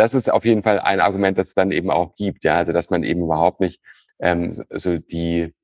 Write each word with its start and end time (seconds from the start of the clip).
das 0.00 0.14
ist 0.14 0.30
auf 0.30 0.46
jeden 0.46 0.62
Fall 0.62 0.80
ein 0.80 1.00
Argument, 1.00 1.36
das 1.36 1.48
es 1.48 1.54
dann 1.54 1.70
eben 1.70 1.90
auch 1.90 2.14
gibt. 2.16 2.44
Ja, 2.44 2.56
also 2.56 2.72
dass 2.72 2.88
man 2.88 3.04
eben 3.04 3.22
überhaupt 3.22 3.60
nicht 3.60 3.82
ähm, 4.18 4.50
so 4.70 4.96
die, 4.96 5.54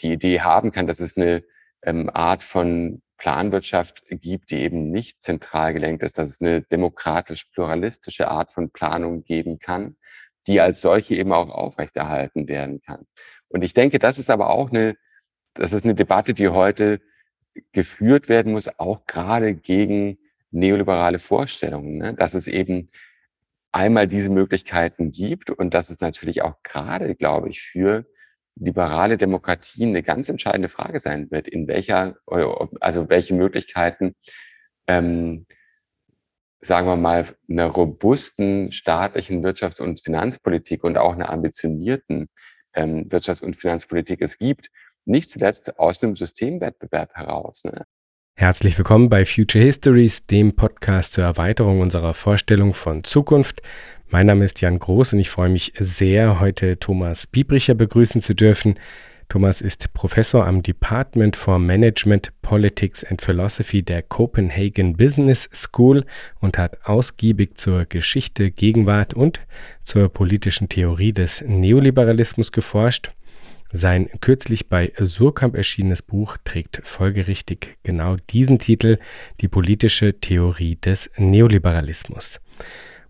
die 0.00 0.14
Idee 0.14 0.40
haben 0.40 0.72
kann, 0.72 0.86
dass 0.86 1.00
es 1.00 1.16
eine 1.16 1.44
ähm, 1.82 2.10
Art 2.12 2.42
von 2.42 3.02
Planwirtschaft 3.18 4.04
gibt, 4.08 4.50
die 4.50 4.56
eben 4.56 4.90
nicht 4.90 5.22
zentral 5.22 5.74
gelenkt 5.74 6.02
ist, 6.02 6.16
dass 6.16 6.30
es 6.30 6.40
eine 6.40 6.62
demokratisch-pluralistische 6.62 8.28
Art 8.28 8.50
von 8.50 8.70
Planung 8.70 9.24
geben 9.24 9.58
kann, 9.58 9.96
die 10.46 10.60
als 10.60 10.80
solche 10.80 11.14
eben 11.14 11.32
auch 11.32 11.50
aufrechterhalten 11.50 12.48
werden 12.48 12.80
kann. 12.80 13.06
Und 13.48 13.62
ich 13.62 13.74
denke, 13.74 13.98
das 13.98 14.18
ist 14.18 14.30
aber 14.30 14.50
auch 14.50 14.70
eine, 14.70 14.96
das 15.52 15.74
ist 15.74 15.84
eine 15.84 15.94
Debatte, 15.94 16.32
die 16.32 16.48
heute 16.48 17.00
geführt 17.72 18.30
werden 18.30 18.52
muss, 18.52 18.78
auch 18.78 19.04
gerade 19.06 19.54
gegen 19.54 20.18
neoliberale 20.50 21.18
Vorstellungen, 21.18 21.98
ne? 21.98 22.14
dass 22.14 22.32
es 22.32 22.48
eben 22.48 22.90
einmal 23.74 24.06
diese 24.06 24.30
Möglichkeiten 24.30 25.10
gibt 25.10 25.50
und 25.50 25.74
dass 25.74 25.90
es 25.90 26.00
natürlich 26.00 26.42
auch 26.42 26.62
gerade, 26.62 27.16
glaube 27.16 27.48
ich, 27.48 27.60
für 27.60 28.06
liberale 28.56 29.18
Demokratien 29.18 29.88
eine 29.90 30.04
ganz 30.04 30.28
entscheidende 30.28 30.68
Frage 30.68 31.00
sein 31.00 31.30
wird, 31.32 31.48
in 31.48 31.66
welcher, 31.66 32.16
also 32.80 33.08
welche 33.08 33.34
Möglichkeiten, 33.34 34.14
ähm, 34.86 35.46
sagen 36.60 36.86
wir 36.86 36.96
mal, 36.96 37.26
einer 37.50 37.66
robusten 37.66 38.70
staatlichen 38.70 39.44
Wirtschafts- 39.44 39.82
und 39.82 40.00
Finanzpolitik 40.00 40.84
und 40.84 40.96
auch 40.96 41.14
einer 41.14 41.30
ambitionierten 41.30 42.28
ähm, 42.74 43.08
Wirtschafts- 43.08 43.42
und 43.42 43.56
Finanzpolitik 43.56 44.22
es 44.22 44.38
gibt, 44.38 44.70
nicht 45.04 45.28
zuletzt 45.28 45.78
aus 45.80 46.00
einem 46.02 46.14
Systemwettbewerb 46.14 47.14
heraus. 47.14 47.64
Ne? 47.64 47.84
Herzlich 48.36 48.76
willkommen 48.76 49.08
bei 49.08 49.24
Future 49.24 49.64
Histories, 49.64 50.26
dem 50.26 50.56
Podcast 50.56 51.12
zur 51.12 51.22
Erweiterung 51.22 51.80
unserer 51.80 52.14
Vorstellung 52.14 52.74
von 52.74 53.04
Zukunft. 53.04 53.62
Mein 54.08 54.26
Name 54.26 54.44
ist 54.44 54.60
Jan 54.60 54.80
Groß 54.80 55.12
und 55.12 55.20
ich 55.20 55.30
freue 55.30 55.50
mich 55.50 55.72
sehr, 55.78 56.40
heute 56.40 56.76
Thomas 56.80 57.28
Biebricher 57.28 57.74
begrüßen 57.74 58.22
zu 58.22 58.34
dürfen. 58.34 58.74
Thomas 59.28 59.60
ist 59.60 59.92
Professor 59.94 60.44
am 60.48 60.64
Department 60.64 61.36
for 61.36 61.60
Management, 61.60 62.32
Politics 62.42 63.04
and 63.04 63.22
Philosophy 63.22 63.84
der 63.84 64.02
Copenhagen 64.02 64.96
Business 64.96 65.48
School 65.54 66.04
und 66.40 66.58
hat 66.58 66.84
ausgiebig 66.84 67.56
zur 67.56 67.84
Geschichte, 67.84 68.50
Gegenwart 68.50 69.14
und 69.14 69.42
zur 69.82 70.08
politischen 70.08 70.68
Theorie 70.68 71.12
des 71.12 71.40
Neoliberalismus 71.46 72.50
geforscht. 72.50 73.12
Sein 73.76 74.08
kürzlich 74.20 74.68
bei 74.68 74.92
Surkamp 75.00 75.56
erschienenes 75.56 76.00
Buch 76.00 76.36
trägt 76.44 76.80
folgerichtig 76.84 77.76
genau 77.82 78.14
diesen 78.30 78.60
Titel 78.60 78.98
Die 79.40 79.48
politische 79.48 80.14
Theorie 80.20 80.76
des 80.76 81.10
Neoliberalismus. 81.16 82.40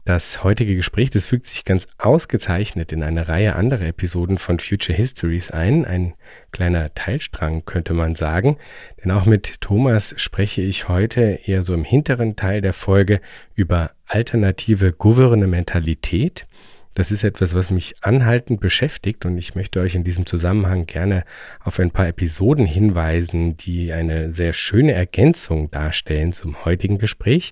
Das 0.07 0.43
heutige 0.43 0.75
Gespräch, 0.75 1.11
das 1.11 1.27
fügt 1.27 1.49
sich 1.49 1.67
ganz 1.67 1.87
ausgezeichnet 1.99 2.93
in 2.93 3.03
eine 3.03 3.29
Reihe 3.29 3.57
anderer 3.57 3.89
Episoden 3.89 4.39
von 4.39 4.59
Future 4.59 4.97
Histories 4.97 5.51
ein. 5.51 5.85
Ein 5.85 6.15
kleiner 6.51 6.95
Teilstrang 6.95 7.67
könnte 7.67 7.93
man 7.93 8.15
sagen. 8.15 8.57
Denn 9.05 9.11
auch 9.11 9.27
mit 9.27 9.61
Thomas 9.61 10.15
spreche 10.17 10.63
ich 10.63 10.89
heute 10.89 11.41
eher 11.45 11.63
so 11.63 11.75
im 11.75 11.85
hinteren 11.85 12.37
Teil 12.37 12.63
der 12.63 12.73
Folge 12.73 13.21
über 13.55 13.91
alternative 14.07 14.93
Gouvernementalität. 14.93 16.47
Das 16.95 17.11
ist 17.11 17.25
etwas, 17.25 17.55
was 17.55 17.71
mich 17.71 17.95
anhaltend 18.03 18.61
beschäftigt 18.61 19.27
und 19.27 19.37
ich 19.37 19.57
möchte 19.57 19.81
euch 19.81 19.97
in 19.97 20.05
diesem 20.05 20.27
Zusammenhang 20.27 20.87
gerne 20.87 21.25
auf 21.59 21.81
ein 21.81 21.91
paar 21.91 22.07
Episoden 22.07 22.67
hinweisen, 22.67 23.57
die 23.57 23.93
eine 23.93 24.33
sehr 24.33 24.53
schöne 24.53 24.93
Ergänzung 24.93 25.73
darstellen 25.73 26.33
zum 26.33 26.65
heutigen 26.65 26.99
Gespräch, 26.99 27.51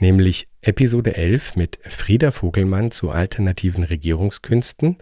nämlich 0.00 0.48
Episode 0.60 1.14
11 1.14 1.54
mit 1.54 1.78
Frieda 1.88 2.32
Vogelmann 2.32 2.90
zu 2.90 3.10
alternativen 3.10 3.84
Regierungskünsten, 3.84 4.96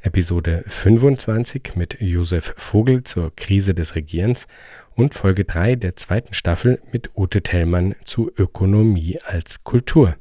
Episode 0.00 0.62
25 0.68 1.72
mit 1.74 2.00
Josef 2.00 2.54
Vogel 2.56 3.02
zur 3.02 3.34
Krise 3.34 3.74
des 3.74 3.96
Regierens 3.96 4.46
und 4.94 5.14
Folge 5.14 5.44
3 5.44 5.74
der 5.74 5.96
zweiten 5.96 6.34
Staffel 6.34 6.80
mit 6.92 7.10
Ute 7.16 7.42
Tellmann 7.42 7.96
zu 8.04 8.30
Ökonomie 8.36 9.18
als 9.24 9.64
Kultur. 9.64 10.14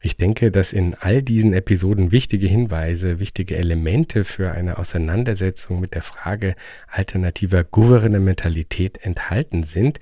Ich 0.00 0.16
denke, 0.16 0.52
dass 0.52 0.72
in 0.72 0.94
all 0.94 1.22
diesen 1.22 1.52
Episoden 1.52 2.12
wichtige 2.12 2.46
Hinweise, 2.46 3.18
wichtige 3.18 3.56
Elemente 3.56 4.24
für 4.24 4.52
eine 4.52 4.78
Auseinandersetzung 4.78 5.80
mit 5.80 5.94
der 5.94 6.02
Frage 6.02 6.54
alternativer 6.86 7.64
Gouvernementalität 7.64 8.98
enthalten 9.04 9.64
sind. 9.64 9.98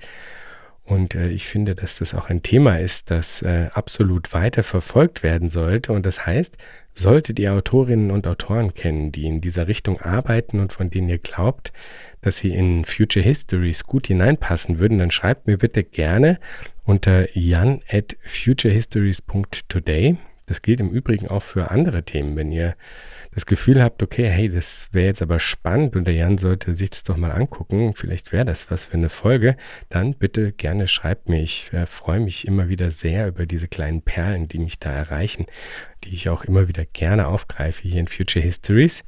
Und 0.83 1.15
äh, 1.15 1.29
ich 1.29 1.47
finde, 1.47 1.73
dass 1.73 1.97
das 1.97 2.13
auch 2.13 2.29
ein 2.29 2.43
Thema 2.43 2.79
ist, 2.79 3.09
das 3.09 3.41
äh, 3.41 3.69
absolut 3.73 4.33
weiter 4.33 4.63
verfolgt 4.63 5.23
werden 5.23 5.49
sollte. 5.49 5.91
Und 5.93 6.05
das 6.05 6.25
heißt, 6.25 6.57
solltet 6.97 7.39
ihr 7.39 7.53
Autorinnen 7.53 8.11
und 8.11 8.27
Autoren 8.27 8.73
kennen, 8.73 9.11
die 9.11 9.25
in 9.25 9.39
dieser 9.39 9.67
Richtung 9.67 10.01
arbeiten 10.01 10.59
und 10.59 10.73
von 10.73 10.89
denen 10.89 11.09
ihr 11.09 11.19
glaubt, 11.19 11.71
dass 12.21 12.37
sie 12.37 12.53
in 12.53 12.85
Future 12.85 13.23
Histories 13.23 13.83
gut 13.83 14.07
hineinpassen 14.07 14.79
würden, 14.79 14.97
dann 14.97 15.11
schreibt 15.11 15.47
mir 15.47 15.57
bitte 15.57 15.83
gerne 15.83 16.39
unter 16.83 17.37
jan 17.37 17.81
at 17.89 18.17
futurehistories.today. 18.25 20.17
Das 20.47 20.61
gilt 20.61 20.79
im 20.79 20.89
Übrigen 20.89 21.27
auch 21.27 21.43
für 21.43 21.71
andere 21.71 22.03
Themen. 22.03 22.37
Wenn 22.37 22.53
ihr 22.53 22.75
das 23.37 23.45
Gefühl 23.45 23.83
habt, 23.83 24.01
okay, 24.01 24.29
hey, 24.29 24.49
das 24.49 24.87
wäre 24.93 25.05
jetzt 25.07 25.21
aber 25.21 25.39
spannend 25.39 25.95
und 25.95 26.07
der 26.07 26.15
Jan 26.15 26.39
sollte 26.39 26.73
sich 26.73 26.89
das 26.89 27.03
doch 27.03 27.17
mal 27.17 27.31
angucken, 27.31 27.93
vielleicht 27.93 28.31
wäre 28.31 28.45
das 28.45 28.71
was 28.71 28.85
für 28.85 28.95
eine 28.95 29.09
Folge, 29.09 29.57
dann 29.89 30.15
bitte 30.15 30.53
gerne 30.53 30.87
schreibt 30.87 31.29
mir. 31.29 31.43
Ich 31.43 31.71
äh, 31.73 31.85
freue 31.85 32.21
mich 32.21 32.47
immer 32.47 32.69
wieder 32.69 32.89
sehr 32.89 33.27
über 33.27 33.45
diese 33.45 33.67
kleinen 33.67 34.01
Perlen, 34.01 34.47
die 34.47 34.57
mich 34.57 34.79
da 34.79 34.91
erreichen, 34.91 35.45
die 36.07 36.15
ich 36.15 36.29
auch 36.29 36.43
immer 36.43 36.67
wieder 36.67 36.85
gerne 36.85 37.27
aufgreife 37.27 37.87
hier 37.87 37.99
in 37.99 38.07
Future 38.07 38.43
Histories. 38.43 39.03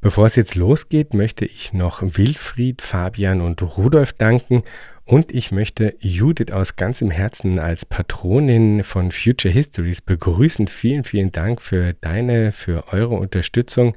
Bevor 0.00 0.26
es 0.26 0.34
jetzt 0.34 0.56
losgeht, 0.56 1.14
möchte 1.14 1.44
ich 1.44 1.72
noch 1.72 2.02
Wilfried, 2.02 2.82
Fabian 2.82 3.40
und 3.40 3.62
Rudolf 3.62 4.12
danken 4.12 4.64
und 5.12 5.30
ich 5.30 5.52
möchte 5.52 5.94
Judith 6.00 6.50
aus 6.52 6.76
ganzem 6.76 7.10
Herzen 7.10 7.58
als 7.58 7.84
Patronin 7.84 8.82
von 8.82 9.12
Future 9.12 9.52
Histories 9.52 10.00
begrüßen. 10.00 10.68
Vielen, 10.68 11.04
vielen 11.04 11.30
Dank 11.30 11.60
für 11.60 11.92
deine, 12.00 12.50
für 12.50 12.90
eure 12.94 13.16
Unterstützung. 13.16 13.94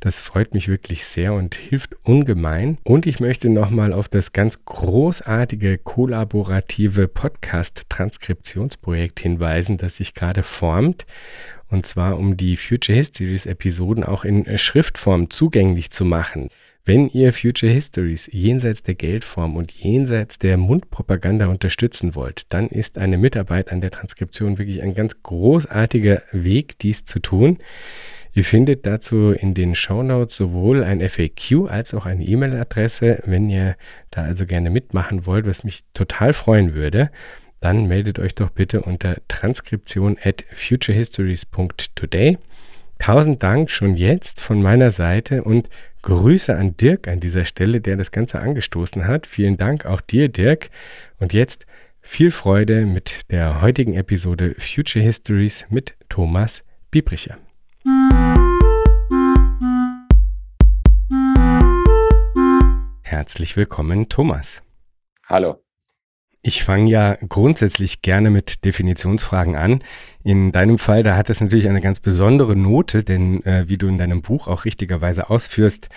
Das 0.00 0.20
freut 0.20 0.52
mich 0.52 0.68
wirklich 0.68 1.06
sehr 1.06 1.32
und 1.32 1.54
hilft 1.54 1.96
ungemein. 2.02 2.76
Und 2.84 3.06
ich 3.06 3.20
möchte 3.20 3.48
nochmal 3.48 3.94
auf 3.94 4.08
das 4.08 4.32
ganz 4.32 4.66
großartige 4.66 5.78
kollaborative 5.78 7.08
Podcast-Transkriptionsprojekt 7.08 9.18
hinweisen, 9.18 9.78
das 9.78 9.96
sich 9.96 10.12
gerade 10.12 10.42
formt. 10.42 11.06
Und 11.70 11.86
zwar 11.86 12.18
um 12.18 12.36
die 12.36 12.58
Future 12.58 12.98
Histories 12.98 13.46
Episoden 13.46 14.04
auch 14.04 14.26
in 14.26 14.58
Schriftform 14.58 15.30
zugänglich 15.30 15.90
zu 15.90 16.04
machen. 16.04 16.50
Wenn 16.92 17.08
ihr 17.08 17.32
Future 17.32 17.70
Histories 17.70 18.28
jenseits 18.32 18.82
der 18.82 18.96
Geldform 18.96 19.54
und 19.54 19.70
jenseits 19.70 20.40
der 20.40 20.56
Mundpropaganda 20.56 21.46
unterstützen 21.46 22.16
wollt, 22.16 22.52
dann 22.52 22.66
ist 22.66 22.98
eine 22.98 23.16
Mitarbeit 23.16 23.70
an 23.70 23.80
der 23.80 23.92
Transkription 23.92 24.58
wirklich 24.58 24.82
ein 24.82 24.96
ganz 24.96 25.22
großartiger 25.22 26.22
Weg, 26.32 26.80
dies 26.80 27.04
zu 27.04 27.20
tun. 27.20 27.58
Ihr 28.32 28.42
findet 28.42 28.86
dazu 28.86 29.30
in 29.30 29.54
den 29.54 29.76
Show 29.76 30.02
Notes 30.02 30.36
sowohl 30.36 30.82
ein 30.82 31.00
FAQ 31.00 31.68
als 31.68 31.94
auch 31.94 32.06
eine 32.06 32.24
E-Mail-Adresse. 32.24 33.22
Wenn 33.24 33.48
ihr 33.48 33.76
da 34.10 34.24
also 34.24 34.44
gerne 34.44 34.68
mitmachen 34.68 35.26
wollt, 35.26 35.46
was 35.46 35.62
mich 35.62 35.84
total 35.94 36.32
freuen 36.32 36.74
würde, 36.74 37.12
dann 37.60 37.86
meldet 37.86 38.18
euch 38.18 38.34
doch 38.34 38.50
bitte 38.50 38.82
unter 38.82 39.18
transkription 39.28 40.18
at 40.20 40.44
futurehistories.today. 40.50 42.38
Tausend 42.98 43.42
Dank 43.44 43.70
schon 43.70 43.94
jetzt 43.94 44.42
von 44.42 44.60
meiner 44.60 44.90
Seite 44.90 45.44
und 45.44 45.70
Grüße 46.02 46.56
an 46.56 46.76
Dirk 46.76 47.08
an 47.08 47.20
dieser 47.20 47.44
Stelle, 47.44 47.80
der 47.80 47.96
das 47.96 48.10
Ganze 48.10 48.40
angestoßen 48.40 49.06
hat. 49.06 49.26
Vielen 49.26 49.56
Dank 49.56 49.84
auch 49.84 50.00
dir, 50.00 50.28
Dirk. 50.28 50.70
Und 51.18 51.32
jetzt 51.32 51.66
viel 52.00 52.30
Freude 52.30 52.86
mit 52.86 53.30
der 53.30 53.60
heutigen 53.60 53.94
Episode 53.94 54.54
Future 54.58 55.04
Histories 55.04 55.66
mit 55.68 55.94
Thomas 56.08 56.64
Biebricher. 56.90 57.38
Herzlich 63.02 63.56
willkommen, 63.56 64.08
Thomas. 64.08 64.62
Hallo. 65.26 65.62
Ich 66.42 66.64
fange 66.64 66.90
ja 66.90 67.18
grundsätzlich 67.28 68.00
gerne 68.00 68.30
mit 68.30 68.64
Definitionsfragen 68.64 69.56
an. 69.56 69.84
In 70.24 70.52
deinem 70.52 70.78
Fall, 70.78 71.02
da 71.02 71.14
hat 71.14 71.28
es 71.28 71.42
natürlich 71.42 71.68
eine 71.68 71.82
ganz 71.82 72.00
besondere 72.00 72.56
Note, 72.56 73.04
denn 73.04 73.44
äh, 73.44 73.68
wie 73.68 73.76
du 73.76 73.88
in 73.88 73.98
deinem 73.98 74.22
Buch 74.22 74.48
auch 74.48 74.64
richtigerweise 74.64 75.28
ausführst, 75.28 75.90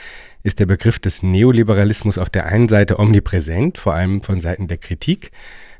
ist 0.43 0.59
der 0.59 0.65
Begriff 0.65 0.99
des 0.99 1.23
Neoliberalismus 1.23 2.17
auf 2.17 2.29
der 2.29 2.45
einen 2.47 2.67
Seite 2.67 2.99
omnipräsent, 2.99 3.77
vor 3.77 3.93
allem 3.93 4.21
von 4.21 4.41
Seiten 4.41 4.67
der 4.67 4.77
Kritik. 4.77 5.31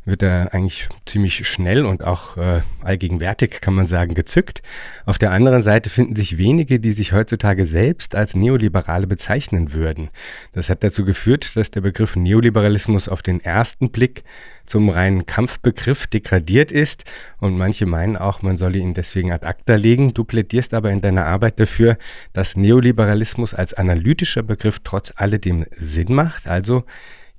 Wird 0.06 0.22
er 0.22 0.54
eigentlich 0.54 0.90
ziemlich 1.06 1.48
schnell 1.48 1.86
und 1.86 2.04
auch 2.04 2.36
äh, 2.36 2.62
allgegenwärtig, 2.82 3.62
kann 3.62 3.74
man 3.74 3.88
sagen, 3.88 4.16
gezückt. 4.16 4.62
Auf 5.06 5.18
der 5.18 5.32
anderen 5.32 5.64
Seite 5.64 5.90
finden 5.90 6.16
sich 6.16 6.38
wenige, 6.38 6.80
die 6.80 6.92
sich 6.92 7.14
heutzutage 7.14 7.66
selbst 7.66 8.16
als 8.16 8.36
Neoliberale 8.36 9.08
bezeichnen 9.08 9.74
würden. 9.74 10.10
Das 10.52 10.70
hat 10.70 10.84
dazu 10.84 11.06
geführt, 11.06 11.56
dass 11.56 11.72
der 11.72 11.82
Begriff 11.82 12.16
Neoliberalismus 12.16 13.08
auf 13.08 13.22
den 13.22 13.40
ersten 13.40 13.92
Blick 13.92 14.24
zum 14.66 14.90
reinen 14.90 15.26
Kampfbegriff 15.26 16.08
degradiert 16.08 16.72
ist 16.72 17.04
und 17.40 17.58
manche 17.58 17.86
meinen 17.86 18.18
auch, 18.18 18.42
man 18.42 18.58
solle 18.58 18.78
ihn 18.80 18.94
deswegen 18.94 19.32
ad 19.32 19.46
acta 19.46 19.76
legen. 19.76 20.14
Du 20.14 20.24
plädierst 20.24 20.74
aber 20.74 20.92
in 20.92 21.02
deiner 21.02 21.26
Arbeit 21.26 21.60
dafür, 21.60 21.98
dass 22.34 22.56
Neoliberalismus 22.56 23.54
als 23.54 23.74
analytischer 23.74 24.44
Begriff 24.44 24.80
trotz 24.84 25.14
alledem 25.16 25.66
Sinn 25.78 26.14
macht, 26.14 26.48
also 26.48 26.84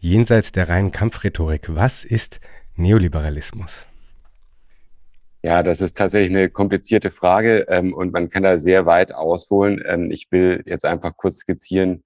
jenseits 0.01 0.53
der 0.53 0.69
reinen 0.69 0.93
Kampfrhetorik. 0.93 1.75
Was 1.75 2.05
ist 2.05 2.41
Neoliberalismus? 2.77 3.87
Ja, 5.43 5.63
das 5.63 5.81
ist 5.81 5.97
tatsächlich 5.97 6.31
eine 6.31 6.49
komplizierte 6.49 7.11
Frage 7.11 7.67
ähm, 7.69 7.93
und 7.93 8.13
man 8.13 8.31
kann 8.31 8.43
da 8.43 8.59
sehr 8.59 8.87
weit 8.87 9.13
ausholen. 9.13 9.83
Ähm, 9.87 10.11
ich 10.11 10.33
will 10.33 10.63
jetzt 10.65 10.87
einfach 10.87 11.17
kurz 11.17 11.41
skizzieren, 11.41 12.03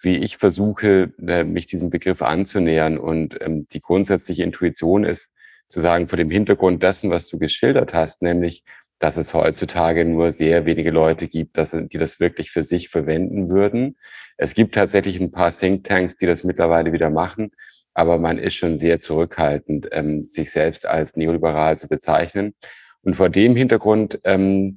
wie 0.00 0.18
ich 0.18 0.36
versuche, 0.36 1.12
äh, 1.26 1.44
mich 1.44 1.66
diesem 1.66 1.90
Begriff 1.90 2.22
anzunähern. 2.22 2.96
Und 2.96 3.40
ähm, 3.40 3.66
die 3.68 3.80
grundsätzliche 3.80 4.44
Intuition 4.44 5.04
ist 5.04 5.32
zu 5.68 5.80
sagen, 5.80 6.06
vor 6.06 6.16
dem 6.16 6.30
Hintergrund 6.30 6.82
dessen, 6.82 7.10
was 7.10 7.28
du 7.28 7.38
geschildert 7.38 7.92
hast, 7.92 8.22
nämlich, 8.22 8.62
dass 9.00 9.16
es 9.16 9.34
heutzutage 9.34 10.04
nur 10.04 10.30
sehr 10.32 10.64
wenige 10.64 10.90
Leute 10.90 11.26
gibt, 11.26 11.58
dass, 11.58 11.72
die 11.72 11.98
das 11.98 12.20
wirklich 12.20 12.50
für 12.50 12.62
sich 12.62 12.88
verwenden 12.88 13.50
würden. 13.50 13.96
Es 14.36 14.54
gibt 14.54 14.74
tatsächlich 14.74 15.20
ein 15.20 15.32
paar 15.32 15.54
Thinktanks, 15.54 16.16
die 16.16 16.26
das 16.26 16.44
mittlerweile 16.44 16.92
wieder 16.92 17.10
machen, 17.10 17.50
aber 17.96 18.18
man 18.18 18.36
ist 18.36 18.54
schon 18.54 18.76
sehr 18.76 19.00
zurückhaltend, 19.00 19.88
ähm, 19.90 20.26
sich 20.26 20.50
selbst 20.50 20.84
als 20.84 21.16
neoliberal 21.16 21.78
zu 21.78 21.88
bezeichnen. 21.88 22.54
Und 23.00 23.16
vor 23.16 23.30
dem 23.30 23.56
Hintergrund 23.56 24.20
ähm, 24.24 24.76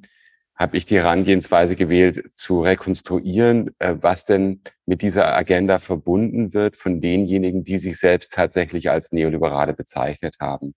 habe 0.54 0.78
ich 0.78 0.86
die 0.86 0.96
Herangehensweise 0.96 1.76
gewählt, 1.76 2.30
zu 2.34 2.62
rekonstruieren, 2.62 3.74
äh, 3.78 3.96
was 4.00 4.24
denn 4.24 4.62
mit 4.86 5.02
dieser 5.02 5.36
Agenda 5.36 5.78
verbunden 5.80 6.54
wird 6.54 6.76
von 6.76 7.02
denjenigen, 7.02 7.62
die 7.62 7.76
sich 7.76 7.98
selbst 7.98 8.32
tatsächlich 8.32 8.90
als 8.90 9.12
Neoliberale 9.12 9.74
bezeichnet 9.74 10.36
haben. 10.40 10.74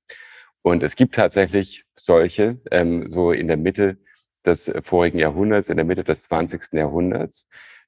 Und 0.61 0.83
es 0.83 0.97
gibt 0.97 1.15
tatsächlich 1.15 1.85
solche, 1.95 2.59
ähm, 2.71 3.09
so 3.09 3.31
in 3.31 3.47
der 3.47 3.57
Mitte 3.57 3.99
des 4.45 4.69
vorigen 4.81 5.17
Jahrhunderts, 5.17 5.69
in 5.69 5.77
der 5.77 5.85
Mitte 5.85 6.03
des 6.03 6.23
20. 6.23 6.73
Jahrhunderts. 6.73 7.47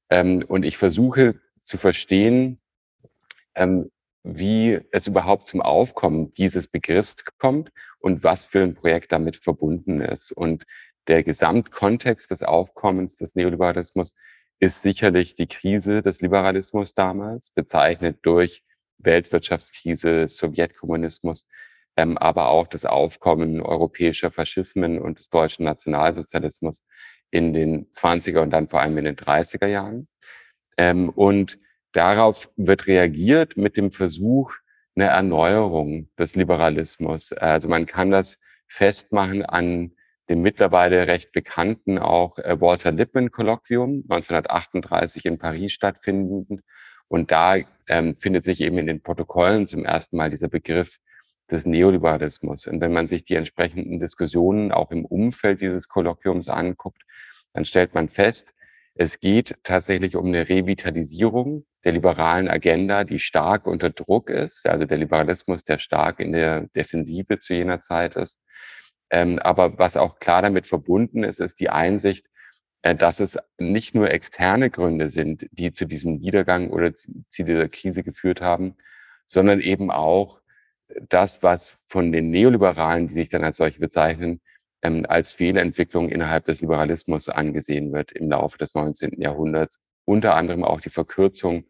Ähm, 0.10 0.46
und 0.48 0.64
ich 0.64 0.78
versuche 0.78 1.42
zu 1.62 1.78
verstehen, 1.78 2.62
ähm, 3.56 3.92
wie 4.26 4.80
es 4.92 5.06
überhaupt 5.06 5.46
zum 5.46 5.62
Aufkommen 5.62 6.34
dieses 6.34 6.68
Begriffs 6.68 7.16
kommt 7.38 7.72
und 8.00 8.24
was 8.24 8.48
für 8.48 8.64
ein 8.64 8.74
Projekt 8.74 9.12
damit 9.12 9.38
verbunden 9.38 10.02
ist. 10.02 10.32
Und 10.32 10.66
der 11.08 11.24
Gesamtkontext 11.24 12.32
des 12.32 12.42
Aufkommens 12.42 13.18
des 13.18 13.36
Neoliberalismus 13.36 14.16
ist 14.60 14.82
sicherlich 14.82 15.36
die 15.36 15.48
Krise 15.48 16.02
des 16.02 16.22
Liberalismus 16.22 16.96
damals, 16.96 17.52
bezeichnet 17.52 18.18
durch 18.24 18.64
Weltwirtschaftskrise, 18.98 20.28
Sowjetkommunismus, 20.28 21.46
ähm, 21.96 22.18
aber 22.18 22.50
auch 22.50 22.68
das 22.68 22.86
Aufkommen 22.86 23.62
europäischer 23.62 24.32
Faschismen 24.32 25.00
und 25.00 25.20
des 25.20 25.30
deutschen 25.30 25.66
Nationalsozialismus 25.66 26.84
in 27.30 27.54
den 27.54 27.92
20er 27.92 28.40
und 28.40 28.50
dann 28.50 28.70
vor 28.70 28.82
allem 28.82 28.98
in 28.98 29.06
den 29.06 29.18
30er 29.18 29.68
Jahren. 29.68 30.08
Ähm, 30.78 31.10
und 31.10 31.60
darauf 31.96 32.52
wird 32.58 32.88
reagiert 32.88 33.58
mit 33.58 33.78
dem 33.78 33.92
Versuch 33.92 34.54
einer 34.96 35.08
Erneuerung 35.08 36.10
des 36.18 36.36
Liberalismus. 36.36 37.34
Also 37.34 37.68
man 37.68 37.86
kann 37.86 38.12
das 38.12 38.40
festmachen 38.68 39.44
an 39.44 39.92
dem 40.30 40.42
mittlerweile 40.42 41.08
recht 41.08 41.32
bekannten 41.32 42.00
auch 42.00 42.40
äh, 42.40 42.60
Walter 42.60 42.92
Lippmann 42.92 43.32
Kolloquium 43.32 44.04
1938 44.10 45.26
in 45.26 45.38
Paris 45.38 45.74
stattfindend. 45.74 46.62
Und 47.08 47.32
da 47.32 47.58
ähm, 47.88 48.16
findet 48.18 48.44
sich 48.44 48.62
eben 48.62 48.80
in 48.80 48.88
den 48.88 49.02
Protokollen 49.04 49.68
zum 49.68 49.86
ersten 49.86 50.18
Mal 50.18 50.32
dieser 50.32 50.48
Begriff 50.48 50.98
des 51.52 51.68
Neoliberalismus. 51.68 52.66
Und 52.66 52.82
wenn 52.82 52.92
man 52.92 53.08
sich 53.08 53.24
die 53.24 53.36
entsprechenden 53.36 54.00
Diskussionen 54.00 54.72
auch 54.72 54.90
im 54.90 55.06
Umfeld 55.06 55.62
dieses 55.62 55.88
Kolloquiums 55.88 56.50
anguckt, 56.50 57.04
dann 57.54 57.66
stellt 57.66 57.94
man 57.94 58.10
fest, 58.10 58.56
es 58.96 59.20
geht 59.20 59.56
tatsächlich 59.64 60.16
um 60.16 60.28
eine 60.28 60.48
Revitalisierung 60.48 61.66
der 61.84 61.92
liberalen 61.92 62.48
Agenda, 62.48 63.04
die 63.04 63.20
stark 63.20 63.68
unter 63.68 63.90
Druck 63.90 64.30
ist, 64.30 64.66
also 64.68 64.86
der 64.86 64.98
Liberalismus, 64.98 65.64
der 65.66 65.78
stark 65.78 66.20
in 66.20 66.32
der 66.32 66.68
Defensive 66.76 67.40
zu 67.40 67.54
jener 67.54 67.82
Zeit 67.82 68.16
ist. 68.16 68.42
Ähm, 69.12 69.38
aber 69.40 69.78
was 69.78 69.98
auch 69.98 70.20
klar 70.20 70.42
damit 70.42 70.68
verbunden 70.68 71.24
ist, 71.24 71.40
ist 71.42 71.60
die 71.60 71.70
Einsicht, 71.70 72.28
äh, 72.82 72.96
dass 72.96 73.20
es 73.20 73.38
nicht 73.58 73.96
nur 73.96 74.10
externe 74.12 74.70
Gründe 74.70 75.10
sind, 75.10 75.46
die 75.52 75.74
zu 75.74 75.86
diesem 75.86 76.18
Niedergang 76.18 76.70
oder 76.70 76.94
zu, 76.94 77.26
zu 77.30 77.44
dieser 77.44 77.68
Krise 77.68 78.02
geführt 78.02 78.42
haben, 78.42 78.76
sondern 79.28 79.60
eben 79.60 79.92
auch 79.92 80.42
das, 81.10 81.44
was 81.44 81.78
von 81.90 82.12
den 82.12 82.30
Neoliberalen, 82.30 83.08
die 83.08 83.14
sich 83.14 83.30
dann 83.30 83.44
als 83.44 83.58
solche 83.58 83.80
bezeichnen, 83.80 84.42
ähm, 84.82 85.06
als 85.08 85.34
Fehlentwicklung 85.34 86.10
innerhalb 86.10 86.46
des 86.46 86.62
Liberalismus 86.62 87.30
angesehen 87.30 87.92
wird 87.94 88.12
im 88.12 88.30
Laufe 88.30 88.58
des 88.58 88.74
19. 88.74 89.22
Jahrhunderts. 89.22 89.80
Unter 90.06 90.36
anderem 90.36 90.64
auch 90.64 90.82
die 90.82 90.90
Verkürzung 90.90 91.66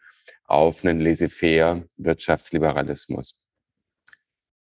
auf 0.45 0.83
einen 0.83 0.99
laissez-faire 0.99 1.83
Wirtschaftsliberalismus. 1.97 3.41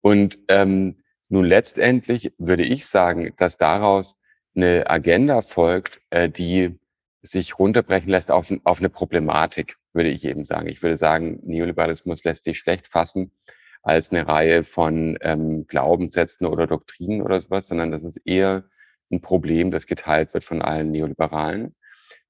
Und 0.03 0.39
ähm, 0.49 1.03
nun, 1.29 1.45
letztendlich 1.45 2.33
würde 2.39 2.63
ich 2.63 2.87
sagen, 2.87 3.35
dass 3.37 3.59
daraus 3.59 4.21
eine 4.55 4.89
Agenda 4.89 5.43
folgt, 5.43 6.01
äh, 6.11 6.29
die 6.29 6.79
sich 7.23 7.59
runterbrechen 7.59 8.11
lässt 8.11 8.31
auf, 8.31 8.53
auf 8.63 8.79
eine 8.79 8.89
Problematik, 8.89 9.77
würde 9.93 10.11
ich 10.11 10.25
eben 10.25 10.45
sagen. 10.45 10.69
Ich 10.69 10.83
würde 10.83 10.97
sagen, 10.97 11.41
Neoliberalismus 11.43 12.23
lässt 12.23 12.45
sich 12.45 12.59
schlecht 12.59 12.87
fassen 12.87 13.33
als 13.87 14.11
eine 14.11 14.27
Reihe 14.27 14.65
von 14.65 15.17
ähm, 15.21 15.69
Glaubenssätzen 15.69 16.45
oder 16.45 16.67
Doktrinen 16.67 17.23
oder 17.23 17.41
sowas, 17.41 17.69
sondern 17.69 17.93
das 17.93 18.03
ist 18.03 18.17
eher 18.25 18.65
ein 19.13 19.21
Problem, 19.21 19.71
das 19.71 19.87
geteilt 19.87 20.35
wird 20.35 20.45
von 20.45 20.61
allen 20.61 20.91
Neoliberalen. 20.91 21.77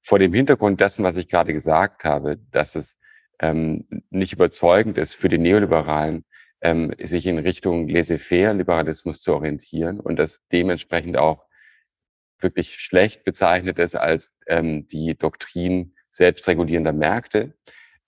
Vor 0.03 0.19
dem 0.19 0.33
Hintergrund 0.33 0.79
dessen, 0.79 1.03
was 1.03 1.17
ich 1.17 1.27
gerade 1.27 1.53
gesagt 1.53 2.03
habe, 2.03 2.37
dass 2.51 2.75
es 2.75 2.95
ähm, 3.39 3.87
nicht 4.11 4.33
überzeugend 4.33 4.99
ist 4.99 5.15
für 5.15 5.29
die 5.29 5.39
Neoliberalen, 5.39 6.25
ähm, 6.61 6.93
sich 7.03 7.25
in 7.25 7.39
Richtung 7.39 7.87
laissez-faire 7.87 8.53
Liberalismus 8.53 9.23
zu 9.23 9.33
orientieren 9.33 9.99
und 9.99 10.17
das 10.17 10.45
dementsprechend 10.49 11.17
auch 11.17 11.43
wirklich 12.39 12.75
schlecht 12.75 13.23
bezeichnet 13.23 13.79
ist 13.79 13.95
als 13.95 14.37
ähm, 14.45 14.87
die 14.89 15.17
Doktrin 15.17 15.95
selbstregulierender 16.11 16.93
Märkte, 16.93 17.55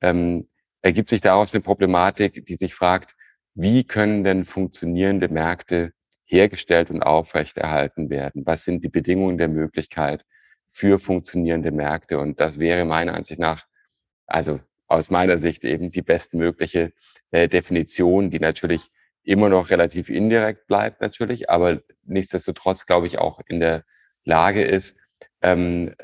ähm, 0.01 0.47
ergibt 0.83 1.09
sich 1.09 1.21
daraus 1.21 1.51
eine 1.51 1.61
Problematik, 1.61 2.45
die 2.45 2.55
sich 2.55 2.75
fragt, 2.75 3.15
wie 3.61 3.83
können 3.83 4.23
denn 4.23 4.45
funktionierende 4.45 5.27
Märkte 5.27 5.91
hergestellt 6.23 6.89
und 6.89 7.03
aufrechterhalten 7.03 8.09
werden? 8.09 8.45
Was 8.45 8.63
sind 8.63 8.85
die 8.85 8.89
Bedingungen 8.89 9.38
der 9.38 9.50
Möglichkeit 9.50 10.23
für 10.68 10.97
funktionierende 10.97 11.71
Märkte? 11.71 12.19
Und 12.19 12.39
das 12.39 12.57
wäre 12.57 12.85
meiner 12.85 13.16
Ansicht 13.16 13.39
nach, 13.39 13.66
also 14.28 14.61
aus 14.87 15.09
meiner 15.09 15.39
Sicht 15.39 15.66
eben 15.66 15.92
die 15.92 16.01
bestmögliche 16.01 16.94
äh, 17.31 17.49
Definition, 17.49 18.30
die 18.30 18.39
natürlich 18.39 18.89
immer 19.23 19.49
noch 19.49 19.69
relativ 19.71 20.09
indirekt 20.09 20.68
bleibt 20.68 21.01
natürlich, 21.01 21.49
aber 21.49 21.81
nichtsdestotrotz 22.06 22.85
glaube 22.85 23.07
ich 23.07 23.19
auch 23.19 23.42
in 23.45 23.59
der 23.59 23.83
Lage 24.23 24.63
ist, 24.63 24.95
ähm, 25.42 25.95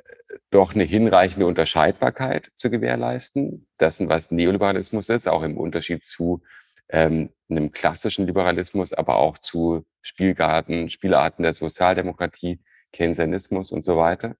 doch 0.52 0.76
eine 0.76 0.84
hinreichende 0.84 1.48
Unterscheidbarkeit 1.48 2.52
zu 2.56 2.70
gewährleisten, 2.70 3.66
dessen, 3.80 4.10
was 4.10 4.30
Neoliberalismus 4.30 5.08
ist, 5.08 5.30
auch 5.30 5.44
im 5.44 5.58
Unterschied 5.58 6.04
zu 6.04 6.44
ähm, 6.90 7.32
einem 7.50 7.72
klassischen 7.72 8.28
Liberalismus, 8.28 8.94
aber 8.94 9.18
auch 9.18 9.38
zu 9.38 9.86
Spielgarten, 10.02 10.90
Spielarten 10.90 11.44
der 11.44 11.54
Sozialdemokratie, 11.54 12.60
Keynesianismus 12.94 13.72
und 13.72 13.84
so 13.84 13.98
weiter, 13.98 14.36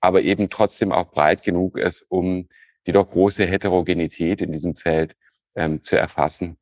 aber 0.00 0.22
eben 0.22 0.50
trotzdem 0.50 0.92
auch 0.92 1.10
breit 1.10 1.42
genug 1.42 1.76
ist, 1.78 2.04
um 2.08 2.48
die 2.86 2.92
doch 2.92 3.08
große 3.08 3.44
Heterogenität 3.44 4.40
in 4.40 4.52
diesem 4.52 4.74
Feld 4.74 5.14
ähm, 5.54 5.82
zu 5.82 5.96
erfassen. 5.96 6.58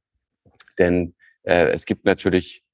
Denn 0.78 1.14
äh, 1.42 1.68
es 1.70 1.86
gibt 1.86 2.04
natürlich 2.04 2.64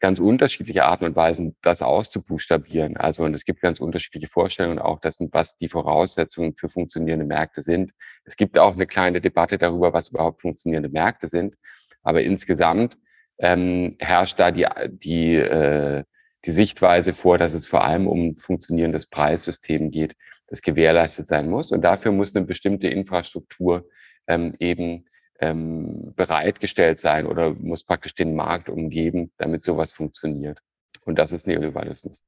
ganz 0.00 0.20
unterschiedliche 0.20 0.84
Arten 0.84 1.04
und 1.04 1.16
Weisen, 1.16 1.56
das 1.62 1.82
auszubuchstabieren. 1.82 2.96
Also 2.96 3.24
und 3.24 3.34
es 3.34 3.44
gibt 3.44 3.60
ganz 3.60 3.80
unterschiedliche 3.80 4.28
Vorstellungen 4.28 4.78
auch 4.78 5.00
dessen, 5.00 5.28
was 5.32 5.56
die 5.56 5.68
Voraussetzungen 5.68 6.54
für 6.54 6.68
funktionierende 6.68 7.26
Märkte 7.26 7.62
sind. 7.62 7.92
Es 8.24 8.36
gibt 8.36 8.58
auch 8.58 8.74
eine 8.74 8.86
kleine 8.86 9.20
Debatte 9.20 9.58
darüber, 9.58 9.92
was 9.92 10.08
überhaupt 10.08 10.42
funktionierende 10.42 10.88
Märkte 10.88 11.28
sind. 11.28 11.56
Aber 12.02 12.22
insgesamt 12.22 12.96
ähm, 13.38 13.96
herrscht 13.98 14.38
da 14.38 14.50
die, 14.50 14.66
die, 14.88 15.34
äh, 15.34 16.04
die 16.44 16.50
Sichtweise 16.50 17.12
vor, 17.12 17.38
dass 17.38 17.54
es 17.54 17.66
vor 17.66 17.84
allem 17.84 18.06
um 18.06 18.36
funktionierendes 18.36 19.06
Preissystem 19.06 19.90
geht, 19.90 20.14
das 20.46 20.62
gewährleistet 20.62 21.28
sein 21.28 21.48
muss. 21.48 21.72
Und 21.72 21.82
dafür 21.82 22.12
muss 22.12 22.34
eine 22.34 22.46
bestimmte 22.46 22.88
Infrastruktur 22.88 23.88
ähm, 24.26 24.54
eben 24.58 25.06
ähm, 25.40 26.12
bereitgestellt 26.16 27.00
sein 27.00 27.26
oder 27.26 27.54
muss 27.54 27.84
praktisch 27.84 28.14
den 28.14 28.34
Markt 28.34 28.68
umgeben, 28.68 29.30
damit 29.38 29.64
sowas 29.64 29.92
funktioniert. 29.92 30.60
Und 31.04 31.18
das 31.18 31.32
ist 31.32 31.46
Neoliberalismus. 31.46 32.22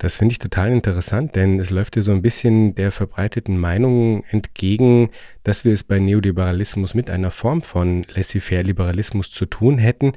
Das 0.00 0.16
finde 0.16 0.32
ich 0.32 0.38
total 0.38 0.72
interessant, 0.72 1.36
denn 1.36 1.60
es 1.60 1.68
läuft 1.68 1.94
ja 1.94 2.00
so 2.00 2.12
ein 2.12 2.22
bisschen 2.22 2.74
der 2.74 2.90
verbreiteten 2.90 3.58
Meinung 3.58 4.24
entgegen, 4.30 5.10
dass 5.44 5.66
wir 5.66 5.74
es 5.74 5.84
bei 5.84 5.98
Neoliberalismus 5.98 6.94
mit 6.94 7.10
einer 7.10 7.30
Form 7.30 7.60
von 7.60 8.06
Laissez-faire-Liberalismus 8.14 9.30
zu 9.30 9.44
tun 9.44 9.76
hätten. 9.76 10.14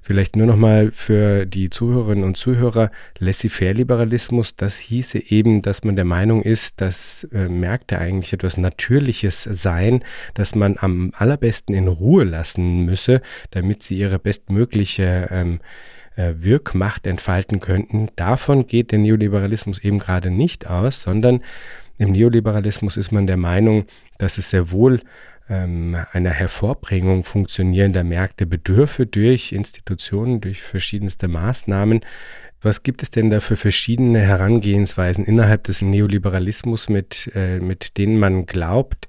Vielleicht 0.00 0.36
nur 0.36 0.46
nochmal 0.46 0.90
für 0.90 1.44
die 1.44 1.68
Zuhörerinnen 1.68 2.24
und 2.24 2.38
Zuhörer, 2.38 2.90
Laissez-faire-Liberalismus, 3.18 4.56
das 4.56 4.78
hieße 4.78 5.30
eben, 5.30 5.60
dass 5.60 5.84
man 5.84 5.96
der 5.96 6.06
Meinung 6.06 6.42
ist, 6.42 6.80
dass 6.80 7.24
äh, 7.24 7.46
Märkte 7.50 7.98
eigentlich 7.98 8.32
etwas 8.32 8.56
Natürliches 8.56 9.42
seien, 9.42 10.02
dass 10.32 10.54
man 10.54 10.78
am 10.78 11.12
allerbesten 11.14 11.74
in 11.74 11.88
Ruhe 11.88 12.24
lassen 12.24 12.86
müsse, 12.86 13.20
damit 13.50 13.82
sie 13.82 13.98
ihre 13.98 14.18
bestmögliche 14.18 15.28
ähm, 15.30 15.60
äh, 15.60 15.95
Wirkmacht 16.16 17.06
entfalten 17.06 17.60
könnten. 17.60 18.08
Davon 18.16 18.66
geht 18.66 18.92
der 18.92 18.98
Neoliberalismus 18.98 19.78
eben 19.78 19.98
gerade 19.98 20.30
nicht 20.30 20.66
aus, 20.66 21.02
sondern 21.02 21.42
im 21.98 22.12
Neoliberalismus 22.12 22.96
ist 22.96 23.12
man 23.12 23.26
der 23.26 23.36
Meinung, 23.36 23.86
dass 24.18 24.38
es 24.38 24.50
sehr 24.50 24.70
wohl 24.70 25.00
ähm, 25.48 25.96
einer 26.12 26.30
Hervorbringung 26.30 27.24
funktionierender 27.24 28.04
Märkte 28.04 28.46
bedürfe 28.46 29.06
durch 29.06 29.52
Institutionen, 29.52 30.40
durch 30.40 30.62
verschiedenste 30.62 31.28
Maßnahmen. 31.28 32.00
Was 32.60 32.82
gibt 32.82 33.02
es 33.02 33.10
denn 33.10 33.30
da 33.30 33.40
für 33.40 33.56
verschiedene 33.56 34.20
Herangehensweisen 34.20 35.24
innerhalb 35.24 35.64
des 35.64 35.82
Neoliberalismus, 35.82 36.88
mit, 36.88 37.30
äh, 37.34 37.60
mit 37.60 37.96
denen 37.96 38.18
man 38.18 38.46
glaubt, 38.46 39.08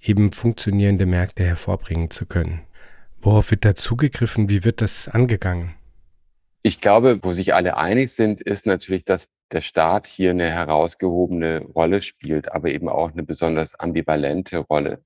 eben 0.00 0.32
funktionierende 0.32 1.06
Märkte 1.06 1.44
hervorbringen 1.44 2.10
zu 2.10 2.26
können? 2.26 2.60
Worauf 3.20 3.50
wird 3.50 3.64
da 3.64 3.74
zugegriffen? 3.74 4.48
Wie 4.48 4.64
wird 4.64 4.80
das 4.80 5.08
angegangen? 5.08 5.74
Ich 6.66 6.80
glaube, 6.80 7.18
wo 7.22 7.32
sich 7.32 7.52
alle 7.52 7.76
einig 7.76 8.14
sind, 8.14 8.40
ist 8.40 8.64
natürlich, 8.64 9.04
dass 9.04 9.28
der 9.52 9.60
Staat 9.60 10.06
hier 10.06 10.30
eine 10.30 10.50
herausgehobene 10.50 11.58
Rolle 11.60 12.00
spielt, 12.00 12.50
aber 12.52 12.70
eben 12.70 12.88
auch 12.88 13.12
eine 13.12 13.22
besonders 13.22 13.78
ambivalente 13.78 14.56
Rolle, 14.56 15.04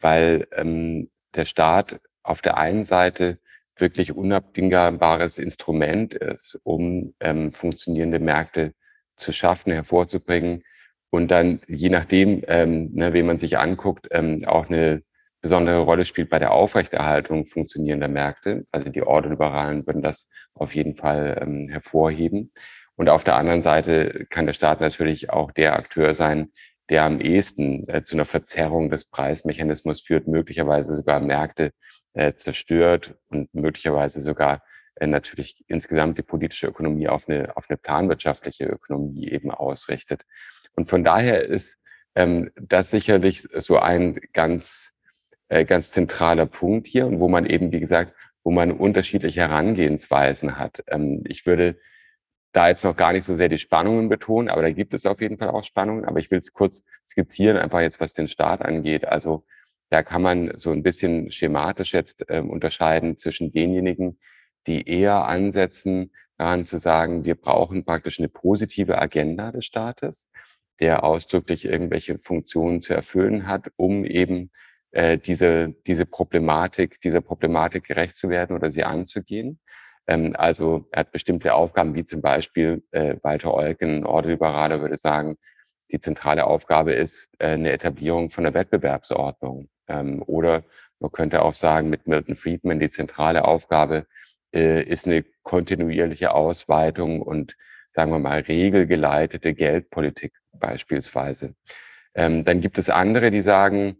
weil 0.00 0.48
ähm, 0.56 1.10
der 1.34 1.44
Staat 1.44 2.00
auf 2.22 2.40
der 2.40 2.56
einen 2.56 2.84
Seite 2.84 3.38
wirklich 3.76 4.12
unabdingbares 4.12 5.36
Instrument 5.38 6.14
ist, 6.14 6.58
um 6.62 7.12
ähm, 7.20 7.52
funktionierende 7.52 8.18
Märkte 8.18 8.72
zu 9.14 9.30
schaffen, 9.32 9.72
hervorzubringen 9.72 10.64
und 11.10 11.28
dann 11.30 11.60
je 11.68 11.90
nachdem, 11.90 12.42
ähm, 12.48 12.94
ne, 12.94 13.12
wen 13.12 13.26
man 13.26 13.38
sich 13.38 13.58
anguckt, 13.58 14.08
ähm, 14.10 14.42
auch 14.46 14.70
eine 14.70 15.02
besondere 15.42 15.80
Rolle 15.80 16.06
spielt 16.06 16.30
bei 16.30 16.38
der 16.38 16.52
Aufrechterhaltung 16.52 17.44
funktionierender 17.44 18.08
Märkte. 18.08 18.66
Also 18.72 18.90
die 18.90 19.02
Ordoliberalen 19.02 19.86
würden 19.86 20.02
das 20.02 20.26
auf 20.60 20.74
jeden 20.74 20.94
Fall 20.94 21.38
ähm, 21.40 21.68
hervorheben. 21.68 22.52
Und 22.96 23.08
auf 23.08 23.24
der 23.24 23.36
anderen 23.36 23.62
Seite 23.62 24.26
kann 24.28 24.46
der 24.46 24.54
Staat 24.54 24.80
natürlich 24.80 25.30
auch 25.30 25.52
der 25.52 25.76
Akteur 25.76 26.14
sein, 26.14 26.52
der 26.88 27.04
am 27.04 27.20
ehesten 27.20 27.88
äh, 27.88 28.02
zu 28.02 28.16
einer 28.16 28.24
Verzerrung 28.24 28.90
des 28.90 29.08
Preismechanismus 29.10 30.00
führt, 30.00 30.26
möglicherweise 30.26 30.96
sogar 30.96 31.20
Märkte 31.20 31.72
äh, 32.14 32.34
zerstört 32.34 33.14
und 33.28 33.54
möglicherweise 33.54 34.20
sogar 34.20 34.62
äh, 34.96 35.06
natürlich 35.06 35.64
insgesamt 35.68 36.18
die 36.18 36.22
politische 36.22 36.66
Ökonomie 36.66 37.08
auf 37.08 37.28
eine, 37.28 37.56
auf 37.56 37.66
eine 37.68 37.76
planwirtschaftliche 37.76 38.64
Ökonomie 38.64 39.28
eben 39.28 39.50
ausrichtet. 39.50 40.24
Und 40.74 40.88
von 40.88 41.04
daher 41.04 41.44
ist 41.44 41.78
ähm, 42.14 42.50
das 42.56 42.90
sicherlich 42.90 43.46
so 43.54 43.78
ein 43.78 44.18
ganz 44.32 44.92
äh, 45.48 45.64
ganz 45.64 45.90
zentraler 45.90 46.46
Punkt 46.46 46.86
hier 46.86 47.06
und 47.06 47.20
wo 47.20 47.28
man 47.28 47.46
eben, 47.46 47.72
wie 47.72 47.80
gesagt, 47.80 48.14
wo 48.48 48.50
man 48.50 48.72
unterschiedliche 48.72 49.42
Herangehensweisen 49.42 50.56
hat. 50.58 50.82
Ähm, 50.86 51.22
ich 51.26 51.44
würde 51.44 51.78
da 52.52 52.68
jetzt 52.68 52.82
noch 52.82 52.96
gar 52.96 53.12
nicht 53.12 53.24
so 53.24 53.36
sehr 53.36 53.50
die 53.50 53.58
Spannungen 53.58 54.08
betonen, 54.08 54.48
aber 54.48 54.62
da 54.62 54.70
gibt 54.70 54.94
es 54.94 55.04
auf 55.04 55.20
jeden 55.20 55.36
Fall 55.36 55.50
auch 55.50 55.64
Spannungen. 55.64 56.06
Aber 56.06 56.18
ich 56.18 56.30
will 56.30 56.38
es 56.38 56.54
kurz 56.54 56.82
skizzieren, 57.06 57.58
einfach 57.58 57.82
jetzt, 57.82 58.00
was 58.00 58.14
den 58.14 58.26
Staat 58.26 58.62
angeht. 58.62 59.06
Also 59.06 59.44
da 59.90 60.02
kann 60.02 60.22
man 60.22 60.52
so 60.56 60.72
ein 60.72 60.82
bisschen 60.82 61.30
schematisch 61.30 61.92
jetzt 61.92 62.24
ähm, 62.30 62.48
unterscheiden 62.48 63.18
zwischen 63.18 63.52
denjenigen, 63.52 64.18
die 64.66 64.88
eher 64.88 65.26
ansetzen, 65.26 66.10
daran 66.38 66.64
zu 66.64 66.78
sagen, 66.78 67.26
wir 67.26 67.34
brauchen 67.34 67.84
praktisch 67.84 68.18
eine 68.18 68.30
positive 68.30 68.96
Agenda 68.96 69.52
des 69.52 69.66
Staates, 69.66 70.26
der 70.80 71.04
ausdrücklich 71.04 71.66
irgendwelche 71.66 72.18
Funktionen 72.18 72.80
zu 72.80 72.94
erfüllen 72.94 73.46
hat, 73.46 73.70
um 73.76 74.06
eben 74.06 74.52
äh, 74.92 75.18
diese, 75.18 75.74
diese 75.86 76.06
Problematik, 76.06 77.00
dieser 77.00 77.20
Problematik 77.20 77.84
gerecht 77.84 78.16
zu 78.16 78.28
werden 78.30 78.56
oder 78.56 78.70
sie 78.70 78.84
anzugehen. 78.84 79.60
Ähm, 80.06 80.34
also 80.36 80.88
er 80.90 81.00
hat 81.00 81.12
bestimmte 81.12 81.54
Aufgaben, 81.54 81.94
wie 81.94 82.04
zum 82.04 82.22
Beispiel 82.22 82.82
äh, 82.92 83.16
Walter 83.22 83.54
Eucken, 83.54 84.04
Ordeliberaler, 84.04 84.80
würde 84.80 84.98
sagen, 84.98 85.36
die 85.90 86.00
zentrale 86.00 86.46
Aufgabe 86.46 86.92
ist 86.92 87.30
äh, 87.38 87.48
eine 87.48 87.72
Etablierung 87.72 88.30
von 88.30 88.44
der 88.44 88.54
Wettbewerbsordnung. 88.54 89.68
Ähm, 89.88 90.22
oder 90.26 90.64
man 91.00 91.12
könnte 91.12 91.42
auch 91.42 91.54
sagen, 91.54 91.90
mit 91.90 92.06
Milton 92.06 92.36
Friedman, 92.36 92.80
die 92.80 92.90
zentrale 92.90 93.44
Aufgabe 93.44 94.06
äh, 94.54 94.82
ist 94.82 95.06
eine 95.06 95.24
kontinuierliche 95.42 96.32
Ausweitung 96.32 97.22
und, 97.22 97.56
sagen 97.92 98.10
wir 98.10 98.18
mal, 98.18 98.40
regelgeleitete 98.40 99.54
Geldpolitik 99.54 100.32
beispielsweise. 100.52 101.54
Ähm, 102.14 102.44
dann 102.44 102.60
gibt 102.60 102.78
es 102.78 102.90
andere, 102.90 103.30
die 103.30 103.42
sagen, 103.42 103.96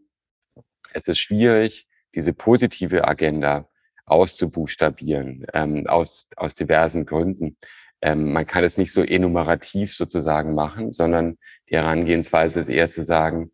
es 0.93 1.09
ist 1.09 1.19
schwierig, 1.19 1.87
diese 2.15 2.33
positive 2.33 3.07
Agenda 3.07 3.69
auszubuchstabieren, 4.07 5.47
ähm, 5.53 5.87
aus, 5.87 6.29
aus 6.37 6.55
diversen 6.55 7.05
Gründen. 7.07 7.57
Ähm, 8.01 8.33
man 8.33 8.47
kann 8.47 8.65
es 8.65 8.79
nicht 8.79 8.93
so 8.93 9.03
enumerativ 9.03 9.95
sozusagen 9.95 10.55
machen, 10.55 10.93
sondern 10.93 11.37
die 11.69 11.77
Herangehensweise 11.77 12.61
ist 12.61 12.69
eher 12.69 12.91
zu 12.91 13.05
sagen, 13.05 13.53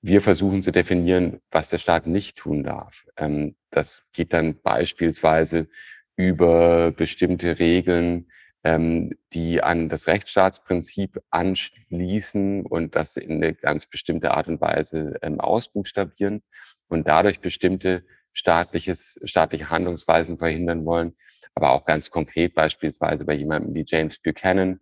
wir 0.00 0.20
versuchen 0.20 0.62
zu 0.62 0.70
definieren, 0.70 1.40
was 1.50 1.68
der 1.68 1.78
Staat 1.78 2.06
nicht 2.06 2.38
tun 2.38 2.62
darf. 2.62 3.06
Ähm, 3.16 3.56
das 3.70 4.04
geht 4.12 4.32
dann 4.32 4.60
beispielsweise 4.62 5.68
über 6.16 6.92
bestimmte 6.92 7.58
Regeln, 7.58 8.30
ähm, 8.68 9.12
die 9.32 9.62
an 9.62 9.88
das 9.88 10.08
Rechtsstaatsprinzip 10.08 11.22
anschließen 11.30 12.66
und 12.66 12.96
das 12.96 13.16
in 13.16 13.42
eine 13.42 13.54
ganz 13.54 13.86
bestimmte 13.86 14.32
Art 14.32 14.46
und 14.46 14.60
Weise 14.60 15.16
ähm, 15.22 15.40
ausbuchstabieren 15.40 16.42
und 16.88 17.08
dadurch 17.08 17.40
bestimmte 17.40 18.04
staatliches, 18.34 19.18
staatliche 19.24 19.70
Handlungsweisen 19.70 20.36
verhindern 20.36 20.84
wollen. 20.84 21.16
Aber 21.54 21.70
auch 21.70 21.86
ganz 21.86 22.10
konkret 22.10 22.54
beispielsweise 22.54 23.24
bei 23.24 23.32
jemandem 23.32 23.74
wie 23.74 23.86
James 23.86 24.18
Buchanan, 24.18 24.80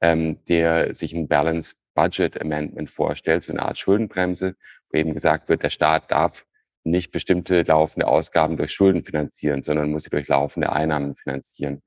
ähm, 0.00 0.40
der 0.48 0.96
sich 0.96 1.12
ein 1.12 1.28
Balanced 1.28 1.78
Budget 1.94 2.40
Amendment 2.40 2.90
vorstellt, 2.90 3.44
so 3.44 3.52
eine 3.52 3.62
Art 3.62 3.78
Schuldenbremse, 3.78 4.56
wo 4.90 4.98
eben 4.98 5.14
gesagt 5.14 5.48
wird, 5.48 5.62
der 5.62 5.70
Staat 5.70 6.10
darf 6.10 6.44
nicht 6.82 7.12
bestimmte 7.12 7.62
laufende 7.62 8.08
Ausgaben 8.08 8.56
durch 8.56 8.72
Schulden 8.72 9.04
finanzieren, 9.04 9.62
sondern 9.62 9.92
muss 9.92 10.04
sie 10.04 10.10
durch 10.10 10.26
laufende 10.26 10.72
Einnahmen 10.72 11.14
finanzieren. 11.14 11.82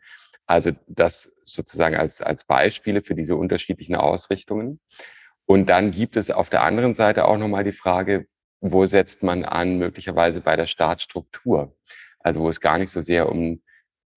Also 0.51 0.72
das 0.86 1.31
sozusagen 1.46 1.96
als, 1.96 2.22
als 2.22 2.43
Beispiele 2.43 3.01
für 3.01 3.15
diese 3.15 3.38
unterschiedlichen 3.38 3.96
Ausrichtungen. 3.96 4.81
Und 5.46 5.70
dann 5.70 5.91
gibt 5.91 6.17
es 6.17 6.29
auf 6.29 6.50
der 6.50 6.63
anderen 6.63 6.93
Seite 6.93 7.24
auch 7.24 7.38
nochmal 7.38 7.63
die 7.63 7.72
Frage, 7.72 8.27
wo 8.60 8.86
setzt 8.86 9.24
man 9.24 9.46
an, 9.46 9.77
möglicherweise 9.77 10.41
bei 10.41 10.58
der 10.58 10.67
Staatsstruktur? 10.67 11.74
Also 12.20 12.41
wo 12.41 12.50
es 12.50 12.60
gar 12.60 12.77
nicht 12.79 12.91
so 12.91 13.01
sehr 13.01 13.29
um 13.29 13.62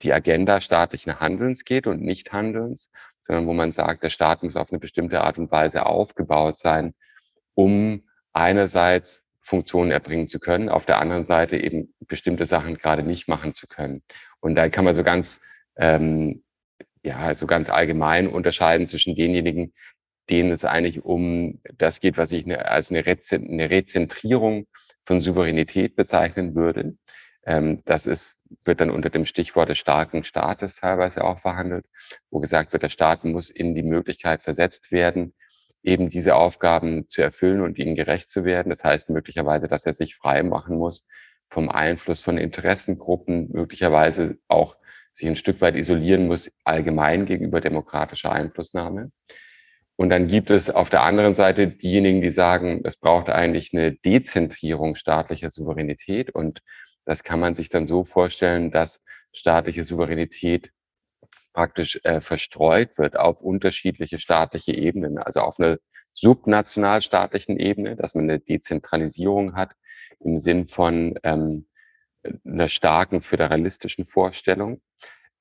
die 0.02 0.12
Agenda 0.12 0.60
staatlichen 0.60 1.20
Handelns 1.20 1.64
geht 1.64 1.86
und 1.86 2.02
Nichthandelns, 2.02 2.90
sondern 3.28 3.46
wo 3.46 3.52
man 3.52 3.70
sagt, 3.70 4.02
der 4.02 4.10
Staat 4.10 4.42
muss 4.42 4.56
auf 4.56 4.72
eine 4.72 4.80
bestimmte 4.80 5.20
Art 5.20 5.38
und 5.38 5.52
Weise 5.52 5.86
aufgebaut 5.86 6.58
sein, 6.58 6.94
um 7.54 8.02
einerseits 8.32 9.24
Funktionen 9.40 9.92
erbringen 9.92 10.26
zu 10.26 10.40
können, 10.40 10.68
auf 10.68 10.84
der 10.84 10.98
anderen 10.98 11.24
Seite 11.24 11.58
eben 11.58 11.94
bestimmte 12.00 12.44
Sachen 12.44 12.76
gerade 12.76 13.04
nicht 13.04 13.28
machen 13.28 13.54
zu 13.54 13.68
können. 13.68 14.02
Und 14.40 14.56
da 14.56 14.68
kann 14.68 14.84
man 14.84 14.96
so 14.96 15.04
ganz 15.04 15.40
ähm, 15.76 16.42
ja, 17.04 17.18
also 17.18 17.46
ganz 17.46 17.70
allgemein 17.70 18.28
unterscheiden 18.28 18.86
zwischen 18.88 19.14
denjenigen, 19.14 19.74
denen 20.30 20.52
es 20.52 20.64
eigentlich 20.64 21.04
um 21.04 21.60
das 21.76 22.00
geht, 22.00 22.16
was 22.16 22.32
ich 22.32 22.46
ne, 22.46 22.66
als 22.66 22.90
eine, 22.90 23.04
Rezentrierung 23.06 24.66
von 25.02 25.20
Souveränität 25.20 25.96
bezeichnen 25.96 26.54
würde. 26.54 26.96
Ähm, 27.44 27.82
das 27.84 28.06
ist, 28.06 28.40
wird 28.64 28.80
dann 28.80 28.90
unter 28.90 29.10
dem 29.10 29.26
Stichwort 29.26 29.68
des 29.68 29.78
starken 29.78 30.24
Staates 30.24 30.76
teilweise 30.76 31.24
auch 31.24 31.38
verhandelt, 31.40 31.84
wo 32.30 32.40
gesagt 32.40 32.72
wird, 32.72 32.82
der 32.82 32.88
Staat 32.88 33.24
muss 33.24 33.50
in 33.50 33.74
die 33.74 33.82
Möglichkeit 33.82 34.42
versetzt 34.42 34.90
werden, 34.92 35.34
eben 35.82 36.08
diese 36.08 36.36
Aufgaben 36.36 37.06
zu 37.08 37.20
erfüllen 37.20 37.60
und 37.60 37.78
ihnen 37.78 37.94
gerecht 37.94 38.30
zu 38.30 38.46
werden. 38.46 38.70
Das 38.70 38.82
heißt 38.82 39.10
möglicherweise, 39.10 39.68
dass 39.68 39.84
er 39.84 39.92
sich 39.92 40.16
frei 40.16 40.42
machen 40.42 40.78
muss 40.78 41.06
vom 41.50 41.68
Einfluss 41.68 42.20
von 42.20 42.38
Interessengruppen, 42.38 43.50
möglicherweise 43.52 44.38
auch 44.48 44.76
sich 45.14 45.28
ein 45.28 45.36
Stück 45.36 45.60
weit 45.60 45.76
isolieren 45.76 46.26
muss, 46.26 46.50
allgemein 46.64 47.24
gegenüber 47.26 47.60
demokratischer 47.60 48.32
Einflussnahme. 48.32 49.10
Und 49.96 50.10
dann 50.10 50.26
gibt 50.26 50.50
es 50.50 50.70
auf 50.70 50.90
der 50.90 51.02
anderen 51.02 51.34
Seite 51.34 51.68
diejenigen, 51.68 52.20
die 52.20 52.30
sagen, 52.30 52.80
es 52.84 52.96
braucht 52.96 53.30
eigentlich 53.30 53.72
eine 53.72 53.92
Dezentrierung 53.92 54.96
staatlicher 54.96 55.50
Souveränität. 55.50 56.34
Und 56.34 56.62
das 57.04 57.22
kann 57.22 57.38
man 57.38 57.54
sich 57.54 57.68
dann 57.68 57.86
so 57.86 58.04
vorstellen, 58.04 58.72
dass 58.72 59.04
staatliche 59.32 59.84
Souveränität 59.84 60.72
praktisch 61.52 62.00
äh, 62.02 62.20
verstreut 62.20 62.98
wird 62.98 63.16
auf 63.16 63.40
unterschiedliche 63.40 64.18
staatliche 64.18 64.72
Ebenen, 64.72 65.18
also 65.18 65.40
auf 65.40 65.60
eine 65.60 65.78
subnationalstaatlichen 66.12 67.58
Ebene, 67.58 67.94
dass 67.96 68.14
man 68.14 68.24
eine 68.24 68.40
Dezentralisierung 68.40 69.54
hat 69.54 69.74
im 70.20 70.40
Sinn 70.40 70.66
von 70.66 71.18
ähm, 71.22 71.66
einer 72.44 72.68
starken 72.68 73.20
föderalistischen 73.20 74.06
Vorstellung. 74.06 74.80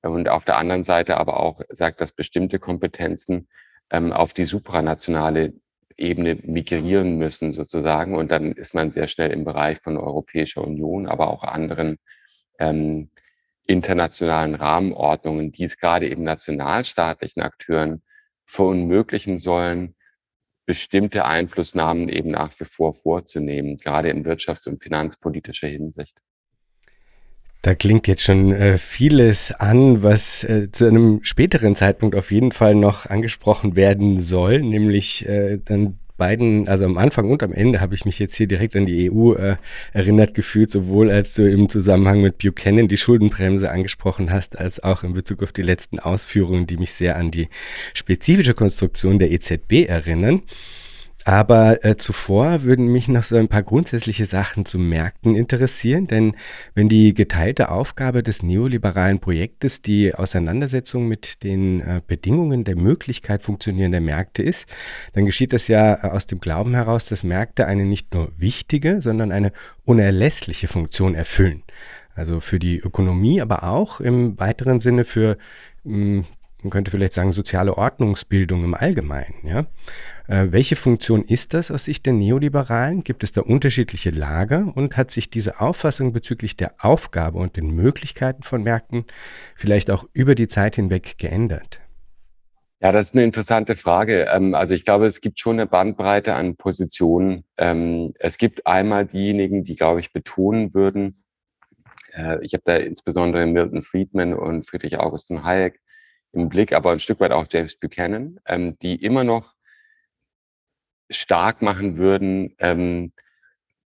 Und 0.02 0.28
auf 0.28 0.44
der 0.44 0.58
anderen 0.58 0.84
Seite 0.84 1.16
aber 1.16 1.40
auch 1.40 1.62
sagt, 1.70 2.00
dass 2.00 2.12
bestimmte 2.12 2.58
Kompetenzen 2.58 3.48
ähm, 3.90 4.12
auf 4.12 4.34
die 4.34 4.44
supranationale 4.44 5.54
Ebene 5.96 6.36
migrieren 6.42 7.16
müssen 7.16 7.52
sozusagen. 7.52 8.14
Und 8.14 8.30
dann 8.30 8.52
ist 8.52 8.74
man 8.74 8.90
sehr 8.90 9.06
schnell 9.06 9.30
im 9.30 9.44
Bereich 9.44 9.80
von 9.80 9.96
Europäischer 9.96 10.62
Union, 10.62 11.06
aber 11.06 11.28
auch 11.28 11.44
anderen 11.44 11.98
ähm, 12.58 13.10
internationalen 13.66 14.54
Rahmenordnungen, 14.54 15.52
die 15.52 15.64
es 15.64 15.78
gerade 15.78 16.08
eben 16.08 16.22
nationalstaatlichen 16.22 17.42
Akteuren 17.42 18.02
verunmöglichen 18.44 19.38
sollen, 19.38 19.94
bestimmte 20.66 21.24
Einflussnahmen 21.24 22.08
eben 22.08 22.30
nach 22.30 22.58
wie 22.58 22.64
vor 22.64 22.94
vorzunehmen, 22.94 23.78
gerade 23.78 24.10
in 24.10 24.24
wirtschafts- 24.24 24.68
und 24.68 24.82
finanzpolitischer 24.82 25.68
Hinsicht. 25.68 26.18
Da 27.64 27.74
klingt 27.74 28.06
jetzt 28.08 28.22
schon 28.22 28.52
äh, 28.52 28.76
vieles 28.76 29.50
an, 29.50 30.02
was 30.02 30.44
äh, 30.44 30.70
zu 30.70 30.84
einem 30.84 31.20
späteren 31.22 31.74
Zeitpunkt 31.74 32.14
auf 32.14 32.30
jeden 32.30 32.52
Fall 32.52 32.74
noch 32.74 33.06
angesprochen 33.06 33.74
werden 33.74 34.20
soll, 34.20 34.60
nämlich 34.60 35.26
äh, 35.26 35.58
dann 35.64 35.98
beiden, 36.18 36.68
also 36.68 36.84
am 36.84 36.98
Anfang 36.98 37.30
und 37.30 37.42
am 37.42 37.54
Ende 37.54 37.80
habe 37.80 37.94
ich 37.94 38.04
mich 38.04 38.18
jetzt 38.18 38.36
hier 38.36 38.46
direkt 38.46 38.76
an 38.76 38.84
die 38.84 39.10
EU 39.10 39.32
äh, 39.32 39.56
erinnert 39.94 40.34
gefühlt, 40.34 40.70
sowohl 40.70 41.10
als 41.10 41.32
du 41.32 41.50
im 41.50 41.70
Zusammenhang 41.70 42.20
mit 42.20 42.36
Buchanan 42.36 42.86
die 42.86 42.98
Schuldenbremse 42.98 43.70
angesprochen 43.70 44.30
hast, 44.30 44.58
als 44.58 44.84
auch 44.84 45.02
in 45.02 45.14
Bezug 45.14 45.42
auf 45.42 45.52
die 45.52 45.62
letzten 45.62 45.98
Ausführungen, 45.98 46.66
die 46.66 46.76
mich 46.76 46.92
sehr 46.92 47.16
an 47.16 47.30
die 47.30 47.48
spezifische 47.94 48.52
Konstruktion 48.52 49.18
der 49.18 49.30
EZB 49.30 49.86
erinnern. 49.88 50.42
Aber 51.24 51.82
äh, 51.82 51.96
zuvor 51.96 52.64
würden 52.64 52.88
mich 52.88 53.08
noch 53.08 53.22
so 53.22 53.36
ein 53.36 53.48
paar 53.48 53.62
grundsätzliche 53.62 54.26
Sachen 54.26 54.66
zu 54.66 54.78
Märkten 54.78 55.34
interessieren, 55.34 56.06
denn 56.06 56.36
wenn 56.74 56.90
die 56.90 57.14
geteilte 57.14 57.70
Aufgabe 57.70 58.22
des 58.22 58.42
neoliberalen 58.42 59.20
Projektes 59.20 59.80
die 59.80 60.14
Auseinandersetzung 60.14 61.08
mit 61.08 61.42
den 61.42 61.80
äh, 61.80 62.02
Bedingungen 62.06 62.64
der 62.64 62.76
Möglichkeit 62.76 63.42
funktionierender 63.42 64.00
Märkte 64.00 64.42
ist, 64.42 64.66
dann 65.14 65.24
geschieht 65.24 65.54
das 65.54 65.66
ja 65.66 65.94
äh, 65.94 66.10
aus 66.10 66.26
dem 66.26 66.40
Glauben 66.40 66.74
heraus, 66.74 67.06
dass 67.06 67.24
Märkte 67.24 67.66
eine 67.66 67.86
nicht 67.86 68.12
nur 68.12 68.30
wichtige, 68.36 69.00
sondern 69.00 69.32
eine 69.32 69.52
unerlässliche 69.86 70.68
Funktion 70.68 71.14
erfüllen. 71.14 71.62
Also 72.14 72.40
für 72.40 72.58
die 72.58 72.78
Ökonomie, 72.78 73.40
aber 73.40 73.64
auch 73.64 73.98
im 74.00 74.38
weiteren 74.38 74.80
Sinne 74.80 75.04
für 75.04 75.38
hm, 75.84 76.26
man 76.64 76.70
könnte 76.70 76.90
vielleicht 76.90 77.12
sagen, 77.12 77.32
soziale 77.32 77.76
Ordnungsbildung 77.76 78.64
im 78.64 78.74
Allgemeinen. 78.74 79.46
Ja? 79.46 79.66
Äh, 80.26 80.50
welche 80.50 80.76
Funktion 80.76 81.22
ist 81.22 81.54
das 81.54 81.70
aus 81.70 81.84
Sicht 81.84 82.06
der 82.06 82.14
Neoliberalen? 82.14 83.04
Gibt 83.04 83.22
es 83.22 83.32
da 83.32 83.42
unterschiedliche 83.42 84.10
Lager 84.10 84.72
und 84.74 84.96
hat 84.96 85.10
sich 85.10 85.30
diese 85.30 85.60
Auffassung 85.60 86.12
bezüglich 86.12 86.56
der 86.56 86.74
Aufgabe 86.78 87.38
und 87.38 87.56
den 87.56 87.70
Möglichkeiten 87.70 88.42
von 88.42 88.62
Märkten 88.62 89.04
vielleicht 89.54 89.90
auch 89.90 90.04
über 90.12 90.34
die 90.34 90.48
Zeit 90.48 90.76
hinweg 90.76 91.18
geändert? 91.18 91.80
Ja, 92.80 92.92
das 92.92 93.08
ist 93.08 93.14
eine 93.14 93.24
interessante 93.24 93.76
Frage. 93.76 94.26
Ähm, 94.32 94.54
also 94.54 94.74
ich 94.74 94.84
glaube, 94.84 95.06
es 95.06 95.20
gibt 95.20 95.38
schon 95.38 95.54
eine 95.54 95.66
Bandbreite 95.66 96.34
an 96.34 96.56
Positionen. 96.56 97.44
Ähm, 97.56 98.14
es 98.18 98.36
gibt 98.38 98.66
einmal 98.66 99.06
diejenigen, 99.06 99.64
die, 99.64 99.76
glaube 99.76 100.00
ich, 100.00 100.12
betonen 100.12 100.74
würden, 100.74 101.24
äh, 102.14 102.44
ich 102.44 102.54
habe 102.54 102.62
da 102.64 102.76
insbesondere 102.76 103.46
Milton 103.46 103.82
Friedman 103.82 104.34
und 104.34 104.66
Friedrich 104.66 104.98
August 104.98 105.28
von 105.28 105.44
Hayek 105.44 105.80
im 106.34 106.48
Blick, 106.48 106.72
aber 106.72 106.92
ein 106.92 107.00
Stück 107.00 107.20
weit 107.20 107.32
auch 107.32 107.46
James 107.50 107.76
Buchanan, 107.76 108.40
ähm, 108.46 108.78
die 108.80 108.96
immer 108.96 109.24
noch 109.24 109.54
stark 111.10 111.62
machen 111.62 111.98
würden, 111.98 112.54
ähm, 112.58 113.12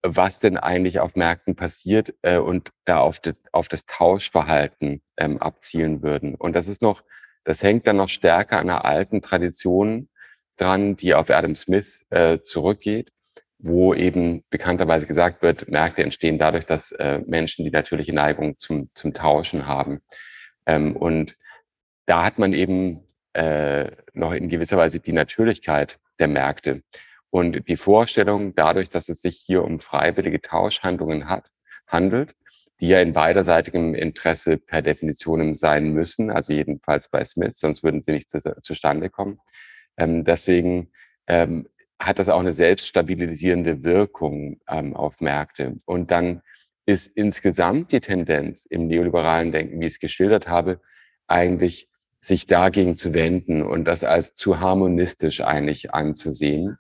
was 0.02 0.40
denn 0.40 0.58
eigentlich 0.58 1.00
auf 1.00 1.16
Märkten 1.16 1.56
passiert 1.56 2.14
äh, 2.22 2.38
und 2.38 2.70
da 2.84 2.98
auf, 2.98 3.20
de, 3.20 3.34
auf 3.52 3.68
das 3.68 3.86
Tauschverhalten 3.86 5.02
ähm, 5.16 5.38
abzielen 5.38 6.02
würden. 6.02 6.34
Und 6.34 6.54
das 6.54 6.68
ist 6.68 6.82
noch, 6.82 7.02
das 7.44 7.62
hängt 7.62 7.86
dann 7.86 7.96
noch 7.96 8.10
stärker 8.10 8.58
an 8.58 8.68
einer 8.68 8.84
alten 8.84 9.22
Tradition 9.22 10.08
dran, 10.56 10.96
die 10.96 11.14
auf 11.14 11.30
Adam 11.30 11.56
Smith 11.56 12.04
äh, 12.10 12.40
zurückgeht, 12.40 13.12
wo 13.58 13.94
eben 13.94 14.44
bekannterweise 14.50 15.06
gesagt 15.06 15.42
wird, 15.42 15.68
Märkte 15.68 16.02
entstehen 16.02 16.38
dadurch, 16.38 16.66
dass 16.66 16.92
äh, 16.92 17.20
Menschen 17.26 17.64
die 17.64 17.70
natürliche 17.70 18.12
Neigung 18.12 18.58
zum, 18.58 18.90
zum 18.94 19.14
Tauschen 19.14 19.66
haben. 19.66 20.00
Ähm, 20.66 20.96
und 20.96 21.36
da 22.06 22.24
hat 22.24 22.38
man 22.38 22.52
eben 22.52 23.00
äh, 23.32 23.90
noch 24.12 24.32
in 24.32 24.48
gewisser 24.48 24.76
Weise 24.76 25.00
die 25.00 25.12
Natürlichkeit 25.12 25.98
der 26.18 26.28
Märkte. 26.28 26.82
Und 27.30 27.68
die 27.68 27.76
Vorstellung, 27.76 28.54
dadurch, 28.54 28.90
dass 28.90 29.08
es 29.08 29.20
sich 29.20 29.36
hier 29.36 29.64
um 29.64 29.80
freiwillige 29.80 30.40
Tauschhandlungen 30.40 31.28
hat, 31.28 31.50
handelt, 31.86 32.34
die 32.80 32.88
ja 32.88 33.00
in 33.00 33.12
beiderseitigem 33.12 33.94
Interesse 33.94 34.56
per 34.56 34.82
Definition 34.82 35.54
sein 35.54 35.92
müssen, 35.92 36.30
also 36.30 36.52
jedenfalls 36.52 37.08
bei 37.08 37.24
Smith, 37.24 37.58
sonst 37.58 37.82
würden 37.82 38.02
sie 38.02 38.12
nicht 38.12 38.30
zu, 38.30 38.40
zustande 38.62 39.10
kommen. 39.10 39.40
Ähm, 39.96 40.24
deswegen 40.24 40.92
ähm, 41.26 41.68
hat 41.98 42.18
das 42.18 42.28
auch 42.28 42.40
eine 42.40 42.54
selbststabilisierende 42.54 43.84
Wirkung 43.84 44.58
ähm, 44.68 44.94
auf 44.94 45.20
Märkte. 45.20 45.80
Und 45.84 46.10
dann 46.10 46.42
ist 46.86 47.06
insgesamt 47.16 47.92
die 47.92 48.00
Tendenz 48.00 48.66
im 48.66 48.86
neoliberalen 48.86 49.52
Denken, 49.52 49.80
wie 49.80 49.86
ich 49.86 49.94
es 49.94 50.00
geschildert 50.00 50.48
habe, 50.48 50.80
eigentlich 51.26 51.88
sich 52.24 52.46
dagegen 52.46 52.96
zu 52.96 53.12
wenden 53.12 53.62
und 53.62 53.84
das 53.84 54.02
als 54.02 54.32
zu 54.32 54.58
harmonistisch 54.58 55.42
eigentlich 55.42 55.92
anzusehen 55.92 56.78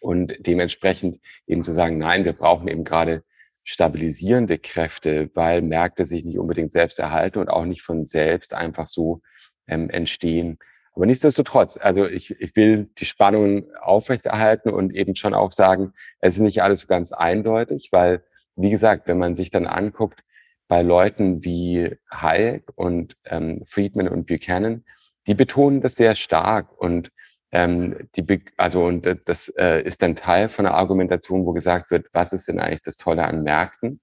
und 0.00 0.34
dementsprechend 0.38 1.20
eben 1.46 1.62
zu 1.62 1.72
sagen, 1.72 1.98
nein, 1.98 2.24
wir 2.24 2.32
brauchen 2.32 2.66
eben 2.68 2.82
gerade 2.82 3.24
stabilisierende 3.62 4.58
Kräfte, 4.58 5.30
weil 5.34 5.60
Märkte 5.60 6.06
sich 6.06 6.24
nicht 6.24 6.38
unbedingt 6.38 6.72
selbst 6.72 6.98
erhalten 6.98 7.40
und 7.40 7.50
auch 7.50 7.66
nicht 7.66 7.82
von 7.82 8.06
selbst 8.06 8.54
einfach 8.54 8.86
so 8.86 9.20
ähm, 9.66 9.90
entstehen. 9.90 10.58
Aber 10.94 11.04
nichtsdestotrotz, 11.04 11.76
also 11.76 12.06
ich, 12.06 12.30
ich 12.40 12.56
will 12.56 12.88
die 12.98 13.04
Spannungen 13.04 13.66
aufrechterhalten 13.82 14.70
und 14.70 14.94
eben 14.94 15.14
schon 15.14 15.34
auch 15.34 15.52
sagen, 15.52 15.92
es 16.20 16.36
ist 16.36 16.40
nicht 16.40 16.62
alles 16.62 16.80
so 16.80 16.86
ganz 16.86 17.12
eindeutig, 17.12 17.90
weil, 17.92 18.24
wie 18.56 18.70
gesagt, 18.70 19.08
wenn 19.08 19.18
man 19.18 19.34
sich 19.34 19.50
dann 19.50 19.66
anguckt, 19.66 20.23
bei 20.68 20.82
Leuten 20.82 21.44
wie 21.44 21.96
Hayek 22.10 22.64
und 22.74 23.16
ähm, 23.26 23.62
Friedman 23.66 24.08
und 24.08 24.26
Buchanan, 24.26 24.84
die 25.26 25.34
betonen 25.34 25.80
das 25.80 25.96
sehr 25.96 26.14
stark 26.14 26.72
und 26.78 27.10
ähm, 27.52 28.08
die, 28.16 28.42
also 28.56 28.84
und 28.84 29.06
das 29.26 29.48
äh, 29.50 29.82
ist 29.82 30.02
dann 30.02 30.16
Teil 30.16 30.48
von 30.48 30.64
der 30.64 30.74
Argumentation, 30.74 31.46
wo 31.46 31.52
gesagt 31.52 31.90
wird, 31.90 32.08
was 32.12 32.32
ist 32.32 32.48
denn 32.48 32.58
eigentlich 32.58 32.82
das 32.82 32.96
Tolle 32.96 33.24
an 33.24 33.44
Märkten? 33.44 34.00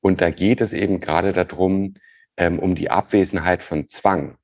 Und 0.00 0.20
da 0.20 0.30
geht 0.30 0.60
es 0.60 0.72
eben 0.72 1.00
gerade 1.00 1.32
darum, 1.32 1.94
ähm, 2.36 2.58
um 2.58 2.74
die 2.74 2.90
Abwesenheit 2.90 3.62
von 3.62 3.88
Zwang. 3.88 4.36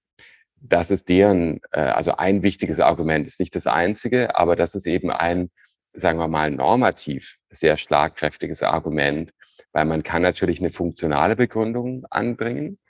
Das 0.56 0.90
ist 0.90 1.08
deren, 1.08 1.60
äh, 1.72 1.80
also 1.80 2.16
ein 2.16 2.42
wichtiges 2.42 2.80
Argument, 2.80 3.26
ist 3.26 3.40
nicht 3.40 3.54
das 3.54 3.66
einzige, 3.66 4.36
aber 4.36 4.56
das 4.56 4.74
ist 4.74 4.86
eben 4.86 5.10
ein, 5.10 5.50
sagen 5.92 6.18
wir 6.18 6.28
mal, 6.28 6.50
normativ 6.50 7.38
sehr 7.50 7.76
schlagkräftiges 7.76 8.62
Argument, 8.62 9.32
weil 9.78 9.84
man 9.84 10.02
kann 10.02 10.22
natürlich 10.22 10.58
eine 10.58 10.72
funktionale 10.72 11.36
Begründung 11.36 12.04
anbringen 12.10 12.80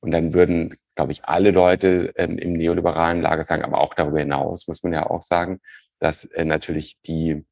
und 0.00 0.12
dann 0.12 0.32
würden, 0.32 0.78
glaube 0.94 1.12
ich, 1.12 1.26
alle 1.26 1.50
Leute 1.50 2.14
ähm, 2.16 2.38
im 2.38 2.54
neoliberalen 2.54 3.20
Lager 3.20 3.44
sagen, 3.44 3.64
aber 3.64 3.82
auch 3.82 3.92
darüber 3.92 4.18
hinaus 4.18 4.66
muss 4.66 4.82
man 4.82 4.94
ja 4.94 5.10
auch 5.10 5.20
sagen, 5.20 5.60
dass 5.98 6.24
äh, 6.24 6.46
natürlich 6.46 7.02
die, 7.02 7.44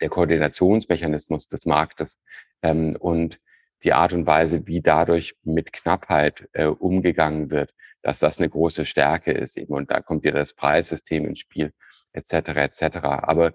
der 0.00 0.08
Koordinationsmechanismus 0.08 1.46
des 1.46 1.66
Marktes 1.66 2.20
ähm, 2.62 2.96
und 2.98 3.38
die 3.84 3.92
Art 3.92 4.12
und 4.12 4.26
Weise, 4.26 4.66
wie 4.66 4.80
dadurch 4.80 5.36
mit 5.44 5.72
Knappheit 5.72 6.48
äh, 6.52 6.64
umgegangen 6.64 7.50
wird, 7.50 7.72
dass 8.02 8.18
das 8.18 8.38
eine 8.38 8.48
große 8.48 8.86
Stärke 8.86 9.30
ist 9.30 9.56
eben. 9.56 9.72
Und 9.72 9.92
da 9.92 10.00
kommt 10.00 10.24
wieder 10.24 10.40
das 10.40 10.52
Preissystem 10.52 11.26
ins 11.26 11.38
Spiel, 11.38 11.72
etc. 12.12 12.32
etc. 12.32 12.96
Aber 13.04 13.54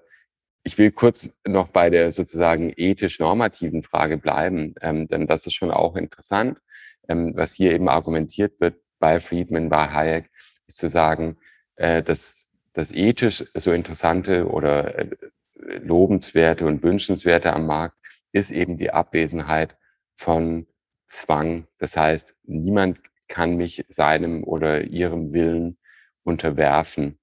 ich 0.64 0.78
will 0.78 0.92
kurz 0.92 1.30
noch 1.46 1.70
bei 1.70 1.90
der 1.90 2.12
sozusagen 2.12 2.72
ethisch-normativen 2.76 3.84
Frage 3.84 4.18
bleiben, 4.18 4.76
ähm, 4.82 5.08
denn 5.08 5.28
das 5.28 5.46
ist 5.46 5.56
schon 5.56 5.72
auch 5.72 5.96
interessant. 5.96 6.60
Ähm, 7.08 7.34
was 7.36 7.54
hier 7.54 7.72
eben 7.72 7.90
argumentiert 7.90 8.60
wird 8.60 8.76
bei 9.00 9.20
Friedman, 9.20 9.70
bei 9.70 9.88
Hayek, 9.88 10.30
ist 10.68 10.78
zu 10.78 10.90
sagen, 10.90 11.38
äh, 11.76 12.04
dass 12.04 12.48
das 12.74 12.94
ethisch 12.94 13.44
so 13.56 13.72
interessante 13.72 14.48
oder 14.48 14.98
äh, 15.00 15.10
lobenswerte 15.56 16.66
und 16.66 16.84
wünschenswerte 16.84 17.54
am 17.54 17.66
Markt 17.66 17.96
ist 18.32 18.52
eben 18.52 18.78
die 18.78 18.92
Abwesenheit 18.92 19.76
von 20.16 20.68
Zwang. 21.08 21.68
Das 21.80 21.98
heißt, 21.98 22.36
niemand 22.44 23.00
kann 23.28 23.58
mich 23.58 23.86
seinem 23.90 24.44
oder 24.44 24.84
ihrem 24.84 25.34
Willen 25.34 25.78
unterwerfen. 26.24 27.20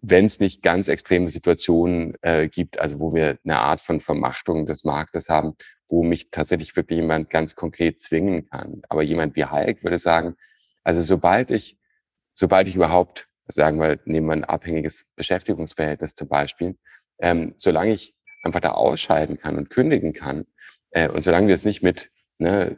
Wenn 0.00 0.26
es 0.26 0.40
nicht 0.40 0.62
ganz 0.62 0.88
extreme 0.88 1.30
Situationen 1.30 2.14
äh, 2.22 2.48
gibt, 2.48 2.78
also 2.78 3.00
wo 3.00 3.14
wir 3.14 3.38
eine 3.44 3.58
Art 3.58 3.80
von 3.80 4.00
Vermachtung 4.00 4.66
des 4.66 4.84
Marktes 4.84 5.28
haben, 5.28 5.54
wo 5.88 6.02
mich 6.02 6.30
tatsächlich 6.30 6.76
wirklich 6.76 7.00
jemand 7.00 7.30
ganz 7.30 7.56
konkret 7.56 8.00
zwingen 8.00 8.48
kann. 8.48 8.82
Aber 8.88 9.02
jemand 9.02 9.34
wie 9.36 9.44
Hayek 9.44 9.82
würde 9.82 9.98
sagen, 9.98 10.36
also 10.84 11.02
sobald 11.02 11.50
ich, 11.50 11.78
sobald 12.34 12.68
ich 12.68 12.76
überhaupt, 12.76 13.28
sagen 13.48 13.80
wir, 13.80 13.98
nehmen 14.04 14.26
wir 14.26 14.34
ein 14.34 14.44
abhängiges 14.44 15.06
Beschäftigungsverhältnis 15.16 16.14
zum 16.14 16.28
Beispiel, 16.28 16.76
ähm, 17.18 17.54
solange 17.56 17.92
ich 17.92 18.14
einfach 18.42 18.60
da 18.60 18.70
ausscheiden 18.70 19.38
kann 19.38 19.56
und 19.56 19.70
kündigen 19.70 20.12
kann 20.12 20.46
äh, 20.90 21.08
und 21.08 21.22
solange 21.22 21.48
wir 21.48 21.54
es 21.54 21.64
nicht 21.64 21.82
mit 21.82 22.10
ne, 22.38 22.76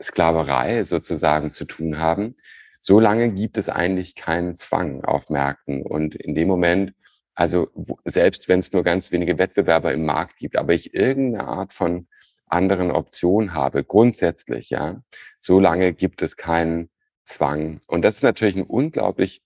Sklaverei 0.00 0.84
sozusagen 0.84 1.54
zu 1.54 1.64
tun 1.64 1.98
haben, 1.98 2.36
solange 2.80 3.30
gibt 3.32 3.58
es 3.58 3.68
eigentlich 3.68 4.16
keinen 4.16 4.56
Zwang 4.56 5.04
auf 5.04 5.30
Märkten. 5.30 5.82
Und 5.82 6.14
in 6.16 6.34
dem 6.34 6.48
Moment, 6.48 6.94
also 7.34 7.68
selbst 8.04 8.48
wenn 8.48 8.60
es 8.60 8.72
nur 8.72 8.82
ganz 8.82 9.12
wenige 9.12 9.38
Wettbewerber 9.38 9.92
im 9.92 10.04
Markt 10.04 10.38
gibt, 10.38 10.56
aber 10.56 10.74
ich 10.74 10.94
irgendeine 10.94 11.46
Art 11.46 11.72
von 11.72 12.08
anderen 12.46 12.90
Option 12.90 13.54
habe, 13.54 13.84
grundsätzlich, 13.84 14.70
ja, 14.70 15.02
solange 15.38 15.92
gibt 15.92 16.22
es 16.22 16.36
keinen 16.36 16.90
Zwang. 17.24 17.80
Und 17.86 18.02
das 18.02 18.16
ist 18.16 18.22
natürlich 18.22 18.56
ein 18.56 18.64
unglaublich 18.64 19.42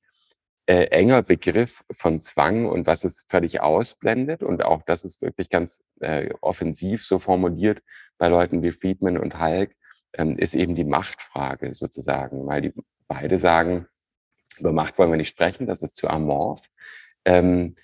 äh, 0.67 0.85
enger 0.87 1.23
Begriff 1.23 1.85
von 1.91 2.23
Zwang 2.23 2.67
und 2.67 2.87
was 2.87 3.05
es 3.05 3.25
völlig 3.29 3.61
ausblendet. 3.61 4.43
Und 4.43 4.65
auch 4.65 4.83
das 4.83 5.05
ist 5.05 5.21
wirklich 5.21 5.51
ganz 5.51 5.83
äh, 6.01 6.31
offensiv 6.41 7.05
so 7.05 7.19
formuliert 7.19 7.83
bei 8.17 8.29
Leuten 8.29 8.63
wie 8.63 8.73
Friedman 8.73 9.19
und 9.19 9.39
Hayek, 9.39 9.77
ähm, 10.15 10.39
ist 10.39 10.55
eben 10.55 10.75
die 10.75 10.85
Machtfrage 10.85 11.75
sozusagen, 11.75 12.47
weil 12.47 12.63
die 12.63 12.73
beide 13.09 13.39
sagen, 13.39 13.87
über 14.59 14.73
Macht 14.73 14.99
wollen 14.99 15.11
wir 15.11 15.17
nicht 15.17 15.29
sprechen, 15.29 15.67
das 15.67 15.83
ist 15.83 15.97
zu 15.97 16.09
amorph. 16.09 16.69
Ähm, 17.25 17.77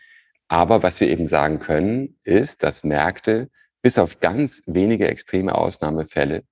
aber 0.48 0.83
was 0.83 1.00
wir 1.00 1.09
eben 1.09 1.28
sagen 1.28 1.59
können, 1.59 2.18
ist, 2.24 2.62
dass 2.62 2.85
Märkte 2.85 3.50
bis 3.83 3.98
auf 3.98 4.20
ganz 4.20 4.62
wenige 4.66 5.09
extreme 5.09 5.54
Ausnahmefälle 5.54 6.44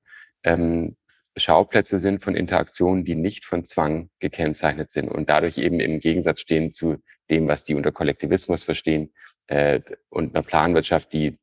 ähm, 0.44 0.96
Schauplätze 1.36 1.98
sind 1.98 2.22
von 2.22 2.34
Interaktionen, 2.34 3.04
die 3.04 3.14
nicht 3.14 3.44
von 3.44 3.64
Zwang 3.64 4.10
gekennzeichnet 4.18 4.90
sind 4.90 5.08
und 5.08 5.28
dadurch 5.28 5.58
eben 5.58 5.80
im 5.80 6.00
Gegensatz 6.00 6.40
stehen 6.40 6.72
zu 6.72 7.02
dem, 7.30 7.48
was 7.48 7.64
die 7.64 7.74
unter 7.74 7.92
Kollektivismus 7.92 8.62
verstehen 8.62 9.12
äh, 9.46 9.80
und 10.08 10.34
einer 10.34 10.44
Planwirtschaft, 10.44 11.12
die 11.12 11.38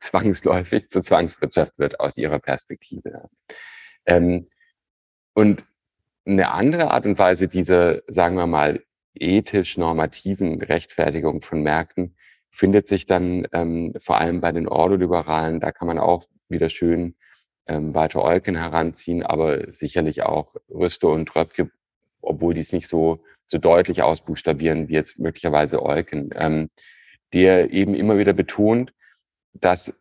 zwangsläufig 0.00 0.90
zur 0.90 1.02
Zwangswirtschaft 1.02 1.78
wird 1.78 2.00
aus 2.00 2.16
ihrer 2.16 2.38
Perspektive. 2.38 3.28
Ähm, 4.06 4.48
und 5.34 5.64
eine 6.24 6.52
andere 6.52 6.90
Art 6.90 7.06
und 7.06 7.18
Weise 7.18 7.48
dieser, 7.48 8.02
sagen 8.06 8.36
wir 8.36 8.46
mal, 8.46 8.82
ethisch-normativen 9.14 10.62
Rechtfertigung 10.62 11.42
von 11.42 11.62
Märkten 11.62 12.16
findet 12.50 12.88
sich 12.88 13.06
dann 13.06 13.46
ähm, 13.52 13.94
vor 13.98 14.18
allem 14.18 14.40
bei 14.40 14.52
den 14.52 14.68
Ordoliberalen, 14.68 15.60
da 15.60 15.72
kann 15.72 15.88
man 15.88 15.98
auch 15.98 16.24
wieder 16.48 16.68
schön 16.68 17.16
ähm, 17.66 17.94
Walter 17.94 18.22
Eucken 18.22 18.56
heranziehen, 18.56 19.22
aber 19.22 19.72
sicherlich 19.72 20.22
auch 20.22 20.54
Rüste 20.68 21.08
und 21.08 21.34
Röpke, 21.34 21.70
obwohl 22.20 22.54
die 22.54 22.60
es 22.60 22.72
nicht 22.72 22.88
so, 22.88 23.22
so 23.46 23.58
deutlich 23.58 24.02
ausbuchstabieren 24.02 24.88
wie 24.88 24.94
jetzt 24.94 25.18
möglicherweise 25.18 25.82
Eucken, 25.82 26.30
ähm, 26.34 26.70
der 27.32 27.72
eben 27.72 27.94
immer 27.94 28.18
wieder 28.18 28.34
betont, 28.34 28.92
dass 29.54 29.94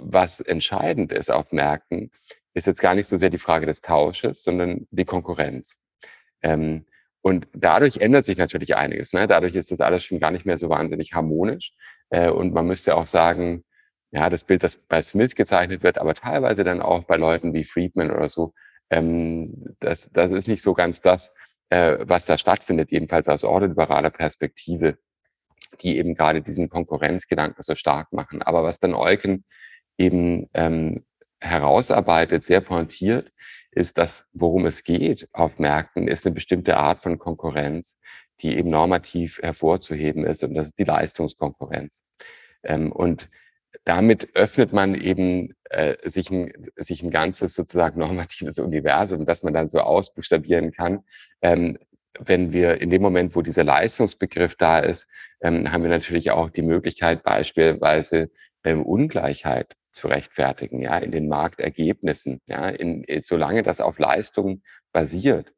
was 0.00 0.40
entscheidend 0.40 1.12
ist 1.12 1.30
auf 1.30 1.52
Märkten, 1.52 2.10
ist 2.54 2.66
jetzt 2.66 2.80
gar 2.80 2.94
nicht 2.94 3.08
so 3.08 3.16
sehr 3.16 3.30
die 3.30 3.38
Frage 3.38 3.66
des 3.66 3.80
Tausches, 3.80 4.42
sondern 4.42 4.86
die 4.90 5.04
Konkurrenz. 5.04 5.76
Ähm, 6.42 6.86
und 7.22 7.48
dadurch 7.54 7.98
ändert 7.98 8.26
sich 8.26 8.36
natürlich 8.38 8.76
einiges. 8.76 9.12
Ne? 9.12 9.26
Dadurch 9.26 9.54
ist 9.54 9.70
das 9.70 9.80
alles 9.80 10.04
schon 10.04 10.20
gar 10.20 10.30
nicht 10.30 10.46
mehr 10.46 10.58
so 10.58 10.68
wahnsinnig 10.68 11.14
harmonisch. 11.14 11.72
Äh, 12.10 12.28
und 12.30 12.52
man 12.52 12.66
müsste 12.66 12.96
auch 12.96 13.06
sagen, 13.06 13.64
ja, 14.12 14.30
das 14.30 14.44
Bild, 14.44 14.62
das 14.62 14.76
bei 14.76 15.02
Smith 15.02 15.34
gezeichnet 15.34 15.82
wird, 15.82 15.98
aber 15.98 16.14
teilweise 16.14 16.64
dann 16.64 16.80
auch 16.80 17.04
bei 17.04 17.16
Leuten 17.16 17.52
wie 17.54 17.64
Friedman 17.64 18.10
oder 18.10 18.28
so, 18.28 18.52
ähm, 18.90 19.74
das, 19.80 20.10
das 20.12 20.32
ist 20.32 20.48
nicht 20.48 20.62
so 20.62 20.74
ganz 20.74 21.00
das, 21.00 21.32
äh, 21.70 21.98
was 22.00 22.26
da 22.26 22.38
stattfindet, 22.38 22.92
jedenfalls 22.92 23.28
aus 23.28 23.42
ordoliberaler 23.42 24.10
Perspektive, 24.10 24.98
die 25.80 25.98
eben 25.98 26.14
gerade 26.14 26.42
diesen 26.42 26.68
Konkurrenzgedanken 26.68 27.62
so 27.62 27.74
stark 27.74 28.12
machen. 28.12 28.42
Aber 28.42 28.62
was 28.62 28.78
dann 28.78 28.94
Eucken 28.94 29.44
eben 29.98 30.48
ähm, 30.54 31.04
herausarbeitet, 31.44 32.44
sehr 32.44 32.60
pointiert, 32.60 33.32
ist, 33.70 33.98
dass 33.98 34.26
worum 34.32 34.66
es 34.66 34.84
geht 34.84 35.28
auf 35.32 35.58
Märkten, 35.58 36.08
ist 36.08 36.26
eine 36.26 36.34
bestimmte 36.34 36.76
Art 36.76 37.02
von 37.02 37.18
Konkurrenz, 37.18 37.96
die 38.40 38.56
eben 38.56 38.70
normativ 38.70 39.40
hervorzuheben 39.42 40.24
ist. 40.24 40.42
Und 40.44 40.54
das 40.54 40.68
ist 40.68 40.78
die 40.78 40.84
Leistungskonkurrenz. 40.84 42.02
Ähm, 42.62 42.92
und 42.92 43.28
damit 43.84 44.34
öffnet 44.34 44.72
man 44.72 44.94
eben 44.94 45.54
äh, 45.64 45.96
sich, 46.08 46.30
ein, 46.30 46.52
sich 46.76 47.02
ein 47.02 47.10
ganzes 47.10 47.54
sozusagen 47.54 47.98
normatives 48.00 48.58
Universum, 48.58 49.26
das 49.26 49.42
man 49.42 49.54
dann 49.54 49.68
so 49.68 49.80
ausbuchstabieren 49.80 50.72
kann. 50.72 51.04
Ähm, 51.42 51.78
wenn 52.20 52.52
wir 52.52 52.80
in 52.80 52.90
dem 52.90 53.02
Moment, 53.02 53.34
wo 53.34 53.42
dieser 53.42 53.64
Leistungsbegriff 53.64 54.54
da 54.56 54.78
ist, 54.78 55.08
ähm, 55.40 55.72
haben 55.72 55.82
wir 55.82 55.90
natürlich 55.90 56.30
auch 56.30 56.50
die 56.50 56.62
Möglichkeit, 56.62 57.24
beispielsweise 57.24 58.30
ähm, 58.62 58.84
Ungleichheit 58.84 59.74
zu 59.94 60.08
rechtfertigen, 60.08 60.80
ja, 60.80 60.98
in 60.98 61.12
den 61.12 61.28
Marktergebnissen, 61.28 62.40
ja, 62.46 62.68
in, 62.68 63.04
solange 63.24 63.62
das 63.62 63.80
auf 63.80 63.98
Leistungen 63.98 64.62
basiert 64.92 65.52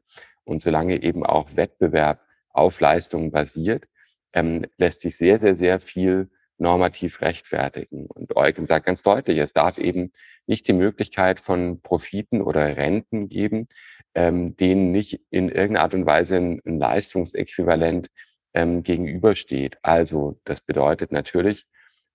und 0.45 0.63
solange 0.63 1.03
eben 1.03 1.25
auch 1.25 1.57
Wettbewerb 1.57 2.21
auf 2.51 2.81
Leistungen 2.81 3.31
basiert, 3.31 3.85
ähm, 4.33 4.67
lässt 4.77 5.01
sich 5.01 5.17
sehr, 5.17 5.39
sehr, 5.39 5.57
sehr 5.57 5.81
viel 5.81 6.31
normativ 6.59 7.21
rechtfertigen. 7.21 8.07
Und 8.07 8.37
Eugen 8.37 8.67
sagt 8.67 8.87
ganz 8.87 9.03
deutlich, 9.03 9.39
es 9.39 9.53
darf 9.53 9.79
eben 9.79 10.13
nicht 10.47 10.69
die 10.69 10.73
Möglichkeit 10.73 11.41
von 11.41 11.81
Profiten 11.83 12.41
oder 12.41 12.77
Renten 12.77 13.29
geben, 13.29 13.69
ähm, 14.15 14.57
denen 14.57 14.93
nicht 14.93 15.21
in 15.31 15.49
irgendeiner 15.49 15.83
Art 15.83 15.95
und 15.95 16.07
Weise 16.07 16.37
ein, 16.37 16.61
ein 16.65 16.79
Leistungsäquivalent 16.79 18.09
ähm, 18.55 18.83
gegenübersteht. 18.83 19.77
Also 19.83 20.41
das 20.45 20.61
bedeutet 20.61 21.13
natürlich, 21.13 21.67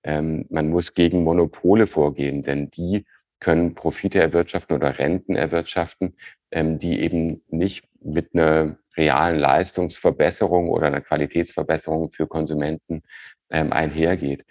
ähm, 0.03 0.45
man 0.49 0.69
muss 0.69 0.93
gegen 0.93 1.23
Monopole 1.23 1.87
vorgehen, 1.87 2.43
denn 2.43 2.69
die 2.71 3.05
können 3.39 3.73
Profite 3.75 4.19
erwirtschaften 4.19 4.75
oder 4.75 4.99
Renten 4.99 5.35
erwirtschaften, 5.35 6.15
ähm, 6.51 6.79
die 6.79 6.99
eben 6.99 7.43
nicht 7.49 7.87
mit 8.01 8.33
einer 8.33 8.77
realen 8.97 9.39
Leistungsverbesserung 9.39 10.69
oder 10.69 10.87
einer 10.87 11.01
Qualitätsverbesserung 11.01 12.11
für 12.11 12.27
Konsumenten 12.27 13.03
ähm, 13.49 13.71
einhergeht. 13.71 14.45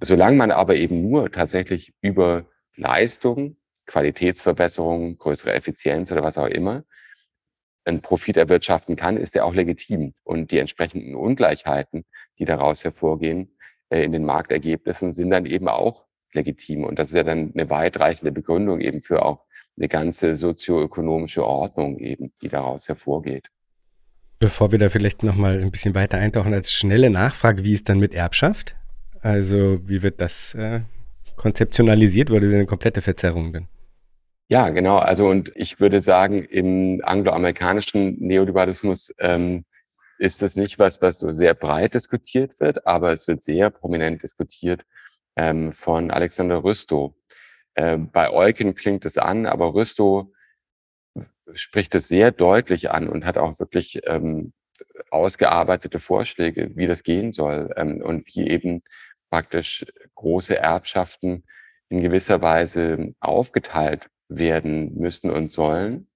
Solange 0.00 0.36
man 0.36 0.50
aber 0.50 0.76
eben 0.76 1.08
nur 1.08 1.30
tatsächlich 1.30 1.92
über 2.00 2.46
Leistung, 2.76 3.56
Qualitätsverbesserung, 3.86 5.18
größere 5.18 5.52
Effizienz 5.54 6.12
oder 6.12 6.22
was 6.22 6.38
auch 6.38 6.46
immer 6.46 6.84
einen 7.84 8.02
Profit 8.02 8.36
erwirtschaften 8.36 8.96
kann, 8.96 9.16
ist 9.16 9.34
er 9.34 9.44
auch 9.44 9.54
legitim. 9.54 10.14
Und 10.22 10.50
die 10.50 10.58
entsprechenden 10.58 11.14
Ungleichheiten, 11.14 12.04
die 12.38 12.44
daraus 12.44 12.84
hervorgehen, 12.84 13.57
in 13.90 14.12
den 14.12 14.24
Marktergebnissen, 14.24 15.14
sind 15.14 15.30
dann 15.30 15.46
eben 15.46 15.68
auch 15.68 16.04
legitim. 16.32 16.84
Und 16.84 16.98
das 16.98 17.08
ist 17.08 17.14
ja 17.14 17.24
dann 17.24 17.52
eine 17.54 17.70
weitreichende 17.70 18.32
Begründung 18.32 18.80
eben 18.80 19.02
für 19.02 19.24
auch 19.24 19.44
eine 19.76 19.88
ganze 19.88 20.36
sozioökonomische 20.36 21.44
Ordnung 21.44 21.98
eben, 21.98 22.32
die 22.42 22.48
daraus 22.48 22.88
hervorgeht. 22.88 23.48
Bevor 24.40 24.70
wir 24.70 24.78
da 24.78 24.88
vielleicht 24.88 25.22
nochmal 25.22 25.60
ein 25.60 25.70
bisschen 25.70 25.94
weiter 25.94 26.18
eintauchen, 26.18 26.54
als 26.54 26.72
schnelle 26.72 27.10
Nachfrage, 27.10 27.64
wie 27.64 27.72
ist 27.72 27.88
dann 27.88 27.98
mit 27.98 28.14
Erbschaft? 28.14 28.76
Also 29.20 29.80
wie 29.88 30.02
wird 30.02 30.20
das 30.20 30.54
äh, 30.54 30.80
konzeptionalisiert? 31.36 32.30
Wurde 32.30 32.46
eine 32.46 32.66
komplette 32.66 33.00
Verzerrung 33.02 33.52
denn? 33.52 33.66
Ja, 34.48 34.68
genau. 34.70 34.98
Also 34.98 35.28
und 35.28 35.52
ich 35.56 35.80
würde 35.80 36.00
sagen, 36.00 36.44
im 36.44 37.00
angloamerikanischen 37.04 38.16
Neoliberalismus 38.20 39.12
ähm, 39.18 39.64
ist 40.18 40.42
das 40.42 40.56
nicht 40.56 40.78
was, 40.78 41.00
was 41.00 41.18
so 41.18 41.32
sehr 41.32 41.54
breit 41.54 41.94
diskutiert 41.94 42.58
wird, 42.60 42.86
aber 42.86 43.12
es 43.12 43.28
wird 43.28 43.42
sehr 43.42 43.70
prominent 43.70 44.22
diskutiert 44.22 44.84
ähm, 45.36 45.72
von 45.72 46.10
Alexander 46.10 46.62
Rüstow. 46.64 47.14
Äh, 47.74 47.96
bei 47.98 48.30
Eucken 48.30 48.74
klingt 48.74 49.04
es 49.04 49.18
an, 49.18 49.46
aber 49.46 49.74
Rüstow 49.74 50.32
spricht 51.52 51.94
es 51.94 52.08
sehr 52.08 52.30
deutlich 52.30 52.90
an 52.90 53.08
und 53.08 53.24
hat 53.24 53.38
auch 53.38 53.58
wirklich 53.58 54.00
ähm, 54.04 54.52
ausgearbeitete 55.10 56.00
Vorschläge, 56.00 56.70
wie 56.74 56.86
das 56.86 57.02
gehen 57.02 57.32
soll 57.32 57.72
ähm, 57.76 58.02
und 58.02 58.26
wie 58.26 58.48
eben 58.48 58.82
praktisch 59.30 59.86
große 60.14 60.56
Erbschaften 60.58 61.44
in 61.88 62.02
gewisser 62.02 62.42
Weise 62.42 63.14
aufgeteilt 63.20 64.10
werden 64.28 64.94
müssen 64.94 65.30
und 65.30 65.52
sollen, 65.52 66.08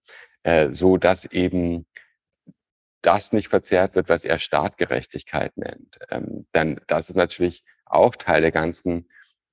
äh, 0.43 0.71
so 0.73 0.97
dass 0.97 1.25
eben 1.27 1.87
das 3.03 3.33
nicht 3.33 3.49
verzerrt 3.49 3.95
wird, 3.95 4.09
was 4.09 4.25
er 4.25 4.39
Staatgerechtigkeit 4.39 5.57
nennt. 5.57 5.99
Ähm, 6.11 6.47
dann 6.53 6.81
das 6.87 7.09
ist 7.09 7.17
natürlich 7.17 7.65
auch 7.85 8.17
Teil 8.17 8.41
der 8.41 8.53
ganzen 8.53 9.09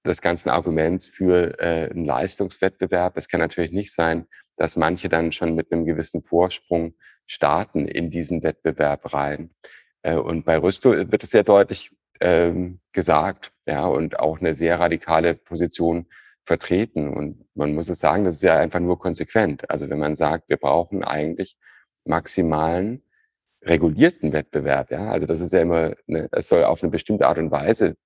des 0.05 0.21
ganzen 0.21 0.49
Arguments 0.49 1.07
für 1.07 1.59
äh, 1.59 1.89
einen 1.89 2.05
Leistungswettbewerb. 2.05 3.17
Es 3.17 3.27
kann 3.27 3.41
natürlich 3.41 3.71
nicht 3.71 3.93
sein, 3.93 4.27
dass 4.55 4.75
manche 4.75 5.09
dann 5.09 5.31
schon 5.31 5.55
mit 5.55 5.71
einem 5.71 5.85
gewissen 5.85 6.23
Vorsprung 6.23 6.95
starten 7.25 7.88
in 7.88 8.09
diesen 8.09 8.43
Wettbewerb 8.43 9.13
rein. 9.13 9.51
Äh, 10.01 10.15
und 10.15 10.45
bei 10.45 10.57
Rüsto 10.57 10.91
wird 10.91 11.23
es 11.23 11.31
sehr 11.31 11.43
deutlich 11.43 11.91
ähm, 12.21 12.79
gesagt, 12.91 13.51
ja, 13.65 13.85
und 13.85 14.19
auch 14.19 14.39
eine 14.39 14.53
sehr 14.53 14.79
radikale 14.79 15.35
Position 15.35 16.07
vertreten. 16.45 17.09
Und 17.09 17.45
man 17.53 17.75
muss 17.75 17.89
es 17.89 17.99
sagen, 17.99 18.25
das 18.25 18.35
ist 18.35 18.43
ja 18.43 18.57
einfach 18.57 18.79
nur 18.79 18.99
konsequent. 18.99 19.69
Also 19.69 19.89
wenn 19.89 19.99
man 19.99 20.15
sagt, 20.15 20.49
wir 20.49 20.57
brauchen 20.57 21.03
eigentlich 21.03 21.57
maximalen 22.05 23.03
regulierten 23.62 24.34
Wettbewerb, 24.34 24.91
ja, 24.91 25.12
also 25.12 25.26
das 25.26 25.41
ist 25.41 25.54
ja 25.54 25.62
immer, 25.62 25.95
eine, 26.08 26.30
es 26.32 26.48
soll 26.48 26.63
auf 26.63 26.82
eine 26.82 26.91
bestimmte 26.91 27.28
Art 27.28 27.38
und 27.38 27.52
Weise 27.52 27.98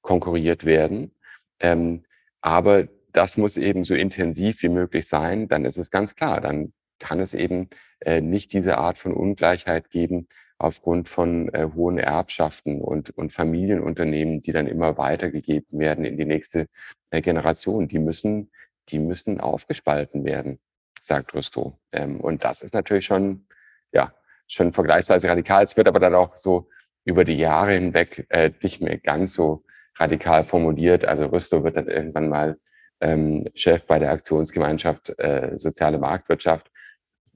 konkurriert 0.00 0.64
werden, 0.64 1.14
ähm, 1.60 2.04
aber 2.40 2.88
das 3.12 3.36
muss 3.36 3.56
eben 3.56 3.84
so 3.84 3.94
intensiv 3.94 4.62
wie 4.62 4.68
möglich 4.68 5.06
sein, 5.06 5.48
dann 5.48 5.64
ist 5.64 5.76
es 5.76 5.90
ganz 5.90 6.14
klar, 6.14 6.40
dann 6.40 6.72
kann 6.98 7.20
es 7.20 7.34
eben 7.34 7.68
äh, 8.00 8.20
nicht 8.20 8.52
diese 8.52 8.78
Art 8.78 8.98
von 8.98 9.12
Ungleichheit 9.12 9.90
geben 9.90 10.28
aufgrund 10.62 11.08
von 11.08 11.52
äh, 11.52 11.68
hohen 11.74 11.98
Erbschaften 11.98 12.80
und, 12.80 13.10
und 13.10 13.32
Familienunternehmen, 13.32 14.40
die 14.40 14.52
dann 14.52 14.68
immer 14.68 14.96
weitergegeben 14.96 15.78
werden 15.78 16.04
in 16.04 16.16
die 16.16 16.24
nächste 16.24 16.68
äh, 17.10 17.20
Generation. 17.20 17.88
Die 17.88 17.98
müssen, 17.98 18.52
die 18.88 19.00
müssen 19.00 19.40
aufgespalten 19.40 20.24
werden, 20.24 20.60
sagt 21.00 21.34
Rusto. 21.34 21.78
Ähm, 21.90 22.20
und 22.20 22.44
das 22.44 22.62
ist 22.62 22.74
natürlich 22.74 23.06
schon, 23.06 23.46
ja, 23.92 24.14
schon 24.52 24.72
vergleichsweise 24.72 25.28
radikal. 25.28 25.64
Es 25.64 25.76
wird 25.76 25.88
aber 25.88 26.00
dann 26.00 26.14
auch 26.14 26.36
so 26.36 26.68
über 27.04 27.24
die 27.24 27.36
Jahre 27.36 27.72
hinweg 27.72 28.26
äh, 28.28 28.50
nicht 28.62 28.80
mehr 28.80 28.98
ganz 28.98 29.34
so 29.34 29.64
radikal 29.98 30.44
formuliert. 30.44 31.04
Also 31.04 31.26
Rüstow 31.26 31.64
wird 31.64 31.76
dann 31.76 31.88
irgendwann 31.88 32.28
mal 32.28 32.58
ähm, 33.00 33.48
Chef 33.54 33.86
bei 33.86 33.98
der 33.98 34.12
Aktionsgemeinschaft 34.12 35.18
äh, 35.18 35.58
Soziale 35.58 35.98
Marktwirtschaft. 35.98 36.70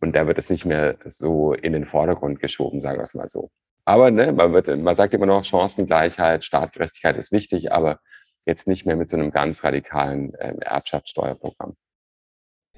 Und 0.01 0.15
da 0.15 0.27
wird 0.27 0.39
es 0.39 0.51
nicht 0.51 0.67
mehr 0.67 0.97
so 1.07 1.55
in 1.55 1.73
den 1.73 1.87
Vordergrund 1.87 2.39
geschoben, 2.41 2.81
sagen 2.81 2.99
wir 2.99 3.05
es 3.05 3.15
mal 3.15 3.29
so. 3.29 3.51
Aber 3.85 4.11
ne, 4.11 4.33
man, 4.33 4.53
wird, 4.53 4.69
man 4.77 4.95
sagt 4.95 5.15
immer 5.15 5.27
noch, 5.27 5.45
Chancengleichheit, 5.45 6.45
Staatgerechtigkeit 6.45 7.17
ist 7.17 7.33
wichtig, 7.33 7.73
aber 7.73 8.01
jetzt 8.45 8.69
nicht 8.69 8.85
mehr 8.85 8.97
mit 8.97 9.09
so 9.09 9.17
einem 9.17 9.31
ganz 9.31 9.65
radikalen 9.65 10.35
äh, 10.35 10.55
Erbschaftssteuerprogramm. 10.61 11.77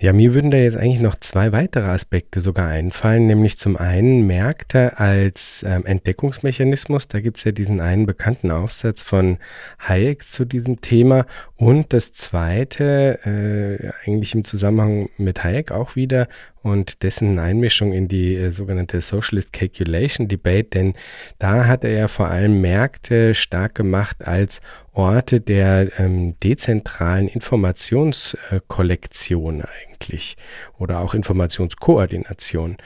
Ja, 0.00 0.12
mir 0.12 0.32
würden 0.32 0.52
da 0.52 0.58
jetzt 0.58 0.76
eigentlich 0.76 1.00
noch 1.00 1.16
zwei 1.18 1.50
weitere 1.50 1.86
Aspekte 1.86 2.40
sogar 2.40 2.68
einfallen, 2.68 3.26
nämlich 3.26 3.58
zum 3.58 3.76
einen 3.76 4.28
Märkte 4.28 4.96
als 5.00 5.64
ähm, 5.66 5.84
Entdeckungsmechanismus. 5.84 7.08
Da 7.08 7.18
gibt 7.18 7.38
es 7.38 7.42
ja 7.42 7.50
diesen 7.50 7.80
einen 7.80 8.06
bekannten 8.06 8.52
Aufsatz 8.52 9.02
von 9.02 9.38
Hayek 9.80 10.22
zu 10.22 10.44
diesem 10.44 10.80
Thema. 10.80 11.26
Und 11.58 11.92
das 11.92 12.12
zweite, 12.12 13.18
äh, 13.26 13.90
eigentlich 14.06 14.32
im 14.32 14.44
Zusammenhang 14.44 15.10
mit 15.18 15.42
Hayek 15.42 15.72
auch 15.72 15.96
wieder, 15.96 16.28
und 16.62 17.02
dessen 17.02 17.40
Einmischung 17.40 17.92
in 17.92 18.06
die 18.06 18.36
äh, 18.36 18.52
sogenannte 18.52 19.00
Socialist 19.00 19.52
Calculation 19.52 20.28
Debate, 20.28 20.68
denn 20.68 20.94
da 21.40 21.66
hat 21.66 21.82
er 21.82 21.90
ja 21.90 22.06
vor 22.06 22.28
allem 22.28 22.60
Märkte 22.60 23.34
stark 23.34 23.74
gemacht 23.74 24.24
als 24.24 24.60
Orte 24.92 25.40
der 25.40 25.98
ähm, 25.98 26.36
dezentralen 26.44 27.26
Informationskollektion 27.26 29.62
eigentlich 29.62 30.36
oder 30.78 31.00
auch 31.00 31.12
Informationskoordination. 31.12 32.76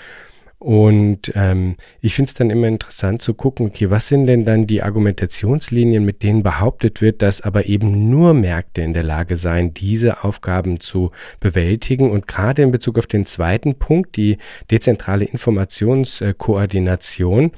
Und 0.63 1.33
ähm, 1.35 1.75
ich 2.01 2.15
finde 2.15 2.29
es 2.29 2.35
dann 2.35 2.49
immer 2.49 2.69
interessant 2.69 3.21
zu 3.21 3.35
gucken, 3.35 3.67
okay, 3.67 3.91
was 3.91 4.07
sind 4.07 4.29
denn 4.29 4.45
dann 4.45 4.69
die 4.69 4.85
Argumentationslinien, 4.85 6.05
mit 6.05 6.23
denen 6.23 6.45
behauptet 6.45 7.01
wird, 7.01 7.21
dass 7.21 7.41
aber 7.41 7.67
eben 7.67 8.11
nur 8.11 8.33
Märkte 8.33 8.83
in 8.83 8.93
der 8.93 9.03
Lage 9.03 9.37
seien, 9.37 9.75
diese 9.75 10.23
Aufgaben 10.23 10.79
zu 10.79 11.11
bewältigen. 11.41 12.13
Und 12.13 12.29
gerade 12.29 12.63
in 12.63 12.71
Bezug 12.71 12.97
auf 12.97 13.09
den 13.09 13.27
zweiten 13.27 13.75
Punkt, 13.75 14.15
die 14.15 14.39
dezentrale 14.71 15.25
Informationskoordination, 15.25 17.51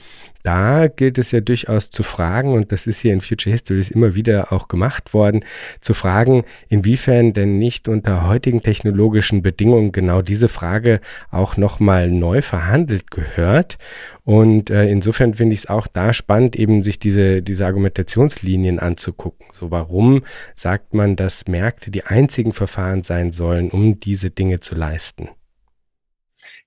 da 0.45 0.89
gilt 0.89 1.17
es 1.17 1.33
ja 1.33 1.41
durchaus 1.41 1.91
zu 1.91 2.03
fragen, 2.03 2.53
und 2.53 2.71
das 2.71 2.87
ist 2.87 3.01
hier 3.01 3.15
in 3.15 3.23
Future 3.23 3.51
Histories 3.51 3.91
immer 3.91 4.15
wieder 4.15 4.53
auch 4.53 4.69
gemacht 4.69 5.15
worden, 5.15 5.45
zu 5.81 5.95
fragen, 5.95 6.45
inwiefern 6.69 7.33
denn 7.33 7.59
nicht 7.59 7.89
unter 7.89 8.29
heutigen 8.29 8.61
technologischen 8.61 9.43
Bedingungen 9.43 9.91
genau 9.91 10.21
diese 10.21 10.49
Frage 10.49 11.01
auch 11.31 11.57
nochmal 11.57 12.11
neu 12.11 12.43
verhandelt 12.43 13.11
gehört. 13.11 13.79
Und 14.23 14.69
äh, 14.69 14.87
insofern 14.87 15.35
finde 15.35 15.55
ich 15.55 15.61
es 15.61 15.67
auch 15.67 15.87
da 15.87 16.13
spannend, 16.13 16.57
eben 16.57 16.83
sich 16.83 16.99
diese, 16.99 17.41
diese 17.41 17.65
Argumentationslinien 17.65 18.79
anzugucken. 18.79 19.47
So, 19.53 19.71
warum 19.71 20.25
sagt 20.55 20.93
man, 20.93 21.17
dass 21.17 21.49
Märkte 21.49 21.91
die 21.91 22.05
einzigen 22.05 22.53
Verfahren 22.53 23.03
sein 23.03 23.33
sollen, 23.33 23.71
um 23.71 23.99
diese 23.99 24.31
Dinge 24.31 24.61
zu 24.61 24.75
leisten? 24.75 25.31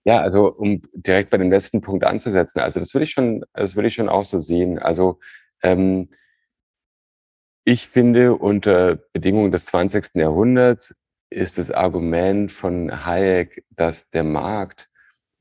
Ja, 0.06 0.22
also 0.22 0.54
um 0.54 0.82
direkt 0.94 1.30
bei 1.32 1.38
dem 1.38 1.52
letzten 1.52 1.82
Punkt 1.82 2.06
anzusetzen, 2.06 2.60
also 2.62 2.80
das 2.80 2.94
würde 2.94 3.04
ich 3.06 3.12
schon, 3.12 3.44
das 3.54 3.76
würde 3.76 3.90
ich 3.90 3.96
schon 3.96 4.10
auch 4.10 4.26
so 4.26 4.40
sehen. 4.40 4.80
Also 4.80 5.20
ähm, 5.64 6.10
ich 7.66 7.88
finde, 7.88 8.36
unter 8.36 8.96
Bedingungen 9.12 9.52
des 9.52 9.66
20. 9.66 10.16
Jahrhunderts 10.16 10.96
ist 11.30 11.58
das 11.58 11.70
Argument 11.72 12.52
von 12.52 13.06
Hayek, 13.06 13.66
dass 13.72 14.10
der 14.10 14.24
Markt 14.24 14.90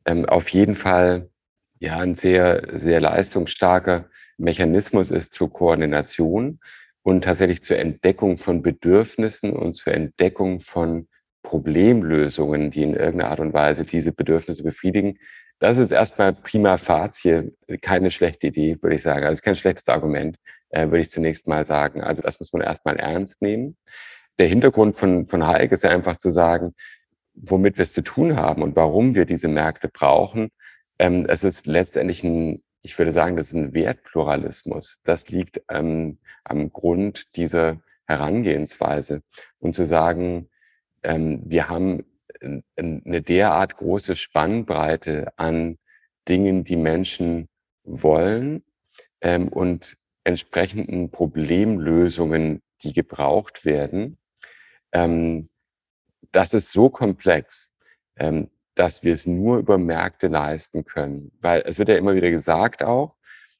ähm, 0.04 0.24
auf 0.26 0.48
jeden 0.48 0.74
Fall 0.74 1.30
ja 1.78 1.98
ein 1.98 2.16
sehr, 2.16 2.78
sehr 2.78 3.00
leistungsstarker 3.00 4.08
Mechanismus 4.38 5.10
ist 5.12 5.32
zur 5.32 5.52
Koordination 5.52 6.58
und 7.02 7.22
tatsächlich 7.24 7.62
zur 7.62 7.78
Entdeckung 7.78 8.38
von 8.38 8.62
Bedürfnissen 8.62 9.52
und 9.52 9.74
zur 9.74 9.94
Entdeckung 9.94 10.58
von 10.60 11.08
Problemlösungen, 11.46 12.72
die 12.72 12.82
in 12.82 12.94
irgendeiner 12.94 13.30
Art 13.30 13.38
und 13.38 13.54
Weise 13.54 13.84
diese 13.84 14.12
Bedürfnisse 14.12 14.64
befriedigen. 14.64 15.18
Das 15.60 15.78
ist 15.78 15.92
erstmal 15.92 16.32
prima 16.32 16.76
facie 16.76 17.52
keine 17.82 18.10
schlechte 18.10 18.48
Idee, 18.48 18.76
würde 18.82 18.96
ich 18.96 19.02
sagen. 19.02 19.24
Also 19.24 19.40
kein 19.42 19.54
schlechtes 19.54 19.88
Argument, 19.88 20.36
äh, 20.70 20.86
würde 20.86 21.00
ich 21.00 21.10
zunächst 21.10 21.46
mal 21.46 21.64
sagen. 21.64 22.02
Also 22.02 22.20
das 22.20 22.40
muss 22.40 22.52
man 22.52 22.62
erstmal 22.62 22.96
ernst 22.96 23.42
nehmen. 23.42 23.76
Der 24.40 24.48
Hintergrund 24.48 24.96
von, 24.96 25.28
von 25.28 25.46
Hayek 25.46 25.70
ist 25.70 25.84
ja 25.84 25.90
einfach 25.90 26.16
zu 26.16 26.30
sagen, 26.30 26.74
womit 27.34 27.78
wir 27.78 27.84
es 27.84 27.92
zu 27.92 28.02
tun 28.02 28.36
haben 28.36 28.62
und 28.62 28.74
warum 28.74 29.14
wir 29.14 29.24
diese 29.24 29.48
Märkte 29.48 29.88
brauchen. 29.88 30.50
Ähm, 30.98 31.26
es 31.28 31.44
ist 31.44 31.66
letztendlich 31.66 32.24
ein, 32.24 32.60
ich 32.82 32.98
würde 32.98 33.12
sagen, 33.12 33.36
das 33.36 33.48
ist 33.48 33.54
ein 33.54 33.72
Wertpluralismus. 33.72 35.00
Das 35.04 35.28
liegt 35.28 35.62
ähm, 35.70 36.18
am 36.42 36.72
Grund 36.72 37.36
dieser 37.36 37.80
Herangehensweise. 38.06 39.22
Und 39.60 39.76
zu 39.76 39.86
sagen, 39.86 40.48
ähm, 41.06 41.40
wir 41.44 41.68
haben 41.68 42.04
eine 42.76 43.22
derart 43.22 43.76
große 43.76 44.16
Spannbreite 44.16 45.32
an 45.36 45.78
Dingen, 46.28 46.64
die 46.64 46.76
Menschen 46.76 47.48
wollen 47.84 48.64
ähm, 49.20 49.48
und 49.48 49.96
entsprechenden 50.24 51.10
Problemlösungen, 51.10 52.60
die 52.82 52.92
gebraucht 52.92 53.64
werden. 53.64 54.18
Ähm, 54.92 55.48
das 56.32 56.52
ist 56.52 56.72
so 56.72 56.90
komplex, 56.90 57.70
ähm, 58.16 58.50
dass 58.74 59.04
wir 59.04 59.14
es 59.14 59.26
nur 59.26 59.58
über 59.58 59.78
Märkte 59.78 60.26
leisten 60.26 60.84
können. 60.84 61.30
Weil 61.40 61.62
es 61.64 61.78
wird 61.78 61.88
ja 61.88 61.96
immer 61.96 62.16
wieder 62.16 62.30
gesagt 62.30 62.82
auch, 62.82 63.14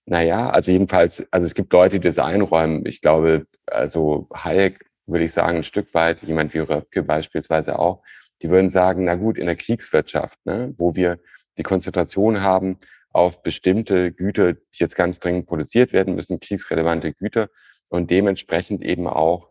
naja, 0.05 0.51
also 0.51 0.73
jedenfalls, 0.73 1.25
also 1.31 1.47
es 1.47 1.55
gibt 1.55 1.73
Leute, 1.73 2.01
die 2.01 2.09
das 2.09 2.19
einräumen. 2.19 2.85
Ich 2.87 3.01
glaube, 3.01 3.47
also 3.67 4.29
Hayek 4.35 4.85
würde 5.07 5.25
ich 5.25 5.33
sagen, 5.33 5.59
ein 5.59 5.65
Stück 5.65 5.95
weit, 5.95 6.23
jemand 6.23 6.55
wie 6.55 6.59
Röpke 6.59 7.03
beispielsweise 7.03 7.79
auch, 7.79 8.03
die 8.43 8.51
würden 8.51 8.71
sagen, 8.71 9.05
na 9.05 9.15
gut, 9.15 9.39
in 9.39 9.47
der 9.47 9.57
Kriegswirtschaft, 9.57 10.45
ne, 10.45 10.75
wo 10.77 10.95
wir 10.95 11.19
die 11.59 11.63
Konzentration 11.63 12.43
haben 12.43 12.79
auf 13.11 13.43
bestimmte 13.43 14.13
Güter, 14.13 14.55
die 14.55 14.61
jetzt 14.73 14.97
ganz 14.97 15.19
dringend 15.21 15.47
produziert 15.47 15.93
werden 15.93 16.15
müssen, 16.15 16.39
kriegsrelevante 16.39 17.15
Güter 17.15 17.49
und 17.89 18.11
dementsprechend 18.11 18.83
eben 18.83 19.07
auch 19.07 19.51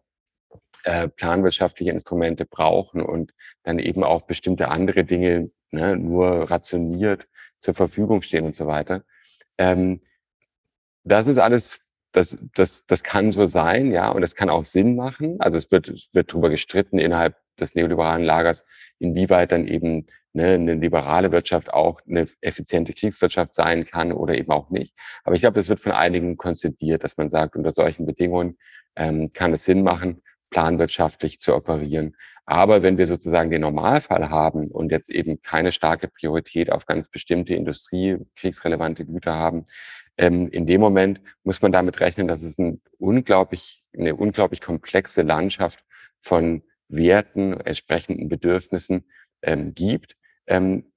äh, 0.83 1.07
planwirtschaftliche 1.07 1.91
Instrumente 1.91 2.45
brauchen 2.45 3.01
und 3.01 3.33
dann 3.63 3.79
eben 3.79 4.03
auch 4.03 4.21
bestimmte 4.21 4.69
andere 4.69 5.03
Dinge 5.03 5.49
ne, 5.71 5.95
nur 5.95 6.51
rationiert 6.51 7.27
zur 7.59 7.73
Verfügung 7.73 8.21
stehen 8.21 8.45
und 8.45 8.55
so 8.55 8.67
weiter. 8.67 9.03
Ähm, 9.57 10.01
das 11.03 11.25
ist 11.27 11.39
alles 11.39 11.84
das, 12.15 12.37
das, 12.55 12.85
das 12.85 13.03
kann 13.03 13.31
so 13.31 13.47
sein, 13.47 13.91
ja, 13.91 14.09
und 14.09 14.21
das 14.21 14.35
kann 14.35 14.49
auch 14.49 14.65
Sinn 14.65 14.95
machen. 14.95 15.39
Also 15.39 15.57
es 15.57 15.71
wird, 15.71 15.89
es 15.89 16.09
wird 16.13 16.31
darüber 16.31 16.49
gestritten 16.49 16.97
innerhalb 16.97 17.35
des 17.59 17.75
neoliberalen 17.75 18.23
Lagers, 18.23 18.65
inwieweit 18.99 19.51
dann 19.51 19.67
eben 19.67 20.07
ne, 20.33 20.53
eine 20.53 20.75
liberale 20.75 21.31
Wirtschaft 21.31 21.73
auch 21.73 22.01
eine 22.07 22.25
effiziente 22.41 22.93
Kriegswirtschaft 22.93 23.53
sein 23.53 23.85
kann 23.85 24.11
oder 24.11 24.35
eben 24.35 24.51
auch 24.51 24.69
nicht. 24.69 24.95
Aber 25.23 25.35
ich 25.35 25.41
glaube, 25.41 25.55
das 25.55 25.69
wird 25.69 25.79
von 25.79 25.91
einigen 25.91 26.37
konzidiert, 26.37 27.03
dass 27.03 27.17
man 27.17 27.29
sagt, 27.29 27.55
unter 27.55 27.71
solchen 27.71 28.05
Bedingungen 28.05 28.57
ähm, 28.95 29.31
kann 29.33 29.53
es 29.53 29.65
Sinn 29.65 29.83
machen, 29.83 30.21
planwirtschaftlich 30.51 31.39
zu 31.39 31.53
operieren. 31.55 32.15
Aber 32.45 32.83
wenn 32.83 32.97
wir 32.97 33.07
sozusagen 33.07 33.49
den 33.49 33.61
Normalfall 33.61 34.29
haben 34.29 34.67
und 34.67 34.91
jetzt 34.91 35.09
eben 35.09 35.41
keine 35.41 35.71
starke 35.71 36.07
Priorität 36.07 36.71
auf 36.71 36.85
ganz 36.85 37.09
bestimmte 37.09 37.55
Industrie, 37.55 38.19
kriegsrelevante 38.35 39.05
Güter 39.05 39.33
haben, 39.33 39.65
ähm, 40.17 40.49
in 40.49 40.65
dem 40.65 40.81
Moment 40.81 41.21
muss 41.43 41.61
man 41.61 41.71
damit 41.71 41.99
rechnen, 41.99 42.27
dass 42.27 42.43
es 42.43 42.57
ein 42.57 42.81
unglaublich, 42.97 43.83
eine 43.97 44.15
unglaublich 44.15 44.61
komplexe 44.61 45.21
Landschaft 45.21 45.83
von 46.19 46.63
Werten, 46.87 47.53
entsprechenden 47.61 48.29
Bedürfnissen 48.29 49.05
ähm, 49.41 49.73
gibt, 49.73 50.15
ähm, 50.47 50.91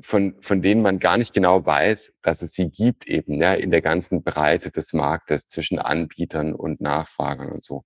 von, 0.00 0.36
von 0.40 0.62
denen 0.62 0.82
man 0.82 0.98
gar 0.98 1.18
nicht 1.18 1.34
genau 1.34 1.64
weiß, 1.66 2.14
dass 2.22 2.42
es 2.42 2.54
sie 2.54 2.70
gibt 2.70 3.06
eben, 3.06 3.40
ja, 3.40 3.52
in 3.54 3.70
der 3.70 3.82
ganzen 3.82 4.22
Breite 4.22 4.70
des 4.70 4.92
Marktes 4.92 5.46
zwischen 5.46 5.78
Anbietern 5.78 6.54
und 6.54 6.80
Nachfragern 6.80 7.52
und 7.52 7.62
so. 7.62 7.84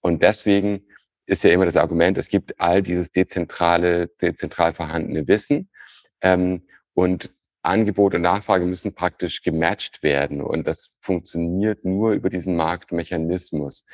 Und 0.00 0.22
deswegen 0.22 0.86
ist 1.26 1.44
ja 1.44 1.50
immer 1.50 1.66
das 1.66 1.76
Argument, 1.76 2.16
es 2.16 2.28
gibt 2.28 2.60
all 2.60 2.82
dieses 2.82 3.10
dezentrale, 3.10 4.08
dezentral 4.20 4.72
vorhandene 4.72 5.26
Wissen 5.28 5.68
ähm, 6.22 6.62
und 6.94 7.34
Angebot 7.62 8.14
und 8.14 8.22
Nachfrage 8.22 8.64
müssen 8.64 8.94
praktisch 8.94 9.42
gematcht 9.42 10.02
werden 10.02 10.40
und 10.40 10.66
das 10.66 10.96
funktioniert 11.00 11.84
nur 11.84 12.12
über 12.12 12.30
diesen 12.30 12.56
Marktmechanismus, 12.56 13.84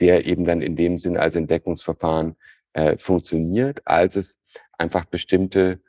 der 0.00 0.26
eben 0.26 0.44
dann 0.44 0.60
in 0.60 0.76
dem 0.76 0.98
Sinn 0.98 1.16
als 1.16 1.36
Entdeckungsverfahren 1.36 2.36
äh, 2.72 2.98
funktioniert, 2.98 3.82
als 3.86 4.16
es 4.16 4.40
einfach 4.76 5.04
bestimmte 5.04 5.80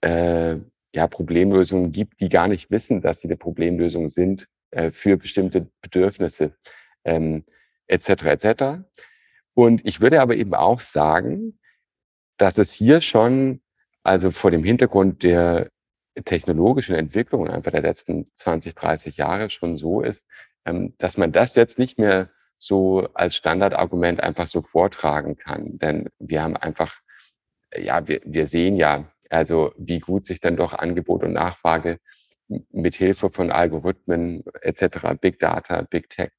äh, 0.00 0.56
ja, 0.92 1.06
Problemlösungen 1.06 1.92
gibt, 1.92 2.20
die 2.20 2.28
gar 2.28 2.48
nicht 2.48 2.70
wissen, 2.70 3.00
dass 3.00 3.20
sie 3.20 3.28
eine 3.28 3.36
Problemlösung 3.36 4.08
sind 4.08 4.48
äh, 4.70 4.90
für 4.90 5.16
bestimmte 5.16 5.70
Bedürfnisse 5.82 6.56
ähm, 7.04 7.44
etc. 7.86 8.08
etc. 8.24 8.64
Und 9.54 9.86
ich 9.86 10.00
würde 10.00 10.20
aber 10.20 10.36
eben 10.36 10.54
auch 10.54 10.80
sagen, 10.80 11.58
dass 12.38 12.58
es 12.58 12.72
hier 12.72 13.00
schon, 13.00 13.60
also 14.02 14.30
vor 14.30 14.50
dem 14.50 14.64
Hintergrund 14.64 15.22
der 15.22 15.70
technologischen 16.24 16.94
Entwicklung 16.94 17.48
einfach 17.48 17.72
der 17.72 17.82
letzten 17.82 18.26
20, 18.34 18.74
30 18.74 19.16
Jahre 19.16 19.50
schon 19.50 19.78
so 19.78 20.00
ist, 20.02 20.26
ähm, 20.64 20.94
dass 20.98 21.16
man 21.16 21.32
das 21.32 21.54
jetzt 21.54 21.78
nicht 21.78 21.98
mehr 21.98 22.30
so 22.58 23.08
als 23.14 23.36
Standardargument 23.36 24.22
einfach 24.22 24.46
so 24.46 24.60
vortragen 24.62 25.36
kann. 25.36 25.78
Denn 25.78 26.10
wir 26.18 26.42
haben 26.42 26.56
einfach, 26.56 27.00
ja, 27.74 28.06
wir, 28.06 28.20
wir 28.24 28.46
sehen 28.46 28.76
ja, 28.76 29.10
also 29.30 29.72
wie 29.78 30.00
gut 30.00 30.26
sich 30.26 30.40
dann 30.40 30.56
doch 30.56 30.74
Angebot 30.74 31.22
und 31.22 31.32
Nachfrage 31.32 31.98
mit 32.70 32.96
Hilfe 32.96 33.30
von 33.30 33.50
Algorithmen 33.50 34.44
etc., 34.60 35.14
Big 35.20 35.38
Data, 35.38 35.82
Big 35.82 36.10
Tech, 36.10 36.30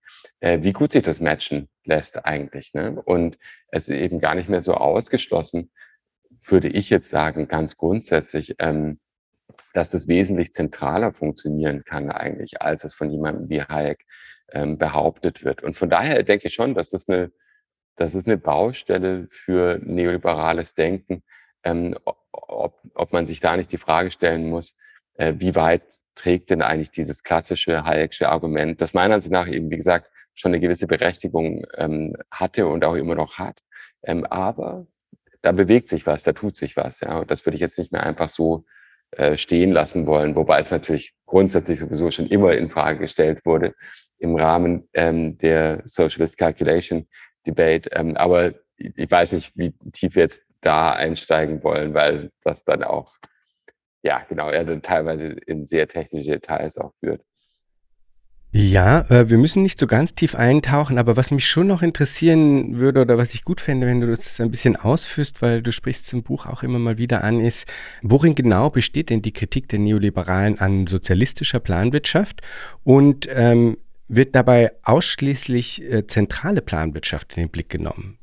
äh, 0.42 0.60
wie 0.62 0.74
gut 0.74 0.92
sich 0.92 1.04
das 1.04 1.20
matchen 1.20 1.70
lässt 1.86 2.26
eigentlich. 2.26 2.74
Ne? 2.74 3.02
Und 3.02 3.38
es 3.70 3.90
ist 3.90 3.98
eben 3.98 4.20
gar 4.20 4.36
nicht 4.36 4.50
mehr 4.50 4.62
so 4.62 4.76
ausgeschlossen, 4.76 5.72
würde 6.46 6.68
ich 6.68 6.90
jetzt 6.90 7.10
sagen, 7.10 7.48
ganz 7.48 7.78
grundsätzlich, 7.78 8.56
ähm, 8.60 9.00
dass 9.74 9.92
das 9.92 10.08
wesentlich 10.08 10.54
zentraler 10.54 11.14
funktionieren 11.14 11.84
kann 11.84 12.12
eigentlich, 12.12 12.62
als 12.62 12.84
es 12.84 12.94
von 12.94 13.12
jemandem 13.12 13.50
wie 13.50 13.62
Hayek 13.62 14.06
ähm, 14.52 14.78
behauptet 14.78 15.44
wird. 15.44 15.64
Und 15.64 15.78
von 15.78 15.90
daher 15.90 16.24
denke 16.24 16.48
ich 16.48 16.54
schon, 16.54 16.76
dass 16.76 16.90
das 16.90 17.08
eine, 17.08 17.32
das 17.96 18.16
ist 18.16 18.28
eine 18.28 18.38
Baustelle 18.38 19.28
für 19.30 19.80
neoliberales 19.84 20.74
Denken, 20.74 21.24
ähm, 21.64 21.98
ob, 22.32 22.80
ob 22.96 23.14
man 23.14 23.28
sich 23.28 23.40
da 23.40 23.56
nicht 23.56 23.72
die 23.72 23.78
Frage 23.78 24.12
stellen 24.12 24.50
muss, 24.50 24.76
äh, 25.16 25.34
wie 25.38 25.56
weit 25.56 25.84
trägt 26.16 26.50
denn 26.50 26.62
eigentlich 26.62 26.92
dieses 26.92 27.24
klassische 27.24 27.86
Hayek'sche 27.86 28.28
Argument, 28.28 28.82
das 28.82 28.94
meiner 28.94 29.16
Ansicht 29.16 29.32
nach 29.32 29.48
eben, 29.48 29.70
wie 29.70 29.78
gesagt, 29.78 30.10
schon 30.34 30.52
eine 30.52 30.60
gewisse 30.60 30.88
Berechtigung 30.88 31.66
ähm, 31.78 32.16
hatte 32.30 32.68
und 32.68 32.84
auch 32.84 32.96
immer 32.96 33.16
noch 33.16 33.38
hat. 33.38 33.62
Ähm, 34.04 34.26
aber 34.26 34.88
da 35.42 35.52
bewegt 35.52 35.90
sich 35.90 36.06
was, 36.06 36.24
da 36.24 36.34
tut 36.34 36.56
sich 36.56 36.78
was. 36.78 37.02
Ja, 37.02 37.20
und 37.20 37.32
das 37.32 37.46
würde 37.46 37.56
ich 37.56 37.62
jetzt 37.62 37.78
nicht 37.78 37.92
mehr 37.92 38.04
einfach 38.04 38.30
so 38.30 38.66
äh, 39.12 39.38
stehen 39.38 39.72
lassen 39.72 40.06
wollen, 40.06 40.36
wobei 40.36 40.60
es 40.60 40.72
natürlich 40.72 41.14
grundsätzlich 41.26 41.80
sowieso 41.80 42.12
schon 42.12 42.28
immer 42.28 42.54
in 42.54 42.70
Frage 42.70 43.00
gestellt 43.00 43.46
wurde 43.46 43.74
im 44.20 44.36
Rahmen 44.36 44.88
ähm, 44.94 45.38
der 45.38 45.82
Socialist 45.86 46.38
Calculation 46.38 47.08
Debate. 47.46 47.90
Ähm, 47.94 48.16
aber 48.18 48.54
ich 48.78 49.10
weiß 49.10 49.34
nicht, 49.34 49.52
wie 49.58 49.74
tief 49.92 50.16
wir 50.16 50.24
jetzt 50.24 50.44
da 50.62 50.92
einsteigen 50.92 51.64
wollen, 51.64 51.94
weil 51.94 52.32
das 52.44 52.64
dann 52.64 52.84
auch, 52.84 53.16
ja, 54.04 54.24
genau, 54.30 54.50
er 54.50 54.64
dann 54.64 54.82
teilweise 54.82 55.28
in 55.28 55.66
sehr 55.66 55.88
technische 55.88 56.32
Details 56.32 56.78
auch 56.78 56.94
führt. 57.00 57.24
Ja, 58.54 59.06
äh, 59.10 59.30
wir 59.30 59.38
müssen 59.38 59.64
nicht 59.64 59.80
so 59.80 59.88
ganz 59.88 60.14
tief 60.14 60.36
eintauchen, 60.36 60.98
aber 60.98 61.16
was 61.16 61.32
mich 61.32 61.48
schon 61.48 61.68
noch 61.68 61.82
interessieren 61.82 62.78
würde 62.78 63.02
oder 63.02 63.18
was 63.18 63.34
ich 63.34 63.46
gut 63.46 63.62
fände, 63.62 63.88
wenn 63.88 64.02
du 64.02 64.08
das 64.08 64.42
ein 64.42 64.52
bisschen 64.52 64.76
ausführst, 64.76 65.42
weil 65.42 65.62
du 65.62 65.72
sprichst 65.72 66.12
im 66.12 66.22
Buch 66.22 66.46
auch 66.46 66.62
immer 66.62 66.78
mal 66.78 66.98
wieder 66.98 67.24
an, 67.24 67.40
ist, 67.40 67.72
worin 68.02 68.36
genau 68.36 68.70
besteht 68.70 69.10
denn 69.10 69.22
die 69.22 69.32
Kritik 69.32 69.70
der 69.70 69.80
Neoliberalen 69.80 70.60
an 70.60 70.86
sozialistischer 70.86 71.62
Planwirtschaft 71.62 72.42
und 72.84 73.30
ähm, 73.34 73.78
wird 74.10 74.36
dabei 74.36 74.74
ausschließlich 74.84 75.90
äh, 75.90 76.06
zentrale 76.06 76.62
Planwirtschaft 76.62 77.38
in 77.38 77.44
den 77.44 77.50
Blick 77.50 77.70
genommen? 77.70 78.18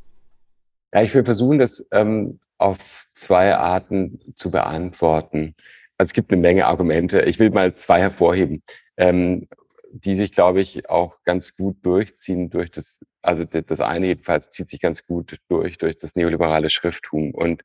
Ja, 0.92 1.02
ich 1.02 1.14
will 1.14 1.24
versuchen, 1.24 1.58
das 1.58 1.86
ähm, 1.90 2.38
auf 2.58 3.06
zwei 3.14 3.54
Arten 3.54 4.20
zu 4.36 4.50
beantworten. 4.50 5.54
Also 5.96 6.10
es 6.10 6.12
gibt 6.12 6.30
eine 6.30 6.40
Menge 6.42 6.66
Argumente. 6.66 7.22
Ich 7.22 7.38
will 7.38 7.48
mal 7.48 7.74
zwei 7.76 8.00
hervorheben. 8.00 8.62
Ähm, 8.98 9.48
die 9.90 10.16
sich, 10.16 10.32
glaube 10.32 10.60
ich, 10.60 10.88
auch 10.88 11.16
ganz 11.24 11.54
gut 11.56 11.84
durchziehen 11.84 12.50
durch 12.50 12.70
das, 12.70 13.00
also 13.22 13.44
das 13.44 13.80
eine 13.80 14.06
jedenfalls 14.06 14.50
zieht 14.50 14.68
sich 14.68 14.80
ganz 14.80 15.06
gut 15.06 15.38
durch, 15.48 15.78
durch 15.78 15.98
das 15.98 16.14
neoliberale 16.14 16.70
Schrifttum. 16.70 17.32
Und 17.32 17.62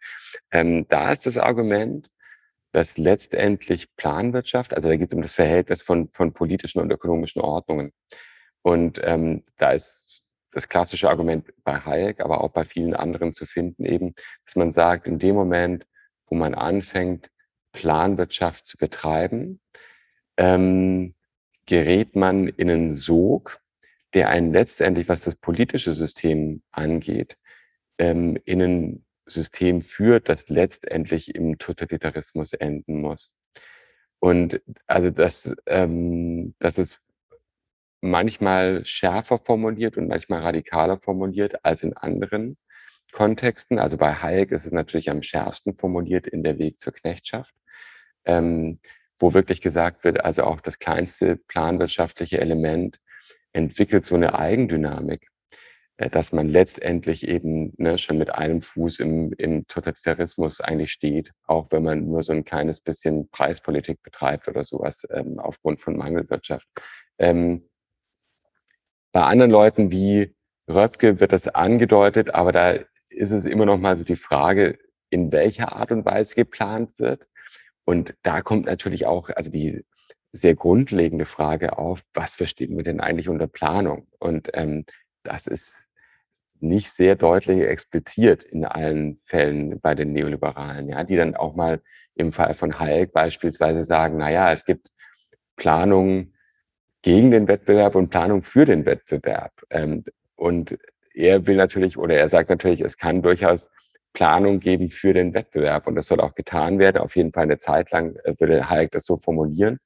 ähm, 0.51 0.87
da 0.87 1.11
ist 1.11 1.25
das 1.25 1.37
Argument, 1.37 2.09
dass 2.71 2.97
letztendlich 2.97 3.95
Planwirtschaft, 3.95 4.73
also 4.73 4.89
da 4.89 4.95
geht 4.95 5.09
es 5.09 5.13
um 5.13 5.21
das 5.21 5.35
Verhältnis 5.35 5.81
von, 5.81 6.09
von 6.11 6.33
politischen 6.33 6.79
und 6.79 6.91
ökonomischen 6.91 7.41
Ordnungen. 7.41 7.91
Und 8.63 8.99
ähm, 9.03 9.43
da 9.57 9.71
ist 9.73 10.23
das 10.51 10.69
klassische 10.69 11.09
Argument 11.09 11.51
bei 11.63 11.79
Hayek, 11.79 12.19
aber 12.19 12.41
auch 12.41 12.51
bei 12.51 12.65
vielen 12.65 12.93
anderen 12.93 13.33
zu 13.33 13.45
finden, 13.45 13.85
eben, 13.85 14.13
dass 14.45 14.55
man 14.55 14.71
sagt, 14.71 15.07
in 15.07 15.19
dem 15.19 15.35
Moment, 15.35 15.85
wo 16.27 16.35
man 16.35 16.55
anfängt, 16.55 17.29
Planwirtschaft 17.73 18.65
zu 18.67 18.77
betreiben, 18.77 19.59
ähm, 20.37 21.15
gerät 21.65 22.15
man 22.15 22.47
in 22.47 22.69
einen 22.69 22.93
Sog, 22.93 23.59
der 24.13 24.29
einen 24.29 24.53
letztendlich, 24.53 25.09
was 25.09 25.21
das 25.21 25.35
politische 25.35 25.93
System 25.93 26.61
angeht, 26.71 27.37
ähm, 27.97 28.37
in 28.45 28.61
ein 28.61 29.05
System 29.25 29.81
führt, 29.81 30.29
das 30.29 30.49
letztendlich 30.49 31.33
im 31.35 31.57
Totalitarismus 31.57 32.53
enden 32.53 33.01
muss. 33.01 33.33
Und 34.19 34.61
also 34.87 35.09
das, 35.09 35.53
ähm, 35.65 36.55
das 36.59 36.77
ist 36.77 37.01
manchmal 38.01 38.85
schärfer 38.85 39.39
formuliert 39.39 39.97
und 39.97 40.07
manchmal 40.07 40.41
radikaler 40.41 40.99
formuliert 40.99 41.65
als 41.65 41.83
in 41.83 41.93
anderen 41.93 42.57
Kontexten. 43.13 43.79
Also 43.79 43.97
bei 43.97 44.13
Hayek 44.13 44.51
ist 44.51 44.65
es 44.65 44.71
natürlich 44.71 45.09
am 45.09 45.23
schärfsten 45.23 45.77
formuliert 45.77 46.27
in 46.27 46.43
der 46.43 46.57
Weg 46.59 46.79
zur 46.79 46.93
Knechtschaft. 46.93 47.53
Ähm, 48.25 48.79
wo 49.23 49.33
wirklich 49.33 49.61
gesagt 49.61 50.03
wird, 50.03 50.25
also 50.25 50.43
auch 50.43 50.59
das 50.59 50.79
kleinste 50.79 51.37
planwirtschaftliche 51.37 52.41
Element 52.41 52.99
entwickelt 53.53 54.05
so 54.05 54.15
eine 54.15 54.37
Eigendynamik, 54.37 55.29
äh, 55.95 56.09
dass 56.09 56.33
man 56.33 56.49
letztendlich 56.49 57.25
eben 57.25 57.71
ne, 57.77 57.97
schon 57.97 58.17
mit 58.17 58.35
einem 58.35 58.61
Fuß 58.61 58.99
im, 58.99 59.31
im 59.37 59.65
Totalitarismus 59.67 60.59
eigentlich 60.59 60.91
steht, 60.91 61.31
auch 61.47 61.71
wenn 61.71 61.83
man 61.83 62.05
nur 62.05 62.21
so 62.21 62.33
ein 62.33 62.43
kleines 62.43 62.81
bisschen 62.81 63.29
Preispolitik 63.29 64.03
betreibt 64.03 64.49
oder 64.49 64.65
sowas 64.65 65.07
ähm, 65.09 65.39
aufgrund 65.39 65.79
von 65.79 65.95
Mangelwirtschaft. 65.95 66.67
Ähm, 67.17 67.69
bei 69.13 69.23
anderen 69.23 69.51
Leuten 69.51 69.89
wie 69.89 70.35
Röpke 70.69 71.21
wird 71.21 71.31
das 71.31 71.47
angedeutet, 71.47 72.35
aber 72.35 72.51
da 72.51 72.73
ist 73.07 73.31
es 73.31 73.45
immer 73.45 73.65
noch 73.65 73.77
mal 73.77 73.95
so 73.95 74.03
die 74.03 74.17
Frage, 74.17 74.79
in 75.09 75.31
welcher 75.31 75.77
Art 75.77 75.93
und 75.93 76.03
Weise 76.03 76.35
geplant 76.35 76.89
wird. 76.97 77.25
Und 77.85 78.15
da 78.23 78.41
kommt 78.41 78.65
natürlich 78.65 79.05
auch, 79.05 79.29
also 79.29 79.49
die 79.49 79.85
sehr 80.31 80.55
grundlegende 80.55 81.25
Frage 81.25 81.77
auf, 81.77 82.03
was 82.13 82.35
verstehen 82.35 82.75
wir 82.75 82.83
denn 82.83 82.99
eigentlich 82.99 83.29
unter 83.29 83.47
Planung? 83.47 84.07
Und 84.19 84.49
ähm, 84.53 84.85
das 85.23 85.47
ist 85.47 85.75
nicht 86.59 86.91
sehr 86.91 87.15
deutlich 87.15 87.61
expliziert 87.61 88.43
in 88.43 88.65
allen 88.65 89.17
Fällen 89.25 89.79
bei 89.79 89.95
den 89.95 90.13
Neoliberalen, 90.13 90.89
ja, 90.89 91.03
die 91.03 91.17
dann 91.17 91.35
auch 91.35 91.55
mal 91.55 91.81
im 92.15 92.31
Fall 92.31 92.53
von 92.53 92.79
Hayek 92.79 93.11
beispielsweise 93.11 93.83
sagen, 93.83 94.17
na 94.17 94.31
ja, 94.31 94.51
es 94.51 94.65
gibt 94.65 94.89
Planung 95.55 96.33
gegen 97.01 97.31
den 97.31 97.47
Wettbewerb 97.47 97.95
und 97.95 98.09
Planung 98.09 98.41
für 98.41 98.65
den 98.65 98.85
Wettbewerb. 98.85 99.51
Ähm, 99.69 100.03
und 100.35 100.77
er 101.13 101.45
will 101.45 101.57
natürlich, 101.57 101.97
oder 101.97 102.15
er 102.15 102.29
sagt 102.29 102.49
natürlich, 102.49 102.81
es 102.81 102.97
kann 102.97 103.21
durchaus 103.21 103.69
Planung 104.13 104.59
geben 104.59 104.89
für 104.89 105.13
den 105.13 105.33
Wettbewerb. 105.33 105.87
Und 105.87 105.95
das 105.95 106.07
soll 106.07 106.21
auch 106.21 106.35
getan 106.35 106.79
werden. 106.79 106.97
Auf 106.97 107.15
jeden 107.15 107.33
Fall 107.33 107.43
eine 107.43 107.57
Zeit 107.57 107.91
lang 107.91 108.15
äh, 108.23 108.35
würde 108.39 108.69
Hayek 108.69 108.91
das 108.91 109.05
so 109.05 109.17
formulieren. 109.17 109.79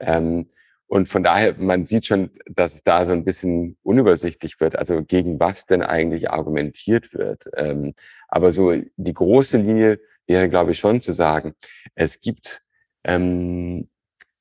Ähm, 0.00 0.50
und 0.86 1.08
von 1.08 1.22
daher, 1.22 1.54
man 1.58 1.84
sieht 1.84 2.06
schon, 2.06 2.30
dass 2.46 2.76
es 2.76 2.82
da 2.82 3.04
so 3.04 3.12
ein 3.12 3.24
bisschen 3.24 3.76
unübersichtlich 3.82 4.58
wird, 4.58 4.74
also 4.76 5.04
gegen 5.04 5.38
was 5.38 5.66
denn 5.66 5.82
eigentlich 5.82 6.30
argumentiert 6.30 7.12
wird. 7.12 7.50
Ähm, 7.56 7.92
aber 8.26 8.52
so 8.52 8.72
die 8.96 9.12
große 9.12 9.58
Linie 9.58 10.00
wäre, 10.26 10.48
glaube 10.48 10.72
ich, 10.72 10.78
schon 10.78 11.02
zu 11.02 11.12
sagen, 11.12 11.54
es 11.94 12.20
gibt, 12.20 12.62
ähm, 13.04 13.90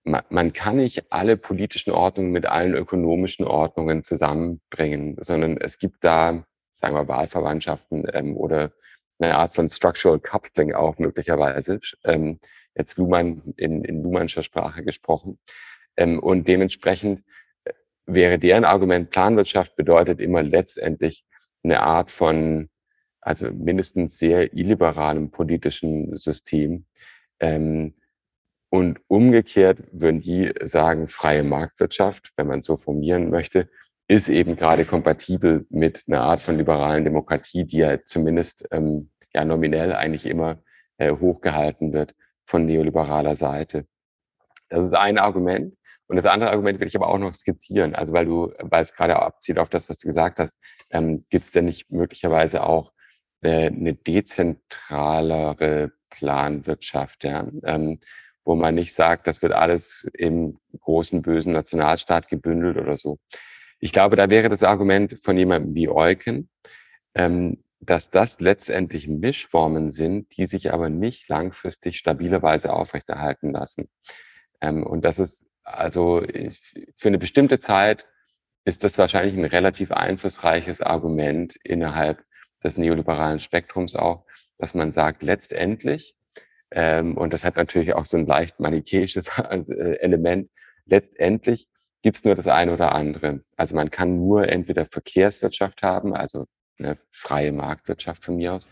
man, 0.06 0.24
man 0.30 0.54
kann 0.54 0.78
nicht 0.78 1.12
alle 1.12 1.36
politischen 1.36 1.92
Ordnungen 1.92 2.32
mit 2.32 2.46
allen 2.46 2.76
ökonomischen 2.76 3.46
Ordnungen 3.46 4.06
zusammenbringen, 4.06 5.18
sondern 5.20 5.58
es 5.58 5.80
gibt 5.80 6.02
da, 6.06 6.46
sagen 6.72 6.96
wir, 6.96 7.10
Wahlverwandtschaften 7.10 8.08
ähm, 8.14 8.38
oder 8.38 8.72
eine 9.20 9.36
Art 9.36 9.56
von 9.56 9.70
Structural 9.70 10.20
Coupling 10.20 10.74
auch 10.74 10.98
möglicherweise, 11.00 11.80
ähm, 12.04 12.40
jetzt 12.76 12.98
Luhmann 12.98 13.54
in, 13.58 13.84
in 13.84 14.04
Luhmannscher 14.04 14.44
Sprache 14.44 14.84
gesprochen. 14.84 15.40
Ähm, 15.96 16.20
und 16.20 16.48
dementsprechend 16.48 17.24
äh, 17.66 17.74
wäre 18.06 18.38
deren 18.38 18.66
Argument, 18.66 19.10
Planwirtschaft 19.10 19.76
bedeutet 19.76 20.20
immer 20.20 20.44
letztendlich 20.44 21.26
eine 21.64 21.82
Art 21.82 22.12
von, 22.12 22.70
also 23.22 23.52
mindestens 23.52 24.20
sehr 24.20 24.54
illiberalem 24.54 25.32
politischen 25.32 26.16
System. 26.16 26.86
Ähm, 27.40 27.96
und 28.70 29.00
umgekehrt 29.08 29.80
würden 29.92 30.22
die 30.22 30.54
sagen, 30.64 31.08
freie 31.08 31.44
Marktwirtschaft, 31.44 32.34
wenn 32.36 32.48
man 32.48 32.62
so 32.62 32.76
formulieren 32.76 33.30
möchte, 33.30 33.70
ist 34.08 34.30
eben 34.30 34.56
gerade 34.56 34.86
kompatibel 34.86 35.66
mit 35.70 36.06
einer 36.08 36.22
Art 36.22 36.42
von 36.42 36.58
liberalen 36.58 37.04
Demokratie, 37.04 37.66
die 37.66 37.78
ja 37.78 38.04
zumindest 38.04 38.68
ähm, 38.72 39.12
ja 39.34 39.44
nominell 39.44 39.94
eigentlich 39.94 40.26
immer 40.26 40.60
äh, 40.98 41.12
hochgehalten 41.12 41.94
wird 41.94 42.16
von 42.46 42.66
neoliberaler 42.66 43.36
Seite. 43.36 43.86
Das 44.70 44.86
ist 44.86 44.94
ein 44.94 45.18
Argument. 45.18 45.76
Und 46.08 46.16
das 46.16 46.26
andere 46.26 46.52
Argument 46.52 46.80
will 46.80 46.88
ich 46.88 46.96
aber 46.96 47.10
auch 47.10 47.18
noch 47.18 47.34
skizzieren. 47.34 47.94
Also 47.94 48.14
weil 48.14 48.26
du, 48.26 48.54
weil 48.60 48.84
es 48.84 48.94
gerade 48.94 49.18
abzielt 49.18 49.60
auf 49.60 49.70
das, 49.70 49.90
was 49.90 50.00
du 50.00 50.08
gesagt 50.08 50.40
hast, 50.40 50.58
ähm, 50.90 51.26
gibt 51.30 51.44
es 51.44 51.52
denn 51.52 51.66
nicht 51.66 51.92
möglicherweise 51.92 52.64
auch 52.64 52.94
äh, 53.42 53.68
eine 53.68 53.94
dezentralere 53.94 55.92
Planwirtschaft, 56.10 57.24
ja, 57.26 57.46
ähm, 57.64 58.00
wo 58.46 58.56
man 58.56 58.76
nicht 58.76 58.94
sagt, 58.94 59.28
das 59.28 59.42
wird 59.42 59.52
alles 59.52 60.10
im 60.14 60.60
großen 60.80 61.22
bösen 61.22 61.52
Nationalstaat 61.52 62.30
gebündelt 62.30 62.78
oder 62.78 62.96
so. 62.96 63.20
Ich 63.80 63.92
glaube, 63.92 64.16
da 64.16 64.30
wäre 64.30 64.50
das 64.50 64.64
Argument 64.64 65.18
von 65.22 65.38
jemandem 65.38 65.76
wie 65.76 65.90
Eucken, 65.90 66.50
ähm, 67.16 67.64
dass 67.80 68.10
das 68.10 68.40
letztendlich 68.40 69.08
Mischformen 69.08 69.92
sind, 69.92 70.36
die 70.36 70.46
sich 70.48 70.74
aber 70.74 70.90
nicht 70.90 71.30
langfristig 71.30 71.98
stabilerweise 71.98 72.74
aufrechterhalten 72.74 73.52
lassen. 73.52 73.90
Ähm, 74.62 74.84
und 74.84 75.06
das 75.06 75.20
ist 75.20 75.46
also 75.64 76.24
für 76.96 77.10
eine 77.10 77.18
bestimmte 77.18 77.60
Zeit 77.60 78.08
ist 78.66 78.84
das 78.84 78.98
wahrscheinlich 78.98 79.36
ein 79.36 79.46
relativ 79.46 79.92
einflussreiches 79.92 80.82
Argument 80.82 81.56
innerhalb 81.64 82.24
des 82.64 82.78
neoliberalen 82.78 83.40
Spektrums 83.40 83.96
auch, 83.96 84.26
dass 84.58 84.74
man 84.74 84.92
sagt, 84.92 85.24
letztendlich, 85.24 86.16
ähm, 86.72 87.18
und 87.18 87.34
das 87.34 87.46
hat 87.46 87.56
natürlich 87.56 87.94
auch 87.94 88.06
so 88.06 88.18
ein 88.18 88.26
leicht 88.26 88.60
manichäisches 88.60 89.30
Element, 89.38 90.50
letztendlich 90.86 91.68
gibt 92.02 92.18
es 92.18 92.24
nur 92.24 92.36
das 92.36 92.48
eine 92.48 92.74
oder 92.74 92.94
andere. 92.94 93.42
Also 93.56 93.76
man 93.76 93.92
kann 93.92 94.18
nur 94.18 94.48
entweder 94.48 94.86
Verkehrswirtschaft 94.86 95.82
haben, 95.82 96.14
also 96.14 96.46
eine 96.80 96.98
freie 97.12 97.52
Marktwirtschaft 97.52 98.24
von 98.24 98.38
mir 98.38 98.54
aus, 98.54 98.68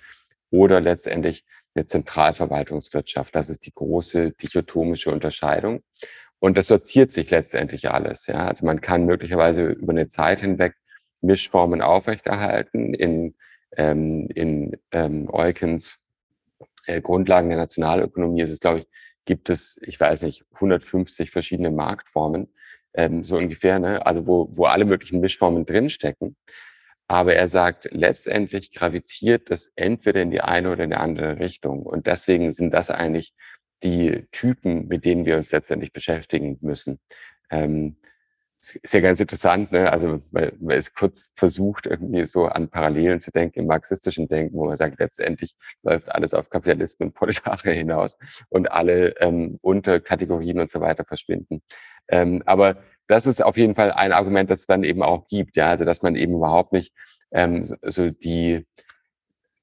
oder 0.52 0.80
letztendlich 0.80 1.46
eine 1.74 1.86
Zentralverwaltungswirtschaft. 1.86 3.36
Das 3.36 3.50
ist 3.50 3.66
die 3.66 3.74
große 3.74 4.32
dichotomische 4.32 5.12
Unterscheidung. 5.12 5.84
Und 6.40 6.58
das 6.58 6.68
sortiert 6.68 7.12
sich 7.12 7.30
letztendlich 7.32 7.90
alles. 7.90 8.28
Ja? 8.28 8.48
Also 8.48 8.66
man 8.66 8.82
kann 8.82 9.06
möglicherweise 9.06 9.66
über 9.66 9.92
eine 9.92 10.08
Zeit 10.08 10.42
hinweg 10.42 10.76
Mischformen 11.22 11.82
aufrechterhalten. 11.82 12.94
In, 12.94 13.36
ähm, 13.76 14.28
in 14.34 14.78
ähm, 14.92 15.30
Eukens 15.32 16.00
äh, 16.86 17.02
Grundlagen 17.02 17.50
der 17.50 17.58
Nationalökonomie 17.58 18.42
ist 18.42 18.52
es, 18.52 18.60
glaube 18.60 18.80
ich, 18.80 18.88
gibt 19.26 19.50
es, 19.50 19.80
ich 19.82 20.00
weiß 20.00 20.22
nicht, 20.22 20.46
150 20.54 21.32
verschiedene 21.32 21.72
Marktformen, 21.72 22.54
ähm, 22.96 23.24
so 23.24 23.38
ungefähr, 23.38 23.80
ne? 23.80 24.06
also 24.06 24.28
wo, 24.28 24.50
wo 24.56 24.66
alle 24.66 24.86
möglichen 24.86 25.20
Mischformen 25.20 25.66
drinstecken. 25.66 26.36
Aber 27.08 27.36
er 27.36 27.48
sagt, 27.48 27.88
letztendlich 27.92 28.74
graviziert 28.74 29.52
das 29.52 29.72
entweder 29.76 30.22
in 30.22 30.32
die 30.32 30.42
eine 30.42 30.72
oder 30.72 30.86
in 30.86 30.90
die 30.90 30.96
andere 30.96 31.40
Richtung. 31.40 31.84
Und 31.84 32.08
deswegen 32.08 32.52
sind 32.52 32.74
das 32.74 32.90
eigentlich 32.90 33.34
die 33.84 34.26
Typen, 34.32 34.88
mit 34.88 35.06
denen 35.06 35.26
wir 35.26 35.38
uns 35.38 35.52
letztendlich 35.52 35.94
beschäftigen 35.94 36.58
müssen. 36.62 37.00
Ähm, 37.52 37.98
ist 38.82 38.94
ja 38.94 39.00
ganz 39.00 39.20
interessant, 39.20 39.72
ne? 39.72 39.92
Also 39.92 40.24
weil, 40.32 40.54
weil 40.60 40.78
es 40.80 40.94
kurz 40.94 41.32
versucht, 41.36 41.86
irgendwie 41.86 42.26
so 42.26 42.48
an 42.48 42.70
Parallelen 42.70 43.22
zu 43.22 43.32
denken 43.32 43.60
im 43.60 43.68
marxistischen 43.68 44.28
Denken, 44.28 44.58
wo 44.58 44.66
man 44.66 44.78
sagt, 44.78 45.00
letztendlich 45.00 45.56
läuft 45.84 46.10
alles 46.10 46.34
auf 46.34 46.50
Kapitalisten 46.50 47.08
und 47.08 47.16
Proletarier 47.16 47.74
hinaus 47.74 48.18
und 48.50 48.72
alle 48.72 49.16
ähm, 49.20 49.60
Unterkategorien 49.62 50.60
und 50.60 50.72
so 50.72 50.82
weiter 50.82 51.06
verschwinden. 51.06 51.62
Ähm, 52.08 52.44
aber 52.46 52.78
das 53.08 53.26
ist 53.26 53.44
auf 53.44 53.58
jeden 53.58 53.76
Fall 53.76 53.92
ein 53.92 54.12
Argument, 54.12 54.50
das 54.50 54.62
es 54.62 54.66
dann 54.68 54.84
eben 54.84 55.04
auch 55.04 55.28
gibt, 55.28 55.58
ja, 55.58 55.70
also 55.70 55.86
dass 55.86 56.02
man 56.02 56.16
eben 56.16 56.36
überhaupt 56.36 56.74
nicht 56.74 56.94
ähm, 57.32 57.64
so 57.82 58.10
die 58.10 58.66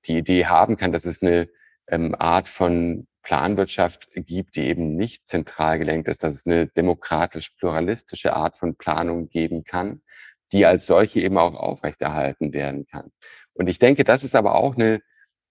die 0.07 0.18
Idee 0.18 0.47
haben 0.47 0.76
kann, 0.76 0.93
dass 0.93 1.07
es 1.07 1.22
eine 1.22 1.49
ähm, 1.88 2.14
Art 2.18 2.49
von 2.49 3.07
Planwirtschaft 3.22 4.09
gibt, 4.14 4.57
die 4.57 4.62
eben 4.62 4.97
nicht 4.97 5.28
zentral 5.28 5.78
gelenkt 5.78 6.09
ist, 6.09 6.24
dass 6.24 6.34
es 6.34 6.47
eine 6.47 6.66
demokratisch-pluralistische 6.66 8.34
Art 8.34 8.57
von 8.57 8.74
Planung 8.74 9.28
geben 9.28 9.64
kann, 9.64 10.03
die 10.51 10.66
als 10.66 10.86
solche 10.86 11.20
eben 11.20 11.38
auch 11.38 11.55
aufrechterhalten 11.55 12.53
werden 12.53 12.86
kann. 12.86 13.12
Und 13.55 13.68
ich 13.68 13.78
denke, 13.78 14.05
das 14.05 14.24
ist 14.24 14.34
aber 14.34 14.57
auch 14.57 14.74
eine, 14.74 15.03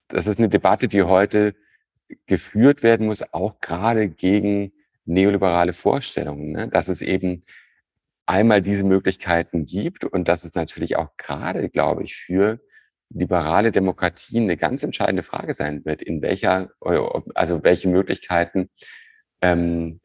das 0.09 0.27
ist 0.27 0.37
eine 0.37 0.49
Debatte, 0.49 0.87
die 0.87 1.03
heute 1.03 1.55
geführt 2.25 2.83
werden 2.83 3.07
muss, 3.07 3.33
auch 3.33 3.59
gerade 3.61 4.09
gegen 4.09 4.73
neoliberale 5.11 5.73
Vorstellungen, 5.73 6.51
ne? 6.51 6.67
dass 6.67 6.87
es 6.87 7.01
eben 7.01 7.43
einmal 8.25 8.61
diese 8.61 8.83
Möglichkeiten 8.83 9.65
gibt 9.65 10.05
und 10.05 10.27
dass 10.27 10.43
es 10.43 10.55
natürlich 10.55 10.95
auch 10.95 11.17
gerade, 11.17 11.69
glaube 11.69 12.03
ich, 12.03 12.15
für 12.15 12.59
liberale 13.09 13.71
Demokratie 13.71 14.39
eine 14.39 14.55
ganz 14.55 14.83
entscheidende 14.83 15.23
Frage 15.23 15.53
sein 15.53 15.83
wird, 15.83 16.01
in 16.01 16.21
welcher, 16.21 16.69
also 17.35 17.63
welche 17.63 17.89
Möglichkeiten, 17.89 18.69
ähm, 19.41 19.99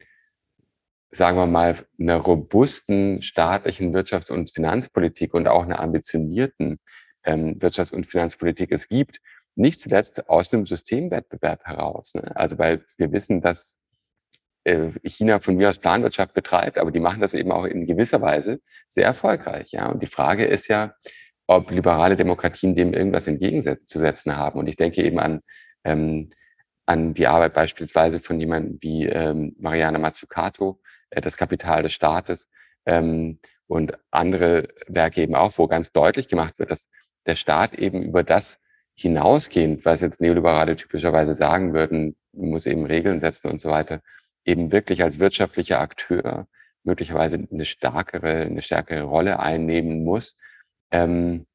sagen 1.09 1.37
wir 1.37 1.47
mal, 1.47 1.77
einer 1.99 2.17
robusten 2.17 3.21
staatlichen 3.21 3.95
Wirtschafts- 3.95 4.31
und 4.31 4.53
Finanzpolitik 4.53 5.33
und 5.33 5.47
auch 5.47 5.63
einer 5.63 5.79
ambitionierten 5.79 6.79
ähm, 7.23 7.59
Wirtschafts- 7.59 7.93
und 7.93 8.07
Finanzpolitik 8.07 8.71
es 8.73 8.89
gibt, 8.89 9.21
nicht 9.55 9.79
zuletzt 9.79 10.29
aus 10.29 10.53
einem 10.53 10.65
Systemwettbewerb 10.65 11.63
heraus. 11.63 12.13
Ne? 12.13 12.35
Also 12.35 12.57
weil 12.57 12.83
wir 12.97 13.11
wissen, 13.13 13.41
dass 13.41 13.79
äh, 13.79 13.86
China 15.03 15.39
von 15.39 15.55
mir 15.55 15.69
aus 15.69 15.79
Planwirtschaft 15.79 16.33
betreibt, 16.33 16.77
aber 16.77 16.91
die 16.91 16.99
machen 16.99 17.21
das 17.21 17.33
eben 17.33 17.51
auch 17.51 17.65
in 17.65 17.85
gewisser 17.85 18.21
Weise 18.21 18.59
sehr 18.89 19.05
erfolgreich. 19.05 19.71
Ja, 19.71 19.87
und 19.87 20.01
die 20.03 20.07
Frage 20.07 20.45
ist 20.45 20.67
ja, 20.67 20.93
ob 21.47 21.71
liberale 21.71 22.17
Demokratien 22.17 22.75
dem 22.75 22.93
irgendwas 22.93 23.27
entgegenzusetzen 23.27 24.35
haben. 24.35 24.59
Und 24.59 24.67
ich 24.67 24.75
denke 24.75 25.01
eben 25.01 25.19
an, 25.19 25.39
ähm, 25.85 26.29
an 26.85 27.13
die 27.13 27.27
Arbeit 27.27 27.53
beispielsweise 27.53 28.19
von 28.19 28.39
jemandem 28.39 28.77
wie 28.81 29.05
ähm, 29.05 29.55
Mariana 29.59 29.99
Mazzucato, 29.99 30.81
äh, 31.09 31.21
Das 31.21 31.37
Kapital 31.37 31.83
des 31.83 31.93
Staates 31.93 32.49
ähm, 32.85 33.39
und 33.67 33.97
andere 34.11 34.67
Werke 34.87 35.21
eben 35.21 35.35
auch, 35.35 35.57
wo 35.57 35.67
ganz 35.67 35.91
deutlich 35.91 36.27
gemacht 36.27 36.59
wird, 36.59 36.71
dass 36.71 36.89
der 37.25 37.35
Staat 37.35 37.73
eben 37.73 38.03
über 38.03 38.23
das 38.23 38.59
hinausgehend, 38.95 39.85
was 39.85 40.01
jetzt 40.01 40.21
Neoliberale 40.21 40.75
typischerweise 40.75 41.35
sagen 41.35 41.73
würden, 41.73 42.15
muss 42.33 42.65
eben 42.65 42.85
Regeln 42.85 43.19
setzen 43.19 43.49
und 43.49 43.61
so 43.61 43.69
weiter, 43.69 44.01
eben 44.47 44.71
wirklich 44.71 45.03
als 45.03 45.19
wirtschaftlicher 45.19 45.79
Akteur 45.79 46.47
möglicherweise 46.83 47.35
eine 47.51 47.65
stärkere, 47.65 48.43
eine 48.43 48.61
stärkere 48.61 49.03
Rolle 49.03 49.39
einnehmen 49.39 50.03
muss, 50.03 50.37
ähm, 50.91 51.45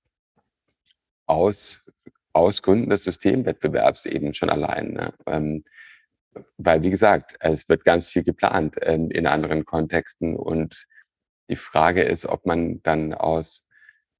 aus, 1.26 1.82
aus 2.32 2.62
Gründen 2.62 2.90
des 2.90 3.04
Systemwettbewerbs 3.04 4.06
eben 4.06 4.34
schon 4.34 4.50
allein. 4.50 4.92
Ne? 4.92 5.14
Ähm, 5.26 5.64
weil, 6.58 6.82
wie 6.82 6.90
gesagt, 6.90 7.36
es 7.40 7.68
wird 7.68 7.84
ganz 7.84 8.10
viel 8.10 8.24
geplant 8.24 8.76
ähm, 8.82 9.10
in 9.10 9.26
anderen 9.26 9.64
Kontexten 9.64 10.36
und 10.36 10.86
die 11.50 11.56
Frage 11.56 12.02
ist, 12.02 12.26
ob 12.26 12.46
man 12.46 12.82
dann 12.82 13.14
aus 13.14 13.68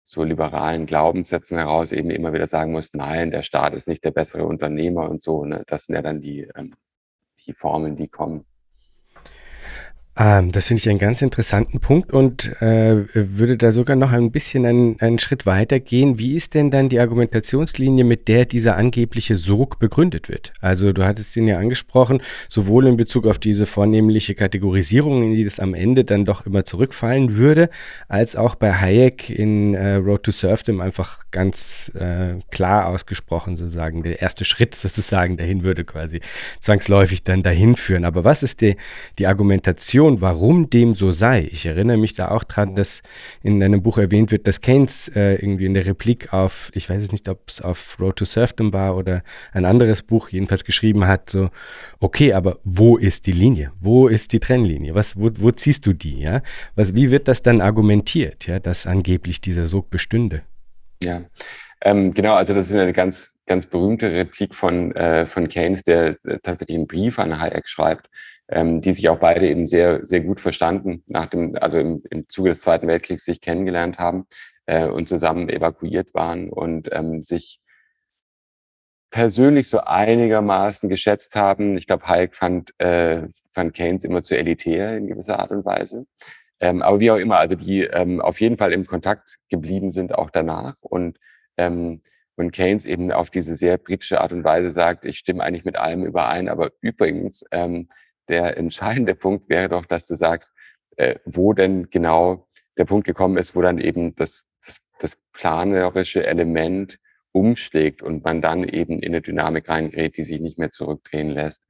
so 0.05 0.25
liberalen 0.25 0.87
Glaubenssätzen 0.87 1.59
heraus 1.59 1.93
eben 1.93 2.11
immer 2.11 2.33
wieder 2.33 2.47
sagen 2.47 2.73
muss, 2.73 2.93
nein, 2.93 3.31
der 3.31 3.43
Staat 3.43 3.75
ist 3.75 3.89
nicht 3.89 4.05
der 4.05 4.11
bessere 4.11 4.45
Unternehmer 4.45 5.09
und 5.09 5.23
so. 5.23 5.45
Ne? 5.45 5.63
Das 5.67 5.87
sind 5.87 5.95
ja 5.95 6.03
dann 6.03 6.21
die, 6.21 6.49
ähm, 6.55 6.75
die 7.47 7.53
Formeln, 7.55 7.97
die 7.97 8.09
kommen. 8.09 8.45
Ähm, 10.15 10.53
das 10.53 10.67
finde 10.67 10.81
ich 10.81 10.89
einen 10.91 10.99
ganz 10.99 11.23
interessanten 11.23 11.81
Punkt 11.81 12.13
und 12.13 12.61
äh, 12.61 13.05
würde 13.15 13.57
da 13.57 13.73
sogar 13.73 13.97
noch 13.97 14.13
ein 14.13 14.31
bisschen 14.31 14.67
einen, 14.67 15.01
einen 15.01 15.19
Schritt 15.19 15.47
weiter 15.47 15.81
gehen. 15.81 16.19
Wie 16.19 16.37
ist 16.37 16.53
denn 16.53 16.71
dann 16.71 16.91
die 16.91 17.01
Argumentationslinie, 17.01 18.05
mit 18.05 18.29
der 18.29 18.45
dieser 18.45 18.77
angebliche 18.77 19.37
Sog 19.37 19.79
begründet 19.79 20.29
wird? 20.29 20.53
Also 20.61 20.93
du 20.93 21.07
hattest 21.07 21.35
ihn 21.37 21.49
ja 21.49 21.59
angesprochen, 21.59 22.21
sowohl 22.51 22.89
in 22.89 22.99
Bezug 22.99 23.27
auf 23.27 23.39
diese 23.39 23.65
vornehmliche 23.65 24.35
Kategorisierung, 24.35 25.23
in 25.23 25.35
die 25.35 25.45
das 25.45 25.59
am 25.59 25.73
Ende 25.73 26.05
dann 26.05 26.27
doch 26.27 26.45
immer 26.45 26.67
zurückfallen 26.67 27.39
würde, 27.39 27.71
als 28.09 28.37
auch 28.37 28.55
bei 28.55 28.75
Hayek 28.75 29.31
in 29.31 29.75
äh, 29.75 29.95
Road 29.95 30.25
to 30.25 30.31
Serfdom 30.31 30.83
einfach 30.83 31.25
ganz 31.31 31.91
äh, 31.95 32.35
klar 32.51 32.89
ausgesprochen 32.89 33.57
sozusagen. 33.57 34.03
Der 34.03 34.21
erste 34.21 34.45
Schritt 34.45 34.75
sozusagen 34.75 35.39
dahin 35.39 35.63
würde 35.63 35.85
quasi 35.85 36.21
zwangsläufig 36.61 37.25
dann 37.25 37.43
dahin 37.43 37.77
führen. 37.77 38.05
Aber 38.05 38.25
was 38.25 38.43
ist 38.43 38.61
die, 38.61 38.77
die 39.19 39.27
Argumentation? 39.27 40.02
Argumentation, 40.03 40.21
warum 40.21 40.71
dem 40.71 40.95
so 40.95 41.13
sei. 41.13 41.49
Ich 41.51 41.67
erinnere 41.67 41.97
mich 41.97 42.15
da 42.15 42.31
auch 42.31 42.45
dran, 42.45 42.75
dass 42.75 43.03
in 43.43 43.63
einem 43.63 43.83
Buch 43.83 43.99
erwähnt 43.99 44.33
wird, 44.33 44.47
dass 44.47 44.61
Keynes 44.61 45.09
äh, 45.15 45.35
irgendwie 45.35 45.67
in 45.67 45.75
der 45.75 45.87
Replik 45.87 46.33
auf, 46.33 46.71
ich 46.75 46.91
weiß 46.91 47.03
es 47.03 47.13
nicht, 47.13 47.29
ob 47.29 47.43
es 47.49 47.61
auf 47.61 47.99
Road 48.01 48.17
to 48.17 48.25
Serfdom 48.25 48.73
war 48.73 48.97
oder 48.97 49.23
ein 49.53 49.65
anderes 49.65 50.03
Buch, 50.03 50.31
jedenfalls 50.31 50.65
geschrieben 50.65 51.07
hat, 51.07 51.31
so, 51.31 51.51
okay, 52.01 52.33
aber 52.33 52.59
wo 52.65 52.97
ist 52.97 53.27
die 53.27 53.33
Linie? 53.33 53.73
Wo 53.81 54.09
ist 54.09 54.33
die 54.33 54.41
Trennlinie? 54.41 54.95
Was, 54.95 55.17
wo, 55.17 55.31
wo 55.39 55.51
ziehst 55.53 55.87
du 55.87 55.93
die? 55.93 56.21
Ja? 56.21 56.43
Was, 56.75 56.95
wie 56.95 57.11
wird 57.11 57.29
das 57.29 57.43
dann 57.43 57.61
argumentiert, 57.61 58.47
ja, 58.47 58.59
dass 58.59 58.87
angeblich 58.87 59.41
dieser 59.41 59.69
Sog 59.69 59.91
bestünde? 59.91 60.43
Ja, 61.03 61.23
ähm, 61.85 62.15
genau, 62.15 62.35
also 62.35 62.55
das 62.55 62.71
ist 62.71 62.77
eine 62.77 62.93
ganz, 62.93 63.33
ganz 63.47 63.67
berühmte 63.67 64.13
Replik 64.13 64.55
von, 64.55 64.93
äh, 64.95 65.27
von 65.27 65.49
Keynes, 65.49 65.83
der 65.83 66.17
äh, 66.25 66.39
tatsächlich 66.43 66.77
einen 66.77 66.87
Brief 66.87 67.19
an 67.19 67.41
Hayek 67.41 67.69
schreibt, 67.69 68.09
ähm, 68.49 68.81
die 68.81 68.93
sich 68.93 69.09
auch 69.09 69.19
beide 69.19 69.49
eben 69.49 69.67
sehr, 69.67 70.05
sehr 70.07 70.21
gut 70.21 70.41
verstanden, 70.41 71.03
nach 71.07 71.27
dem, 71.27 71.57
also 71.57 71.79
im, 71.79 72.03
im 72.11 72.29
Zuge 72.29 72.51
des 72.51 72.61
Zweiten 72.61 72.89
Weltkriegs 72.89 73.25
sich 73.25 73.41
kennengelernt 73.41 73.99
haben 73.99 74.27
äh, 74.67 74.87
und 74.87 75.09
zusammen 75.09 75.49
evakuiert 75.49 76.15
waren 76.15 76.51
und 76.51 76.89
ähm, 76.93 77.23
sich 77.23 77.61
persönlich 79.11 79.69
so 79.69 79.81
einigermaßen 79.81 80.89
geschätzt 80.89 81.35
haben. 81.35 81.77
Ich 81.77 81.87
glaube, 81.87 82.07
Hayek 82.09 82.35
fand, 82.35 82.73
äh, 82.79 83.29
fand 83.51 83.75
Keynes 83.75 84.05
immer 84.05 84.23
zu 84.23 84.37
elitär 84.37 84.97
in 84.97 85.07
gewisser 85.07 85.39
Art 85.39 85.51
und 85.51 85.65
Weise. 85.65 86.07
Ähm, 86.61 86.83
aber 86.83 87.01
wie 87.01 87.11
auch 87.11 87.17
immer, 87.17 87.39
also 87.39 87.55
die 87.55 87.83
ähm, 87.83 88.21
auf 88.21 88.41
jeden 88.41 88.57
Fall 88.57 88.73
im 88.73 88.87
Kontakt 88.87 89.39
geblieben 89.51 89.93
sind 89.93 90.15
auch 90.15 90.31
danach 90.31 90.77
und 90.81 91.19
ähm, 91.59 92.03
und 92.37 92.53
Keynes 92.53 92.85
eben 92.85 93.13
auf 93.13 93.31
diese 93.31 93.57
sehr 93.57 93.79
britische 93.79 94.21
Art 94.21 94.33
und 94.33 94.45
Weise 94.45 94.71
sagt, 94.71 95.05
ich 95.05 95.19
stimme 95.19 95.43
eigentlich 95.43 95.65
mit 95.65 95.77
allem 95.77 96.05
überein, 96.05 96.49
aber 96.49 96.71
übrigens, 96.81 97.45
ähm, 97.51 97.89
der 98.29 98.57
entscheidende 98.57 99.15
Punkt 99.15 99.49
wäre 99.49 99.69
doch, 99.69 99.87
dass 99.87 100.07
du 100.07 100.15
sagst, 100.17 100.53
äh, 100.97 101.17
wo 101.25 101.53
denn 101.53 101.91
genau 101.91 102.49
der 102.77 102.85
Punkt 102.85 103.07
gekommen 103.07 103.37
ist, 103.37 103.55
wo 103.55 103.63
dann 103.63 103.79
eben 103.79 104.15
das, 104.15 104.47
das, 104.65 104.81
das 104.99 105.17
planerische 105.33 106.27
Element 106.27 106.99
umschlägt 107.33 108.03
und 108.03 108.25
man 108.25 108.43
dann 108.43 108.65
eben 108.65 109.01
in 109.01 109.13
eine 109.13 109.23
Dynamik 109.23 109.69
reingerät, 109.69 110.17
die 110.17 110.25
sich 110.25 110.41
nicht 110.41 110.59
mehr 110.59 110.71
zurückdrehen 110.71 111.31
lässt. 111.31 111.67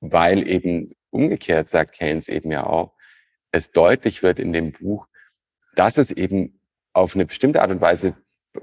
Weil 0.00 0.46
eben 0.46 0.92
umgekehrt, 1.10 1.70
sagt 1.70 1.94
Keynes 1.94 2.28
eben 2.28 2.50
ja 2.50 2.66
auch, 2.66 2.94
es 3.52 3.70
deutlich 3.70 4.22
wird 4.22 4.38
in 4.38 4.52
dem 4.52 4.72
Buch, 4.72 5.06
dass 5.74 5.98
es 5.98 6.10
eben 6.10 6.60
auf 6.92 7.14
eine 7.14 7.26
bestimmte 7.26 7.62
Art 7.62 7.70
und 7.70 7.80
Weise 7.80 8.14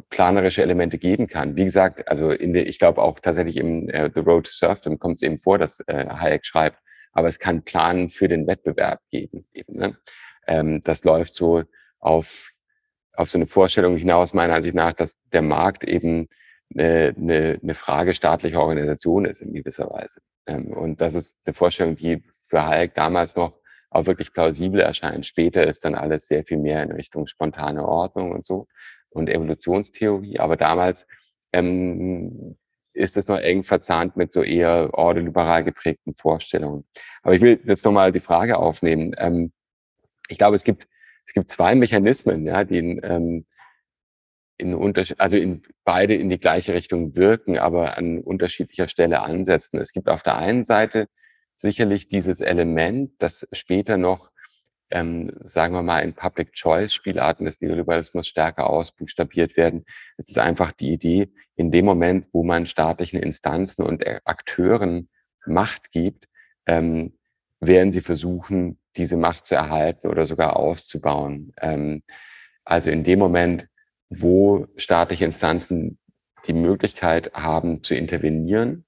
planerische 0.09 0.61
Elemente 0.61 0.97
geben 0.99 1.27
kann. 1.27 1.55
Wie 1.55 1.65
gesagt, 1.65 2.07
also 2.07 2.31
in 2.31 2.53
der, 2.53 2.67
ich 2.67 2.77
glaube 2.77 3.01
auch 3.01 3.19
tatsächlich 3.19 3.57
im 3.57 3.89
äh, 3.89 4.11
The 4.13 4.19
Road 4.19 4.45
to 4.45 4.51
Serfdom 4.51 4.99
kommt 4.99 5.15
es 5.15 5.21
eben 5.23 5.39
vor, 5.39 5.57
dass 5.57 5.79
äh, 5.87 6.07
Hayek 6.07 6.45
schreibt, 6.45 6.79
aber 7.11 7.27
es 7.27 7.39
kann 7.39 7.63
Planen 7.63 8.09
für 8.09 8.27
den 8.27 8.47
Wettbewerb 8.47 9.01
geben. 9.09 9.45
Eben, 9.53 9.77
ne? 9.77 9.97
ähm, 10.47 10.81
das 10.83 11.03
läuft 11.03 11.33
so 11.33 11.63
auf, 11.99 12.51
auf 13.13 13.29
so 13.29 13.37
eine 13.37 13.47
Vorstellung 13.47 13.97
hinaus, 13.97 14.33
meiner 14.33 14.55
Ansicht 14.55 14.75
nach, 14.75 14.93
dass 14.93 15.17
der 15.31 15.41
Markt 15.41 15.83
eben 15.83 16.27
eine, 16.73 17.13
eine, 17.17 17.59
eine 17.61 17.75
Frage 17.75 18.13
staatlicher 18.13 18.61
Organisation 18.61 19.25
ist 19.25 19.41
in 19.41 19.53
gewisser 19.53 19.89
Weise. 19.89 20.21
Ähm, 20.45 20.67
und 20.73 21.01
das 21.01 21.13
ist 21.15 21.37
eine 21.45 21.53
Vorstellung, 21.53 21.95
die 21.95 22.23
für 22.45 22.65
Hayek 22.65 22.95
damals 22.95 23.35
noch 23.35 23.59
auch 23.91 24.05
wirklich 24.05 24.33
plausibel 24.33 24.81
erscheint. 24.81 25.25
Später 25.25 25.65
ist 25.65 25.83
dann 25.83 25.95
alles 25.95 26.27
sehr 26.27 26.43
viel 26.45 26.57
mehr 26.57 26.83
in 26.83 26.91
Richtung 26.91 27.25
spontane 27.25 27.87
Ordnung 27.87 28.31
und 28.31 28.45
so 28.45 28.67
und 29.09 29.29
Evolutionstheorie. 29.29 30.39
Aber 30.39 30.57
damals 30.57 31.07
ähm, 31.53 32.57
ist 32.93 33.17
es 33.17 33.27
noch 33.27 33.37
eng 33.37 33.63
verzahnt 33.63 34.17
mit 34.17 34.31
so 34.31 34.43
eher 34.43 34.89
ordoliberal 34.93 35.63
geprägten 35.63 36.15
Vorstellungen. 36.15 36.85
Aber 37.21 37.35
ich 37.35 37.41
will 37.41 37.59
jetzt 37.65 37.85
nochmal 37.85 38.11
die 38.11 38.19
Frage 38.19 38.57
aufnehmen. 38.57 39.15
Ähm, 39.17 39.51
ich 40.27 40.37
glaube, 40.37 40.55
es 40.55 40.63
gibt, 40.63 40.87
es 41.25 41.33
gibt 41.33 41.49
zwei 41.49 41.75
Mechanismen, 41.75 42.45
ja, 42.45 42.63
die 42.63 42.77
in, 42.77 43.01
ähm, 43.03 43.45
in 44.57 44.75
Unterschied, 44.75 45.19
also 45.19 45.37
in 45.37 45.63
beide 45.85 46.13
in 46.13 46.29
die 46.29 46.39
gleiche 46.39 46.73
Richtung 46.73 47.15
wirken, 47.15 47.57
aber 47.57 47.97
an 47.97 48.19
unterschiedlicher 48.19 48.87
Stelle 48.87 49.21
ansetzen. 49.21 49.79
Es 49.79 49.93
gibt 49.93 50.09
auf 50.09 50.23
der 50.23 50.37
einen 50.37 50.63
Seite 50.63 51.07
sicherlich 51.55 52.07
dieses 52.07 52.41
Element, 52.41 53.11
das 53.19 53.47
später 53.51 53.97
noch 53.97 54.28
ähm, 54.91 55.31
sagen 55.41 55.73
wir 55.73 55.83
mal, 55.83 55.99
in 55.99 56.13
Public 56.13 56.53
Choice 56.53 56.93
Spielarten 56.93 57.45
des 57.45 57.61
Neoliberalismus 57.61 58.27
stärker 58.27 58.69
ausbuchstabiert 58.69 59.57
werden. 59.57 59.85
Es 60.17 60.29
ist 60.29 60.37
einfach 60.37 60.71
die 60.71 60.91
Idee, 60.91 61.29
in 61.55 61.71
dem 61.71 61.85
Moment, 61.85 62.27
wo 62.31 62.43
man 62.43 62.65
staatlichen 62.65 63.19
Instanzen 63.21 63.83
und 63.83 64.05
Akteuren 64.25 65.09
Macht 65.45 65.91
gibt, 65.91 66.27
ähm, 66.65 67.17
werden 67.59 67.91
sie 67.91 68.01
versuchen, 68.01 68.79
diese 68.95 69.17
Macht 69.17 69.45
zu 69.45 69.55
erhalten 69.55 70.07
oder 70.07 70.25
sogar 70.25 70.57
auszubauen. 70.57 71.53
Ähm, 71.61 72.03
also 72.63 72.89
in 72.89 73.03
dem 73.03 73.19
Moment, 73.19 73.67
wo 74.09 74.67
staatliche 74.77 75.25
Instanzen 75.25 75.99
die 76.47 76.53
Möglichkeit 76.53 77.33
haben 77.33 77.83
zu 77.83 77.95
intervenieren, 77.95 78.85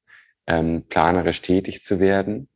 ähm, 0.48 0.84
planerisch 0.90 1.42
tätig 1.42 1.84
zu 1.84 2.00
werden 2.00 2.50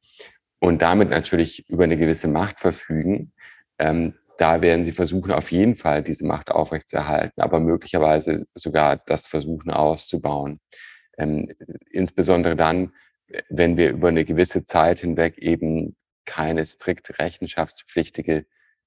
und 0.60 0.82
damit 0.82 1.10
natürlich 1.10 1.68
über 1.70 1.84
eine 1.84 1.98
gewisse 1.98 2.28
Macht 2.28 2.60
verfügen, 2.60 3.34
ähm, 3.80 4.16
da 4.38 4.62
werden 4.62 4.86
sie 4.86 4.92
versuchen, 4.92 5.32
auf 5.32 5.52
jeden 5.52 5.76
Fall 5.76 6.04
diese 6.04 6.26
Macht 6.26 6.52
aufrechtzuerhalten, 6.52 7.42
aber 7.42 7.60
möglicherweise 7.60 8.46
sogar 8.54 8.98
das 8.98 9.28
versuchen 9.28 9.72
auszubauen. 9.72 10.60
Ähm, 11.18 11.54
insbesondere 11.90 12.56
dann, 12.56 12.92
wenn 13.50 13.78
wir 13.78 13.92
über 13.92 14.10
eine 14.10 14.26
gewisse 14.26 14.64
Zeit 14.64 15.00
hinweg 15.00 15.38
eben 15.38 15.96
keine 16.26 16.66
strikt 16.66 17.20
rechenschaftspflichtige 17.20 18.46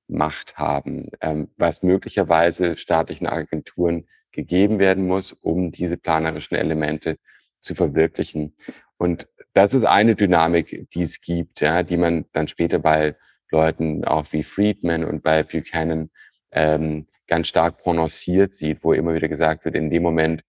Macht 0.08 0.58
haben, 0.58 1.08
ähm, 1.20 1.50
was 1.56 1.82
möglicherweise 1.82 2.76
staatlichen 2.76 3.26
Agenturen 3.26 4.06
gegeben 4.32 4.78
werden 4.78 5.06
muss, 5.06 5.32
um 5.32 5.70
diese 5.70 5.96
planerischen 5.96 6.56
Elemente 6.56 7.18
zu 7.60 7.74
verwirklichen. 7.74 8.56
Und 8.96 9.28
das 9.52 9.74
ist 9.74 9.84
eine 9.84 10.14
Dynamik, 10.14 10.88
die 10.92 11.02
es 11.02 11.20
gibt, 11.20 11.60
ja, 11.60 11.82
die 11.82 11.96
man 11.96 12.26
dann 12.32 12.48
später 12.48 12.78
bei 12.78 13.16
Leuten 13.50 14.04
auch 14.04 14.32
wie 14.32 14.44
Friedman 14.44 15.04
und 15.04 15.22
bei 15.22 15.42
Buchanan 15.42 16.10
ähm, 16.50 17.06
ganz 17.26 17.48
stark 17.48 17.78
prononciert 17.78 18.54
sieht, 18.54 18.82
wo 18.82 18.92
immer 18.92 19.14
wieder 19.14 19.28
gesagt 19.28 19.64
wird, 19.64 19.74
in 19.74 19.90
dem 19.90 20.02
Moment, 20.02 20.42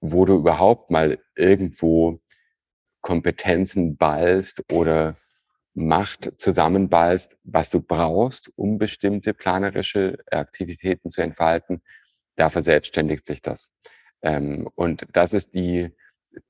wo 0.00 0.24
du 0.24 0.36
überhaupt 0.36 0.90
mal 0.90 1.18
irgendwo 1.36 2.20
Kompetenzen 3.00 3.96
ballst 3.96 4.62
oder 4.70 5.16
Macht 5.74 6.32
zusammenballst, 6.38 7.36
was 7.44 7.70
du 7.70 7.80
brauchst, 7.80 8.50
um 8.56 8.78
bestimmte 8.78 9.32
planerische 9.32 10.18
Aktivitäten 10.28 11.10
zu 11.10 11.20
entfalten, 11.20 11.82
da 12.34 12.50
verselbstständigt 12.50 13.24
sich 13.24 13.42
das. 13.42 13.70
Ähm, 14.22 14.68
und 14.74 15.06
das 15.12 15.32
ist 15.34 15.54
die, 15.54 15.94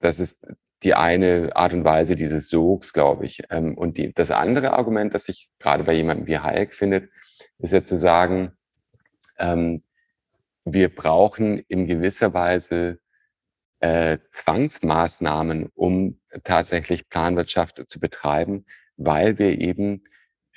das 0.01 0.19
ist 0.19 0.39
die 0.83 0.95
eine 0.95 1.51
Art 1.55 1.73
und 1.73 1.85
Weise 1.85 2.15
dieses 2.17 2.49
Sogs, 2.49 2.93
glaube 2.93 3.27
ich. 3.27 3.43
Ähm, 3.51 3.77
und 3.77 3.97
die, 3.99 4.13
das 4.13 4.31
andere 4.31 4.73
Argument, 4.75 5.15
das 5.15 5.25
sich 5.25 5.51
gerade 5.59 5.85
bei 5.85 5.95
jemandem 5.95 6.27
wie 6.27 6.39
Hayek 6.39 6.75
findet, 6.75 7.11
ist 7.59 7.73
ja 7.73 7.83
zu 7.83 7.97
sagen, 7.97 8.53
ähm, 9.39 9.81
wir 10.65 10.95
brauchen 10.95 11.59
in 11.69 11.87
gewisser 11.87 12.35
Weise 12.35 13.01
äh, 13.81 14.19
Zwangsmaßnahmen, 14.33 15.71
um 15.75 16.21
tatsächlich 16.45 17.09
Planwirtschaft 17.09 17.83
zu 17.89 18.01
betreiben, 18.01 18.67
weil 18.97 19.39
wir 19.39 19.59
eben 19.61 20.05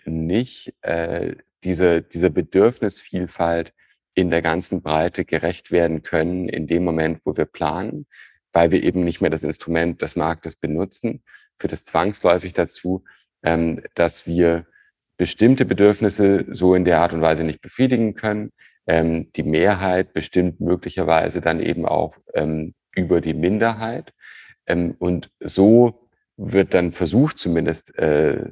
nicht 0.05 0.73
äh, 0.81 1.35
diese, 1.63 2.01
dieser 2.01 2.29
Bedürfnisvielfalt 2.29 3.73
in 4.13 4.29
der 4.29 4.41
ganzen 4.41 4.81
Breite 4.81 5.23
gerecht 5.25 5.71
werden 5.71 6.01
können 6.01 6.49
in 6.49 6.67
dem 6.67 6.83
Moment, 6.83 7.21
wo 7.23 7.37
wir 7.37 7.45
planen, 7.45 8.07
weil 8.53 8.71
wir 8.71 8.83
eben 8.83 9.03
nicht 9.03 9.21
mehr 9.21 9.29
das 9.29 9.43
Instrument 9.43 10.01
des 10.01 10.15
Marktes 10.15 10.55
benutzen, 10.55 11.23
führt 11.59 11.73
es 11.73 11.85
zwangsläufig 11.85 12.53
dazu, 12.53 13.03
ähm, 13.43 13.81
dass 13.95 14.27
wir 14.27 14.65
bestimmte 15.17 15.65
Bedürfnisse 15.65 16.45
so 16.51 16.75
in 16.75 16.85
der 16.85 16.99
Art 16.99 17.13
und 17.13 17.21
Weise 17.21 17.43
nicht 17.43 17.61
befriedigen 17.61 18.15
können. 18.15 18.51
Ähm, 18.87 19.31
die 19.33 19.43
Mehrheit 19.43 20.13
bestimmt 20.13 20.59
möglicherweise 20.59 21.41
dann 21.41 21.59
eben 21.59 21.85
auch 21.85 22.17
ähm, 22.33 22.73
über 22.95 23.21
die 23.21 23.35
Minderheit. 23.35 24.13
Ähm, 24.65 24.95
und 24.97 25.29
so 25.39 25.99
wird 26.37 26.73
dann 26.73 26.93
versucht 26.93 27.37
zumindest, 27.37 27.95
äh, 27.99 28.49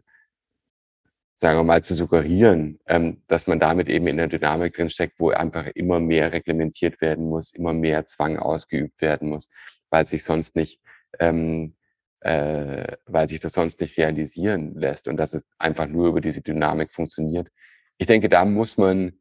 sagen 1.35 1.57
wir 1.57 1.63
mal, 1.63 1.83
zu 1.83 1.95
suggerieren, 1.95 2.79
ähm, 2.85 3.23
dass 3.27 3.47
man 3.47 3.59
damit 3.59 3.89
eben 3.89 4.05
in 4.07 4.17
der 4.17 4.27
Dynamik 4.27 4.75
drinsteckt, 4.75 5.15
wo 5.17 5.31
einfach 5.31 5.65
immer 5.73 5.99
mehr 5.99 6.31
reglementiert 6.31 7.01
werden 7.01 7.25
muss, 7.29 7.51
immer 7.51 7.73
mehr 7.73 8.05
Zwang 8.05 8.37
ausgeübt 8.37 9.01
werden 9.01 9.29
muss 9.29 9.49
weil 9.89 10.07
sich 10.07 10.23
sonst 10.23 10.55
nicht, 10.55 10.81
ähm, 11.19 11.75
äh, 12.21 12.97
weil 13.05 13.27
sich 13.27 13.39
das 13.39 13.53
sonst 13.53 13.79
nicht 13.81 13.97
realisieren 13.97 14.75
lässt 14.75 15.07
und 15.07 15.17
dass 15.17 15.33
es 15.33 15.45
einfach 15.57 15.87
nur 15.87 16.07
über 16.07 16.21
diese 16.21 16.41
Dynamik 16.41 16.91
funktioniert. 16.91 17.49
Ich 17.97 18.07
denke, 18.07 18.29
da 18.29 18.45
muss 18.45 18.77
man 18.77 19.13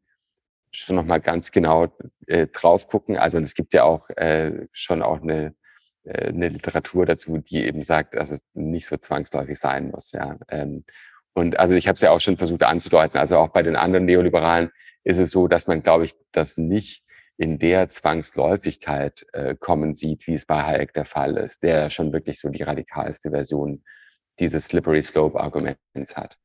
schon 0.71 0.95
nochmal 0.95 1.21
ganz 1.21 1.51
genau 1.51 1.87
äh, 2.27 2.47
drauf 2.47 2.87
gucken. 2.87 3.17
Also 3.17 3.39
es 3.39 3.55
gibt 3.55 3.73
ja 3.73 3.83
auch 3.83 4.09
äh, 4.11 4.67
schon 4.71 5.01
auch 5.01 5.21
eine, 5.21 5.55
äh, 6.03 6.27
eine 6.27 6.49
Literatur 6.49 7.05
dazu, 7.05 7.37
die 7.39 7.65
eben 7.65 7.83
sagt, 7.83 8.15
dass 8.15 8.31
es 8.31 8.47
nicht 8.53 8.85
so 8.85 8.97
zwangsläufig 8.97 9.57
sein 9.57 9.91
muss. 9.91 10.11
Ja. 10.11 10.37
Ähm, 10.49 10.83
Und 11.33 11.57
also 11.57 11.75
ich 11.75 11.87
habe 11.87 11.95
es 11.95 12.01
ja 12.01 12.11
auch 12.11 12.21
schon 12.21 12.37
versucht 12.37 12.63
anzudeuten, 12.63 13.17
also 13.17 13.37
auch 13.37 13.49
bei 13.49 13.63
den 13.63 13.75
anderen 13.75 14.05
Neoliberalen 14.05 14.71
ist 15.03 15.19
es 15.19 15.31
so, 15.31 15.47
dass 15.47 15.67
man, 15.67 15.81
glaube 15.83 16.05
ich, 16.05 16.13
das 16.31 16.57
nicht 16.57 17.03
in 17.39 17.57
der 17.57 17.89
Zwangsläufigkeit 17.89 19.25
äh, 19.31 19.55
kommen 19.55 19.95
sieht, 19.95 20.27
wie 20.27 20.33
es 20.33 20.45
bei 20.45 20.61
Hayek 20.61 20.93
der 20.93 21.05
Fall 21.05 21.37
ist, 21.37 21.63
der 21.63 21.89
schon 21.89 22.11
wirklich 22.11 22.37
so 22.37 22.49
die 22.49 22.63
radikalste 22.63 23.31
Version 23.31 23.81
dieses 24.39 24.65
Slippery 24.65 25.01
Slope 25.01 25.39
Arguments 25.39 26.17
hat. 26.17 26.37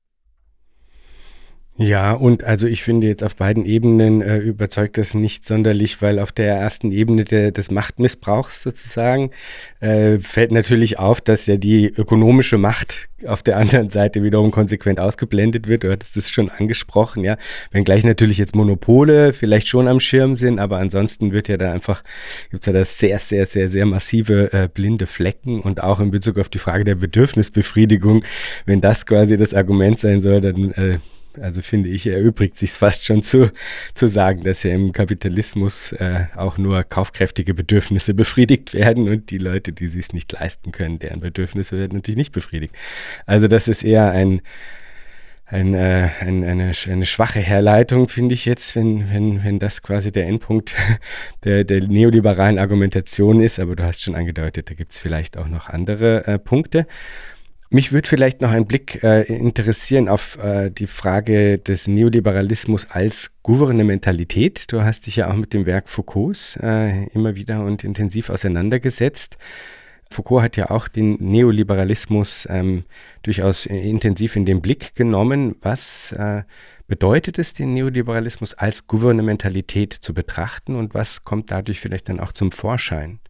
Ja, 1.76 2.12
und 2.12 2.44
also 2.44 2.68
ich 2.68 2.84
finde 2.84 3.08
jetzt 3.08 3.24
auf 3.24 3.34
beiden 3.34 3.66
Ebenen 3.66 4.22
äh, 4.22 4.38
überzeugt 4.38 4.96
das 4.96 5.12
nicht 5.12 5.44
sonderlich, 5.44 6.00
weil 6.00 6.20
auf 6.20 6.30
der 6.30 6.54
ersten 6.54 6.92
Ebene 6.92 7.24
der, 7.24 7.50
des 7.50 7.72
Machtmissbrauchs 7.72 8.62
sozusagen 8.62 9.32
äh, 9.80 10.20
fällt 10.20 10.52
natürlich 10.52 11.00
auf, 11.00 11.20
dass 11.20 11.46
ja 11.46 11.56
die 11.56 11.86
ökonomische 11.86 12.58
Macht 12.58 13.08
auf 13.26 13.42
der 13.42 13.56
anderen 13.56 13.90
Seite 13.90 14.22
wiederum 14.22 14.52
konsequent 14.52 15.00
ausgeblendet 15.00 15.66
wird. 15.66 15.82
Du 15.82 15.90
hattest 15.90 16.16
das 16.16 16.30
schon 16.30 16.48
angesprochen, 16.48 17.24
ja. 17.24 17.36
Wenngleich 17.72 18.04
natürlich 18.04 18.38
jetzt 18.38 18.54
Monopole 18.54 19.32
vielleicht 19.32 19.66
schon 19.66 19.88
am 19.88 19.98
Schirm 19.98 20.36
sind, 20.36 20.60
aber 20.60 20.78
ansonsten 20.78 21.32
wird 21.32 21.48
ja 21.48 21.56
da 21.56 21.72
einfach, 21.72 22.04
gibt's 22.52 22.66
ja 22.66 22.72
da 22.72 22.84
sehr, 22.84 23.18
sehr, 23.18 23.46
sehr, 23.46 23.68
sehr 23.68 23.86
massive 23.86 24.52
äh, 24.52 24.68
blinde 24.72 25.06
Flecken 25.06 25.60
und 25.60 25.82
auch 25.82 25.98
in 25.98 26.12
Bezug 26.12 26.38
auf 26.38 26.48
die 26.48 26.58
Frage 26.58 26.84
der 26.84 26.94
Bedürfnisbefriedigung, 26.94 28.24
wenn 28.64 28.80
das 28.80 29.06
quasi 29.06 29.36
das 29.36 29.54
Argument 29.54 29.98
sein 29.98 30.22
soll, 30.22 30.40
dann 30.40 30.70
äh, 30.70 30.98
also 31.40 31.62
finde 31.62 31.88
ich, 31.88 32.06
erübrigt 32.06 32.56
sich 32.56 32.72
fast 32.72 33.04
schon 33.04 33.22
zu, 33.22 33.50
zu 33.94 34.06
sagen, 34.06 34.44
dass 34.44 34.62
ja 34.62 34.72
im 34.72 34.92
Kapitalismus 34.92 35.92
äh, 35.92 36.26
auch 36.36 36.58
nur 36.58 36.82
kaufkräftige 36.84 37.54
Bedürfnisse 37.54 38.14
befriedigt 38.14 38.74
werden 38.74 39.08
und 39.08 39.30
die 39.30 39.38
Leute, 39.38 39.72
die 39.72 39.88
sich 39.88 40.12
nicht 40.12 40.32
leisten 40.32 40.72
können, 40.72 40.98
deren 40.98 41.20
Bedürfnisse 41.20 41.78
werden 41.78 41.96
natürlich 41.96 42.18
nicht 42.18 42.32
befriedigt. 42.32 42.74
Also 43.26 43.48
das 43.48 43.68
ist 43.68 43.82
eher 43.82 44.10
ein, 44.10 44.42
ein, 45.46 45.74
äh, 45.74 46.08
ein, 46.20 46.42
eine, 46.44 46.72
eine 46.88 47.06
schwache 47.06 47.40
Herleitung, 47.40 48.08
finde 48.08 48.34
ich 48.34 48.44
jetzt, 48.44 48.74
wenn, 48.76 49.10
wenn, 49.10 49.44
wenn 49.44 49.58
das 49.58 49.82
quasi 49.82 50.10
der 50.10 50.26
Endpunkt 50.26 50.74
der, 51.44 51.64
der 51.64 51.86
neoliberalen 51.86 52.58
Argumentation 52.58 53.40
ist. 53.40 53.58
Aber 53.58 53.76
du 53.76 53.84
hast 53.84 54.02
schon 54.02 54.14
angedeutet, 54.14 54.70
da 54.70 54.74
gibt 54.74 54.92
es 54.92 54.98
vielleicht 54.98 55.36
auch 55.36 55.48
noch 55.48 55.68
andere 55.68 56.26
äh, 56.26 56.38
Punkte. 56.38 56.86
Mich 57.70 57.92
würde 57.92 58.08
vielleicht 58.08 58.40
noch 58.40 58.52
ein 58.52 58.66
Blick 58.66 59.02
äh, 59.02 59.22
interessieren 59.22 60.08
auf 60.08 60.38
äh, 60.38 60.70
die 60.70 60.86
Frage 60.86 61.58
des 61.58 61.88
Neoliberalismus 61.88 62.90
als 62.90 63.32
Gouvernementalität. 63.42 64.70
Du 64.70 64.82
hast 64.82 65.06
dich 65.06 65.16
ja 65.16 65.30
auch 65.30 65.36
mit 65.36 65.52
dem 65.54 65.66
Werk 65.66 65.88
Foucaults 65.88 66.56
äh, 66.62 67.06
immer 67.08 67.34
wieder 67.34 67.64
und 67.64 67.82
intensiv 67.82 68.30
auseinandergesetzt. 68.30 69.38
Foucault 70.10 70.42
hat 70.42 70.56
ja 70.56 70.70
auch 70.70 70.88
den 70.88 71.16
Neoliberalismus 71.18 72.46
ähm, 72.50 72.84
durchaus 73.22 73.66
intensiv 73.66 74.36
in 74.36 74.44
den 74.44 74.60
Blick 74.60 74.94
genommen. 74.94 75.56
Was 75.60 76.12
äh, 76.12 76.42
bedeutet 76.86 77.38
es, 77.38 77.52
den 77.54 77.74
Neoliberalismus 77.74 78.54
als 78.54 78.86
Gouvernementalität 78.86 79.92
zu 79.92 80.14
betrachten 80.14 80.76
und 80.76 80.94
was 80.94 81.24
kommt 81.24 81.50
dadurch 81.50 81.80
vielleicht 81.80 82.08
dann 82.08 82.20
auch 82.20 82.32
zum 82.32 82.52
Vorschein? 82.52 83.20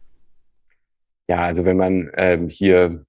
Ja, 1.27 1.39
also 1.39 1.65
wenn 1.65 1.77
man 1.77 2.11
ähm, 2.17 2.49
hier 2.49 3.04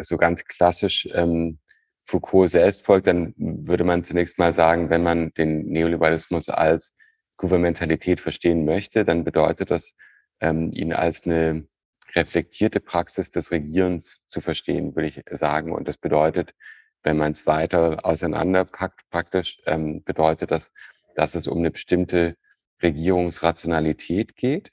so 0.00 0.16
ganz 0.16 0.44
klassisch 0.44 1.08
ähm, 1.12 1.58
Foucault 2.04 2.50
selbst 2.50 2.84
folgt, 2.84 3.06
dann 3.06 3.34
würde 3.36 3.84
man 3.84 4.04
zunächst 4.04 4.38
mal 4.38 4.54
sagen, 4.54 4.90
wenn 4.90 5.02
man 5.02 5.32
den 5.34 5.66
Neoliberalismus 5.66 6.48
als 6.48 6.94
Gouvernementalität 7.36 8.20
verstehen 8.20 8.64
möchte, 8.64 9.04
dann 9.04 9.24
bedeutet 9.24 9.70
das, 9.70 9.94
ähm, 10.40 10.72
ihn 10.72 10.92
als 10.92 11.24
eine 11.24 11.66
reflektierte 12.14 12.80
Praxis 12.80 13.30
des 13.30 13.50
Regierens 13.50 14.20
zu 14.26 14.40
verstehen, 14.40 14.94
würde 14.94 15.08
ich 15.08 15.22
sagen. 15.30 15.72
Und 15.72 15.88
das 15.88 15.96
bedeutet, 15.96 16.54
wenn 17.02 17.16
man 17.16 17.32
es 17.32 17.46
weiter 17.46 18.04
auseinanderpackt, 18.04 19.08
praktisch, 19.10 19.60
ähm, 19.66 20.02
bedeutet 20.04 20.50
das, 20.50 20.72
dass 21.14 21.34
es 21.34 21.46
um 21.46 21.58
eine 21.58 21.70
bestimmte 21.70 22.36
Regierungsrationalität 22.82 24.36
geht, 24.36 24.70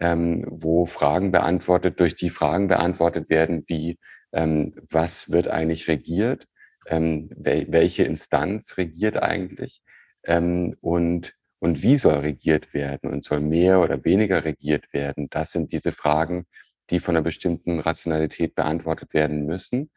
ähm, 0.00 0.44
wo 0.48 0.86
Fragen 0.86 1.32
beantwortet, 1.32 2.00
durch 2.00 2.14
die 2.14 2.30
Fragen 2.30 2.68
beantwortet 2.68 3.30
werden, 3.30 3.64
wie 3.68 3.98
was 4.32 5.30
wird 5.30 5.48
eigentlich 5.48 5.88
regiert, 5.88 6.46
ähm, 6.88 7.30
wel 7.34 7.66
welche 7.70 8.04
Instanz 8.04 8.76
regiert 8.76 9.22
eigentlich 9.22 9.82
ähm, 10.24 10.76
und, 10.80 11.34
und 11.58 11.82
wie 11.82 11.96
soll 11.96 12.16
regiert 12.16 12.74
werden 12.74 13.10
und 13.10 13.24
soll 13.24 13.40
mehr 13.40 13.80
oder 13.80 14.04
weniger 14.04 14.44
regiert 14.44 14.92
werden. 14.92 15.28
Das 15.30 15.52
sind 15.52 15.72
diese 15.72 15.92
Fragen, 15.92 16.46
die 16.90 17.00
von 17.00 17.16
einer 17.16 17.22
bestimmten 17.22 17.80
Rationalität 17.80 18.54
beantwortet 18.54 19.14
werden 19.14 19.46
müssen. 19.46 19.90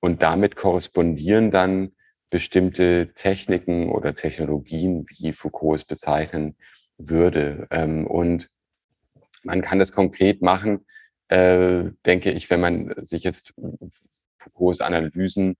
Und 0.00 0.22
damit 0.22 0.56
korrespondieren 0.56 1.50
dann 1.50 1.92
bestimmte 2.30 3.12
Techniken 3.14 3.90
oder 3.90 4.14
Technologien, 4.14 5.06
wie 5.08 5.32
Foucault 5.32 5.80
es 5.80 5.84
bezeichnen 5.84 6.56
würde. 6.98 7.68
Ähm, 7.70 8.06
und 8.06 8.48
man 9.44 9.60
kann 9.60 9.78
das 9.78 9.92
konkret 9.92 10.42
machen, 10.42 10.86
äh, 11.32 11.90
denke 12.04 12.30
ich, 12.30 12.50
wenn 12.50 12.60
man 12.60 12.94
sich 12.98 13.22
jetzt 13.22 13.54
Foucaults 14.38 14.82
Analysen 14.82 15.56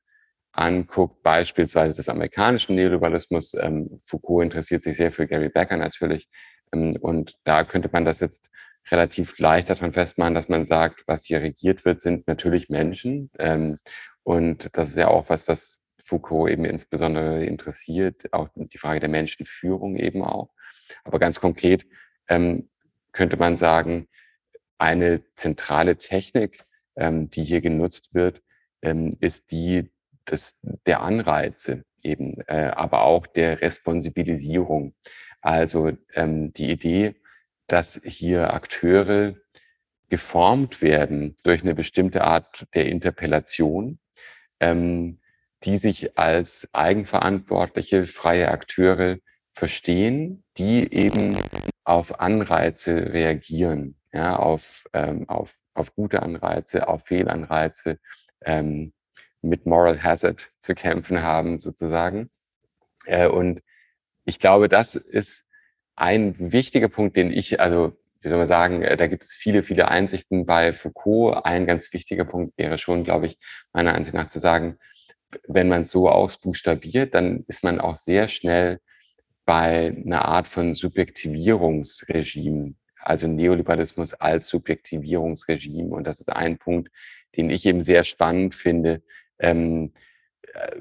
anguckt, 0.52 1.22
beispielsweise 1.22 1.94
des 1.94 2.10
amerikanischen 2.10 2.76
Neoliberalismus. 2.76 3.54
Ähm, 3.54 3.98
Foucault 4.04 4.44
interessiert 4.44 4.82
sich 4.82 4.98
sehr 4.98 5.12
für 5.12 5.26
Gary 5.26 5.48
Becker 5.48 5.78
natürlich. 5.78 6.28
Ähm, 6.74 6.96
und 7.00 7.38
da 7.44 7.64
könnte 7.64 7.88
man 7.90 8.04
das 8.04 8.20
jetzt 8.20 8.50
relativ 8.90 9.38
leicht 9.38 9.70
daran 9.70 9.94
festmachen, 9.94 10.34
dass 10.34 10.50
man 10.50 10.66
sagt, 10.66 11.04
was 11.06 11.24
hier 11.24 11.40
regiert 11.40 11.86
wird, 11.86 12.02
sind 12.02 12.26
natürlich 12.26 12.68
Menschen. 12.68 13.30
Ähm, 13.38 13.78
und 14.24 14.68
das 14.74 14.90
ist 14.90 14.96
ja 14.96 15.08
auch 15.08 15.30
was, 15.30 15.48
was 15.48 15.80
Foucault 16.04 16.50
eben 16.50 16.66
insbesondere 16.66 17.46
interessiert, 17.46 18.30
auch 18.34 18.50
die 18.54 18.78
Frage 18.78 19.00
der 19.00 19.08
Menschenführung 19.08 19.96
eben 19.96 20.22
auch. 20.22 20.50
Aber 21.04 21.18
ganz 21.18 21.40
konkret 21.40 21.86
ähm, 22.28 22.68
könnte 23.12 23.38
man 23.38 23.56
sagen, 23.56 24.08
eine 24.82 25.22
zentrale 25.36 25.96
Technik, 25.96 26.64
ähm, 26.96 27.30
die 27.30 27.44
hier 27.44 27.60
genutzt 27.60 28.14
wird, 28.14 28.42
ähm, 28.82 29.16
ist 29.20 29.52
die 29.52 29.92
des, 30.28 30.56
der 30.86 31.02
Anreize 31.02 31.84
eben, 32.02 32.40
äh, 32.48 32.72
aber 32.74 33.02
auch 33.02 33.28
der 33.28 33.60
Responsibilisierung. 33.60 34.94
Also 35.40 35.92
ähm, 36.14 36.52
die 36.52 36.70
Idee, 36.70 37.14
dass 37.68 38.00
hier 38.04 38.52
Akteure 38.52 39.36
geformt 40.08 40.82
werden 40.82 41.36
durch 41.44 41.62
eine 41.62 41.76
bestimmte 41.76 42.24
Art 42.24 42.66
der 42.74 42.86
Interpellation, 42.86 44.00
ähm, 44.58 45.20
die 45.62 45.76
sich 45.76 46.18
als 46.18 46.68
eigenverantwortliche, 46.72 48.06
freie 48.06 48.48
Akteure 48.48 49.18
verstehen, 49.52 50.42
die 50.58 50.92
eben 50.92 51.38
auf 51.84 52.18
Anreize 52.18 53.12
reagieren 53.12 53.96
ja, 54.12 54.36
auf, 54.36 54.84
ähm, 54.92 55.28
auf, 55.28 55.56
auf 55.74 55.94
gute 55.94 56.22
Anreize, 56.22 56.88
auf 56.88 57.06
Fehlanreize, 57.06 57.98
ähm, 58.44 58.92
mit 59.40 59.66
Moral 59.66 60.02
Hazard 60.02 60.50
zu 60.60 60.74
kämpfen 60.74 61.22
haben, 61.22 61.58
sozusagen. 61.58 62.30
Äh, 63.06 63.26
und 63.26 63.62
ich 64.24 64.38
glaube, 64.38 64.68
das 64.68 64.94
ist 64.94 65.44
ein 65.96 66.52
wichtiger 66.52 66.88
Punkt, 66.88 67.16
den 67.16 67.32
ich, 67.32 67.60
also 67.60 67.92
wie 68.20 68.28
soll 68.28 68.38
man 68.38 68.46
sagen, 68.46 68.82
äh, 68.82 68.96
da 68.96 69.08
gibt 69.08 69.24
es 69.24 69.32
viele, 69.32 69.64
viele 69.64 69.88
Einsichten 69.88 70.46
bei 70.46 70.72
Foucault. 70.72 71.44
Ein 71.44 71.66
ganz 71.66 71.92
wichtiger 71.92 72.24
Punkt 72.24 72.56
wäre 72.56 72.78
schon, 72.78 73.04
glaube 73.04 73.26
ich, 73.26 73.38
meiner 73.72 73.94
Ansicht 73.94 74.14
nach 74.14 74.28
zu 74.28 74.38
sagen, 74.38 74.78
wenn 75.48 75.68
man 75.68 75.86
so 75.86 76.08
ausbuchstabiert, 76.08 77.14
dann 77.14 77.44
ist 77.48 77.64
man 77.64 77.80
auch 77.80 77.96
sehr 77.96 78.28
schnell 78.28 78.80
bei 79.44 79.96
einer 80.04 80.24
Art 80.26 80.48
von 80.48 80.74
Subjektivierungsregime 80.74 82.74
also 83.02 83.26
Neoliberalismus 83.26 84.14
als 84.14 84.48
Subjektivierungsregime. 84.48 85.94
Und 85.94 86.04
das 86.04 86.20
ist 86.20 86.30
ein 86.30 86.58
Punkt, 86.58 86.90
den 87.36 87.50
ich 87.50 87.66
eben 87.66 87.82
sehr 87.82 88.04
spannend 88.04 88.54
finde. 88.54 89.02
Ähm, 89.38 89.92
äh, 90.54 90.80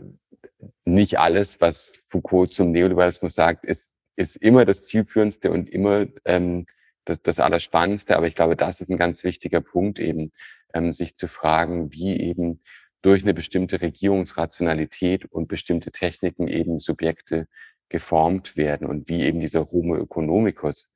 nicht 0.86 1.20
alles, 1.20 1.62
was 1.62 1.92
Foucault 2.10 2.52
zum 2.52 2.72
Neoliberalismus 2.72 3.36
sagt, 3.36 3.66
ist, 3.66 3.98
ist 4.16 4.36
immer 4.38 4.66
das 4.66 4.84
Zielführendste 4.86 5.52
und 5.52 5.70
immer 5.70 6.08
ähm, 6.26 6.66
das, 7.06 7.22
das 7.22 7.40
Allerspannendste. 7.40 8.16
Aber 8.16 8.28
ich 8.28 8.36
glaube, 8.36 8.56
das 8.56 8.82
ist 8.82 8.90
ein 8.90 8.98
ganz 8.98 9.24
wichtiger 9.24 9.62
Punkt, 9.62 10.00
eben 10.00 10.32
ähm, 10.74 10.94
sich 10.94 11.16
zu 11.16 11.28
fragen, 11.28 11.92
wie 11.94 12.20
eben 12.20 12.62
durch 13.02 13.24
eine 13.24 13.34
bestimmte 13.34 13.82
Regierungsrationalität 13.82 15.26
und 15.26 15.48
bestimmte 15.48 15.92
Techniken 15.92 16.48
eben 16.48 16.80
Subjekte 16.80 17.48
geformt 17.90 18.56
werden 18.56 18.88
und 18.88 19.10
wie 19.10 19.24
eben 19.24 19.40
dieser 19.40 19.72
Homo 19.72 19.98
economicus 19.98 20.92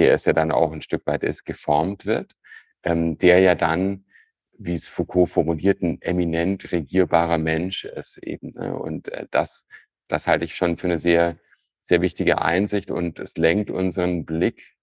der 0.00 0.14
es 0.14 0.24
ja 0.24 0.32
dann 0.32 0.50
auch 0.50 0.72
ein 0.72 0.82
Stück 0.82 1.06
weit 1.06 1.22
ist, 1.22 1.44
geformt 1.44 2.06
wird, 2.06 2.34
ähm, 2.82 3.18
der 3.18 3.40
ja 3.40 3.54
dann, 3.54 4.06
wie 4.58 4.74
es 4.74 4.88
Foucault 4.88 5.28
formuliert, 5.28 5.82
ein 5.82 6.00
eminent 6.02 6.72
regierbarer 6.72 7.38
Mensch 7.38 7.84
ist 7.84 8.18
eben. 8.18 8.50
Ne? 8.50 8.74
Und 8.74 9.08
äh, 9.08 9.26
das, 9.30 9.66
das 10.08 10.26
halte 10.26 10.44
ich 10.44 10.56
schon 10.56 10.78
für 10.78 10.86
eine 10.86 10.98
sehr, 10.98 11.38
sehr 11.82 12.00
wichtige 12.00 12.40
Einsicht 12.42 12.90
und 12.90 13.18
es 13.18 13.36
lenkt 13.36 13.70
unseren 13.70 14.24
Blick, 14.24 14.74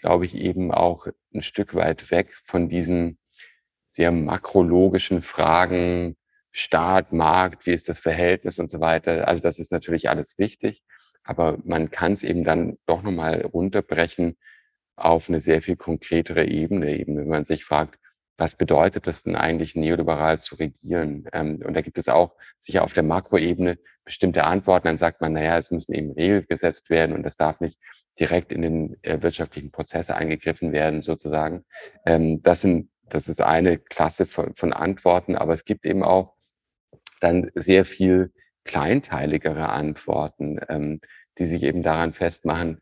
glaube 0.00 0.24
ich, 0.24 0.36
eben 0.36 0.72
auch 0.72 1.08
ein 1.34 1.42
Stück 1.42 1.74
weit 1.74 2.10
weg 2.10 2.32
von 2.34 2.68
diesen 2.68 3.18
sehr 3.88 4.12
makrologischen 4.12 5.20
Fragen 5.20 6.16
Staat, 6.52 7.12
Markt, 7.12 7.66
wie 7.66 7.72
ist 7.72 7.88
das 7.88 7.98
Verhältnis 7.98 8.58
und 8.58 8.70
so 8.70 8.80
weiter. 8.80 9.28
Also 9.28 9.42
das 9.42 9.58
ist 9.58 9.72
natürlich 9.72 10.08
alles 10.08 10.38
wichtig, 10.38 10.82
aber 11.22 11.58
man 11.64 11.90
kann 11.90 12.12
es 12.12 12.22
eben 12.22 12.44
dann 12.44 12.76
doch 12.86 13.02
nochmal 13.02 13.42
runterbrechen 13.42 14.36
auf 15.00 15.28
eine 15.28 15.40
sehr 15.40 15.62
viel 15.62 15.76
konkretere 15.76 16.44
Ebene, 16.46 16.98
eben 16.98 17.16
wenn 17.16 17.28
man 17.28 17.44
sich 17.44 17.64
fragt, 17.64 17.98
was 18.40 18.54
bedeutet 18.54 19.06
das 19.06 19.22
denn 19.22 19.36
eigentlich, 19.36 19.76
neoliberal 19.76 20.40
zu 20.40 20.54
regieren? 20.54 21.26
Ähm, 21.32 21.60
und 21.64 21.74
da 21.74 21.82
gibt 21.82 21.98
es 21.98 22.08
auch 22.08 22.34
sicher 22.58 22.84
auf 22.84 22.94
der 22.94 23.02
Makroebene 23.02 23.78
bestimmte 24.04 24.44
Antworten. 24.44 24.86
Dann 24.86 24.98
sagt 24.98 25.20
man, 25.20 25.34
naja, 25.34 25.58
es 25.58 25.70
müssen 25.70 25.92
eben 25.92 26.12
Regeln 26.12 26.46
gesetzt 26.48 26.88
werden 26.88 27.14
und 27.14 27.22
das 27.22 27.36
darf 27.36 27.60
nicht 27.60 27.78
direkt 28.18 28.50
in 28.50 28.62
den 28.62 28.96
äh, 29.02 29.22
wirtschaftlichen 29.22 29.70
Prozesse 29.70 30.16
eingegriffen 30.16 30.72
werden, 30.72 31.02
sozusagen. 31.02 31.64
Ähm, 32.06 32.42
das 32.42 32.62
sind, 32.62 32.90
das 33.10 33.28
ist 33.28 33.42
eine 33.42 33.78
Klasse 33.78 34.24
von, 34.24 34.54
von 34.54 34.72
Antworten, 34.72 35.36
aber 35.36 35.52
es 35.52 35.64
gibt 35.64 35.84
eben 35.84 36.02
auch 36.02 36.34
dann 37.20 37.50
sehr 37.54 37.84
viel 37.84 38.32
kleinteiligere 38.64 39.68
Antworten, 39.68 40.60
ähm, 40.68 41.00
die 41.38 41.46
sich 41.46 41.62
eben 41.62 41.82
daran 41.82 42.14
festmachen, 42.14 42.80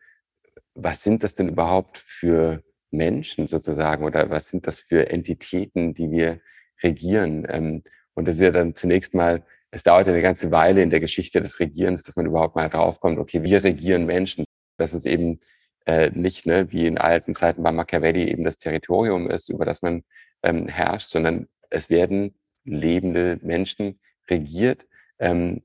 was 0.79 1.03
sind 1.03 1.25
das 1.25 1.35
denn 1.35 1.49
überhaupt 1.49 1.99
für 1.99 2.63
Menschen 2.91 3.49
sozusagen 3.49 4.05
oder 4.05 4.31
was 4.31 4.49
sind 4.49 4.67
das 4.67 4.81
für 4.81 5.11
Entitäten, 5.11 5.93
die 5.93 6.11
wir 6.11 6.41
regieren? 6.83 7.47
Ähm, 7.49 7.83
und 8.15 8.27
das 8.27 8.37
ist 8.37 8.43
ja 8.43 8.51
dann 8.51 8.75
zunächst 8.75 9.15
mal, 9.15 9.45
es 9.71 9.83
dauert 9.83 10.07
ja 10.07 10.13
eine 10.13 10.23
ganze 10.23 10.51
Weile 10.51 10.83
in 10.83 10.91
der 10.91 11.01
Geschichte 11.01 11.41
des 11.41 11.61
Regierens, 11.61 12.05
dass 12.05 12.17
man 12.17 12.27
überhaupt 12.27 12.57
mal 12.57 12.71
draufkommt, 12.71 13.19
okay, 13.19 13.43
wir 13.43 13.63
regieren 13.63 14.07
Menschen. 14.07 14.45
Das 14.79 14.95
ist 14.95 15.05
eben 15.07 15.41
äh, 15.87 16.11
nicht, 16.11 16.47
ne, 16.47 16.71
wie 16.73 16.87
in 16.87 16.99
alten 16.99 17.35
Zeiten 17.35 17.63
bei 17.63 17.73
Machiavelli 17.73 18.31
eben 18.31 18.45
das 18.45 18.59
Territorium 18.59 19.31
ist, 19.31 19.49
über 19.51 19.65
das 19.65 19.83
man 19.83 20.05
ähm, 20.43 20.69
herrscht, 20.69 21.11
sondern 21.11 21.49
es 21.71 21.91
werden 21.91 22.35
lebende 22.65 23.39
Menschen 23.43 24.01
regiert, 24.31 24.87
ähm, 25.19 25.63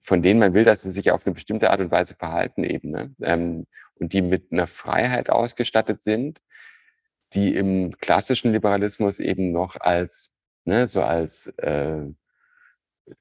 von 0.00 0.22
denen 0.22 0.40
man 0.40 0.54
will, 0.54 0.64
dass 0.64 0.82
sie 0.82 0.90
sich 0.90 1.10
auf 1.10 1.26
eine 1.26 1.34
bestimmte 1.34 1.70
Art 1.70 1.80
und 1.80 1.90
Weise 1.90 2.14
verhalten 2.14 2.64
eben. 2.64 2.90
Ne? 2.90 3.14
Ähm, 3.22 3.66
und 4.00 4.12
die 4.12 4.22
mit 4.22 4.50
einer 4.50 4.66
Freiheit 4.66 5.30
ausgestattet 5.30 6.02
sind, 6.02 6.40
die 7.34 7.54
im 7.54 7.96
klassischen 7.98 8.52
Liberalismus 8.52 9.20
eben 9.20 9.52
noch 9.52 9.76
als, 9.80 10.34
ne, 10.64 10.88
so 10.88 11.02
als, 11.02 11.48
äh, 11.58 12.02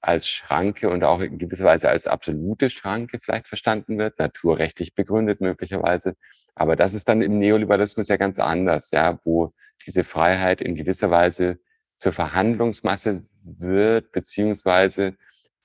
als 0.01 0.27
Schranke 0.27 0.89
und 0.89 1.03
auch 1.03 1.19
in 1.19 1.37
gewisser 1.37 1.65
Weise 1.65 1.89
als 1.89 2.07
absolute 2.07 2.69
Schranke 2.69 3.19
vielleicht 3.21 3.47
verstanden 3.47 3.97
wird, 3.97 4.19
naturrechtlich 4.19 4.95
begründet 4.95 5.41
möglicherweise. 5.41 6.15
Aber 6.55 6.75
das 6.75 6.93
ist 6.93 7.07
dann 7.07 7.21
im 7.21 7.39
Neoliberalismus 7.39 8.07
ja 8.07 8.17
ganz 8.17 8.39
anders, 8.39 8.91
ja, 8.91 9.19
wo 9.23 9.53
diese 9.85 10.03
Freiheit 10.03 10.61
in 10.61 10.75
gewisser 10.75 11.11
Weise 11.11 11.59
zur 11.97 12.13
Verhandlungsmasse 12.13 13.23
wird, 13.43 14.11
beziehungsweise 14.11 15.15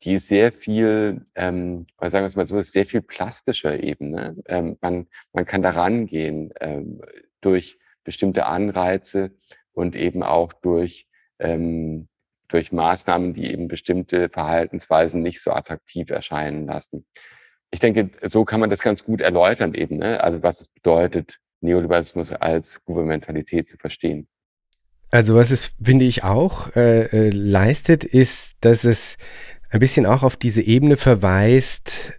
die 0.04 0.18
sehr 0.18 0.52
viel, 0.52 1.26
ähm, 1.34 1.86
sagen 2.00 2.24
wir 2.24 2.26
es 2.26 2.36
mal 2.36 2.46
so, 2.46 2.60
sehr 2.62 2.86
viel 2.86 3.02
plastischer 3.02 3.82
eben. 3.82 4.10
Ne? 4.10 4.36
Ähm, 4.46 4.76
man, 4.80 5.06
man 5.32 5.46
kann 5.46 5.62
da 5.62 5.70
rangehen 5.70 6.52
ähm, 6.60 7.00
durch 7.40 7.78
bestimmte 8.04 8.46
Anreize 8.46 9.32
und 9.72 9.96
eben 9.96 10.22
auch 10.22 10.52
durch, 10.52 11.08
ähm, 11.38 12.08
durch 12.48 12.72
Maßnahmen, 12.72 13.34
die 13.34 13.50
eben 13.50 13.68
bestimmte 13.68 14.28
Verhaltensweisen 14.28 15.22
nicht 15.22 15.42
so 15.42 15.52
attraktiv 15.52 16.10
erscheinen 16.10 16.66
lassen. 16.66 17.06
Ich 17.70 17.80
denke, 17.80 18.10
so 18.22 18.44
kann 18.44 18.60
man 18.60 18.70
das 18.70 18.82
ganz 18.82 19.02
gut 19.02 19.20
erläutern 19.20 19.74
eben, 19.74 19.96
ne? 19.98 20.22
also 20.22 20.42
was 20.42 20.60
es 20.60 20.68
bedeutet, 20.68 21.40
Neoliberalismus 21.60 22.32
als 22.32 22.84
Gouvernementalität 22.84 23.68
zu 23.68 23.78
verstehen. 23.78 24.28
Also 25.10 25.36
was 25.36 25.52
es, 25.52 25.72
finde 25.80 26.04
ich, 26.06 26.24
auch 26.24 26.74
äh, 26.74 27.04
äh, 27.04 27.30
leistet, 27.30 28.04
ist, 28.04 28.56
dass 28.60 28.84
es 28.84 29.16
ein 29.74 29.80
bisschen 29.80 30.06
auch 30.06 30.22
auf 30.22 30.36
diese 30.36 30.62
Ebene 30.62 30.96
verweist 30.96 32.12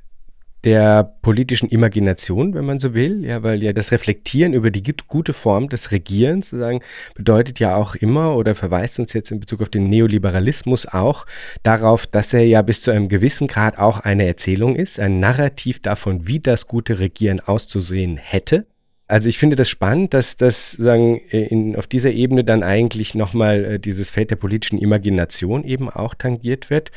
der 0.66 1.03
politischen 1.22 1.70
Imagination, 1.70 2.53
wenn 2.53 2.66
man 2.66 2.80
so 2.80 2.93
will, 2.93 3.24
ja, 3.24 3.43
weil 3.43 3.64
ja 3.64 3.72
das 3.72 3.93
Reflektieren 3.93 4.51
über 4.51 4.72
die 4.72 4.84
gute 5.08 5.32
Form 5.32 5.70
des 5.70 5.91
Regierens 5.91 6.49
sozusagen 6.49 6.82
bedeutet 7.14 7.62
ja 7.62 7.76
auch 7.78 7.95
immer 7.95 8.36
oder 8.36 8.56
verweist 8.56 8.99
uns 8.99 9.14
jetzt 9.14 9.32
in 9.32 9.39
Bezug 9.39 9.62
auf 9.62 9.70
den 9.70 9.89
Neoliberalismus 9.89 10.86
auch 10.86 11.26
darauf, 11.64 12.08
dass 12.08 12.34
er 12.34 12.45
ja 12.45 12.62
bis 12.62 12.82
zu 12.82 12.91
einem 12.91 13.08
gewissen 13.08 13.47
Grad 13.47 13.78
auch 13.78 14.01
eine 14.01 14.26
Erzählung 14.26 14.76
ist, 14.76 14.99
ein 14.99 15.22
Narrativ 15.22 15.82
davon, 15.82 16.28
wie 16.28 16.41
das 16.41 16.68
gute 16.68 16.99
Regieren 16.99 17.39
auszusehen 17.39 18.18
hätte. 18.18 18.66
Also 19.08 19.30
ich 19.30 19.38
finde 19.38 19.56
das 19.56 19.70
spannend, 19.70 20.14
dass 20.16 20.36
das 20.36 20.72
sagen 20.72 21.18
in, 21.18 21.76
auf 21.76 21.86
dieser 21.86 22.12
Ebene 22.12 22.43
dann 22.43 22.64
eigentlich 22.64 23.14
nochmal 23.14 23.66
äh, 23.66 23.80
dieses 23.80 24.10
Feld 24.10 24.32
der 24.32 24.36
politischen 24.36 24.80
Imagination 24.80 25.64
eben 25.64 25.89
auch 25.89 26.16
tangiert 26.16 26.70
wird. 26.70 26.91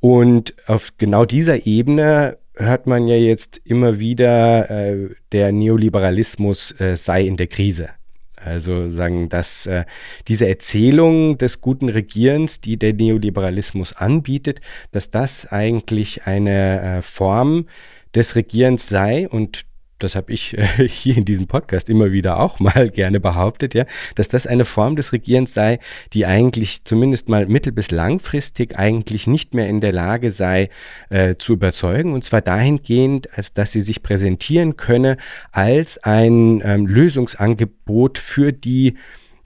Und 0.00 0.54
auf 0.66 0.90
genau 0.98 1.24
dieser 1.24 1.66
Ebene 1.66 2.38
hört 2.56 2.86
man 2.86 3.06
ja 3.06 3.16
jetzt 3.16 3.60
immer 3.64 3.98
wieder, 4.00 4.68
äh, 4.70 5.10
der 5.32 5.52
Neoliberalismus 5.52 6.78
äh, 6.80 6.96
sei 6.96 7.22
in 7.22 7.36
der 7.36 7.46
Krise. 7.46 7.90
Also 8.36 8.90
sagen, 8.90 9.28
dass 9.28 9.66
äh, 9.66 9.84
diese 10.28 10.46
Erzählung 10.46 11.38
des 11.38 11.60
guten 11.60 11.88
Regierens, 11.88 12.60
die 12.60 12.76
der 12.76 12.92
Neoliberalismus 12.92 13.94
anbietet, 13.94 14.60
dass 14.92 15.10
das 15.10 15.46
eigentlich 15.46 16.26
eine 16.26 16.98
äh, 16.98 17.02
Form 17.02 17.66
des 18.14 18.36
Regierens 18.36 18.88
sei 18.88 19.28
und 19.28 19.64
das 20.04 20.14
habe 20.14 20.32
ich 20.32 20.56
äh, 20.56 20.66
hier 20.88 21.16
in 21.16 21.24
diesem 21.24 21.46
Podcast 21.46 21.88
immer 21.88 22.12
wieder 22.12 22.38
auch 22.38 22.60
mal 22.60 22.90
gerne 22.94 23.18
behauptet, 23.20 23.74
ja, 23.74 23.86
dass 24.14 24.28
das 24.28 24.46
eine 24.46 24.64
Form 24.64 24.96
des 24.96 25.12
Regierens 25.12 25.54
sei, 25.54 25.80
die 26.12 26.26
eigentlich 26.26 26.84
zumindest 26.84 27.28
mal 27.28 27.46
mittel- 27.46 27.72
bis 27.72 27.90
langfristig 27.90 28.78
eigentlich 28.78 29.26
nicht 29.26 29.54
mehr 29.54 29.68
in 29.68 29.80
der 29.80 29.92
Lage 29.92 30.30
sei 30.30 30.68
äh, 31.08 31.34
zu 31.36 31.54
überzeugen. 31.54 32.12
Und 32.12 32.22
zwar 32.22 32.42
dahingehend, 32.42 33.36
als 33.36 33.52
dass 33.52 33.72
sie 33.72 33.80
sich 33.80 34.02
präsentieren 34.02 34.76
könne 34.76 35.16
als 35.50 35.98
ein 36.04 36.62
ähm, 36.64 36.86
Lösungsangebot 36.86 38.18
für 38.18 38.52
die 38.52 38.94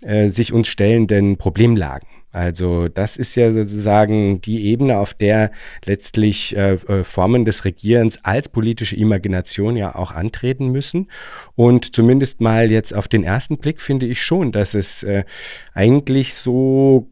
äh, 0.00 0.28
sich 0.28 0.52
uns 0.52 0.68
stellenden 0.68 1.38
Problemlagen. 1.38 2.07
Also 2.30 2.88
das 2.88 3.16
ist 3.16 3.34
ja 3.36 3.52
sozusagen 3.52 4.40
die 4.42 4.66
Ebene, 4.66 4.98
auf 4.98 5.14
der 5.14 5.50
letztlich 5.84 6.54
äh, 6.56 6.74
äh, 6.74 7.02
Formen 7.02 7.44
des 7.44 7.64
Regierens 7.64 8.22
als 8.22 8.48
politische 8.48 8.96
Imagination 8.96 9.76
ja 9.76 9.94
auch 9.94 10.12
antreten 10.12 10.68
müssen. 10.68 11.10
Und 11.54 11.94
zumindest 11.94 12.40
mal 12.40 12.70
jetzt 12.70 12.94
auf 12.94 13.08
den 13.08 13.24
ersten 13.24 13.56
Blick 13.58 13.80
finde 13.80 14.06
ich 14.06 14.22
schon, 14.22 14.52
dass 14.52 14.74
es 14.74 15.02
äh, 15.02 15.24
eigentlich 15.72 16.34
so 16.34 17.08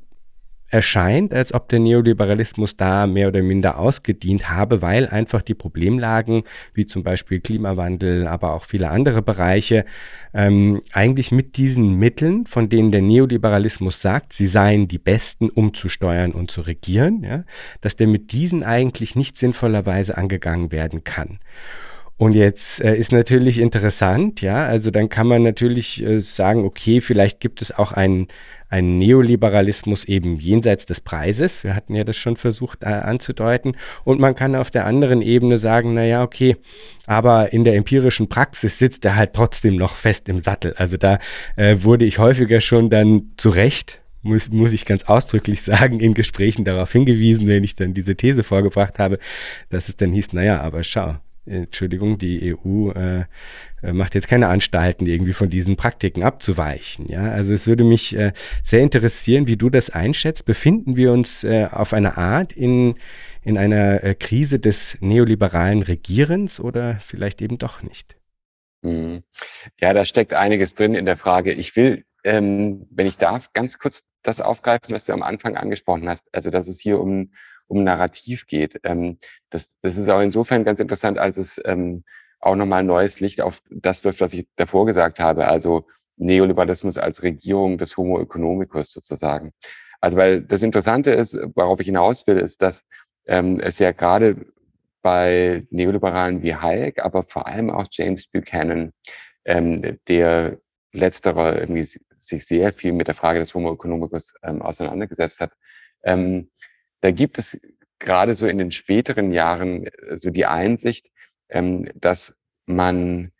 erscheint, 0.69 1.33
als 1.33 1.55
ob 1.55 1.69
der 1.69 1.79
Neoliberalismus 1.79 2.77
da 2.77 3.07
mehr 3.07 3.29
oder 3.29 3.43
minder 3.43 3.79
ausgedient 3.79 4.51
habe, 4.51 4.83
weil 4.83 5.07
einfach 5.09 5.43
die 5.43 5.55
Problemlagen, 5.55 6.43
wie 6.75 6.87
zum 6.87 7.03
Beispiel 7.03 7.41
Klimawandel, 7.41 8.27
aber 8.27 8.53
auch 8.53 8.65
viele 8.65 8.91
andere 8.91 9.23
Bereiche, 9.23 9.85
ähm, 10.35 10.81
eigentlich 10.93 11.31
mit 11.31 11.57
diesen 11.57 11.95
Mitteln, 11.95 12.47
von 12.47 12.69
denen 12.69 12.91
der 12.91 13.03
Neoliberalismus 13.03 14.01
sagt, 14.01 14.33
sie 14.33 14.47
seien 14.47 14.89
die 14.89 14.99
besten, 14.99 15.51
um 15.51 15.73
zu 15.73 15.89
steuern 15.89 16.33
und 16.33 16.51
zu 16.51 16.63
regieren, 16.63 17.23
ja, 17.23 17.45
dass 17.81 17.97
der 17.97 18.09
mit 18.09 18.33
diesen 18.33 18.65
eigentlich 18.65 19.15
nicht 19.15 19.37
sinnvollerweise 19.37 20.17
angegangen 20.17 20.73
werden 20.73 21.05
kann. 21.05 21.39
Und 22.19 22.33
jetzt 22.33 22.81
äh, 22.81 22.97
ist 22.97 23.13
natürlich 23.13 23.59
interessant, 23.59 24.41
ja, 24.41 24.67
also 24.67 24.91
dann 24.91 25.11
kann 25.11 25.27
man 25.27 25.43
natürlich 25.43 26.03
äh, 26.03 26.21
sagen, 26.21 26.65
okay, 26.65 27.03
vielleicht 27.03 27.41
gibt 27.41 27.61
es 27.61 27.77
auch 27.77 27.93
einen 27.93 28.29
ein 28.69 28.99
Neoliberalismus 28.99 30.05
eben 30.05 30.39
jenseits 30.39 30.87
des 30.87 31.01
Preises. 31.01 31.65
Wir 31.65 31.75
hatten 31.75 31.95
ja 31.95 32.05
das 32.05 32.17
schon 32.17 32.37
versucht 32.37 32.83
äh, 32.83 32.87
anzudeuten. 32.87 33.77
Und 34.05 34.21
man 34.21 34.35
kann 34.35 34.55
auf 34.55 34.71
der 34.71 34.87
anderen 34.87 35.23
Ebene 35.23 35.59
sagen, 35.59 35.95
naja, 35.95 36.23
okay, 36.23 36.57
aber 37.07 37.53
in 37.53 37.65
der 37.65 37.75
empirischen 37.75 38.29
Praxis 38.29 38.79
sitzt 38.79 39.05
er 39.05 39.17
halt 39.17 39.35
trotzdem 39.35 39.77
noch 39.77 39.95
fest 39.95 40.29
im 40.29 40.39
Sattel. 40.39 40.75
Also 40.77 40.97
da 40.97 41.19
äh, 41.57 41.77
wurde 41.81 42.05
ich 42.05 42.19
häufiger 42.19 42.61
schon 42.61 42.91
dann 42.91 43.33
zu 43.37 43.51
Recht 43.51 44.01
muss, 44.27 44.51
muss 44.51 44.73
ich 44.73 44.85
ganz 44.85 45.05
ausdrücklich 45.05 45.63
sagen, 45.63 46.01
in 46.01 46.13
Gesprächen 46.13 46.65
darauf 46.65 46.93
hingewiesen, 46.93 47.47
wenn 47.47 47.65
ich 47.65 47.77
dann 47.77 47.95
diese 47.95 48.17
These 48.17 48.43
vorgebracht 48.43 48.99
habe, 48.99 49.19
dass 49.71 49.89
es 49.89 49.97
dann 49.97 50.13
hieß, 50.13 50.33
naja, 50.33 50.61
aber 50.61 50.83
schau, 50.83 51.17
Entschuldigung, 51.47 52.19
die 52.19 52.55
EU 52.55 52.91
äh, 52.91 53.25
macht 53.93 54.15
jetzt 54.15 54.29
keine 54.29 54.49
Anstalten, 54.49 55.07
irgendwie 55.07 55.33
von 55.33 55.51
diesen 55.51 55.77
Praktiken 55.77 56.23
abzuweichen. 56.23 57.07
Ja, 57.09 57.31
also 57.31 57.53
es 57.53 57.67
würde 57.67 57.85
mich 57.85 58.17
äh, 58.17 58.33
sehr 58.63 58.81
interessieren, 58.81 59.47
wie 59.47 59.57
du 59.57 59.71
das 59.71 59.91
einschätzt. 59.91 60.45
Befinden 60.45 60.97
wir 60.97 61.13
uns 61.13 61.45
äh, 61.45 61.69
auf 61.71 61.93
einer 61.93 62.19
Art 62.19 62.53
in, 62.53 62.97
in 63.43 63.59
einer 63.59 64.03
äh, 64.05 64.15
Krise 64.15 64.59
des 64.59 64.99
neoliberalen 65.01 65.83
Regierens 65.83 66.61
oder 66.61 66.99
vielleicht 67.01 67.41
eben 67.43 67.59
doch 67.59 67.83
nicht? 67.83 68.17
Hm. 68.83 69.23
Ja, 69.81 69.93
da 69.93 70.05
steckt 70.05 70.35
einiges 70.35 70.75
drin 70.75 70.95
in 70.95 71.07
der 71.07 71.17
Frage. 71.17 71.53
Ich 71.53 71.77
will, 71.77 72.05
ähm, 72.25 72.87
wenn 72.91 73.07
ich 73.07 73.17
darf, 73.17 73.53
ganz 73.53 73.79
kurz 73.79 74.05
das 74.23 74.41
aufgreifen, 74.41 74.89
was 74.91 75.07
du 75.07 75.13
am 75.13 75.23
Anfang 75.23 75.57
angesprochen 75.57 76.09
hast. 76.09 76.25
Also, 76.33 76.51
dass 76.51 76.69
es 76.69 76.81
hier 76.81 77.01
um 77.01 77.31
um 77.69 77.85
Narrativ 77.85 78.47
geht. 78.47 78.81
Ähm, 78.85 79.19
das, 79.51 79.77
das 79.81 79.97
ist 79.97 80.09
auch 80.09 80.21
insofern 80.21 80.65
ganz 80.65 80.81
interessant, 80.81 81.19
als 81.19 81.39
es 81.39 81.61
ähm, 81.65 82.05
auch 82.47 82.57
nochmal 82.57 82.85
neues 82.85 83.21
Licht 83.21 83.41
auf 83.41 83.61
das 83.71 84.05
wirft, 84.05 84.21
was 84.21 84.33
ich 84.33 84.49
davor 84.57 84.87
gesagt 84.87 85.19
habe, 85.19 85.47
also 85.47 85.87
Neoliberalismus 86.17 86.97
als 86.97 87.23
Regierung 87.23 87.79
des 87.79 87.97
Homo 87.97 88.21
economicus 88.21 88.91
sozusagen. 88.91 89.53
Also 90.01 90.17
weil 90.17 90.43
das 90.43 90.63
Interessante 90.63 91.11
ist, 91.11 91.39
worauf 91.55 91.81
ich 91.81 91.87
hinaus 91.87 92.27
will, 92.27 92.39
ist, 92.39 92.63
dass 92.63 92.85
ähm, 93.27 93.61
es 93.61 93.79
ja 93.79 93.93
gerade 93.93 94.47
bei 95.03 95.67
Neoliberalen 95.71 96.43
wie 96.43 96.55
Hayek, 96.55 97.05
aber 97.05 97.23
vor 97.23 97.47
allem 97.47 97.71
auch 97.71 97.87
James 97.91 98.27
Buchanan, 98.27 98.93
ähm, 99.45 99.99
der 100.09 100.59
letzterer 100.93 101.61
irgendwie 101.61 101.85
sich 102.19 102.47
sehr 102.47 102.73
viel 102.73 102.93
mit 102.93 103.09
der 103.09 103.15
Frage 103.15 103.39
des 103.39 103.55
Homo 103.55 103.73
economicus 103.73 104.35
ähm, 104.43 104.63
auseinandergesetzt 104.63 105.41
hat. 105.41 105.53
Ähm, 106.03 106.51
da 107.01 107.11
gibt 107.11 107.39
es 107.39 107.59
gerade 107.99 108.35
so 108.35 108.47
in 108.47 108.59
den 108.59 108.71
späteren 108.71 109.33
Jahren 109.33 109.87
äh, 109.87 110.17
so 110.17 110.31
die 110.31 110.47
Einsicht, 110.47 111.09
ähm, 111.49 111.89
dass 111.95 112.35
man 112.67 113.33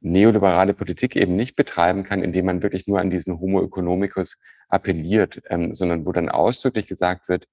neoliberale 0.00 0.74
Politik 0.74 1.16
eben 1.16 1.34
nicht 1.36 1.56
betreiben 1.56 2.04
kann, 2.04 2.22
indem 2.22 2.46
man 2.46 2.62
wirklich 2.62 2.86
nur 2.86 3.00
an 3.00 3.10
diesen 3.10 3.40
Homo 3.40 3.62
economicus 3.62 4.38
appelliert, 4.68 5.42
ähm, 5.48 5.74
sondern 5.74 6.06
wo 6.06 6.12
dann 6.12 6.28
ausdrücklich 6.28 6.86
gesagt 6.86 7.28
wird, 7.28 7.48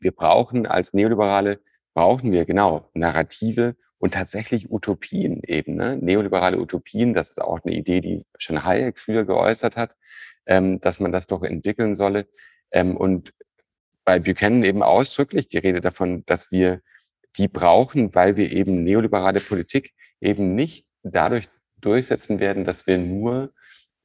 wir 0.00 0.12
brauchen 0.12 0.66
als 0.66 0.92
Neoliberale, 0.92 1.60
brauchen 1.94 2.30
wir 2.32 2.44
genau 2.44 2.90
Narrative 2.92 3.76
und 3.98 4.12
tatsächlich 4.12 4.70
Utopien 4.70 5.42
eben. 5.42 5.76
Ne? 5.76 5.96
Neoliberale 5.96 6.58
Utopien, 6.58 7.14
das 7.14 7.30
ist 7.30 7.40
auch 7.40 7.60
eine 7.64 7.74
Idee, 7.74 8.00
die 8.02 8.26
schon 8.36 8.64
Hayek 8.64 8.98
früher 8.98 9.24
geäußert 9.24 9.76
hat, 9.76 9.96
ähm, 10.44 10.80
dass 10.80 11.00
man 11.00 11.12
das 11.12 11.26
doch 11.26 11.42
entwickeln 11.42 11.94
solle. 11.94 12.28
Ähm, 12.70 12.96
und 12.96 13.32
bei 14.04 14.18
Buchanan 14.18 14.62
eben 14.62 14.82
ausdrücklich 14.82 15.48
die 15.48 15.58
Rede 15.58 15.80
davon, 15.80 16.24
dass 16.26 16.50
wir 16.50 16.82
die 17.38 17.48
brauchen, 17.48 18.14
weil 18.14 18.36
wir 18.36 18.50
eben 18.50 18.84
neoliberale 18.84 19.40
Politik 19.40 19.92
eben 20.20 20.54
nicht 20.54 20.86
dadurch 21.02 21.48
durchsetzen 21.80 22.40
werden, 22.40 22.64
dass 22.64 22.86
wir 22.86 22.98
nur 22.98 23.52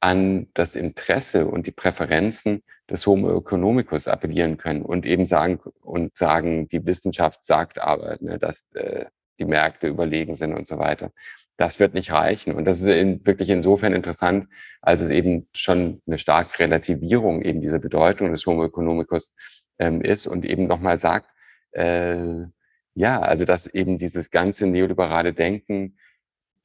an 0.00 0.48
das 0.54 0.74
Interesse 0.74 1.46
und 1.46 1.66
die 1.66 1.72
Präferenzen 1.72 2.62
des 2.90 3.06
Homo 3.06 3.38
economicus 3.38 4.08
appellieren 4.08 4.56
können 4.56 4.82
und 4.82 5.06
eben 5.06 5.26
sagen 5.26 5.60
und 5.80 6.16
sagen, 6.16 6.68
die 6.68 6.84
Wissenschaft 6.84 7.44
sagt 7.44 7.80
aber, 7.80 8.16
ne, 8.20 8.38
dass 8.38 8.66
äh, 8.74 9.06
die 9.38 9.44
Märkte 9.44 9.86
überlegen 9.86 10.34
sind 10.34 10.54
und 10.54 10.66
so 10.66 10.78
weiter. 10.78 11.12
Das 11.56 11.78
wird 11.78 11.94
nicht 11.94 12.10
reichen. 12.10 12.54
Und 12.54 12.64
das 12.64 12.80
ist 12.80 12.86
in, 12.88 13.24
wirklich 13.24 13.48
insofern 13.50 13.92
interessant, 13.92 14.48
als 14.80 15.00
es 15.00 15.10
eben 15.10 15.48
schon 15.54 16.02
eine 16.06 16.18
starke 16.18 16.58
Relativierung 16.58 17.42
eben 17.42 17.60
dieser 17.60 17.78
Bedeutung 17.78 18.32
des 18.32 18.44
Homo 18.44 18.64
economicus 18.64 19.34
ähm, 19.78 20.02
ist 20.02 20.26
und 20.26 20.44
eben 20.44 20.66
nochmal 20.66 20.98
sagt, 20.98 21.30
äh, 21.72 22.46
ja, 22.94 23.20
also 23.20 23.44
dass 23.44 23.66
eben 23.66 23.98
dieses 23.98 24.30
ganze 24.30 24.66
neoliberale 24.66 25.32
Denken 25.32 25.96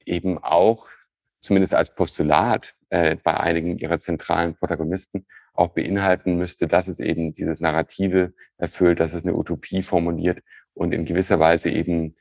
eben 0.06 0.38
auch 0.38 0.88
zumindest 1.40 1.74
als 1.74 1.94
Postulat 1.94 2.76
äh, 2.90 3.16
bei 3.16 3.40
einigen 3.40 3.78
ihrer 3.78 4.00
zentralen 4.00 4.56
Protagonisten 4.56 5.26
auch 5.54 5.70
beinhalten 5.70 6.38
müsste, 6.38 6.68
dass 6.68 6.88
es 6.88 7.00
eben 7.00 7.34
dieses 7.34 7.60
Narrative 7.60 8.34
erfüllt, 8.58 9.00
dass 9.00 9.14
es 9.14 9.24
eine 9.24 9.36
Utopie 9.36 9.82
formuliert 9.82 10.40
und 10.74 10.94
in 10.94 11.06
gewisser 11.06 11.40
Weise 11.40 11.70
eben 11.70 12.16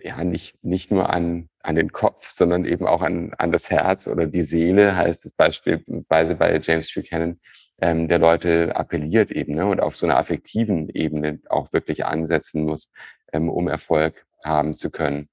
ja 0.00 0.22
nicht, 0.22 0.62
nicht 0.64 0.90
nur 0.90 1.10
an, 1.10 1.48
an 1.60 1.74
den 1.74 1.90
Kopf, 1.92 2.30
sondern 2.30 2.64
eben 2.64 2.86
auch 2.86 3.02
an, 3.02 3.34
an 3.36 3.50
das 3.50 3.70
Herz 3.70 4.06
oder 4.06 4.26
die 4.26 4.42
Seele, 4.42 4.96
heißt 4.96 5.26
es 5.26 5.32
beispielsweise 5.32 6.36
bei 6.36 6.60
James 6.62 6.92
Buchanan, 6.94 7.40
ähm, 7.80 8.08
der 8.08 8.18
Leute 8.18 8.76
appelliert 8.76 9.30
eben 9.32 9.54
ne, 9.54 9.66
und 9.66 9.80
auf 9.80 9.96
so 9.96 10.06
einer 10.06 10.18
affektiven 10.18 10.88
Ebene 10.88 11.40
auch 11.48 11.72
wirklich 11.72 12.04
ansetzen 12.04 12.64
muss, 12.64 12.92
ähm, 13.32 13.48
um 13.48 13.68
Erfolg 13.68 14.26
haben 14.44 14.76
zu 14.76 14.90
können. 14.90 15.28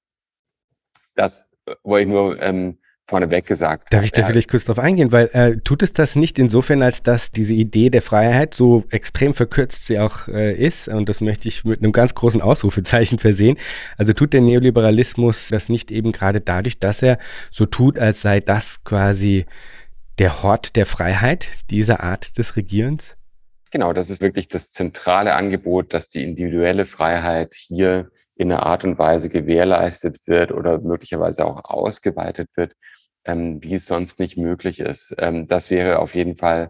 Das 1.15 1.55
wollte 1.83 2.03
ich 2.03 2.13
nur 2.13 2.41
ähm, 2.41 2.77
vorneweg 3.07 3.45
gesagt. 3.45 3.93
Darf 3.93 4.03
ich 4.03 4.11
da 4.11 4.21
ja. 4.21 4.27
vielleicht 4.27 4.49
kurz 4.49 4.65
drauf 4.65 4.79
eingehen? 4.79 5.11
Weil 5.11 5.29
äh, 5.33 5.57
tut 5.57 5.83
es 5.83 5.93
das 5.93 6.15
nicht 6.15 6.39
insofern, 6.39 6.81
als 6.81 7.01
dass 7.01 7.31
diese 7.31 7.53
Idee 7.53 7.89
der 7.89 8.01
Freiheit, 8.01 8.53
so 8.53 8.83
extrem 8.89 9.33
verkürzt 9.33 9.85
sie 9.85 9.99
auch 9.99 10.27
äh, 10.27 10.53
ist, 10.53 10.87
und 10.87 11.07
das 11.07 11.21
möchte 11.21 11.47
ich 11.47 11.63
mit 11.63 11.79
einem 11.79 11.91
ganz 11.91 12.15
großen 12.15 12.41
Ausrufezeichen 12.41 13.19
versehen, 13.19 13.57
also 13.97 14.13
tut 14.13 14.33
der 14.33 14.41
Neoliberalismus 14.41 15.49
das 15.49 15.69
nicht 15.69 15.91
eben 15.91 16.11
gerade 16.11 16.41
dadurch, 16.41 16.79
dass 16.79 17.01
er 17.01 17.19
so 17.51 17.65
tut, 17.65 17.99
als 17.99 18.21
sei 18.21 18.39
das 18.39 18.83
quasi 18.83 19.45
der 20.17 20.43
Hort 20.43 20.75
der 20.75 20.85
Freiheit, 20.85 21.49
diese 21.69 22.01
Art 22.01 22.37
des 22.37 22.55
Regierens? 22.55 23.15
Genau, 23.75 23.91
das 23.91 24.09
ist 24.09 24.21
wirklich 24.21 24.47
das 24.47 24.71
zentrale 24.71 25.35
Angebot, 25.35 25.93
dass 25.93 26.07
die 26.07 26.23
individuelle 26.23 26.85
Freiheit 26.85 27.55
hier 27.55 28.09
in 28.37 28.49
einer 28.49 28.65
Art 28.65 28.85
und 28.85 28.97
Weise 28.97 29.27
gewährleistet 29.27 30.25
wird 30.27 30.53
oder 30.53 30.79
möglicherweise 30.79 31.45
auch 31.45 31.61
ausgeweitet 31.69 32.49
wird, 32.55 32.73
ähm, 33.25 33.61
wie 33.61 33.73
es 33.73 33.85
sonst 33.85 34.17
nicht 34.17 34.37
möglich 34.37 34.79
ist. 34.79 35.13
Ähm, 35.17 35.47
das 35.47 35.71
wäre 35.71 35.99
auf 35.99 36.15
jeden 36.15 36.37
Fall, 36.37 36.69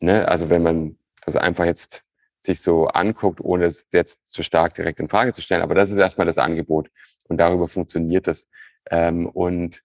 ne, 0.00 0.28
also 0.28 0.50
wenn 0.50 0.62
man 0.62 0.98
das 1.24 1.36
einfach 1.36 1.64
jetzt 1.64 2.02
sich 2.40 2.60
so 2.60 2.88
anguckt, 2.88 3.40
ohne 3.40 3.64
es 3.64 3.86
jetzt 3.94 4.26
zu 4.30 4.42
stark 4.42 4.74
direkt 4.74 5.00
in 5.00 5.08
Frage 5.08 5.32
zu 5.32 5.40
stellen, 5.40 5.62
aber 5.62 5.74
das 5.74 5.90
ist 5.90 5.96
erstmal 5.96 6.26
das 6.26 6.36
Angebot 6.36 6.90
und 7.30 7.38
darüber 7.38 7.66
funktioniert 7.66 8.28
es. 8.28 8.46
Ähm, 8.90 9.26
und 9.26 9.80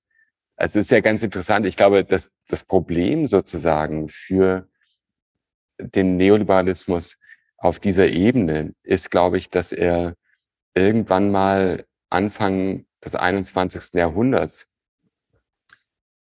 es 0.58 0.76
ist 0.76 0.92
ja 0.92 1.00
ganz 1.00 1.24
interessant. 1.24 1.66
Ich 1.66 1.78
glaube, 1.78 2.04
dass 2.04 2.30
das 2.50 2.66
Problem 2.66 3.28
sozusagen 3.28 4.10
für 4.10 4.68
den 5.82 6.18
Neoliberalismus 6.18 7.18
auf 7.58 7.80
dieser 7.80 8.08
Ebene 8.08 8.74
ist, 8.84 9.12
glaube 9.12 9.38
ich, 9.38 9.50
dass 9.50 9.72
er 9.72 10.16
irgendwann 10.74 11.32
mal 11.32 11.86
Anfang 12.10 12.86
des 13.04 13.16
21. 13.16 13.94
Jahrhunderts 13.94 14.68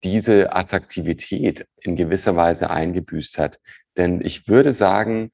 diese 0.04 0.54
Attraktivität 0.54 1.68
in 1.82 1.96
gewisser 1.96 2.36
Weise 2.36 2.70
eingebüßt 2.70 3.38
hat. 3.38 3.60
Denn 3.98 4.22
ich 4.22 4.48
würde 4.48 4.74
sagen, 4.74 5.32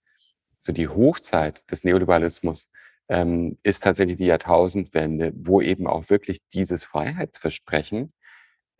so 0.59 0.71
die 0.71 0.87
Hochzeit 0.87 1.63
des 1.69 1.83
Neoliberalismus 1.83 2.71
ähm, 3.09 3.57
ist 3.63 3.83
tatsächlich 3.83 4.17
die 4.17 4.27
Jahrtausendwende, 4.27 5.33
wo 5.35 5.61
eben 5.61 5.87
auch 5.87 6.09
wirklich 6.09 6.39
dieses 6.53 6.83
Freiheitsversprechen, 6.83 8.13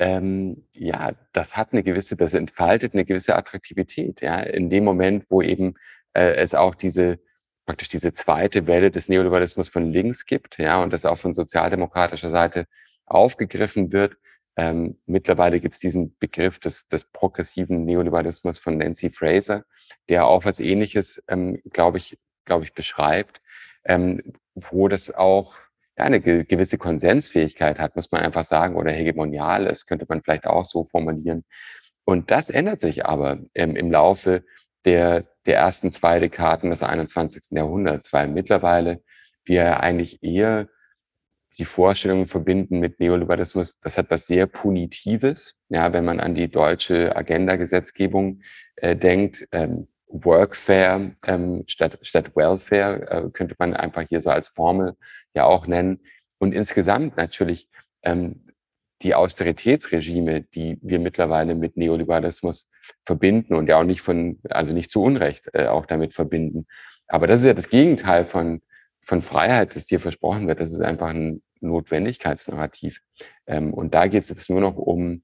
ähm, 0.02 0.68
ja, 0.74 1.12
das 1.32 1.56
hat 1.56 1.74
eine 1.74 1.84
gewisse, 1.84 2.16
das 2.16 2.34
entfaltet 2.34 2.94
eine 2.94 3.06
gewisse 3.06 3.36
Attraktivität, 3.36 4.22
ja, 4.22 4.40
in 4.40 4.72
dem 4.72 4.84
Moment, 4.84 5.26
wo 5.30 5.44
eben 5.44 5.76
äh, 6.14 6.34
es 6.36 6.56
auch 6.56 6.74
diese 6.74 7.20
praktisch 7.68 7.90
diese 7.90 8.12
zweite 8.12 8.66
Welle 8.66 8.90
des 8.90 9.10
Neoliberalismus 9.10 9.70
von 9.70 9.92
links 9.92 10.26
gibt, 10.26 10.58
ja, 10.58 10.82
und 10.82 10.92
das 10.92 11.06
auch 11.06 11.20
von 11.20 11.36
sozialdemokratischer 11.36 12.32
Seite 12.32 12.66
aufgegriffen 13.06 13.92
wird, 13.92 14.18
ähm, 14.58 15.00
mittlerweile 15.06 15.60
gibt 15.60 15.76
es 15.76 15.80
diesen 15.80 16.18
Begriff 16.18 16.60
des, 16.60 16.88
des 16.88 17.06
progressiven 17.06 17.86
Neoliberalismus 17.86 18.58
von 18.58 18.78
Nancy 18.78 19.12
Fraser, 19.12 19.66
der 20.10 20.26
auch 20.26 20.46
was 20.46 20.60
Ähnliches, 20.60 21.24
ähm, 21.28 21.62
glaube 21.72 22.00
ich, 22.00 22.18
glaube 22.46 22.64
ich, 22.64 22.74
beschreibt, 22.74 23.40
ähm, 23.86 24.34
wo 24.56 24.88
das 24.88 25.12
auch 25.12 25.56
ja, 25.98 26.06
eine 26.06 26.22
gewisse 26.22 26.78
Konsensfähigkeit 26.78 27.80
hat, 27.80 27.96
muss 27.96 28.12
man 28.12 28.22
einfach 28.22 28.46
sagen, 28.46 28.76
oder 28.76 28.92
hegemonial 28.92 29.68
ist, 29.68 29.86
könnte 29.86 30.06
man 30.08 30.22
vielleicht 30.24 30.48
auch 30.48 30.66
so 30.66 30.86
formulieren. 30.86 31.44
Und 32.06 32.32
das 32.32 32.50
ändert 32.50 32.80
sich 32.80 33.06
aber 33.06 33.40
ähm, 33.54 33.76
im 33.76 33.92
Laufe 33.92 34.44
der, 34.86 35.26
der 35.46 35.58
ersten 35.58 35.92
zwei 35.92 36.20
Dekaden 36.20 36.70
des 36.70 36.84
21. 36.84 37.52
Jahrhunderts, 37.52 38.12
weil 38.14 38.28
mittlerweile 38.28 39.02
wir 39.46 39.80
eigentlich 39.80 40.24
eher 40.24 40.68
die 41.58 41.66
Vorstellungen 41.66 42.28
verbinden 42.28 42.80
mit 42.80 43.00
Neoliberalismus, 43.00 43.80
das 43.82 43.98
hat 43.98 44.10
was 44.10 44.26
sehr 44.26 44.48
Punitives. 44.48 45.56
Ja, 45.70 45.92
wenn 45.92 46.06
man 46.06 46.20
an 46.20 46.34
die 46.34 46.50
deutsche 46.50 47.16
Agenda-Gesetzgebung 47.16 48.42
äh, 48.78 48.96
denkt, 48.96 49.48
ähm, 49.52 49.88
Workfare 50.08 51.16
ähm, 51.26 51.64
statt, 51.68 52.00
statt 52.02 52.36
Welfare 52.36 53.10
äh, 53.10 53.30
könnte 53.32 53.56
man 53.60 53.74
einfach 53.74 54.06
hier 54.08 54.22
so 54.22 54.30
als 54.30 54.50
Formel 54.50 54.96
ja 55.34 55.46
auch 55.46 55.68
nennen. 55.68 56.00
Und 56.38 56.54
insgesamt 56.54 57.18
natürlich 57.18 57.70
ähm, 58.04 58.48
die 59.02 59.16
Austeritätsregime, 59.16 60.42
die 60.42 60.78
wir 60.82 61.00
mittlerweile 61.00 61.56
mit 61.56 61.78
Neoliberalismus 61.78 62.70
verbinden 63.04 63.56
und 63.56 63.68
ja 63.68 63.80
auch 63.80 63.84
nicht 63.84 64.02
von, 64.02 64.40
also 64.50 64.72
nicht 64.72 64.92
zu 64.92 65.02
Unrecht 65.02 65.50
äh, 65.54 65.68
auch 65.68 65.86
damit 65.86 66.14
verbinden. 66.14 66.68
Aber 67.08 67.28
das 67.28 67.42
ist 67.42 67.46
ja 67.46 67.54
das 67.54 67.70
Gegenteil 67.70 68.26
von 68.26 68.62
von 69.02 69.22
Freiheit, 69.22 69.76
das 69.76 69.88
dir 69.88 70.00
versprochen 70.00 70.48
wird, 70.48 70.60
das 70.60 70.72
ist 70.72 70.82
einfach 70.82 71.10
ein 71.10 71.42
Notwendigkeitsnarrativ. 71.60 73.02
Ähm, 73.48 73.74
und 73.74 73.94
da 73.94 74.08
geht 74.08 74.24
es 74.24 74.30
jetzt 74.30 74.50
nur 74.50 74.62
noch 74.62 74.78
um 74.78 75.24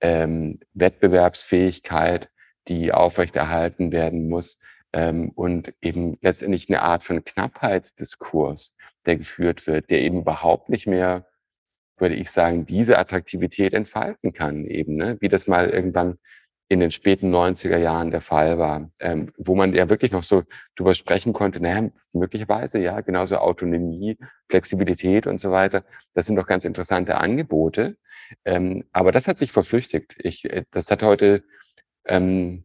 ähm, 0.00 0.60
Wettbewerbsfähigkeit, 0.74 2.30
die 2.68 2.92
aufrechterhalten 2.92 3.92
werden 3.92 4.28
muss 4.28 4.58
ähm, 4.92 5.30
und 5.30 5.72
eben 5.80 6.18
letztendlich 6.20 6.68
eine 6.68 6.82
Art 6.82 7.04
von 7.04 7.24
Knappheitsdiskurs, 7.24 8.74
der 9.06 9.16
geführt 9.16 9.66
wird, 9.66 9.90
der 9.90 10.02
eben 10.02 10.20
überhaupt 10.20 10.68
nicht 10.68 10.86
mehr, 10.86 11.26
würde 11.98 12.14
ich 12.14 12.30
sagen, 12.30 12.66
diese 12.66 12.98
Attraktivität 12.98 13.72
entfalten 13.74 14.32
kann 14.32 14.64
eben, 14.64 14.96
ne? 14.96 15.16
wie 15.20 15.28
das 15.28 15.46
mal 15.46 15.70
irgendwann 15.70 16.18
in 16.68 16.80
den 16.80 16.90
späten 16.90 17.32
90er 17.34 17.78
Jahren 17.78 18.10
der 18.10 18.20
Fall 18.20 18.58
war, 18.58 18.90
ähm, 18.98 19.32
wo 19.36 19.54
man 19.54 19.72
ja 19.72 19.88
wirklich 19.88 20.10
noch 20.10 20.24
so 20.24 20.42
drüber 20.74 20.94
sprechen 20.94 21.32
konnte, 21.32 21.60
naja, 21.60 21.90
möglicherweise, 22.12 22.80
ja, 22.80 23.00
genauso 23.02 23.36
Autonomie, 23.36 24.18
Flexibilität 24.50 25.28
und 25.28 25.40
so 25.40 25.52
weiter. 25.52 25.84
Das 26.12 26.26
sind 26.26 26.36
doch 26.36 26.46
ganz 26.46 26.64
interessante 26.64 27.18
Angebote. 27.18 27.96
Ähm, 28.44 28.84
aber 28.92 29.12
das 29.12 29.28
hat 29.28 29.38
sich 29.38 29.52
verflüchtigt. 29.52 30.16
Ich, 30.18 30.44
äh, 30.50 30.64
das 30.72 30.90
hat 30.90 31.04
heute 31.04 31.44
ähm, 32.06 32.64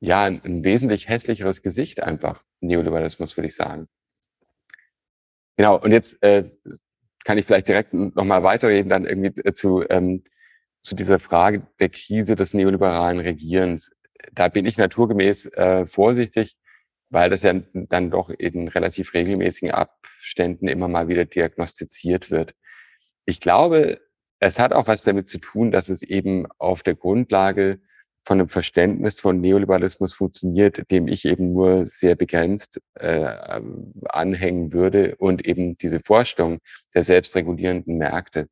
ja, 0.00 0.24
ein, 0.24 0.40
ein 0.44 0.64
wesentlich 0.64 1.08
hässlicheres 1.08 1.62
Gesicht 1.62 2.02
einfach, 2.02 2.42
Neoliberalismus, 2.60 3.36
würde 3.36 3.48
ich 3.48 3.54
sagen. 3.54 3.88
Genau, 5.56 5.78
und 5.78 5.92
jetzt 5.92 6.22
äh, 6.22 6.50
kann 7.24 7.38
ich 7.38 7.46
vielleicht 7.46 7.68
direkt 7.68 7.94
nochmal 7.94 8.42
weiterreden, 8.42 8.90
dann 8.90 9.06
irgendwie 9.06 9.40
äh, 9.42 9.52
zu, 9.52 9.84
ähm, 9.88 10.24
zu 10.82 10.94
dieser 10.94 11.18
Frage 11.18 11.66
der 11.80 11.88
Krise 11.88 12.36
des 12.36 12.54
neoliberalen 12.54 13.20
Regierens. 13.20 13.90
Da 14.32 14.48
bin 14.48 14.66
ich 14.66 14.78
naturgemäß 14.78 15.46
äh, 15.46 15.86
vorsichtig, 15.86 16.56
weil 17.10 17.30
das 17.30 17.42
ja 17.42 17.54
dann 17.74 18.10
doch 18.10 18.30
in 18.30 18.68
relativ 18.68 19.14
regelmäßigen 19.14 19.70
Abständen 19.70 20.68
immer 20.68 20.88
mal 20.88 21.08
wieder 21.08 21.24
diagnostiziert 21.24 22.30
wird. 22.30 22.54
Ich 23.24 23.40
glaube, 23.40 24.00
es 24.40 24.58
hat 24.58 24.72
auch 24.74 24.86
was 24.86 25.02
damit 25.02 25.28
zu 25.28 25.38
tun, 25.38 25.70
dass 25.70 25.88
es 25.88 26.02
eben 26.02 26.46
auf 26.58 26.82
der 26.82 26.94
Grundlage 26.94 27.80
von 28.26 28.40
einem 28.40 28.48
Verständnis 28.48 29.20
von 29.20 29.40
Neoliberalismus 29.40 30.12
funktioniert, 30.12 30.90
dem 30.90 31.06
ich 31.06 31.24
eben 31.24 31.52
nur 31.52 31.86
sehr 31.86 32.16
begrenzt 32.16 32.80
äh, 32.94 33.24
anhängen 34.08 34.72
würde 34.72 35.14
und 35.16 35.46
eben 35.46 35.78
diese 35.78 36.00
Vorstellung 36.00 36.58
der 36.92 37.04
selbstregulierenden 37.04 37.98
Märkte. 37.98 38.48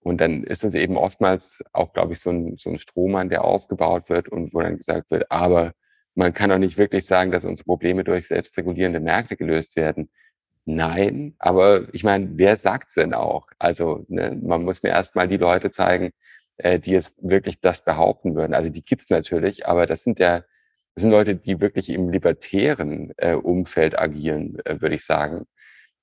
Und 0.00 0.22
dann 0.22 0.44
ist 0.44 0.64
es 0.64 0.74
eben 0.74 0.96
oftmals 0.96 1.62
auch, 1.74 1.92
glaube 1.92 2.14
ich, 2.14 2.20
so 2.20 2.30
ein, 2.30 2.56
so 2.56 2.70
ein 2.70 2.78
Strohmann, 2.78 3.28
der 3.28 3.44
aufgebaut 3.44 4.08
wird 4.08 4.30
und 4.30 4.54
wo 4.54 4.60
dann 4.62 4.78
gesagt 4.78 5.10
wird, 5.10 5.30
aber 5.30 5.72
man 6.14 6.32
kann 6.32 6.48
doch 6.48 6.58
nicht 6.58 6.78
wirklich 6.78 7.04
sagen, 7.04 7.30
dass 7.30 7.44
unsere 7.44 7.66
Probleme 7.66 8.04
durch 8.04 8.28
selbstregulierende 8.28 8.98
Märkte 8.98 9.36
gelöst 9.36 9.76
werden. 9.76 10.08
Nein, 10.64 11.34
aber 11.38 11.92
ich 11.92 12.02
meine, 12.02 12.30
wer 12.32 12.56
sagt's 12.56 12.94
denn 12.94 13.12
auch? 13.14 13.48
Also 13.58 14.06
ne, 14.08 14.38
man 14.42 14.64
muss 14.64 14.82
mir 14.82 14.90
erstmal 14.90 15.28
die 15.28 15.36
Leute 15.36 15.70
zeigen, 15.70 16.12
äh, 16.58 16.78
die 16.78 16.94
es 16.94 17.16
wirklich 17.20 17.60
das 17.60 17.84
behaupten 17.84 18.34
würden. 18.34 18.54
Also 18.54 18.70
die 18.70 18.82
gibt's 18.82 19.10
natürlich, 19.10 19.66
aber 19.66 19.86
das 19.86 20.02
sind 20.02 20.18
ja 20.18 20.44
das 20.94 21.02
sind 21.02 21.12
Leute, 21.12 21.36
die 21.36 21.60
wirklich 21.60 21.90
im 21.90 22.10
libertären 22.10 23.12
äh, 23.18 23.34
Umfeld 23.34 23.96
agieren, 23.96 24.58
äh, 24.64 24.80
würde 24.80 24.96
ich 24.96 25.04
sagen. 25.04 25.46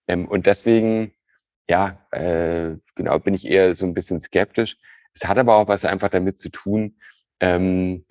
Ähm, 0.08 0.26
und 0.26 0.45
deswegen, 0.45 1.14
ja, 1.70 1.99
äh, 2.12 2.78
genau, 2.95 3.20
bin 3.20 3.34
ich 3.34 3.45
eher 3.45 3.76
so 3.76 3.86
ein 3.86 3.93
bisschen 3.93 4.22
skeptisch. 4.22 4.78
Es 5.14 5.26
hat 5.28 5.38
aber 5.38 5.58
auch 5.58 5.68
was 5.68 5.84
einfach 5.84 6.10
damit 6.10 6.39
zu 6.39 6.49
tun, 6.49 6.97
ähm, 7.41 8.06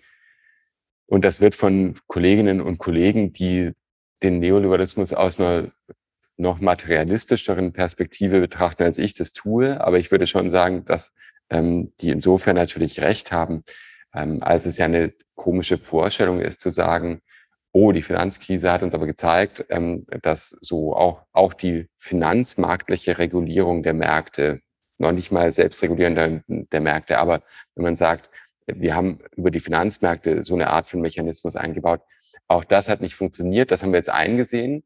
und 1.06 1.24
das 1.24 1.40
wird 1.40 1.54
von 1.54 1.94
Kolleginnen 2.06 2.60
und 2.60 2.78
Kollegen, 2.78 3.32
die 3.32 3.72
den 4.22 4.38
Neoliberalismus 4.38 5.12
aus 5.12 5.38
einer 5.38 5.70
noch 6.36 6.60
materialistischeren 6.60 7.72
Perspektive 7.72 8.40
betrachten, 8.40 8.82
als 8.82 8.98
ich 8.98 9.14
das 9.14 9.32
tue. 9.32 9.80
Aber 9.80 9.98
ich 9.98 10.10
würde 10.10 10.26
schon 10.26 10.50
sagen, 10.50 10.84
dass 10.84 11.12
ähm, 11.54 11.92
die 12.00 12.10
insofern 12.10 12.56
natürlich 12.56 13.00
recht 13.00 13.32
haben, 13.32 13.64
ähm, 14.12 14.42
als 14.42 14.66
es 14.66 14.78
ja 14.78 14.86
eine 14.86 15.12
komische 15.34 15.78
Vorstellung 15.78 16.40
ist 16.40 16.60
zu 16.60 16.70
sagen, 16.70 17.20
oh, 17.72 17.92
die 17.92 18.02
Finanzkrise 18.02 18.70
hat 18.72 18.82
uns 18.82 18.94
aber 18.94 19.06
gezeigt, 19.06 19.64
ähm, 19.68 20.06
dass 20.22 20.56
so 20.60 20.94
auch, 20.96 21.22
auch 21.32 21.54
die 21.54 21.88
finanzmarktliche 21.96 23.18
Regulierung 23.18 23.82
der 23.82 23.94
Märkte, 23.94 24.60
noch 24.98 25.12
nicht 25.12 25.32
mal 25.32 25.50
selbstregulierend 25.50 26.18
der, 26.18 26.42
der 26.46 26.80
Märkte, 26.80 27.18
aber 27.18 27.42
wenn 27.74 27.84
man 27.84 27.96
sagt, 27.96 28.30
wir 28.66 28.94
haben 28.94 29.20
über 29.36 29.50
die 29.50 29.60
Finanzmärkte 29.60 30.44
so 30.44 30.54
eine 30.54 30.70
Art 30.70 30.88
von 30.88 31.00
Mechanismus 31.00 31.56
eingebaut, 31.56 32.00
auch 32.48 32.64
das 32.64 32.88
hat 32.88 33.00
nicht 33.00 33.14
funktioniert, 33.14 33.70
das 33.70 33.82
haben 33.82 33.92
wir 33.92 33.98
jetzt 33.98 34.10
eingesehen. 34.10 34.84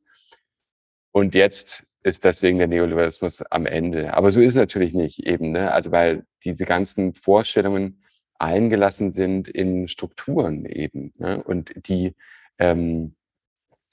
Und 1.13 1.35
jetzt 1.35 1.85
ist 2.09 2.25
deswegen 2.25 2.59
der 2.59 2.67
Neoliberalismus 2.67 3.43
am 3.43 3.67
Ende. 3.67 4.15
Aber 4.15 4.33
so 4.33 4.41
ist 4.41 4.51
es 4.51 4.57
natürlich 4.57 4.95
nicht 4.95 5.27
eben, 5.27 5.53
ne? 5.53 5.73
Also 5.73 5.93
weil 5.93 6.25
diese 6.45 6.65
ganzen 6.65 7.15
Vorstellungen 7.15 8.03
eingelassen 8.39 9.13
sind 9.13 9.49
in 9.49 9.89
Strukturen 9.89 10.65
eben. 10.65 11.13
Ne? 11.19 11.43
Und 11.43 11.73
die, 11.89 12.15
ähm, 12.59 13.15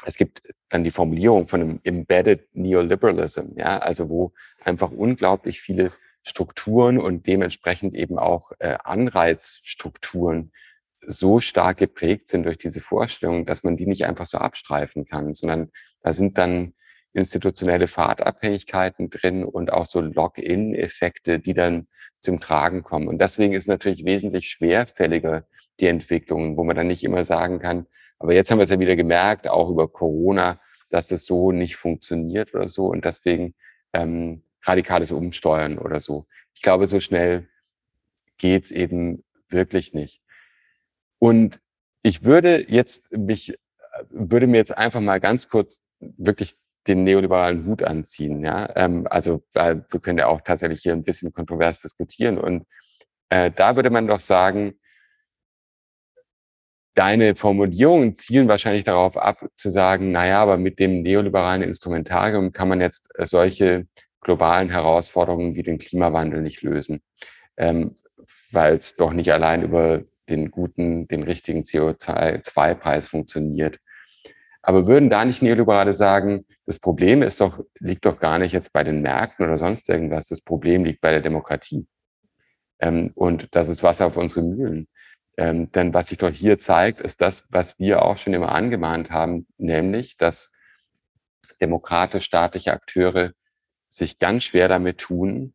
es 0.05 0.17
gibt 0.17 0.41
dann 0.69 0.83
die 0.83 0.91
Formulierung 0.91 1.47
von 1.47 1.61
einem 1.61 1.79
Embedded 1.83 2.47
Neoliberalism, 2.53 3.57
ja, 3.57 3.79
also 3.79 4.09
wo 4.09 4.31
einfach 4.63 4.91
unglaublich 4.91 5.61
viele 5.61 5.91
Strukturen 6.23 6.99
und 6.99 7.27
dementsprechend 7.27 7.95
eben 7.95 8.19
auch 8.19 8.51
äh, 8.59 8.77
Anreizstrukturen 8.83 10.51
so 11.07 11.39
stark 11.39 11.77
geprägt 11.77 12.27
sind 12.29 12.43
durch 12.43 12.57
diese 12.57 12.81
Vorstellung, 12.81 13.45
dass 13.45 13.63
man 13.63 13.77
die 13.77 13.85
nicht 13.85 14.05
einfach 14.05 14.25
so 14.25 14.39
abstreifen 14.39 15.05
kann, 15.05 15.35
sondern 15.35 15.71
da 16.01 16.13
sind 16.13 16.37
dann 16.37 16.73
institutionelle 17.15 17.87
Fahrtabhängigkeiten 17.87 19.09
drin 19.09 19.43
und 19.43 19.71
auch 19.71 19.85
so 19.85 20.01
Lock-in-Effekte, 20.01 21.39
die 21.39 21.53
dann 21.53 21.87
zum 22.21 22.39
Tragen 22.39 22.83
kommen. 22.83 23.07
Und 23.07 23.19
deswegen 23.19 23.53
ist 23.53 23.67
natürlich 23.67 24.05
wesentlich 24.05 24.49
schwerfälliger 24.49 25.45
die 25.79 25.87
Entwicklung, 25.87 26.57
wo 26.57 26.63
man 26.63 26.75
dann 26.75 26.87
nicht 26.87 27.03
immer 27.03 27.23
sagen 27.23 27.59
kann, 27.59 27.87
aber 28.19 28.33
jetzt 28.33 28.49
haben 28.49 28.59
wir 28.59 28.63
es 28.63 28.69
ja 28.69 28.79
wieder 28.79 28.95
gemerkt, 28.95 29.47
auch 29.47 29.69
über 29.69 29.87
Corona, 29.87 30.59
dass 30.89 31.07
das 31.07 31.25
so 31.25 31.51
nicht 31.51 31.75
funktioniert 31.75 32.53
oder 32.53 32.69
so. 32.69 32.87
Und 32.87 33.05
deswegen 33.05 33.55
ähm, 33.93 34.43
radikales 34.63 35.11
Umsteuern 35.11 35.77
oder 35.77 35.99
so. 35.99 36.25
Ich 36.53 36.61
glaube, 36.61 36.87
so 36.87 36.99
schnell 36.99 37.49
geht's 38.37 38.71
eben 38.71 39.23
wirklich 39.49 39.93
nicht. 39.93 40.21
Und 41.19 41.59
ich 42.03 42.23
würde 42.23 42.65
jetzt 42.69 43.01
mich, 43.11 43.57
würde 44.09 44.47
mir 44.47 44.57
jetzt 44.57 44.77
einfach 44.77 45.01
mal 45.01 45.19
ganz 45.19 45.49
kurz 45.49 45.83
wirklich 45.99 46.55
den 46.87 47.03
neoliberalen 47.03 47.65
Hut 47.65 47.83
anziehen. 47.83 48.41
Ja, 48.41 48.69
ähm, 48.75 49.07
also 49.09 49.43
weil 49.53 49.85
wir 49.89 49.99
können 49.99 50.19
ja 50.19 50.27
auch 50.27 50.41
tatsächlich 50.41 50.81
hier 50.81 50.93
ein 50.93 51.03
bisschen 51.03 51.33
kontrovers 51.33 51.81
diskutieren. 51.81 52.37
Und 52.37 52.65
äh, 53.29 53.51
da 53.51 53.75
würde 53.75 53.89
man 53.89 54.07
doch 54.07 54.19
sagen, 54.19 54.75
deine 56.95 57.35
Formulierungen 57.35 58.15
zielen 58.15 58.47
wahrscheinlich 58.47 58.85
darauf 58.85 59.17
ab, 59.17 59.45
zu 59.57 59.69
sagen, 59.69 60.11
naja, 60.11 60.41
aber 60.41 60.57
mit 60.57 60.79
dem 60.79 61.01
neoliberalen 61.01 61.61
Instrumentarium 61.61 62.51
kann 62.51 62.69
man 62.69 62.81
jetzt 62.81 63.09
äh, 63.19 63.25
solche 63.25 63.87
globalen 64.21 64.69
Herausforderungen 64.69 65.55
wie 65.55 65.63
den 65.63 65.77
Klimawandel 65.77 66.41
nicht 66.41 66.61
lösen, 66.63 67.01
ähm, 67.57 67.95
weil 68.51 68.77
es 68.77 68.95
doch 68.95 69.13
nicht 69.13 69.31
allein 69.31 69.61
über 69.61 70.03
den 70.29 70.49
guten, 70.49 71.07
den 71.07 71.23
richtigen 71.23 71.61
CO2-Preis 71.61 73.07
funktioniert. 73.07 73.79
Aber 74.67 74.87
würden 74.87 75.11
da 75.11 75.23
nicht 75.23 75.43
Neoliberale 75.43 75.93
sagen, 75.93 76.45
das 76.65 76.79
Problem 76.79 77.21
ist 77.21 77.39
doch, 77.39 77.63
liegt 77.79 78.03
doch 78.03 78.19
gar 78.19 78.39
nicht 78.39 78.51
jetzt 78.51 78.73
bei 78.73 78.83
den 78.83 79.03
Märkten 79.03 79.45
oder 79.45 79.59
sonst 79.59 79.87
irgendwas, 79.87 80.29
das 80.29 80.41
Problem 80.41 80.83
liegt 80.83 81.01
bei 81.01 81.11
der 81.11 81.21
Demokratie. 81.21 81.87
Ähm, 82.79 83.11
und 83.13 83.47
das 83.51 83.67
ist 83.69 83.83
Wasser 83.83 84.07
auf 84.07 84.17
unsere 84.17 84.43
Mühlen. 84.43 84.87
Ähm, 85.37 85.71
denn 85.71 85.93
was 85.93 86.07
sich 86.07 86.17
doch 86.17 86.31
hier 86.31 86.57
zeigt, 86.57 86.99
ist 86.99 87.21
das, 87.21 87.45
was 87.49 87.77
wir 87.77 88.01
auch 88.01 88.17
schon 88.17 88.33
immer 88.33 88.55
angemahnt 88.55 89.11
haben, 89.11 89.45
nämlich, 89.57 90.17
dass 90.17 90.49
demokratisch-staatliche 91.61 92.73
Akteure 92.73 93.33
sich 93.89 94.17
ganz 94.17 94.45
schwer 94.45 94.67
damit 94.67 94.97
tun, 94.97 95.53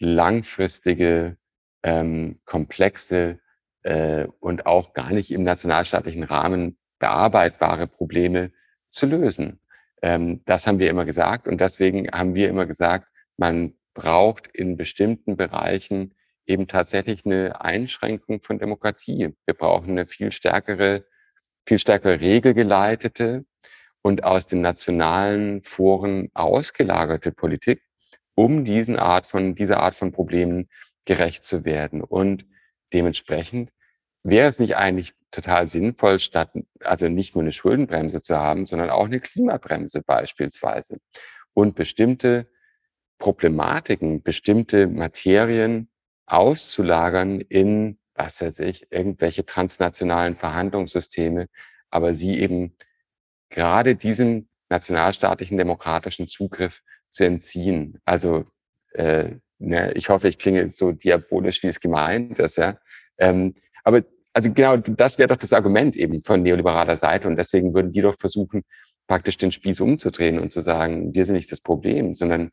langfristige, 0.00 1.36
ähm, 1.84 2.40
komplexe 2.46 3.38
äh, 3.84 4.26
und 4.40 4.66
auch 4.66 4.92
gar 4.92 5.12
nicht 5.12 5.30
im 5.30 5.44
nationalstaatlichen 5.44 6.24
Rahmen 6.24 6.79
bearbeitbare 7.00 7.88
Probleme 7.88 8.52
zu 8.88 9.06
lösen. 9.06 9.60
Ähm, 10.02 10.42
das 10.44 10.66
haben 10.66 10.78
wir 10.78 10.90
immer 10.90 11.04
gesagt 11.04 11.48
und 11.48 11.60
deswegen 11.60 12.08
haben 12.12 12.36
wir 12.36 12.48
immer 12.48 12.66
gesagt, 12.66 13.08
man 13.36 13.74
braucht 13.94 14.46
in 14.46 14.76
bestimmten 14.76 15.36
Bereichen 15.36 16.14
eben 16.46 16.68
tatsächlich 16.68 17.24
eine 17.24 17.60
Einschränkung 17.60 18.42
von 18.42 18.58
Demokratie. 18.58 19.34
Wir 19.46 19.54
brauchen 19.54 19.90
eine 19.90 20.06
viel 20.06 20.32
stärkere, 20.32 21.04
viel 21.66 21.78
stärker 21.78 22.20
regelgeleitete 22.20 23.44
und 24.02 24.24
aus 24.24 24.46
den 24.46 24.60
nationalen 24.60 25.62
Foren 25.62 26.30
ausgelagerte 26.34 27.32
Politik, 27.32 27.82
um 28.34 28.64
diesen 28.64 28.98
Art 28.98 29.26
von, 29.26 29.54
dieser 29.54 29.80
Art 29.80 29.96
von 29.96 30.12
Problemen 30.12 30.68
gerecht 31.04 31.44
zu 31.44 31.64
werden. 31.64 32.02
Und 32.02 32.46
dementsprechend 32.92 33.70
wäre 34.22 34.48
es 34.48 34.58
nicht 34.58 34.76
eigentlich 34.76 35.14
total 35.30 35.68
sinnvoll, 35.68 36.18
statt, 36.18 36.50
also 36.80 37.08
nicht 37.08 37.34
nur 37.34 37.42
eine 37.42 37.52
Schuldenbremse 37.52 38.20
zu 38.20 38.36
haben, 38.36 38.64
sondern 38.64 38.90
auch 38.90 39.06
eine 39.06 39.20
Klimabremse 39.20 40.02
beispielsweise. 40.02 40.98
Und 41.54 41.74
bestimmte 41.74 42.48
Problematiken, 43.18 44.22
bestimmte 44.22 44.86
Materien 44.86 45.88
auszulagern 46.26 47.40
in, 47.40 47.98
was 48.14 48.40
weiß 48.40 48.60
ich, 48.60 48.90
irgendwelche 48.90 49.44
transnationalen 49.44 50.36
Verhandlungssysteme, 50.36 51.46
aber 51.90 52.14
sie 52.14 52.40
eben 52.40 52.76
gerade 53.50 53.96
diesen 53.96 54.48
nationalstaatlichen 54.68 55.58
demokratischen 55.58 56.28
Zugriff 56.28 56.82
zu 57.10 57.24
entziehen. 57.24 58.00
Also 58.04 58.46
äh, 58.92 59.36
ne, 59.58 59.92
ich 59.92 60.08
hoffe, 60.08 60.28
ich 60.28 60.38
klinge 60.38 60.70
so 60.70 60.92
diabolisch, 60.92 61.62
wie 61.62 61.68
es 61.68 61.80
gemeint 61.80 62.38
ist. 62.38 62.56
Ja? 62.56 62.78
Ähm, 63.18 63.54
aber 63.84 64.04
also 64.32 64.52
genau, 64.52 64.76
das 64.76 65.18
wäre 65.18 65.28
doch 65.28 65.36
das 65.36 65.52
Argument 65.52 65.96
eben 65.96 66.22
von 66.22 66.42
neoliberaler 66.42 66.96
Seite. 66.96 67.28
Und 67.28 67.36
deswegen 67.36 67.74
würden 67.74 67.92
die 67.92 68.02
doch 68.02 68.16
versuchen, 68.16 68.62
praktisch 69.06 69.38
den 69.38 69.52
Spieß 69.52 69.80
umzudrehen 69.80 70.38
und 70.38 70.52
zu 70.52 70.60
sagen, 70.60 71.14
wir 71.14 71.26
sind 71.26 71.34
nicht 71.34 71.50
das 71.50 71.60
Problem, 71.60 72.14
sondern 72.14 72.50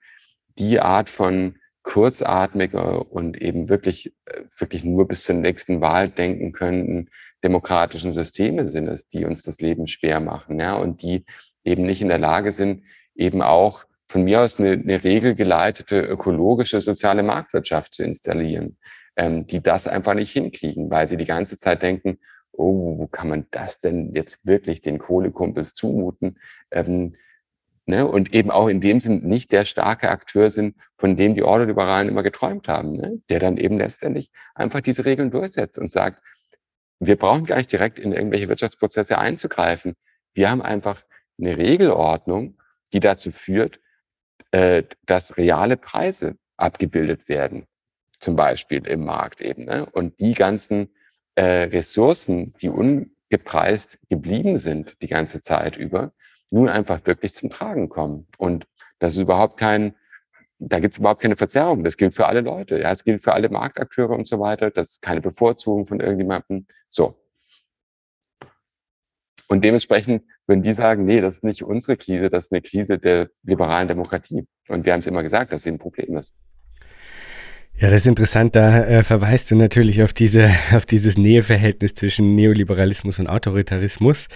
die 0.57 0.79
Art 0.79 1.09
von 1.11 1.57
kurzatmige 1.83 3.03
und 3.03 3.39
eben 3.41 3.69
wirklich, 3.69 4.13
äh, 4.25 4.41
wirklich 4.57 4.83
nur 4.83 5.07
bis 5.07 5.23
zur 5.23 5.35
nächsten 5.35 5.79
Wahl 5.79 6.09
denken 6.09 6.51
könnten, 6.51 7.09
demokratischen 7.43 8.11
Systeme 8.11 8.67
sind 8.67 8.87
es, 8.87 9.07
die 9.07 9.23
uns 9.23 9.43
das 9.43 9.61
Leben 9.61 9.87
schwer 9.87 10.19
machen, 10.19 10.59
ja, 10.59 10.73
und 10.73 11.01
die 11.01 11.25
eben 11.63 11.85
nicht 11.85 12.01
in 12.01 12.09
der 12.09 12.17
Lage 12.17 12.51
sind, 12.51 12.83
eben 13.15 13.41
auch 13.41 13.85
von 14.07 14.23
mir 14.23 14.41
aus 14.41 14.59
eine, 14.59 14.71
eine 14.71 15.03
regelgeleitete 15.03 15.99
ökologische 15.99 16.81
soziale 16.81 17.23
Marktwirtschaft 17.23 17.93
zu 17.93 18.03
installieren, 18.03 18.77
ähm, 19.17 19.47
die 19.47 19.61
das 19.61 19.87
einfach 19.87 20.13
nicht 20.13 20.31
hinkriegen, 20.31 20.89
weil 20.89 21.07
sie 21.07 21.17
die 21.17 21.25
ganze 21.25 21.57
Zeit 21.57 21.81
denken, 21.81 22.19
oh, 22.51 22.97
wo 22.99 23.07
kann 23.07 23.29
man 23.29 23.47
das 23.51 23.79
denn 23.79 24.13
jetzt 24.15 24.45
wirklich 24.45 24.81
den 24.81 24.99
Kohlekumpels 24.99 25.73
zumuten? 25.73 26.39
Ähm, 26.71 27.15
ne? 27.85 28.07
Und 28.07 28.33
eben 28.33 28.51
auch 28.51 28.67
in 28.67 28.79
dem 28.79 29.01
Sinn 29.01 29.23
nicht 29.23 29.51
der 29.51 29.65
starke 29.65 30.09
Akteur 30.09 30.51
sind, 30.51 30.75
von 30.97 31.17
dem 31.17 31.33
die 31.33 31.43
Ordoliberalen 31.43 32.09
immer 32.09 32.23
geträumt 32.23 32.67
haben, 32.67 32.93
ne? 32.93 33.19
der 33.29 33.39
dann 33.39 33.57
eben 33.57 33.77
letztendlich 33.77 34.29
einfach 34.55 34.81
diese 34.81 35.05
Regeln 35.05 35.31
durchsetzt 35.31 35.77
und 35.77 35.91
sagt, 35.91 36.23
wir 36.99 37.15
brauchen 37.15 37.45
gar 37.45 37.57
nicht 37.57 37.71
direkt 37.71 37.99
in 37.99 38.11
irgendwelche 38.11 38.49
Wirtschaftsprozesse 38.49 39.17
einzugreifen. 39.17 39.95
Wir 40.33 40.49
haben 40.49 40.61
einfach 40.61 41.03
eine 41.39 41.57
Regelordnung, 41.57 42.59
die 42.93 42.99
dazu 42.99 43.31
führt, 43.31 43.79
äh, 44.51 44.83
dass 45.05 45.37
reale 45.37 45.77
Preise 45.77 46.37
abgebildet 46.57 47.29
werden, 47.29 47.67
zum 48.19 48.35
Beispiel 48.35 48.85
im 48.87 49.05
Markt 49.05 49.41
eben. 49.41 49.65
Ne? 49.65 49.85
Und 49.85 50.19
die 50.19 50.33
ganzen 50.33 50.89
äh, 51.35 51.63
Ressourcen, 51.63 52.53
die 52.61 52.69
ungepreist 52.69 53.99
geblieben 54.09 54.57
sind 54.57 55.01
die 55.01 55.07
ganze 55.07 55.41
Zeit 55.41 55.77
über, 55.77 56.13
nun 56.49 56.69
einfach 56.69 57.05
wirklich 57.05 57.33
zum 57.33 57.49
Tragen 57.49 57.89
kommen. 57.89 58.27
Und 58.37 58.67
das 58.99 59.13
ist 59.13 59.19
überhaupt 59.19 59.57
kein, 59.57 59.93
da 60.59 60.79
gibt 60.79 60.93
es 60.93 60.99
überhaupt 60.99 61.21
keine 61.21 61.35
Verzerrung. 61.35 61.83
Das 61.83 61.97
gilt 61.97 62.15
für 62.15 62.27
alle 62.27 62.41
Leute. 62.41 62.79
Ja, 62.79 62.91
es 62.91 63.03
gilt 63.03 63.21
für 63.21 63.33
alle 63.33 63.49
Marktakteure 63.49 64.11
und 64.11 64.25
so 64.25 64.39
weiter. 64.39 64.71
Das 64.71 64.93
ist 64.93 65.01
keine 65.01 65.21
Bevorzugung 65.21 65.85
von 65.85 65.99
irgendjemandem. 65.99 66.65
So. 66.87 67.15
Und 69.47 69.63
dementsprechend 69.63 70.23
würden 70.45 70.61
die 70.61 70.73
sagen, 70.73 71.05
nee, 71.05 71.21
das 71.21 71.35
ist 71.35 71.43
nicht 71.43 71.63
unsere 71.63 71.95
Krise, 71.97 72.29
das 72.29 72.45
ist 72.45 72.51
eine 72.51 72.61
Krise 72.61 72.97
der 72.97 73.29
liberalen 73.43 73.87
Demokratie. 73.87 74.45
Und 74.67 74.85
wir 74.85 74.93
haben 74.93 74.99
es 74.99 75.07
immer 75.07 75.23
gesagt, 75.23 75.53
dass 75.53 75.63
sie 75.63 75.71
ein 75.71 75.77
Problem 75.77 76.17
ist. 76.17 76.33
Ja, 77.79 77.91
das 77.91 78.01
ist 78.01 78.07
interessant. 78.07 78.55
Da 78.55 78.85
äh, 78.85 79.03
verweist 79.03 79.51
du 79.51 79.55
natürlich 79.55 80.01
auf 80.01 80.11
diese, 80.11 80.49
auf 80.73 80.87
dieses 80.87 81.15
Näheverhältnis 81.15 81.93
zwischen 81.93 82.35
Neoliberalismus 82.35 83.19
und 83.19 83.27
Autoritarismus, 83.27 84.27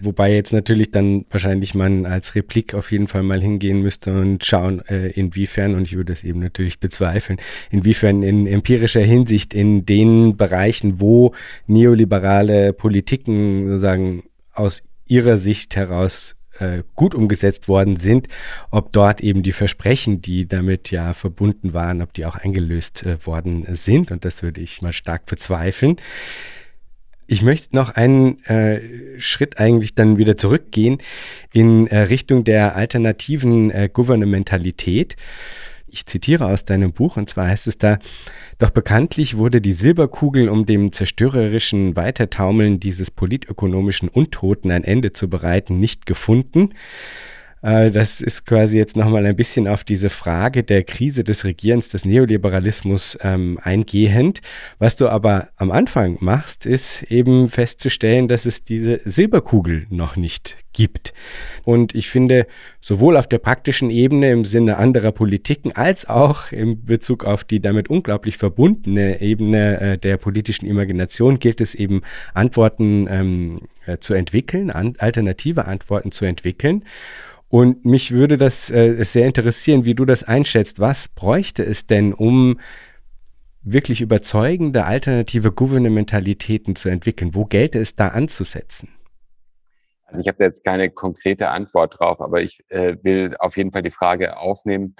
wobei 0.00 0.34
jetzt 0.34 0.52
natürlich 0.52 0.90
dann 0.90 1.24
wahrscheinlich 1.30 1.74
man 1.74 2.04
als 2.04 2.34
Replik 2.34 2.74
auf 2.74 2.92
jeden 2.92 3.08
Fall 3.08 3.22
mal 3.22 3.40
hingehen 3.40 3.80
müsste 3.80 4.12
und 4.12 4.44
schauen, 4.44 4.82
äh, 4.86 5.08
inwiefern, 5.12 5.76
und 5.76 5.84
ich 5.84 5.96
würde 5.96 6.12
das 6.12 6.24
eben 6.24 6.40
natürlich 6.40 6.78
bezweifeln, 6.78 7.40
inwiefern 7.70 8.22
in 8.22 8.46
empirischer 8.46 9.00
Hinsicht 9.00 9.54
in 9.54 9.86
den 9.86 10.36
Bereichen, 10.36 11.00
wo 11.00 11.34
neoliberale 11.66 12.74
Politiken 12.74 13.66
sozusagen 13.66 14.24
aus 14.52 14.82
ihrer 15.06 15.38
Sicht 15.38 15.74
heraus 15.74 16.36
äh, 16.60 16.82
gut 16.94 17.14
umgesetzt 17.14 17.68
worden 17.68 17.96
sind, 17.96 18.28
ob 18.70 18.92
dort 18.92 19.20
eben 19.20 19.42
die 19.42 19.52
Versprechen, 19.52 20.20
die 20.22 20.46
damit 20.46 20.90
ja 20.90 21.14
verbunden 21.14 21.74
waren, 21.74 22.02
ob 22.02 22.12
die 22.12 22.26
auch 22.26 22.36
eingelöst 22.36 23.04
äh, 23.04 23.24
worden 23.26 23.66
sind. 23.70 24.10
Und 24.10 24.24
das 24.24 24.42
würde 24.42 24.60
ich 24.60 24.82
mal 24.82 24.92
stark 24.92 25.26
bezweifeln. 25.26 25.96
Ich 27.26 27.42
möchte 27.42 27.76
noch 27.76 27.90
einen 27.90 28.44
äh, 28.46 28.80
Schritt 29.20 29.58
eigentlich 29.60 29.94
dann 29.94 30.18
wieder 30.18 30.36
zurückgehen 30.36 30.98
in 31.52 31.86
äh, 31.86 32.00
Richtung 32.00 32.42
der 32.42 32.74
alternativen 32.74 33.70
äh, 33.70 33.88
Gouvernementalität. 33.92 35.14
Ich 35.92 36.06
zitiere 36.06 36.46
aus 36.46 36.64
deinem 36.64 36.92
Buch, 36.92 37.16
und 37.16 37.28
zwar 37.28 37.48
heißt 37.48 37.66
es 37.66 37.76
da, 37.76 37.98
doch 38.58 38.70
bekanntlich 38.70 39.36
wurde 39.36 39.60
die 39.60 39.72
Silberkugel, 39.72 40.48
um 40.48 40.64
dem 40.64 40.92
zerstörerischen 40.92 41.96
Weitertaumeln 41.96 42.78
dieses 42.78 43.10
politökonomischen 43.10 44.08
Untoten 44.08 44.70
ein 44.70 44.84
Ende 44.84 45.12
zu 45.12 45.28
bereiten, 45.28 45.80
nicht 45.80 46.06
gefunden. 46.06 46.74
Äh, 47.62 47.90
das 47.90 48.20
ist 48.20 48.46
quasi 48.46 48.78
jetzt 48.78 48.96
nochmal 48.96 49.26
ein 49.26 49.36
bisschen 49.36 49.68
auf 49.68 49.84
diese 49.84 50.10
Frage 50.10 50.62
der 50.62 50.84
Krise 50.84 51.24
des 51.24 51.44
Regierens 51.44 51.88
des 51.90 52.04
Neoliberalismus 52.04 53.18
ähm, 53.22 53.58
eingehend. 53.62 54.40
Was 54.78 54.96
du 54.96 55.08
aber 55.08 55.48
am 55.56 55.70
Anfang 55.70 56.18
machst, 56.20 56.66
ist 56.66 57.02
eben 57.04 57.48
festzustellen, 57.48 58.28
dass 58.28 58.46
es 58.46 58.64
diese 58.64 59.00
Silberkugel 59.04 59.86
noch 59.90 60.16
nicht 60.16 60.56
gibt. 60.72 61.12
Und 61.64 61.94
ich 61.94 62.08
finde, 62.08 62.46
sowohl 62.80 63.16
auf 63.16 63.26
der 63.26 63.38
praktischen 63.38 63.90
Ebene 63.90 64.30
im 64.30 64.44
Sinne 64.44 64.76
anderer 64.76 65.12
Politiken 65.12 65.72
als 65.72 66.08
auch 66.08 66.52
in 66.52 66.84
Bezug 66.84 67.24
auf 67.24 67.44
die 67.44 67.60
damit 67.60 67.90
unglaublich 67.90 68.36
verbundene 68.36 69.20
Ebene 69.20 69.80
äh, 69.80 69.98
der 69.98 70.16
politischen 70.16 70.66
Imagination 70.66 71.38
gilt 71.38 71.60
es 71.60 71.74
eben, 71.74 72.02
Antworten 72.34 73.08
ähm, 73.10 73.60
äh, 73.86 73.98
zu 73.98 74.14
entwickeln, 74.14 74.70
an, 74.70 74.94
alternative 74.98 75.66
Antworten 75.66 76.12
zu 76.12 76.24
entwickeln. 76.24 76.84
Und 77.50 77.84
mich 77.84 78.12
würde 78.12 78.36
das 78.36 78.70
äh, 78.70 79.02
sehr 79.02 79.26
interessieren, 79.26 79.84
wie 79.84 79.96
du 79.96 80.04
das 80.04 80.22
einschätzt. 80.22 80.78
Was 80.78 81.08
bräuchte 81.08 81.64
es 81.64 81.84
denn, 81.84 82.14
um 82.14 82.60
wirklich 83.62 84.00
überzeugende 84.00 84.84
alternative 84.84 85.50
Gouvernementalitäten 85.50 86.76
zu 86.76 86.88
entwickeln? 86.88 87.34
Wo 87.34 87.44
gelte 87.44 87.80
es 87.80 87.96
da 87.96 88.08
anzusetzen? 88.08 88.88
Also 90.04 90.22
ich 90.22 90.28
habe 90.28 90.38
da 90.38 90.44
jetzt 90.44 90.64
keine 90.64 90.90
konkrete 90.90 91.50
Antwort 91.50 91.98
drauf, 91.98 92.20
aber 92.20 92.40
ich 92.40 92.64
äh, 92.68 92.96
will 93.02 93.34
auf 93.38 93.56
jeden 93.56 93.72
Fall 93.72 93.82
die 93.82 93.90
Frage 93.90 94.36
aufnehmen 94.36 94.94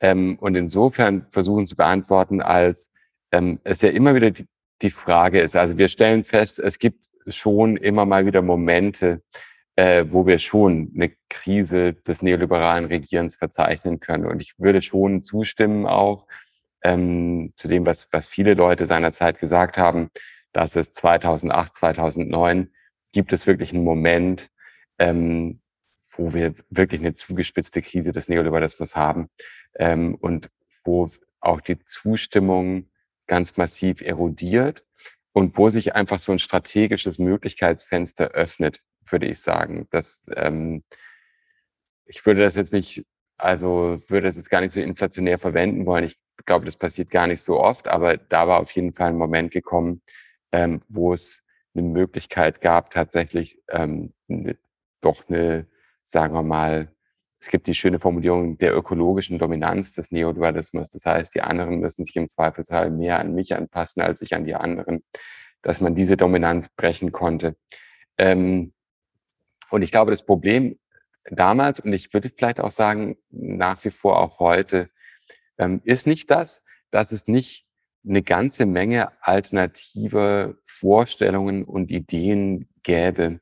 ähm, 0.00 0.38
und 0.40 0.54
insofern 0.54 1.26
versuchen 1.30 1.66
zu 1.66 1.74
beantworten, 1.74 2.40
als 2.40 2.92
ähm, 3.32 3.58
es 3.64 3.82
ja 3.82 3.90
immer 3.90 4.14
wieder 4.14 4.30
die, 4.30 4.46
die 4.82 4.90
Frage 4.90 5.40
ist. 5.40 5.56
Also 5.56 5.76
wir 5.76 5.88
stellen 5.88 6.22
fest, 6.22 6.60
es 6.60 6.78
gibt 6.78 7.04
schon 7.28 7.76
immer 7.76 8.06
mal 8.06 8.26
wieder 8.26 8.42
Momente, 8.42 9.22
äh, 9.76 10.06
wo 10.08 10.26
wir 10.26 10.38
schon 10.38 10.90
eine 10.94 11.12
Krise 11.28 11.92
des 11.92 12.22
neoliberalen 12.22 12.86
Regierens 12.86 13.36
verzeichnen 13.36 14.00
können. 14.00 14.26
Und 14.26 14.40
ich 14.40 14.58
würde 14.58 14.80
schon 14.82 15.22
zustimmen 15.22 15.86
auch 15.86 16.26
ähm, 16.82 17.52
zu 17.56 17.68
dem, 17.68 17.84
was, 17.84 18.08
was 18.10 18.26
viele 18.26 18.54
Leute 18.54 18.86
seinerzeit 18.86 19.38
gesagt 19.38 19.76
haben, 19.76 20.10
dass 20.52 20.76
es 20.76 20.92
2008, 20.92 21.74
2009 21.74 22.70
gibt 23.12 23.32
es 23.32 23.46
wirklich 23.46 23.72
einen 23.72 23.84
Moment, 23.84 24.48
ähm, 24.98 25.60
wo 26.10 26.32
wir 26.32 26.54
wirklich 26.70 27.00
eine 27.00 27.14
zugespitzte 27.14 27.82
Krise 27.82 28.12
des 28.12 28.28
Neoliberalismus 28.28 28.96
haben 28.96 29.28
ähm, 29.74 30.14
und 30.14 30.48
wo 30.84 31.10
auch 31.40 31.60
die 31.60 31.78
Zustimmung 31.84 32.88
ganz 33.26 33.58
massiv 33.58 34.00
erodiert 34.00 34.84
und 35.32 35.58
wo 35.58 35.68
sich 35.68 35.94
einfach 35.94 36.18
so 36.18 36.32
ein 36.32 36.38
strategisches 36.38 37.18
Möglichkeitsfenster 37.18 38.28
öffnet 38.28 38.80
würde 39.12 39.26
ich 39.26 39.40
sagen. 39.40 39.86
Das, 39.90 40.26
ähm, 40.36 40.84
ich 42.06 42.24
würde 42.24 42.42
das 42.42 42.54
jetzt 42.56 42.72
nicht, 42.72 43.04
also 43.38 44.00
würde 44.08 44.28
das 44.28 44.36
jetzt 44.36 44.50
gar 44.50 44.60
nicht 44.60 44.72
so 44.72 44.80
inflationär 44.80 45.38
verwenden 45.38 45.86
wollen. 45.86 46.04
Ich 46.04 46.16
glaube, 46.46 46.64
das 46.64 46.76
passiert 46.76 47.10
gar 47.10 47.26
nicht 47.26 47.42
so 47.42 47.58
oft, 47.58 47.88
aber 47.88 48.16
da 48.16 48.48
war 48.48 48.60
auf 48.60 48.70
jeden 48.72 48.92
Fall 48.92 49.10
ein 49.10 49.18
Moment 49.18 49.52
gekommen, 49.52 50.02
ähm, 50.52 50.82
wo 50.88 51.12
es 51.12 51.42
eine 51.74 51.86
Möglichkeit 51.86 52.60
gab, 52.60 52.90
tatsächlich 52.90 53.60
ähm, 53.68 54.12
ne, 54.28 54.56
doch 55.00 55.28
eine, 55.28 55.66
sagen 56.04 56.34
wir 56.34 56.42
mal, 56.42 56.92
es 57.38 57.50
gibt 57.50 57.66
die 57.66 57.74
schöne 57.74 58.00
Formulierung 58.00 58.58
der 58.58 58.76
ökologischen 58.76 59.38
Dominanz 59.38 59.92
des 59.92 60.10
Neoliberalismus. 60.10 60.90
Das 60.90 61.04
heißt, 61.04 61.34
die 61.34 61.42
anderen 61.42 61.80
müssen 61.80 62.04
sich 62.04 62.16
im 62.16 62.28
Zweifelsfall 62.28 62.90
mehr 62.90 63.20
an 63.20 63.34
mich 63.34 63.54
anpassen 63.54 64.02
als 64.02 64.22
ich 64.22 64.34
an 64.34 64.44
die 64.44 64.54
anderen, 64.54 65.04
dass 65.62 65.80
man 65.80 65.94
diese 65.94 66.16
Dominanz 66.16 66.68
brechen 66.70 67.12
konnte. 67.12 67.56
Ähm, 68.18 68.72
und 69.70 69.82
ich 69.82 69.92
glaube, 69.92 70.10
das 70.10 70.24
Problem 70.24 70.78
damals, 71.30 71.80
und 71.80 71.92
ich 71.92 72.12
würde 72.12 72.30
vielleicht 72.30 72.60
auch 72.60 72.70
sagen, 72.70 73.16
nach 73.30 73.82
wie 73.84 73.90
vor 73.90 74.18
auch 74.18 74.38
heute, 74.38 74.90
ähm, 75.58 75.80
ist 75.84 76.06
nicht 76.06 76.30
das, 76.30 76.62
dass 76.90 77.12
es 77.12 77.26
nicht 77.26 77.66
eine 78.06 78.22
ganze 78.22 78.66
Menge 78.66 79.10
alternative 79.20 80.58
Vorstellungen 80.64 81.64
und 81.64 81.90
Ideen 81.90 82.68
gäbe. 82.82 83.40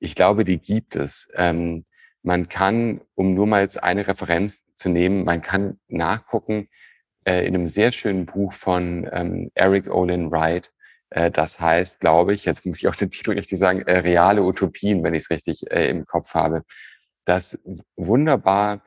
Ich 0.00 0.14
glaube, 0.14 0.44
die 0.44 0.58
gibt 0.58 0.96
es. 0.96 1.28
Ähm, 1.34 1.84
man 2.22 2.48
kann, 2.48 3.00
um 3.14 3.34
nur 3.34 3.46
mal 3.46 3.62
jetzt 3.62 3.82
eine 3.82 4.06
Referenz 4.06 4.64
zu 4.74 4.88
nehmen, 4.88 5.24
man 5.24 5.42
kann 5.42 5.78
nachgucken 5.88 6.68
äh, 7.24 7.46
in 7.46 7.54
einem 7.54 7.68
sehr 7.68 7.92
schönen 7.92 8.26
Buch 8.26 8.52
von 8.52 9.08
ähm, 9.12 9.50
Eric 9.54 9.88
Olin 9.90 10.30
Wright, 10.30 10.72
das 11.10 11.60
heißt, 11.60 12.00
glaube 12.00 12.34
ich, 12.34 12.44
jetzt 12.44 12.64
muss 12.64 12.78
ich 12.78 12.88
auch 12.88 12.96
den 12.96 13.10
Titel 13.10 13.32
richtig 13.32 13.58
sagen, 13.58 13.82
äh, 13.82 13.98
reale 13.98 14.42
Utopien, 14.42 15.02
wenn 15.02 15.14
ich 15.14 15.24
es 15.24 15.30
richtig 15.30 15.70
äh, 15.70 15.88
im 15.88 16.06
Kopf 16.06 16.34
habe, 16.34 16.62
das 17.24 17.58
wunderbar 17.96 18.82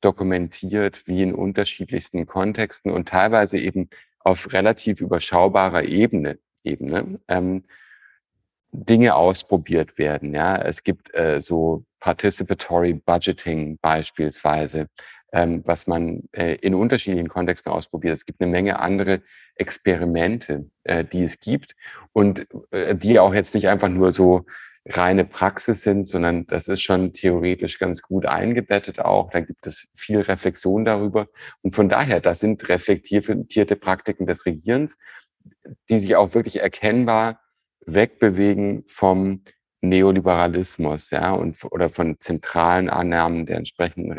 dokumentiert, 0.00 1.06
wie 1.06 1.22
in 1.22 1.34
unterschiedlichsten 1.34 2.26
Kontexten 2.26 2.90
und 2.90 3.08
teilweise 3.08 3.58
eben 3.58 3.88
auf 4.20 4.52
relativ 4.52 5.00
überschaubarer 5.00 5.84
Ebene, 5.84 6.38
Ebene 6.64 7.20
ähm, 7.28 7.64
Dinge 8.72 9.14
ausprobiert 9.14 9.98
werden. 9.98 10.34
Ja, 10.34 10.56
es 10.56 10.82
gibt 10.82 11.14
äh, 11.14 11.40
so 11.40 11.84
Participatory 12.00 12.94
Budgeting 12.94 13.78
beispielsweise, 13.80 14.88
ähm, 15.32 15.62
was 15.64 15.86
man 15.86 16.24
äh, 16.32 16.54
in 16.56 16.74
unterschiedlichen 16.74 17.28
Kontexten 17.28 17.72
ausprobiert. 17.72 18.14
Es 18.14 18.26
gibt 18.26 18.40
eine 18.40 18.50
Menge 18.50 18.78
andere 18.78 19.22
Experimente, 19.54 20.70
äh, 20.84 21.04
die 21.04 21.24
es 21.24 21.40
gibt 21.40 21.74
und 22.12 22.46
äh, 22.70 22.94
die 22.94 23.18
auch 23.18 23.34
jetzt 23.34 23.54
nicht 23.54 23.68
einfach 23.68 23.88
nur 23.88 24.12
so 24.12 24.46
reine 24.88 25.24
Praxis 25.24 25.82
sind, 25.82 26.06
sondern 26.06 26.46
das 26.46 26.68
ist 26.68 26.82
schon 26.82 27.12
theoretisch 27.12 27.78
ganz 27.78 28.02
gut 28.02 28.24
eingebettet 28.24 29.00
auch. 29.00 29.30
Da 29.30 29.40
gibt 29.40 29.66
es 29.66 29.88
viel 29.94 30.20
Reflexion 30.20 30.84
darüber. 30.84 31.26
Und 31.62 31.74
von 31.74 31.88
daher, 31.88 32.20
das 32.20 32.40
sind 32.40 32.68
reflektierte 32.68 33.76
Praktiken 33.76 34.26
des 34.26 34.46
Regierens, 34.46 34.96
die 35.88 35.98
sich 35.98 36.14
auch 36.14 36.34
wirklich 36.34 36.60
erkennbar 36.60 37.40
wegbewegen 37.84 38.84
vom 38.86 39.42
Neoliberalismus, 39.80 41.10
ja, 41.10 41.32
und, 41.32 41.56
oder 41.70 41.88
von 41.88 42.18
zentralen 42.18 42.88
Annahmen 42.88 43.46
der 43.46 43.58
entsprechenden 43.58 44.12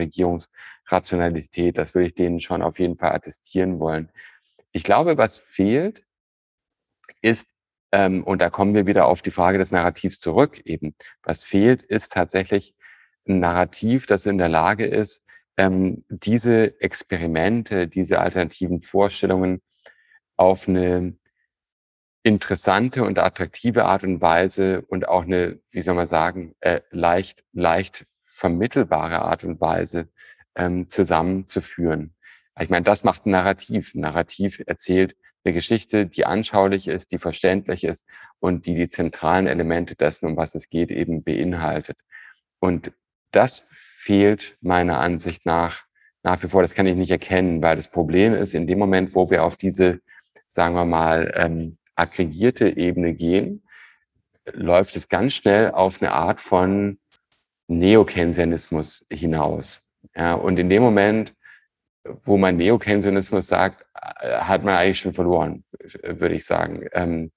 Regierungsrationalität. 0.87 1.77
Das 1.77 1.93
würde 1.93 2.07
ich 2.07 2.15
denen 2.15 2.39
schon 2.39 2.61
auf 2.61 2.79
jeden 2.79 2.97
Fall 2.97 3.13
attestieren 3.13 3.79
wollen. 3.79 4.09
Ich 4.71 4.83
glaube, 4.83 5.17
was 5.17 5.37
fehlt, 5.37 6.05
ist, 7.21 7.49
ähm, 7.91 8.23
und 8.23 8.39
da 8.39 8.49
kommen 8.49 8.73
wir 8.73 8.85
wieder 8.85 9.07
auf 9.07 9.21
die 9.21 9.31
Frage 9.31 9.57
des 9.57 9.71
Narrativs 9.71 10.19
zurück, 10.19 10.61
eben, 10.65 10.95
was 11.23 11.43
fehlt, 11.43 11.83
ist 11.83 12.13
tatsächlich 12.13 12.75
ein 13.27 13.39
Narrativ, 13.39 14.05
das 14.05 14.25
in 14.25 14.37
der 14.37 14.49
Lage 14.49 14.85
ist, 14.85 15.23
ähm, 15.57 16.05
diese 16.09 16.79
Experimente, 16.81 17.87
diese 17.87 18.19
alternativen 18.19 18.81
Vorstellungen 18.81 19.61
auf 20.37 20.67
eine 20.67 21.17
interessante 22.23 23.03
und 23.03 23.19
attraktive 23.19 23.85
Art 23.85 24.03
und 24.03 24.21
Weise 24.21 24.81
und 24.83 25.07
auch 25.07 25.23
eine, 25.23 25.59
wie 25.71 25.81
soll 25.81 25.95
man 25.95 26.07
sagen, 26.07 26.55
äh, 26.59 26.81
leicht, 26.91 27.43
leicht 27.53 28.05
vermittelbare 28.23 29.21
Art 29.21 29.43
und 29.43 29.59
Weise 29.61 30.09
ähm, 30.57 30.89
zusammenzuführen. 30.89 32.13
Ich 32.59 32.69
meine, 32.69 32.83
das 32.83 33.03
macht 33.03 33.25
ein 33.25 33.31
Narrativ. 33.31 33.93
Ein 33.95 34.01
Narrativ 34.01 34.61
erzählt 34.65 35.15
eine 35.45 35.53
Geschichte, 35.53 36.07
die 36.07 36.25
anschaulich 36.25 36.87
ist, 36.89 37.11
die 37.13 37.19
verständlich 37.19 37.85
ist 37.85 38.09
und 38.39 38.65
die 38.65 38.75
die 38.75 38.89
zentralen 38.89 39.47
Elemente 39.47 39.95
dessen, 39.95 40.25
um 40.25 40.35
was 40.35 40.55
es 40.55 40.67
geht, 40.67 40.91
eben 40.91 41.23
beinhaltet. 41.23 41.97
Und 42.59 42.91
das 43.31 43.63
fehlt 43.69 44.57
meiner 44.61 44.99
Ansicht 44.99 45.45
nach 45.45 45.87
nach 46.27 46.43
wie 46.43 46.49
vor. 46.49 46.61
Das 46.61 46.73
kann 46.73 46.87
ich 46.87 46.95
nicht 46.95 47.11
erkennen, 47.11 47.61
weil 47.61 47.77
das 47.77 47.87
Problem 47.87 48.33
ist, 48.33 48.53
in 48.53 48.67
dem 48.67 48.79
Moment, 48.79 49.15
wo 49.15 49.29
wir 49.29 49.43
auf 49.43 49.55
diese, 49.55 50.01
sagen 50.49 50.75
wir 50.75 50.85
mal, 50.85 51.31
ähm, 51.35 51.77
aggregierte 51.95 52.75
Ebene 52.77 53.13
gehen, 53.13 53.63
läuft 54.51 54.95
es 54.97 55.07
ganz 55.07 55.33
schnell 55.33 55.71
auf 55.71 56.01
eine 56.01 56.11
Art 56.11 56.41
von 56.41 56.99
Neokeynesianismus 57.67 59.05
hinaus. 59.09 59.81
Ja, 60.15 60.33
und 60.35 60.57
in 60.59 60.69
dem 60.69 60.83
Moment, 60.83 61.33
wo 62.23 62.37
man 62.37 62.57
Neokeynesianismus 62.57 63.47
sagt, 63.47 63.85
äh, 64.21 64.37
hat 64.39 64.63
man 64.63 64.75
eigentlich 64.75 64.99
schon 64.99 65.13
verloren, 65.13 65.63
würde 66.03 66.35
ich 66.35 66.45
sagen. 66.45 66.87
Ähm, 66.93 67.31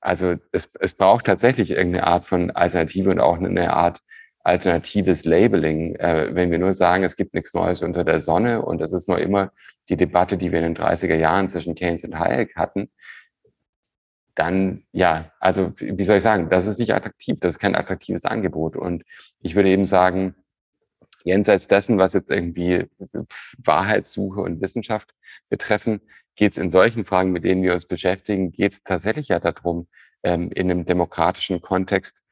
also 0.00 0.36
es, 0.52 0.70
es 0.80 0.94
braucht 0.94 1.26
tatsächlich 1.26 1.70
irgendeine 1.70 2.06
Art 2.06 2.26
von 2.26 2.50
Alternative 2.50 3.10
und 3.10 3.20
auch 3.20 3.38
eine 3.38 3.72
Art 3.72 4.00
alternatives 4.44 5.24
Labeling. 5.24 5.96
Äh, 5.96 6.34
wenn 6.34 6.50
wir 6.50 6.58
nur 6.58 6.74
sagen, 6.74 7.04
es 7.04 7.16
gibt 7.16 7.34
nichts 7.34 7.54
Neues 7.54 7.82
unter 7.82 8.04
der 8.04 8.20
Sonne 8.20 8.62
und 8.62 8.80
es 8.80 8.92
ist 8.92 9.08
nur 9.08 9.18
immer 9.18 9.52
die 9.88 9.96
Debatte, 9.96 10.36
die 10.36 10.52
wir 10.52 10.60
in 10.60 10.74
den 10.74 10.84
30er 10.84 11.16
Jahren 11.16 11.48
zwischen 11.48 11.74
Keynes 11.74 12.04
und 12.04 12.18
Hayek 12.18 12.56
hatten, 12.56 12.90
dann 14.34 14.84
ja, 14.92 15.32
also 15.40 15.72
wie 15.78 16.04
soll 16.04 16.18
ich 16.18 16.22
sagen, 16.22 16.48
das 16.48 16.66
ist 16.66 16.78
nicht 16.78 16.94
attraktiv, 16.94 17.38
das 17.40 17.52
ist 17.52 17.58
kein 17.58 17.74
attraktives 17.74 18.24
Angebot. 18.24 18.76
Und 18.76 19.02
ich 19.40 19.54
würde 19.56 19.70
eben 19.70 19.84
sagen, 19.84 20.36
jenseits 21.28 21.68
dessen, 21.68 21.98
was 21.98 22.14
jetzt 22.14 22.30
irgendwie 22.30 22.86
Wahrheitssuche 23.58 24.40
und 24.40 24.60
Wissenschaft 24.60 25.14
betreffen, 25.48 26.00
geht 26.36 26.52
es 26.52 26.58
in 26.58 26.70
solchen 26.70 27.04
Fragen, 27.04 27.32
mit 27.32 27.44
denen 27.44 27.62
wir 27.62 27.74
uns 27.74 27.86
beschäftigen, 27.86 28.52
geht 28.52 28.72
es 28.72 28.82
tatsächlich 28.82 29.28
ja 29.28 29.38
darum, 29.38 29.88
ähm, 30.22 30.50
in 30.52 30.70
einem 30.70 30.84
demokratischen 30.84 31.60
Kontext 31.60 32.22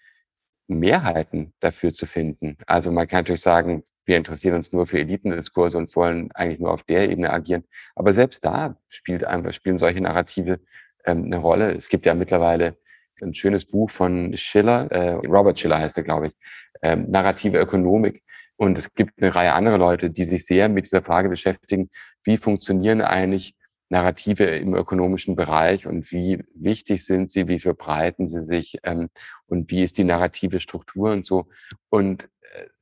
Mehrheiten 0.68 1.52
dafür 1.60 1.92
zu 1.92 2.06
finden. 2.06 2.56
Also 2.66 2.90
man 2.90 3.06
kann 3.06 3.20
natürlich 3.20 3.42
sagen, 3.42 3.84
wir 4.04 4.16
interessieren 4.16 4.56
uns 4.56 4.72
nur 4.72 4.86
für 4.86 4.98
Elitendiskurse 4.98 5.76
und 5.78 5.94
wollen 5.96 6.30
eigentlich 6.32 6.60
nur 6.60 6.72
auf 6.72 6.84
der 6.84 7.10
Ebene 7.10 7.30
agieren. 7.30 7.64
Aber 7.94 8.12
selbst 8.12 8.44
da 8.44 8.76
spielt 8.88 9.24
einfach, 9.24 9.52
spielen 9.52 9.78
solche 9.78 10.00
Narrative 10.00 10.60
ähm, 11.04 11.24
eine 11.24 11.38
Rolle. 11.38 11.72
Es 11.72 11.88
gibt 11.88 12.06
ja 12.06 12.14
mittlerweile 12.14 12.76
ein 13.22 13.34
schönes 13.34 13.64
Buch 13.64 13.90
von 13.90 14.36
Schiller, 14.36 14.90
äh, 14.90 15.12
Robert 15.26 15.58
Schiller 15.58 15.78
heißt 15.78 15.96
er, 15.96 16.04
glaube 16.04 16.28
ich, 16.28 16.34
ähm, 16.82 17.10
Narrative 17.10 17.58
Ökonomik. 17.58 18.22
Und 18.56 18.78
es 18.78 18.94
gibt 18.94 19.20
eine 19.20 19.34
Reihe 19.34 19.52
anderer 19.52 19.78
Leute, 19.78 20.10
die 20.10 20.24
sich 20.24 20.46
sehr 20.46 20.68
mit 20.68 20.86
dieser 20.86 21.02
Frage 21.02 21.28
beschäftigen, 21.28 21.90
wie 22.24 22.36
funktionieren 22.36 23.02
eigentlich 23.02 23.54
Narrative 23.88 24.44
im 24.44 24.74
ökonomischen 24.74 25.36
Bereich 25.36 25.86
und 25.86 26.10
wie 26.10 26.42
wichtig 26.54 27.04
sind 27.04 27.30
sie, 27.30 27.46
wie 27.46 27.60
verbreiten 27.60 28.26
sie 28.26 28.42
sich 28.42 28.78
ähm, 28.82 29.10
und 29.46 29.70
wie 29.70 29.82
ist 29.82 29.98
die 29.98 30.04
narrative 30.04 30.58
Struktur 30.58 31.12
und 31.12 31.24
so. 31.24 31.46
Und 31.88 32.28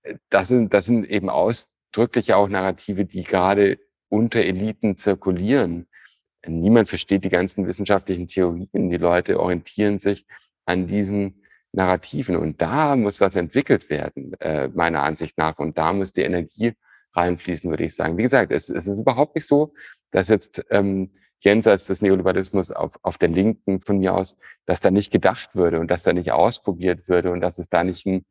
äh, 0.02 0.14
das, 0.30 0.48
sind, 0.48 0.72
das 0.72 0.86
sind 0.86 1.04
eben 1.04 1.28
ausdrücklich 1.28 2.32
auch 2.32 2.48
Narrative, 2.48 3.04
die 3.04 3.24
gerade 3.24 3.78
unter 4.08 4.40
Eliten 4.40 4.96
zirkulieren 4.96 5.86
niemand 6.48 6.88
versteht 6.88 7.24
die 7.24 7.30
ganzen 7.30 7.66
wissenschaftlichen 7.66 8.26
Theorien. 8.26 8.90
Die 8.90 8.96
Leute 8.96 9.40
orientieren 9.40 9.98
sich 9.98 10.26
an 10.66 10.86
diesen 10.86 11.43
Narrativen. 11.74 12.36
Und 12.36 12.60
da 12.60 12.96
muss 12.96 13.20
was 13.20 13.36
entwickelt 13.36 13.90
werden, 13.90 14.34
äh, 14.40 14.68
meiner 14.68 15.02
Ansicht 15.02 15.38
nach. 15.38 15.58
Und 15.58 15.78
da 15.78 15.92
muss 15.92 16.12
die 16.12 16.22
Energie 16.22 16.74
reinfließen, 17.14 17.70
würde 17.70 17.84
ich 17.84 17.94
sagen. 17.94 18.16
Wie 18.18 18.22
gesagt, 18.22 18.52
es, 18.52 18.68
es 18.68 18.86
ist 18.86 18.98
überhaupt 18.98 19.34
nicht 19.34 19.46
so, 19.46 19.72
dass 20.10 20.28
jetzt 20.28 20.64
ähm, 20.70 21.10
jenseits 21.40 21.86
des 21.86 22.02
Neoliberalismus 22.02 22.70
auf, 22.70 22.98
auf 23.02 23.18
der 23.18 23.28
Linken 23.28 23.80
von 23.80 23.98
mir 23.98 24.14
aus, 24.14 24.36
dass 24.66 24.80
da 24.80 24.90
nicht 24.90 25.12
gedacht 25.12 25.50
würde 25.54 25.80
und 25.80 25.90
dass 25.90 26.02
da 26.02 26.12
nicht 26.12 26.32
ausprobiert 26.32 27.08
würde 27.08 27.30
und 27.30 27.40
dass 27.40 27.58
es 27.58 27.68
da 27.68 27.84
nicht 27.84 28.06
einen, 28.06 28.24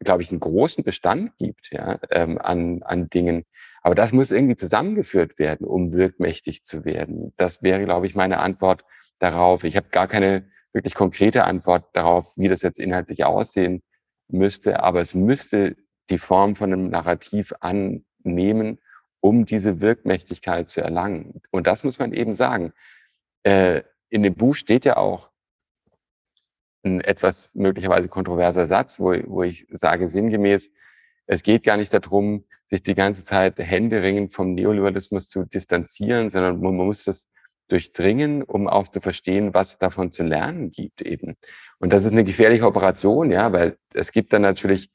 glaube 0.00 0.22
ich, 0.22 0.30
einen 0.30 0.40
großen 0.40 0.82
Bestand 0.84 1.36
gibt 1.38 1.70
ja, 1.72 2.00
ähm, 2.10 2.38
an, 2.38 2.82
an 2.82 3.08
Dingen, 3.08 3.44
aber 3.82 3.94
das 3.94 4.12
muss 4.12 4.30
irgendwie 4.30 4.56
zusammengeführt 4.56 5.38
werden, 5.38 5.66
um 5.66 5.92
wirkmächtig 5.92 6.64
zu 6.64 6.84
werden. 6.84 7.32
Das 7.36 7.62
wäre, 7.62 7.84
glaube 7.84 8.06
ich, 8.06 8.14
meine 8.14 8.38
Antwort 8.38 8.84
darauf. 9.18 9.64
Ich 9.64 9.76
habe 9.76 9.88
gar 9.90 10.06
keine 10.06 10.48
wirklich 10.72 10.94
konkrete 10.94 11.44
Antwort 11.44 11.84
darauf, 11.94 12.36
wie 12.36 12.48
das 12.48 12.62
jetzt 12.62 12.78
inhaltlich 12.78 13.24
aussehen 13.24 13.82
müsste, 14.28 14.82
aber 14.82 15.00
es 15.00 15.14
müsste 15.14 15.76
die 16.10 16.18
Form 16.18 16.56
von 16.56 16.72
einem 16.72 16.88
Narrativ 16.88 17.52
annehmen, 17.60 18.78
um 19.20 19.44
diese 19.44 19.80
Wirkmächtigkeit 19.80 20.68
zu 20.70 20.80
erlangen. 20.80 21.42
Und 21.50 21.66
das 21.66 21.84
muss 21.84 21.98
man 21.98 22.12
eben 22.12 22.34
sagen. 22.34 22.72
Äh, 23.44 23.82
in 24.08 24.22
dem 24.22 24.34
Buch 24.34 24.54
steht 24.54 24.84
ja 24.84 24.96
auch 24.96 25.30
ein 26.84 27.00
etwas 27.00 27.50
möglicherweise 27.54 28.08
kontroverser 28.08 28.66
Satz, 28.66 28.98
wo, 28.98 29.14
wo 29.26 29.42
ich 29.42 29.66
sage 29.70 30.08
sinngemäß, 30.08 30.70
es 31.26 31.42
geht 31.42 31.62
gar 31.62 31.76
nicht 31.76 31.94
darum, 31.94 32.44
sich 32.66 32.82
die 32.82 32.94
ganze 32.94 33.24
Zeit 33.24 33.58
händeringend 33.58 34.32
vom 34.32 34.54
Neoliberalismus 34.54 35.28
zu 35.28 35.44
distanzieren, 35.44 36.30
sondern 36.30 36.60
man 36.60 36.74
muss 36.74 37.04
das 37.04 37.28
durchdringen, 37.72 38.42
um 38.42 38.68
auch 38.68 38.88
zu 38.88 39.00
verstehen, 39.00 39.54
was 39.54 39.78
davon 39.78 40.12
zu 40.12 40.22
lernen 40.22 40.70
gibt 40.70 41.02
eben. 41.02 41.36
Und 41.78 41.92
das 41.92 42.04
ist 42.04 42.12
eine 42.12 42.24
gefährliche 42.24 42.66
Operation, 42.66 43.30
ja, 43.30 43.52
weil 43.52 43.78
es 43.94 44.12
gibt 44.12 44.32
dann 44.32 44.42
natürlich 44.42 44.90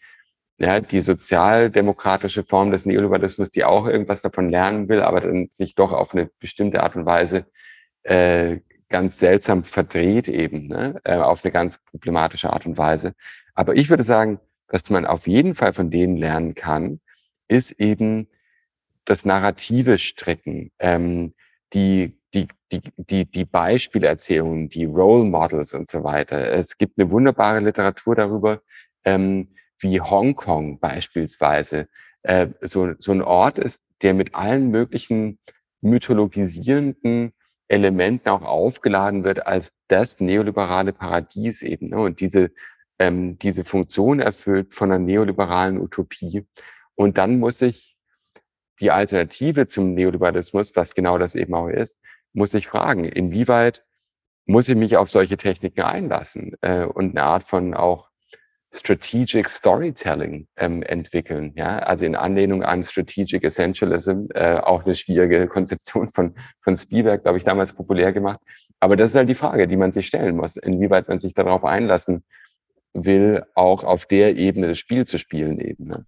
ja, 0.60 0.80
die 0.80 1.02
sozialdemokratische 1.02 2.44
Form 2.44 2.72
des 2.72 2.86
Neoliberalismus, 2.86 3.52
die 3.52 3.64
auch 3.64 3.88
irgendwas 3.88 4.22
davon 4.22 4.49
lernen 4.49 4.90
will, 4.90 5.02
aber 5.02 5.22
dann 5.22 5.49
sich 5.52 5.76
doch 5.76 5.91
auf 5.91 6.14
eine 6.14 6.30
bestimmte 6.40 6.84
Art 6.84 6.95
und 6.95 7.06
Weise 7.06 7.45
äh, 8.04 8.60
ganz 8.90 9.20
seltsam 9.20 9.64
verdreht 9.64 10.30
eben, 10.30 10.68
ne? 10.68 10.99
äh, 11.04 11.18
auf 11.18 11.44
eine 11.44 11.52
ganz 11.52 11.80
problematische 11.84 12.52
Art 12.52 12.66
und 12.66 12.78
Weise. 12.78 13.14
Aber 13.54 13.76
ich 13.76 13.90
würde 13.90 14.04
sagen, 14.04 14.40
was 14.68 14.90
man 14.90 15.06
auf 15.06 15.28
jeden 15.28 15.56
Fall 15.56 15.74
von 15.74 15.91
denen 15.91 16.18
lernen 16.18 16.56
kann, 16.56 16.99
ist 17.48 17.72
eben 17.72 18.28
das 19.06 19.26
narrative 19.26 19.98
Strecken, 19.98 20.72
ähm, 20.80 21.34
die, 21.73 22.18
die, 22.34 22.48
die, 22.72 22.81
die, 22.98 23.26
die 23.26 23.45
Beispielerzählungen, 23.45 24.69
die 24.69 24.85
Role 24.85 25.26
Models 25.26 25.73
und 25.73 25.89
so 25.89 26.03
weiter. 26.03 26.52
Es 26.52 26.77
gibt 26.77 26.99
eine 26.99 27.11
wunderbare 27.11 27.60
Literatur 27.60 28.15
darüber, 28.15 28.61
ähm, 29.03 29.49
wie 29.80 30.02
Hongkong 30.02 30.80
beispielsweise 30.80 31.88
äh, 32.23 32.48
so, 32.61 32.94
so 32.99 33.11
ein 33.11 33.22
Ort 33.22 33.60
ist, 33.60 33.84
der 34.02 34.14
mit 34.14 34.35
allen 34.35 34.69
möglichen 34.69 35.39
mythologisierenden 35.81 37.34
Elementen 37.68 38.30
auch 38.30 38.44
aufgeladen 38.44 39.23
wird 39.23 39.45
als 39.45 39.73
das 39.88 40.19
neoliberale 40.19 40.94
Paradies 40.94 41.61
eben. 41.61 41.89
Ne? 41.89 41.99
Und 41.99 42.22
diese, 42.22 42.52
ähm, 42.99 43.38
diese 43.39 43.64
Funktion 43.64 44.19
erfüllt 44.19 44.73
von 44.73 44.91
einer 44.91 45.03
neoliberalen 45.03 45.80
Utopie. 45.80 46.45
Und 46.95 47.18
dann 47.18 47.39
muss 47.39 47.61
ich 47.61 47.97
die 48.80 48.91
Alternative 48.91 49.68
zum 49.68 49.94
Neoliberalismus, 49.94 50.76
was 50.76 50.94
genau 50.94 51.18
das 51.18 51.36
eben 51.36 51.54
auch 51.54 51.70
ist, 51.70 51.99
muss 52.34 52.54
ich 52.54 52.68
fragen, 52.68 53.06
inwieweit 53.06 53.84
muss 54.45 54.70
ich 54.70 54.76
mich 54.76 54.98
auf 54.98 55.10
solche 55.10 55.38
Techniken 55.38 55.82
einlassen 55.82 56.56
äh, 56.62 56.86
und 56.86 57.12
eine 57.12 57.24
Art 57.24 57.44
von 57.44 57.74
auch 57.74 58.10
Strategic 58.72 59.49
Storytelling 59.49 60.48
ähm, 60.58 60.84
entwickeln. 60.84 61.54
Ja, 61.56 61.80
also 61.80 62.06
in 62.06 62.16
Anlehnung 62.16 62.64
an 62.64 62.84
Strategic 62.84 63.44
Essentialism, 63.44 64.26
äh, 64.34 64.58
auch 64.58 64.86
eine 64.86 64.95
schwierige 64.95 65.48
Konzeption 65.48 66.10
von, 66.10 66.36
von 66.62 66.78
Spielberg, 66.78 67.24
glaube 67.24 67.38
ich, 67.38 67.44
damals 67.44 67.74
populär 67.74 68.14
gemacht. 68.14 68.40
Aber 68.80 68.95
das 68.95 69.10
ist 69.12 69.16
halt 69.16 69.30
die 69.30 69.36
Frage, 69.36 69.68
die 69.68 69.78
man 69.78 69.91
sich 69.91 70.08
stellen 70.08 70.36
muss, 70.36 70.58
inwieweit 70.58 71.08
man 71.08 71.20
sich 71.20 71.34
darauf 71.34 71.66
einlassen 71.66 72.24
will, 72.94 73.44
auch 73.56 73.84
auf 73.84 74.06
der 74.06 74.38
Ebene 74.38 74.68
das 74.68 74.80
Spiel 74.80 75.06
zu 75.06 75.18
spielen 75.18 75.60
eben. 75.60 75.86
Ne? 75.86 76.06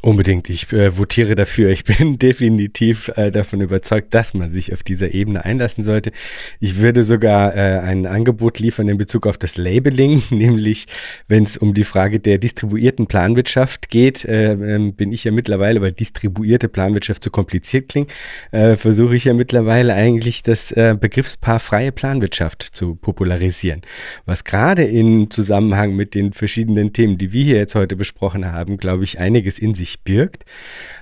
Unbedingt. 0.00 0.48
Ich 0.48 0.72
äh, 0.72 0.96
votiere 0.96 1.34
dafür. 1.34 1.70
Ich 1.70 1.82
bin 1.82 2.18
definitiv 2.20 3.10
äh, 3.16 3.32
davon 3.32 3.60
überzeugt, 3.60 4.14
dass 4.14 4.32
man 4.32 4.52
sich 4.52 4.72
auf 4.72 4.84
dieser 4.84 5.12
Ebene 5.12 5.44
einlassen 5.44 5.82
sollte. 5.82 6.12
Ich 6.60 6.78
würde 6.78 7.02
sogar 7.02 7.56
äh, 7.56 7.80
ein 7.80 8.06
Angebot 8.06 8.60
liefern 8.60 8.88
in 8.88 8.96
Bezug 8.96 9.26
auf 9.26 9.38
das 9.38 9.56
Labeling, 9.56 10.22
nämlich 10.30 10.86
wenn 11.26 11.42
es 11.42 11.56
um 11.56 11.74
die 11.74 11.82
Frage 11.82 12.20
der 12.20 12.38
distribuierten 12.38 13.08
Planwirtschaft 13.08 13.90
geht, 13.90 14.24
äh, 14.24 14.52
ähm, 14.52 14.94
bin 14.94 15.12
ich 15.12 15.24
ja 15.24 15.32
mittlerweile, 15.32 15.80
weil 15.80 15.90
distribuierte 15.90 16.68
Planwirtschaft 16.68 17.24
zu 17.24 17.30
kompliziert 17.30 17.88
klingt, 17.88 18.12
äh, 18.52 18.76
versuche 18.76 19.16
ich 19.16 19.24
ja 19.24 19.34
mittlerweile 19.34 19.94
eigentlich 19.94 20.44
das 20.44 20.70
äh, 20.70 20.96
Begriffspaar 20.98 21.58
freie 21.58 21.90
Planwirtschaft 21.90 22.62
zu 22.62 22.94
popularisieren. 22.94 23.82
Was 24.26 24.44
gerade 24.44 24.84
in 24.84 25.28
Zusammenhang 25.30 25.96
mit 25.96 26.14
den 26.14 26.32
verschiedenen 26.32 26.92
Themen, 26.92 27.18
die 27.18 27.32
wir 27.32 27.44
hier 27.44 27.56
jetzt 27.56 27.74
heute 27.74 27.96
besprochen 27.96 28.46
haben, 28.52 28.76
glaube 28.76 29.02
ich, 29.02 29.18
einiges 29.18 29.58
in 29.58 29.74
sich 29.74 29.87
sich 29.88 30.00
birgt. 30.02 30.44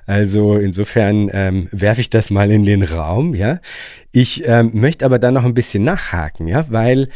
Also 0.06 0.56
insofern 0.56 1.30
ähm, 1.32 1.68
werfe 1.72 2.00
ich 2.00 2.10
das 2.10 2.30
mal 2.30 2.50
in 2.50 2.64
den 2.64 2.82
Raum, 2.82 3.34
ja. 3.34 3.60
Ich 4.12 4.46
ähm, 4.46 4.70
möchte 4.74 5.04
aber 5.04 5.18
dann 5.18 5.34
noch 5.34 5.44
ein 5.44 5.54
bisschen 5.54 5.84
nachhaken, 5.84 6.48
ja, 6.48 6.64
weil 6.70 7.08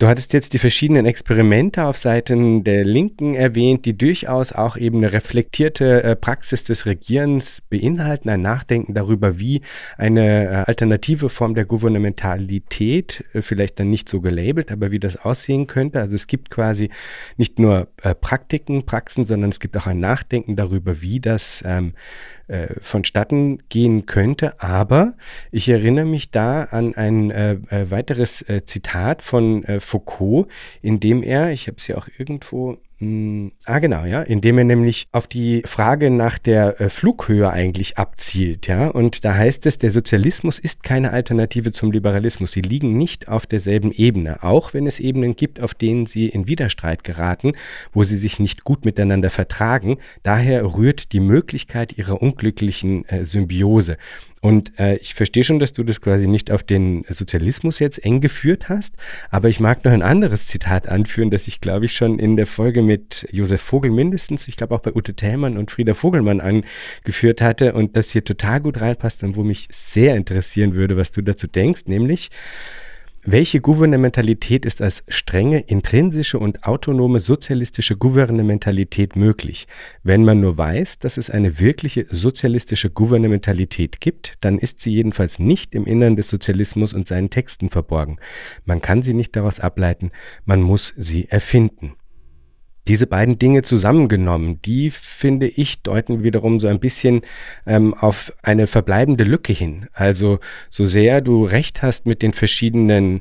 Du 0.00 0.08
hattest 0.08 0.32
jetzt 0.32 0.54
die 0.54 0.58
verschiedenen 0.58 1.04
Experimente 1.04 1.84
auf 1.84 1.98
Seiten 1.98 2.64
der 2.64 2.86
Linken 2.86 3.34
erwähnt, 3.34 3.84
die 3.84 3.98
durchaus 3.98 4.50
auch 4.50 4.78
eben 4.78 4.96
eine 4.96 5.12
reflektierte 5.12 6.02
äh, 6.02 6.16
Praxis 6.16 6.64
des 6.64 6.86
Regierens 6.86 7.60
beinhalten, 7.68 8.30
ein 8.30 8.40
Nachdenken 8.40 8.94
darüber, 8.94 9.38
wie 9.38 9.60
eine 9.98 10.46
äh, 10.46 10.48
alternative 10.66 11.28
Form 11.28 11.54
der 11.54 11.66
Gouvernementalität, 11.66 13.26
äh, 13.34 13.42
vielleicht 13.42 13.78
dann 13.78 13.90
nicht 13.90 14.08
so 14.08 14.22
gelabelt, 14.22 14.72
aber 14.72 14.90
wie 14.90 15.00
das 15.00 15.18
aussehen 15.18 15.66
könnte. 15.66 16.00
Also 16.00 16.14
es 16.14 16.26
gibt 16.26 16.48
quasi 16.48 16.88
nicht 17.36 17.58
nur 17.58 17.88
Praktiken, 18.22 18.86
Praxen, 18.86 19.26
sondern 19.26 19.50
es 19.50 19.60
gibt 19.60 19.76
auch 19.76 19.86
ein 19.86 20.00
Nachdenken 20.00 20.56
darüber, 20.56 21.02
wie 21.02 21.20
das 21.20 21.62
ähm, 21.66 21.92
äh, 22.50 22.74
vonstatten 22.80 23.62
gehen 23.68 24.06
könnte. 24.06 24.60
Aber 24.60 25.14
ich 25.50 25.68
erinnere 25.68 26.04
mich 26.04 26.30
da 26.30 26.64
an 26.64 26.94
ein 26.94 27.30
äh, 27.30 27.52
äh 27.70 27.90
weiteres 27.90 28.42
äh, 28.42 28.64
Zitat 28.64 29.22
von 29.22 29.64
Foucault, 29.78 30.48
in 30.82 31.00
dem 31.00 31.22
er, 31.22 31.52
ich 31.52 31.66
habe 31.66 31.76
es 31.78 31.86
ja 31.86 31.96
auch 31.96 32.08
irgendwo 32.18 32.78
ah, 33.64 33.78
genau, 33.78 34.04
ja, 34.04 34.20
indem 34.20 34.58
er 34.58 34.64
nämlich 34.64 35.06
auf 35.10 35.26
die 35.26 35.62
Frage 35.64 36.10
nach 36.10 36.38
der 36.38 36.80
äh, 36.80 36.88
Flughöhe 36.90 37.50
eigentlich 37.50 37.96
abzielt, 37.96 38.66
ja. 38.66 38.88
Und 38.88 39.24
da 39.24 39.34
heißt 39.34 39.64
es, 39.64 39.78
der 39.78 39.90
Sozialismus 39.90 40.58
ist 40.58 40.82
keine 40.82 41.12
Alternative 41.12 41.70
zum 41.70 41.92
Liberalismus. 41.92 42.52
Sie 42.52 42.60
liegen 42.60 42.98
nicht 42.98 43.28
auf 43.28 43.46
derselben 43.46 43.90
Ebene, 43.92 44.42
auch 44.42 44.74
wenn 44.74 44.86
es 44.86 45.00
Ebenen 45.00 45.34
gibt, 45.34 45.60
auf 45.60 45.72
denen 45.72 46.04
sie 46.04 46.28
in 46.28 46.46
Widerstreit 46.46 47.02
geraten, 47.02 47.52
wo 47.92 48.04
sie 48.04 48.16
sich 48.16 48.38
nicht 48.38 48.64
gut 48.64 48.84
miteinander 48.84 49.30
vertragen. 49.30 49.96
Daher 50.22 50.64
rührt 50.76 51.12
die 51.12 51.20
Möglichkeit 51.20 51.96
ihrer 51.96 52.20
unglücklichen 52.20 53.08
äh, 53.08 53.24
Symbiose. 53.24 53.96
Und 54.40 54.78
äh, 54.78 54.96
ich 54.96 55.14
verstehe 55.14 55.44
schon, 55.44 55.58
dass 55.58 55.74
du 55.74 55.84
das 55.84 56.00
quasi 56.00 56.26
nicht 56.26 56.50
auf 56.50 56.62
den 56.62 57.04
Sozialismus 57.08 57.78
jetzt 57.78 58.02
eng 58.02 58.22
geführt 58.22 58.70
hast, 58.70 58.94
aber 59.30 59.48
ich 59.48 59.60
mag 59.60 59.84
noch 59.84 59.92
ein 59.92 60.02
anderes 60.02 60.46
Zitat 60.46 60.88
anführen, 60.88 61.30
das 61.30 61.46
ich, 61.46 61.60
glaube 61.60 61.84
ich, 61.84 61.92
schon 61.92 62.18
in 62.18 62.36
der 62.36 62.46
Folge 62.46 62.80
mit 62.80 63.28
Josef 63.30 63.60
Vogel 63.60 63.90
mindestens, 63.90 64.48
ich 64.48 64.56
glaube 64.56 64.74
auch 64.74 64.80
bei 64.80 64.94
Ute 64.94 65.14
Thälmann 65.14 65.58
und 65.58 65.70
Frieda 65.70 65.92
Vogelmann 65.92 66.40
angeführt 66.40 67.42
hatte 67.42 67.74
und 67.74 67.96
das 67.96 68.12
hier 68.12 68.24
total 68.24 68.60
gut 68.60 68.80
reinpasst 68.80 69.22
und 69.24 69.36
wo 69.36 69.44
mich 69.44 69.68
sehr 69.70 70.16
interessieren 70.16 70.74
würde, 70.74 70.96
was 70.96 71.10
du 71.10 71.20
dazu 71.20 71.46
denkst, 71.46 71.82
nämlich 71.86 72.30
welche 73.22 73.60
Gouvernementalität 73.60 74.64
ist 74.64 74.80
als 74.80 75.04
strenge, 75.08 75.60
intrinsische 75.60 76.38
und 76.38 76.64
autonome 76.64 77.20
sozialistische 77.20 77.96
Gouvernementalität 77.96 79.14
möglich? 79.14 79.66
Wenn 80.02 80.24
man 80.24 80.40
nur 80.40 80.56
weiß, 80.56 81.00
dass 81.00 81.18
es 81.18 81.28
eine 81.28 81.60
wirkliche 81.60 82.06
sozialistische 82.10 82.88
Gouvernementalität 82.88 84.00
gibt, 84.00 84.36
dann 84.40 84.58
ist 84.58 84.80
sie 84.80 84.92
jedenfalls 84.92 85.38
nicht 85.38 85.74
im 85.74 85.84
Innern 85.84 86.16
des 86.16 86.30
Sozialismus 86.30 86.94
und 86.94 87.06
seinen 87.06 87.28
Texten 87.28 87.68
verborgen. 87.68 88.18
Man 88.64 88.80
kann 88.80 89.02
sie 89.02 89.12
nicht 89.14 89.36
daraus 89.36 89.60
ableiten, 89.60 90.12
man 90.46 90.62
muss 90.62 90.94
sie 90.96 91.28
erfinden. 91.28 91.96
Diese 92.90 93.06
beiden 93.06 93.38
Dinge 93.38 93.62
zusammengenommen, 93.62 94.60
die 94.62 94.90
finde 94.90 95.46
ich 95.46 95.84
deuten 95.84 96.24
wiederum 96.24 96.58
so 96.58 96.66
ein 96.66 96.80
bisschen 96.80 97.20
ähm, 97.64 97.94
auf 97.94 98.32
eine 98.42 98.66
verbleibende 98.66 99.22
Lücke 99.22 99.52
hin. 99.52 99.86
Also 99.92 100.40
so 100.70 100.86
sehr 100.86 101.20
du 101.20 101.44
recht 101.44 101.84
hast 101.84 102.04
mit 102.04 102.20
den 102.20 102.32
verschiedenen 102.32 103.20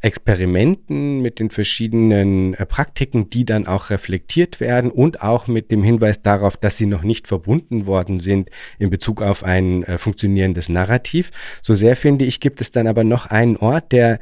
Experimenten, 0.00 1.20
mit 1.22 1.40
den 1.40 1.50
verschiedenen 1.50 2.54
äh, 2.54 2.66
Praktiken, 2.66 3.30
die 3.30 3.44
dann 3.44 3.66
auch 3.66 3.90
reflektiert 3.90 4.60
werden 4.60 4.92
und 4.92 5.22
auch 5.22 5.48
mit 5.48 5.72
dem 5.72 5.82
Hinweis 5.82 6.22
darauf, 6.22 6.56
dass 6.56 6.76
sie 6.76 6.86
noch 6.86 7.02
nicht 7.02 7.26
verbunden 7.26 7.86
worden 7.86 8.20
sind 8.20 8.48
in 8.78 8.90
Bezug 8.90 9.22
auf 9.22 9.42
ein 9.42 9.82
äh, 9.82 9.98
funktionierendes 9.98 10.68
Narrativ. 10.68 11.32
So 11.62 11.74
sehr 11.74 11.96
finde 11.96 12.26
ich, 12.26 12.38
gibt 12.38 12.60
es 12.60 12.70
dann 12.70 12.86
aber 12.86 13.02
noch 13.02 13.26
einen 13.26 13.56
Ort, 13.56 13.90
der 13.90 14.20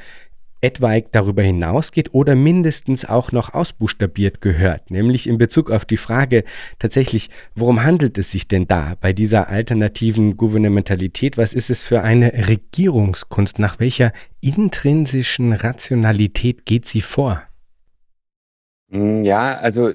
etwaig 0.60 1.06
darüber 1.12 1.42
hinausgeht 1.42 2.14
oder 2.14 2.34
mindestens 2.34 3.04
auch 3.04 3.32
noch 3.32 3.54
ausbuchstabiert 3.54 4.40
gehört, 4.40 4.90
nämlich 4.90 5.26
in 5.28 5.38
Bezug 5.38 5.70
auf 5.70 5.84
die 5.84 5.96
Frage 5.96 6.44
tatsächlich, 6.78 7.30
worum 7.54 7.82
handelt 7.82 8.18
es 8.18 8.30
sich 8.30 8.48
denn 8.48 8.66
da 8.66 8.96
bei 9.00 9.12
dieser 9.12 9.48
alternativen 9.48 10.36
Gouvernementalität? 10.36 11.36
Was 11.36 11.54
ist 11.54 11.70
es 11.70 11.82
für 11.82 12.02
eine 12.02 12.32
Regierungskunst? 12.48 13.58
Nach 13.58 13.78
welcher 13.78 14.12
intrinsischen 14.40 15.52
Rationalität 15.52 16.66
geht 16.66 16.86
sie 16.86 17.00
vor? 17.00 17.42
Hm, 18.90 19.24
ja, 19.24 19.54
also 19.54 19.92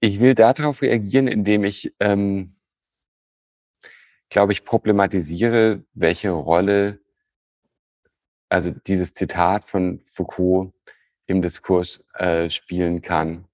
ich 0.00 0.18
will 0.18 0.34
darauf 0.34 0.82
reagieren, 0.82 1.28
indem 1.28 1.64
ich, 1.64 1.94
ähm, 2.00 2.54
glaube 4.30 4.52
ich, 4.52 4.64
problematisiere, 4.64 5.84
welche 5.94 6.30
Rolle 6.30 7.01
also 8.52 8.70
dieses 8.70 9.14
Zitat 9.14 9.64
von 9.64 10.00
Foucault 10.04 10.72
im 11.26 11.40
Diskurs 11.40 12.04
äh, 12.14 12.50
spielen 12.50 13.00
kann 13.00 13.46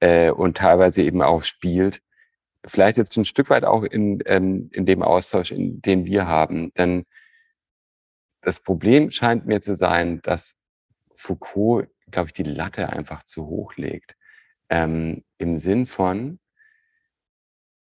äh, 0.00 0.30
und 0.30 0.56
teilweise 0.56 1.02
eben 1.02 1.22
auch 1.22 1.44
spielt. 1.44 2.02
Vielleicht 2.66 2.98
jetzt 2.98 3.16
ein 3.16 3.24
Stück 3.24 3.48
weit 3.48 3.64
auch 3.64 3.84
in, 3.84 4.20
ähm, 4.26 4.68
in 4.72 4.86
dem 4.86 5.02
Austausch, 5.02 5.52
in 5.52 5.80
den 5.80 6.04
wir 6.04 6.26
haben. 6.26 6.74
Denn 6.74 7.06
das 8.42 8.58
Problem 8.58 9.12
scheint 9.12 9.46
mir 9.46 9.62
zu 9.62 9.76
sein, 9.76 10.20
dass 10.22 10.58
Foucault, 11.14 11.88
glaube 12.10 12.28
ich, 12.28 12.32
die 12.32 12.42
Latte 12.42 12.88
einfach 12.88 13.22
zu 13.22 13.46
hoch 13.46 13.76
legt. 13.76 14.16
Ähm, 14.68 15.22
Im 15.38 15.58
Sinn 15.58 15.86
von, 15.86 16.40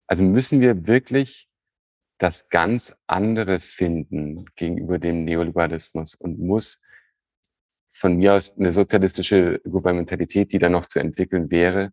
also 0.06 0.22
müssen 0.22 0.62
wir 0.62 0.86
wirklich 0.86 1.46
das 2.24 2.48
ganz 2.48 2.96
andere 3.06 3.60
finden 3.60 4.46
gegenüber 4.56 4.98
dem 4.98 5.26
Neoliberalismus 5.26 6.14
und 6.14 6.38
muss 6.38 6.80
von 7.90 8.16
mir 8.16 8.32
aus 8.32 8.56
eine 8.56 8.72
sozialistische 8.72 9.60
Gouvernementalität, 9.64 10.50
die 10.50 10.58
dann 10.58 10.72
noch 10.72 10.86
zu 10.86 11.00
entwickeln 11.00 11.50
wäre, 11.50 11.92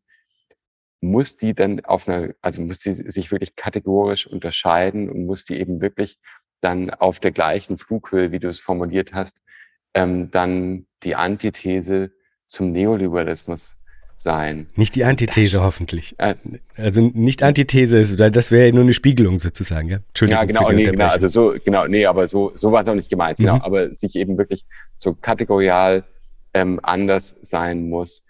muss 1.01 1.35
die 1.35 1.53
dann 1.53 1.83
auf 1.83 2.07
einer, 2.07 2.33
also 2.41 2.61
muss 2.61 2.79
die 2.79 2.93
sich 2.93 3.29
wirklich 3.29 3.57
kategorisch 3.57 4.25
unterscheiden 4.25 5.09
und 5.09 5.25
muss 5.25 5.43
die 5.43 5.59
eben 5.59 5.81
wirklich 5.81 6.17
dann 6.61 6.89
auf 6.91 7.19
der 7.19 7.31
gleichen 7.31 7.77
Flughöhe, 7.77 8.31
wie 8.31 8.39
du 8.39 8.47
es 8.47 8.59
formuliert 8.59 9.11
hast, 9.11 9.41
ähm, 9.93 10.31
dann 10.31 10.87
die 11.03 11.15
Antithese 11.15 12.13
zum 12.47 12.71
Neoliberalismus 12.71 13.75
sein. 14.21 14.67
Nicht 14.75 14.95
die 14.95 15.03
Antithese 15.03 15.57
das, 15.57 15.65
hoffentlich. 15.65 16.15
Äh, 16.19 16.35
also 16.77 17.01
nicht 17.01 17.41
Antithese, 17.41 18.15
das 18.29 18.51
wäre 18.51 18.71
nur 18.71 18.83
eine 18.83 18.93
Spiegelung 18.93 19.39
sozusagen, 19.39 19.89
ja? 19.89 19.97
Entschuldigung. 20.09 20.41
Ja, 20.41 20.45
genau, 20.45 20.71
nee, 20.71 20.85
genau, 20.85 21.07
also 21.07 21.27
so, 21.27 21.55
genau, 21.63 21.87
nee, 21.87 22.05
aber 22.05 22.27
so, 22.27 22.51
so 22.55 22.71
war 22.71 22.81
es 22.81 22.87
auch 22.87 22.95
nicht 22.95 23.09
gemeint, 23.09 23.37
genau, 23.37 23.55
mhm. 23.55 23.61
aber 23.61 23.95
sich 23.95 24.15
eben 24.15 24.37
wirklich 24.37 24.65
so 24.95 25.15
kategorial 25.15 26.03
ähm, 26.53 26.79
anders 26.83 27.35
sein 27.41 27.89
muss. 27.89 28.23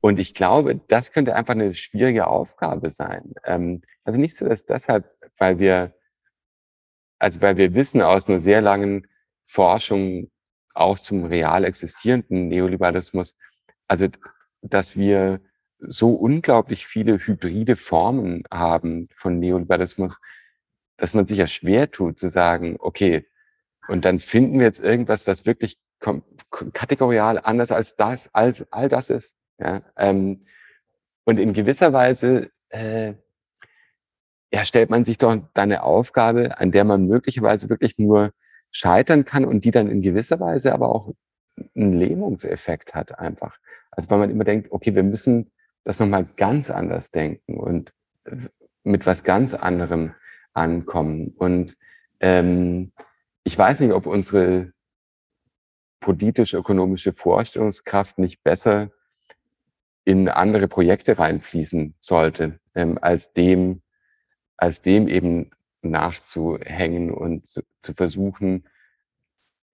Und 0.00 0.20
ich 0.20 0.34
glaube, 0.34 0.80
das 0.86 1.12
könnte 1.12 1.34
einfach 1.34 1.54
eine 1.54 1.72
schwierige 1.74 2.26
Aufgabe 2.26 2.90
sein. 2.90 3.32
Ähm, 3.44 3.80
also 4.04 4.20
nicht 4.20 4.36
so, 4.36 4.46
dass 4.46 4.66
deshalb, 4.66 5.10
weil 5.38 5.58
wir, 5.58 5.94
also 7.18 7.40
weil 7.40 7.56
wir 7.56 7.72
wissen 7.72 8.02
aus 8.02 8.28
einer 8.28 8.40
sehr 8.40 8.60
langen 8.60 9.06
Forschung 9.46 10.30
auch 10.74 10.98
zum 10.98 11.24
real 11.24 11.64
existierenden 11.64 12.48
Neoliberalismus, 12.48 13.36
also 13.88 14.08
dass 14.62 14.96
wir 14.96 15.40
so 15.80 16.14
unglaublich 16.14 16.86
viele 16.86 17.18
hybride 17.18 17.76
Formen 17.76 18.44
haben 18.50 19.08
von 19.14 19.38
Neoliberalismus, 19.38 20.18
dass 20.96 21.14
man 21.14 21.26
sich 21.26 21.38
ja 21.38 21.46
schwer 21.46 21.90
tut 21.90 22.18
zu 22.18 22.28
sagen, 22.28 22.76
okay, 22.80 23.26
und 23.88 24.04
dann 24.04 24.18
finden 24.18 24.58
wir 24.58 24.66
jetzt 24.66 24.80
irgendwas, 24.80 25.26
was 25.26 25.46
wirklich 25.46 25.78
kategorial 26.72 27.38
anders 27.38 27.72
als 27.72 27.96
das, 27.96 28.32
als 28.34 28.70
all 28.70 28.88
das 28.88 29.10
ist. 29.10 29.38
Ja? 29.58 29.82
Ähm, 29.96 30.46
und 31.24 31.38
in 31.38 31.52
gewisser 31.52 31.92
Weise 31.92 32.50
äh, 32.70 33.14
ja, 34.52 34.64
stellt 34.64 34.90
man 34.90 35.04
sich 35.04 35.18
doch 35.18 35.36
da 35.54 35.62
eine 35.62 35.82
Aufgabe, 35.82 36.58
an 36.58 36.72
der 36.72 36.84
man 36.84 37.06
möglicherweise 37.06 37.68
wirklich 37.68 37.98
nur 37.98 38.32
scheitern 38.70 39.24
kann 39.24 39.44
und 39.44 39.64
die 39.64 39.70
dann 39.70 39.90
in 39.90 40.02
gewisser 40.02 40.40
Weise 40.40 40.72
aber 40.72 40.94
auch 40.94 41.14
einen 41.78 41.92
Lähmungseffekt 41.94 42.94
hat 42.94 43.18
einfach. 43.18 43.58
Also 43.90 44.10
weil 44.10 44.18
man 44.18 44.30
immer 44.30 44.44
denkt, 44.44 44.70
okay, 44.70 44.94
wir 44.94 45.02
müssen 45.02 45.50
das 45.84 45.98
nochmal 45.98 46.26
ganz 46.36 46.70
anders 46.70 47.10
denken 47.10 47.58
und 47.58 47.92
mit 48.84 49.06
was 49.06 49.24
ganz 49.24 49.54
anderem 49.54 50.14
ankommen. 50.52 51.34
Und 51.36 51.76
ähm, 52.20 52.92
ich 53.44 53.56
weiß 53.56 53.80
nicht, 53.80 53.92
ob 53.92 54.06
unsere 54.06 54.72
politisch-ökonomische 56.00 57.12
Vorstellungskraft 57.12 58.18
nicht 58.18 58.42
besser 58.42 58.90
in 60.04 60.28
andere 60.28 60.68
Projekte 60.68 61.18
reinfließen 61.18 61.94
sollte, 62.00 62.60
ähm, 62.74 62.98
als 63.00 63.32
dem, 63.32 63.82
als 64.56 64.80
dem 64.80 65.08
eben 65.08 65.50
nachzuhängen 65.82 67.10
und 67.10 67.46
zu, 67.46 67.62
zu 67.82 67.94
versuchen, 67.94 68.64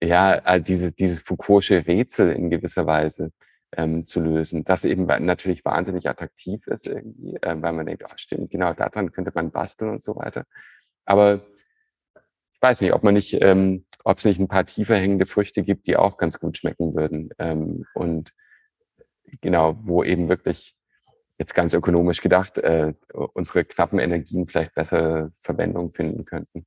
ja, 0.01 0.59
diese, 0.59 0.91
dieses 0.91 1.21
Foucault'sche 1.21 1.87
Rätsel 1.87 2.31
in 2.31 2.49
gewisser 2.49 2.85
Weise 2.85 3.31
ähm, 3.77 4.05
zu 4.05 4.19
lösen. 4.19 4.63
Das 4.63 4.85
eben 4.85 5.05
natürlich 5.05 5.65
wahnsinnig 5.65 6.09
attraktiv 6.09 6.65
ist 6.67 6.87
irgendwie, 6.87 7.35
äh, 7.41 7.55
weil 7.61 7.73
man 7.73 7.85
denkt, 7.85 8.03
ach 8.05 8.17
stimmt, 8.17 8.51
genau 8.51 8.73
daran 8.73 9.11
könnte 9.11 9.31
man 9.33 9.51
basteln 9.51 9.91
und 9.91 10.03
so 10.03 10.15
weiter. 10.15 10.45
Aber 11.05 11.45
ich 12.53 12.61
weiß 12.61 12.81
nicht, 12.81 12.93
ob 12.93 13.03
man 13.03 13.13
nicht, 13.13 13.37
ähm, 13.41 13.85
ob 14.03 14.19
es 14.19 14.25
nicht 14.25 14.39
ein 14.39 14.47
paar 14.47 14.65
tiefer 14.65 14.97
hängende 14.97 15.25
Früchte 15.25 15.63
gibt, 15.63 15.87
die 15.87 15.97
auch 15.97 16.17
ganz 16.17 16.39
gut 16.39 16.57
schmecken 16.57 16.95
würden. 16.95 17.29
Ähm, 17.37 17.85
und 17.93 18.33
genau, 19.41 19.77
wo 19.83 20.03
eben 20.03 20.29
wirklich 20.29 20.75
jetzt 21.37 21.53
ganz 21.53 21.73
ökonomisch 21.73 22.21
gedacht, 22.21 22.57
äh, 22.57 22.93
unsere 23.33 23.65
knappen 23.65 23.99
Energien 23.99 24.47
vielleicht 24.47 24.73
besser 24.73 25.31
Verwendung 25.39 25.91
finden 25.91 26.25
könnten. 26.25 26.65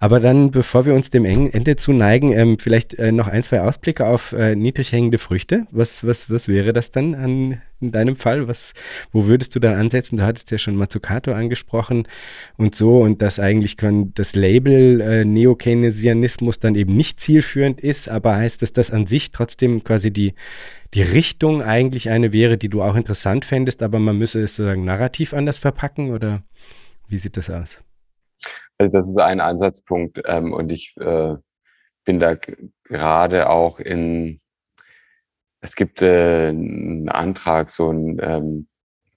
Aber 0.00 0.20
dann, 0.20 0.52
bevor 0.52 0.86
wir 0.86 0.94
uns 0.94 1.10
dem 1.10 1.24
Ende 1.24 1.74
zuneigen, 1.74 2.32
ähm, 2.32 2.58
vielleicht 2.60 2.94
äh, 2.94 3.10
noch 3.10 3.26
ein, 3.26 3.42
zwei 3.42 3.62
Ausblicke 3.62 4.06
auf 4.06 4.32
äh, 4.32 4.54
niedrig 4.54 4.92
hängende 4.92 5.18
Früchte. 5.18 5.66
Was, 5.72 6.06
was, 6.06 6.30
was 6.30 6.46
wäre 6.46 6.72
das 6.72 6.92
dann 6.92 7.16
an, 7.16 7.60
in 7.80 7.90
deinem 7.90 8.14
Fall? 8.14 8.46
Was, 8.46 8.74
wo 9.10 9.26
würdest 9.26 9.56
du 9.56 9.60
dann 9.60 9.74
ansetzen? 9.74 10.18
Du 10.18 10.22
hattest 10.22 10.52
ja 10.52 10.58
schon 10.58 10.76
Mazzucato 10.76 11.32
angesprochen 11.32 12.06
und 12.56 12.76
so 12.76 13.00
und 13.00 13.22
dass 13.22 13.40
eigentlich 13.40 13.76
das 14.14 14.36
Label 14.36 15.00
äh, 15.00 15.24
Neokeynesianismus 15.24 16.60
dann 16.60 16.76
eben 16.76 16.96
nicht 16.96 17.18
zielführend 17.18 17.80
ist, 17.80 18.08
aber 18.08 18.36
heißt 18.36 18.62
das, 18.62 18.72
dass 18.72 18.92
an 18.92 19.08
sich 19.08 19.32
trotzdem 19.32 19.82
quasi 19.82 20.12
die, 20.12 20.34
die 20.94 21.02
Richtung 21.02 21.60
eigentlich 21.60 22.08
eine 22.08 22.32
wäre, 22.32 22.56
die 22.56 22.68
du 22.68 22.82
auch 22.82 22.94
interessant 22.94 23.44
fändest, 23.44 23.82
aber 23.82 23.98
man 23.98 24.16
müsse 24.16 24.40
es 24.42 24.54
sozusagen 24.54 24.84
narrativ 24.84 25.34
anders 25.34 25.58
verpacken 25.58 26.12
oder 26.12 26.44
wie 27.08 27.18
sieht 27.18 27.36
das 27.36 27.50
aus? 27.50 27.82
Also 28.78 28.92
das 28.92 29.08
ist 29.08 29.18
ein 29.18 29.40
Ansatzpunkt 29.40 30.22
ähm, 30.24 30.52
und 30.52 30.70
ich 30.70 30.96
äh, 30.98 31.34
bin 32.04 32.20
da 32.20 32.36
gerade 32.84 33.50
auch 33.50 33.80
in, 33.80 34.40
es 35.60 35.74
gibt 35.74 36.00
äh, 36.00 36.48
einen 36.48 37.08
Antrag, 37.08 37.70
so 37.70 37.90
ein, 37.90 38.18
ähm, 38.22 38.68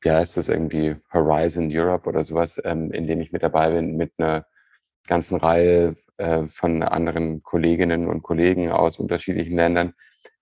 wie 0.02 0.12
heißt 0.12 0.38
das 0.38 0.50
irgendwie, 0.50 0.96
Horizon 1.14 1.70
Europe 1.72 2.10
oder 2.10 2.24
sowas, 2.24 2.60
ähm, 2.66 2.92
in 2.92 3.06
dem 3.08 3.22
ich 3.22 3.32
mit 3.32 3.44
dabei 3.44 3.70
bin, 3.70 3.98
mit 3.98 4.14
einer 4.18 4.46
ganzen 5.08 5.38
Reihe 5.38 5.96
äh, 6.18 6.48
von 6.50 6.84
anderen 6.84 7.44
Kolleginnen 7.44 8.08
und 8.08 8.24
Kollegen 8.24 8.72
aus 8.72 8.98
unterschiedlichen 9.00 9.56
Ländern, 9.56 9.94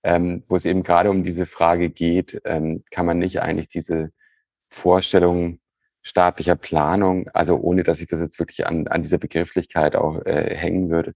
ähm, 0.03 0.43
wo 0.47 0.55
es 0.55 0.65
eben 0.65 0.83
gerade 0.83 1.09
um 1.09 1.23
diese 1.23 1.45
Frage 1.45 1.89
geht, 1.89 2.41
ähm, 2.45 2.83
kann 2.89 3.05
man 3.05 3.19
nicht 3.19 3.41
eigentlich 3.41 3.67
diese 3.67 4.11
Vorstellung 4.69 5.59
staatlicher 6.01 6.55
Planung, 6.55 7.29
also 7.33 7.57
ohne 7.57 7.83
dass 7.83 8.01
ich 8.01 8.07
das 8.07 8.19
jetzt 8.21 8.39
wirklich 8.39 8.65
an, 8.65 8.87
an 8.87 9.03
dieser 9.03 9.17
Begrifflichkeit 9.17 9.95
auch 9.95 10.25
äh, 10.25 10.55
hängen 10.55 10.89
würde. 10.89 11.13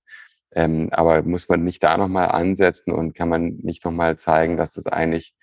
Ähm, 0.52 0.90
aber 0.92 1.24
muss 1.24 1.50
man 1.50 1.64
nicht 1.64 1.84
da 1.84 1.98
nochmal 1.98 2.30
ansetzen 2.30 2.92
und 2.92 3.14
kann 3.16 3.30
man 3.30 3.58
nicht 3.64 3.84
nochmal 3.86 4.18
zeigen, 4.18 4.58
dass 4.58 4.74
das 4.74 4.88
eigentlich 4.88 5.34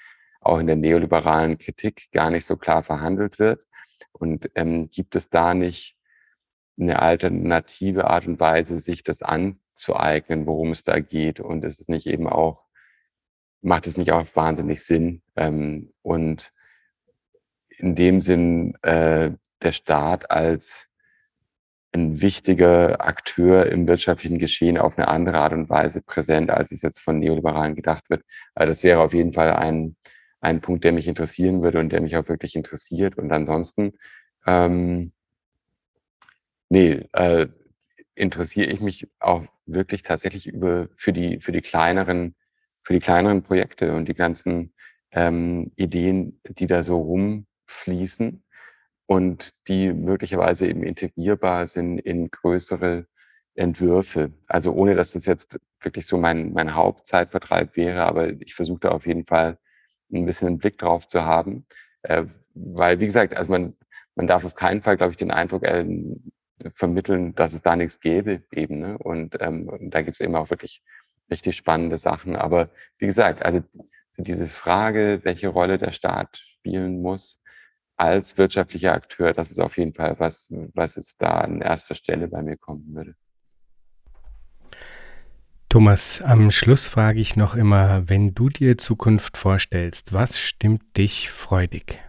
auch 0.40 0.58
in 0.58 0.66
der 0.66 0.76
neoliberalen 0.76 1.58
Kritik 1.58 2.10
gar 2.12 2.30
nicht 2.30 2.46
so 2.46 2.56
klar 2.56 2.82
verhandelt 2.82 3.38
wird? 3.38 3.60
Und 4.12 4.50
ähm, 4.54 4.88
gibt 4.90 5.16
es 5.16 5.30
da 5.30 5.54
nicht 5.54 5.96
eine 6.78 7.00
alternative 7.00 8.06
Art 8.08 8.26
und 8.26 8.40
Weise, 8.40 8.80
sich 8.80 9.02
das 9.02 9.22
anzueignen, 9.22 10.46
worum 10.46 10.70
es 10.70 10.84
da 10.84 11.00
geht? 11.00 11.40
Und 11.40 11.64
ist 11.64 11.80
es 11.80 11.88
nicht 11.88 12.06
eben 12.06 12.28
auch, 12.28 12.64
macht 13.62 13.86
es 13.86 13.96
nicht 13.96 14.12
auch 14.12 14.24
wahnsinnig 14.34 14.82
Sinn? 14.82 15.22
Ähm, 15.36 15.92
und 16.02 16.52
in 17.80 17.94
dem 17.94 18.20
Sinn 18.20 18.74
äh, 18.82 19.32
der 19.62 19.72
Staat 19.72 20.30
als 20.30 20.88
ein 21.92 22.20
wichtiger 22.20 23.00
Akteur 23.04 23.66
im 23.66 23.88
wirtschaftlichen 23.88 24.38
Geschehen 24.38 24.78
auf 24.78 24.96
eine 24.96 25.08
andere 25.08 25.38
Art 25.38 25.52
und 25.52 25.68
Weise 25.68 26.02
präsent, 26.02 26.50
als 26.50 26.70
es 26.72 26.82
jetzt 26.82 27.00
von 27.00 27.18
Neoliberalen 27.18 27.74
gedacht 27.74 28.08
wird. 28.10 28.22
Also 28.54 28.68
das 28.68 28.82
wäre 28.84 29.00
auf 29.00 29.12
jeden 29.12 29.32
Fall 29.32 29.50
ein, 29.52 29.96
ein 30.40 30.60
Punkt, 30.60 30.84
der 30.84 30.92
mich 30.92 31.08
interessieren 31.08 31.62
würde 31.62 31.80
und 31.80 31.90
der 31.90 32.00
mich 32.00 32.16
auch 32.16 32.28
wirklich 32.28 32.54
interessiert. 32.54 33.18
Und 33.18 33.32
ansonsten, 33.32 33.94
ähm, 34.46 35.12
nee, 36.68 37.08
äh, 37.12 37.48
interessiere 38.14 38.70
ich 38.70 38.80
mich 38.80 39.08
auch 39.18 39.44
wirklich 39.66 40.02
tatsächlich 40.02 40.46
über 40.46 40.88
für 40.94 41.12
die 41.12 41.40
für 41.40 41.52
die 41.52 41.62
kleineren 41.62 42.34
für 42.82 42.92
die 42.92 43.00
kleineren 43.00 43.42
Projekte 43.42 43.94
und 43.94 44.06
die 44.06 44.14
ganzen 44.14 44.74
ähm, 45.12 45.72
Ideen, 45.76 46.40
die 46.44 46.66
da 46.66 46.82
so 46.82 46.98
rum 46.98 47.46
fließen 47.70 48.42
und 49.06 49.54
die 49.68 49.92
möglicherweise 49.92 50.68
eben 50.68 50.82
integrierbar 50.82 51.66
sind 51.66 51.98
in 51.98 52.30
größere 52.30 53.06
Entwürfe. 53.54 54.32
Also 54.46 54.72
ohne, 54.72 54.94
dass 54.94 55.12
das 55.12 55.26
jetzt 55.26 55.58
wirklich 55.80 56.06
so 56.06 56.18
mein, 56.18 56.52
mein 56.52 56.74
Hauptzeitvertreib 56.74 57.76
wäre, 57.76 58.04
aber 58.04 58.28
ich 58.40 58.54
versuche 58.54 58.80
da 58.80 58.88
auf 58.90 59.06
jeden 59.06 59.26
Fall 59.26 59.58
ein 60.12 60.26
bisschen 60.26 60.48
einen 60.48 60.58
Blick 60.58 60.78
drauf 60.78 61.08
zu 61.08 61.24
haben. 61.24 61.66
Äh, 62.02 62.26
weil, 62.54 63.00
wie 63.00 63.06
gesagt, 63.06 63.36
also 63.36 63.50
man, 63.50 63.76
man 64.14 64.26
darf 64.26 64.44
auf 64.44 64.54
keinen 64.54 64.82
Fall, 64.82 64.96
glaube 64.96 65.12
ich, 65.12 65.16
den 65.16 65.30
Eindruck 65.30 65.64
äh, 65.64 65.84
vermitteln, 66.74 67.34
dass 67.34 67.52
es 67.52 67.62
da 67.62 67.76
nichts 67.76 68.00
gäbe 68.00 68.42
eben. 68.52 68.80
Ne? 68.80 68.98
Und 68.98 69.36
ähm, 69.40 69.90
da 69.90 70.02
gibt 70.02 70.16
es 70.16 70.20
eben 70.20 70.36
auch 70.36 70.50
wirklich 70.50 70.82
richtig 71.30 71.56
spannende 71.56 71.98
Sachen. 71.98 72.36
Aber 72.36 72.70
wie 72.98 73.06
gesagt, 73.06 73.42
also 73.44 73.62
diese 74.16 74.48
Frage, 74.48 75.20
welche 75.22 75.48
Rolle 75.48 75.78
der 75.78 75.92
Staat 75.92 76.36
spielen 76.38 77.00
muss, 77.00 77.39
als 78.00 78.38
wirtschaftlicher 78.38 78.94
Akteur, 78.94 79.34
das 79.34 79.50
ist 79.50 79.58
auf 79.58 79.76
jeden 79.76 79.92
Fall 79.92 80.18
was, 80.18 80.46
was 80.72 80.96
jetzt 80.96 81.20
da 81.20 81.40
an 81.40 81.60
erster 81.60 81.94
Stelle 81.94 82.28
bei 82.28 82.40
mir 82.40 82.56
kommen 82.56 82.94
würde. 82.94 83.14
Thomas, 85.68 86.22
am 86.22 86.50
Schluss 86.50 86.88
frage 86.88 87.20
ich 87.20 87.36
noch 87.36 87.54
immer, 87.54 88.08
wenn 88.08 88.34
du 88.34 88.48
dir 88.48 88.78
Zukunft 88.78 89.36
vorstellst, 89.36 90.14
was 90.14 90.40
stimmt 90.40 90.96
dich 90.96 91.30
freudig? 91.30 92.00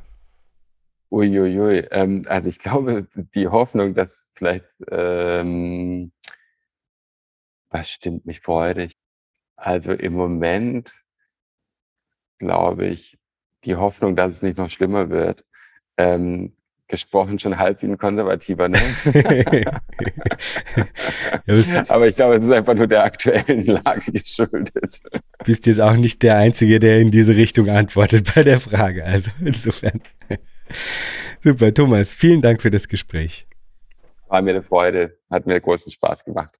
Uiuiui, 1.12 1.80
ähm, 1.92 2.26
also 2.30 2.48
ich 2.48 2.60
glaube, 2.60 3.06
die 3.36 3.50
Hoffnung, 3.50 3.94
dass 3.94 4.24
vielleicht, 4.34 4.66
ähm, 4.90 6.14
was 7.70 7.90
stimmt 7.90 8.26
mich 8.26 8.40
freudig? 8.40 8.94
Also 9.58 9.92
im 9.92 10.14
Moment 10.14 10.90
glaube 12.40 12.88
ich, 12.88 13.20
die 13.66 13.76
Hoffnung, 13.76 14.16
dass 14.16 14.32
es 14.32 14.42
nicht 14.42 14.58
noch 14.58 14.70
schlimmer 14.70 15.10
wird 15.10 15.44
ähm, 16.02 16.54
gesprochen 16.88 17.40
schon 17.40 17.58
halb 17.58 17.82
wie 17.82 17.88
ein 17.88 17.98
Konservativer, 17.98 18.70
ne? 18.70 18.78
Aber 21.88 22.08
ich 22.08 22.16
glaube, 22.16 22.36
es 22.36 22.44
ist 22.44 22.52
einfach 22.52 22.76
nur 22.76 22.86
der 22.88 23.04
aktuellen 23.04 23.66
Lage 23.66 24.12
geschuldet. 24.12 25.02
Bist 25.46 25.66
jetzt 25.66 25.80
auch 25.80 25.96
nicht 25.96 26.22
der 26.22 26.38
Einzige, 26.38 26.80
der 26.80 27.00
in 27.00 27.10
diese 27.10 27.36
Richtung 27.36 27.70
antwortet 27.70 28.32
bei 28.36 28.44
der 28.44 28.60
Frage. 28.60 29.06
Also 29.06 29.32
insofern. 29.44 30.02
Super, 31.42 31.74
Thomas, 31.74 32.14
vielen 32.14 32.42
Dank 32.42 32.62
für 32.62 32.70
das 32.72 32.88
Gespräch. 32.88 33.48
War 34.28 34.42
mir 34.42 34.52
eine 34.52 34.62
Freude, 34.62 35.18
hat 35.30 35.48
mir 35.48 35.60
großen 35.60 35.92
Spaß 35.92 36.26
gemacht. 36.26 36.60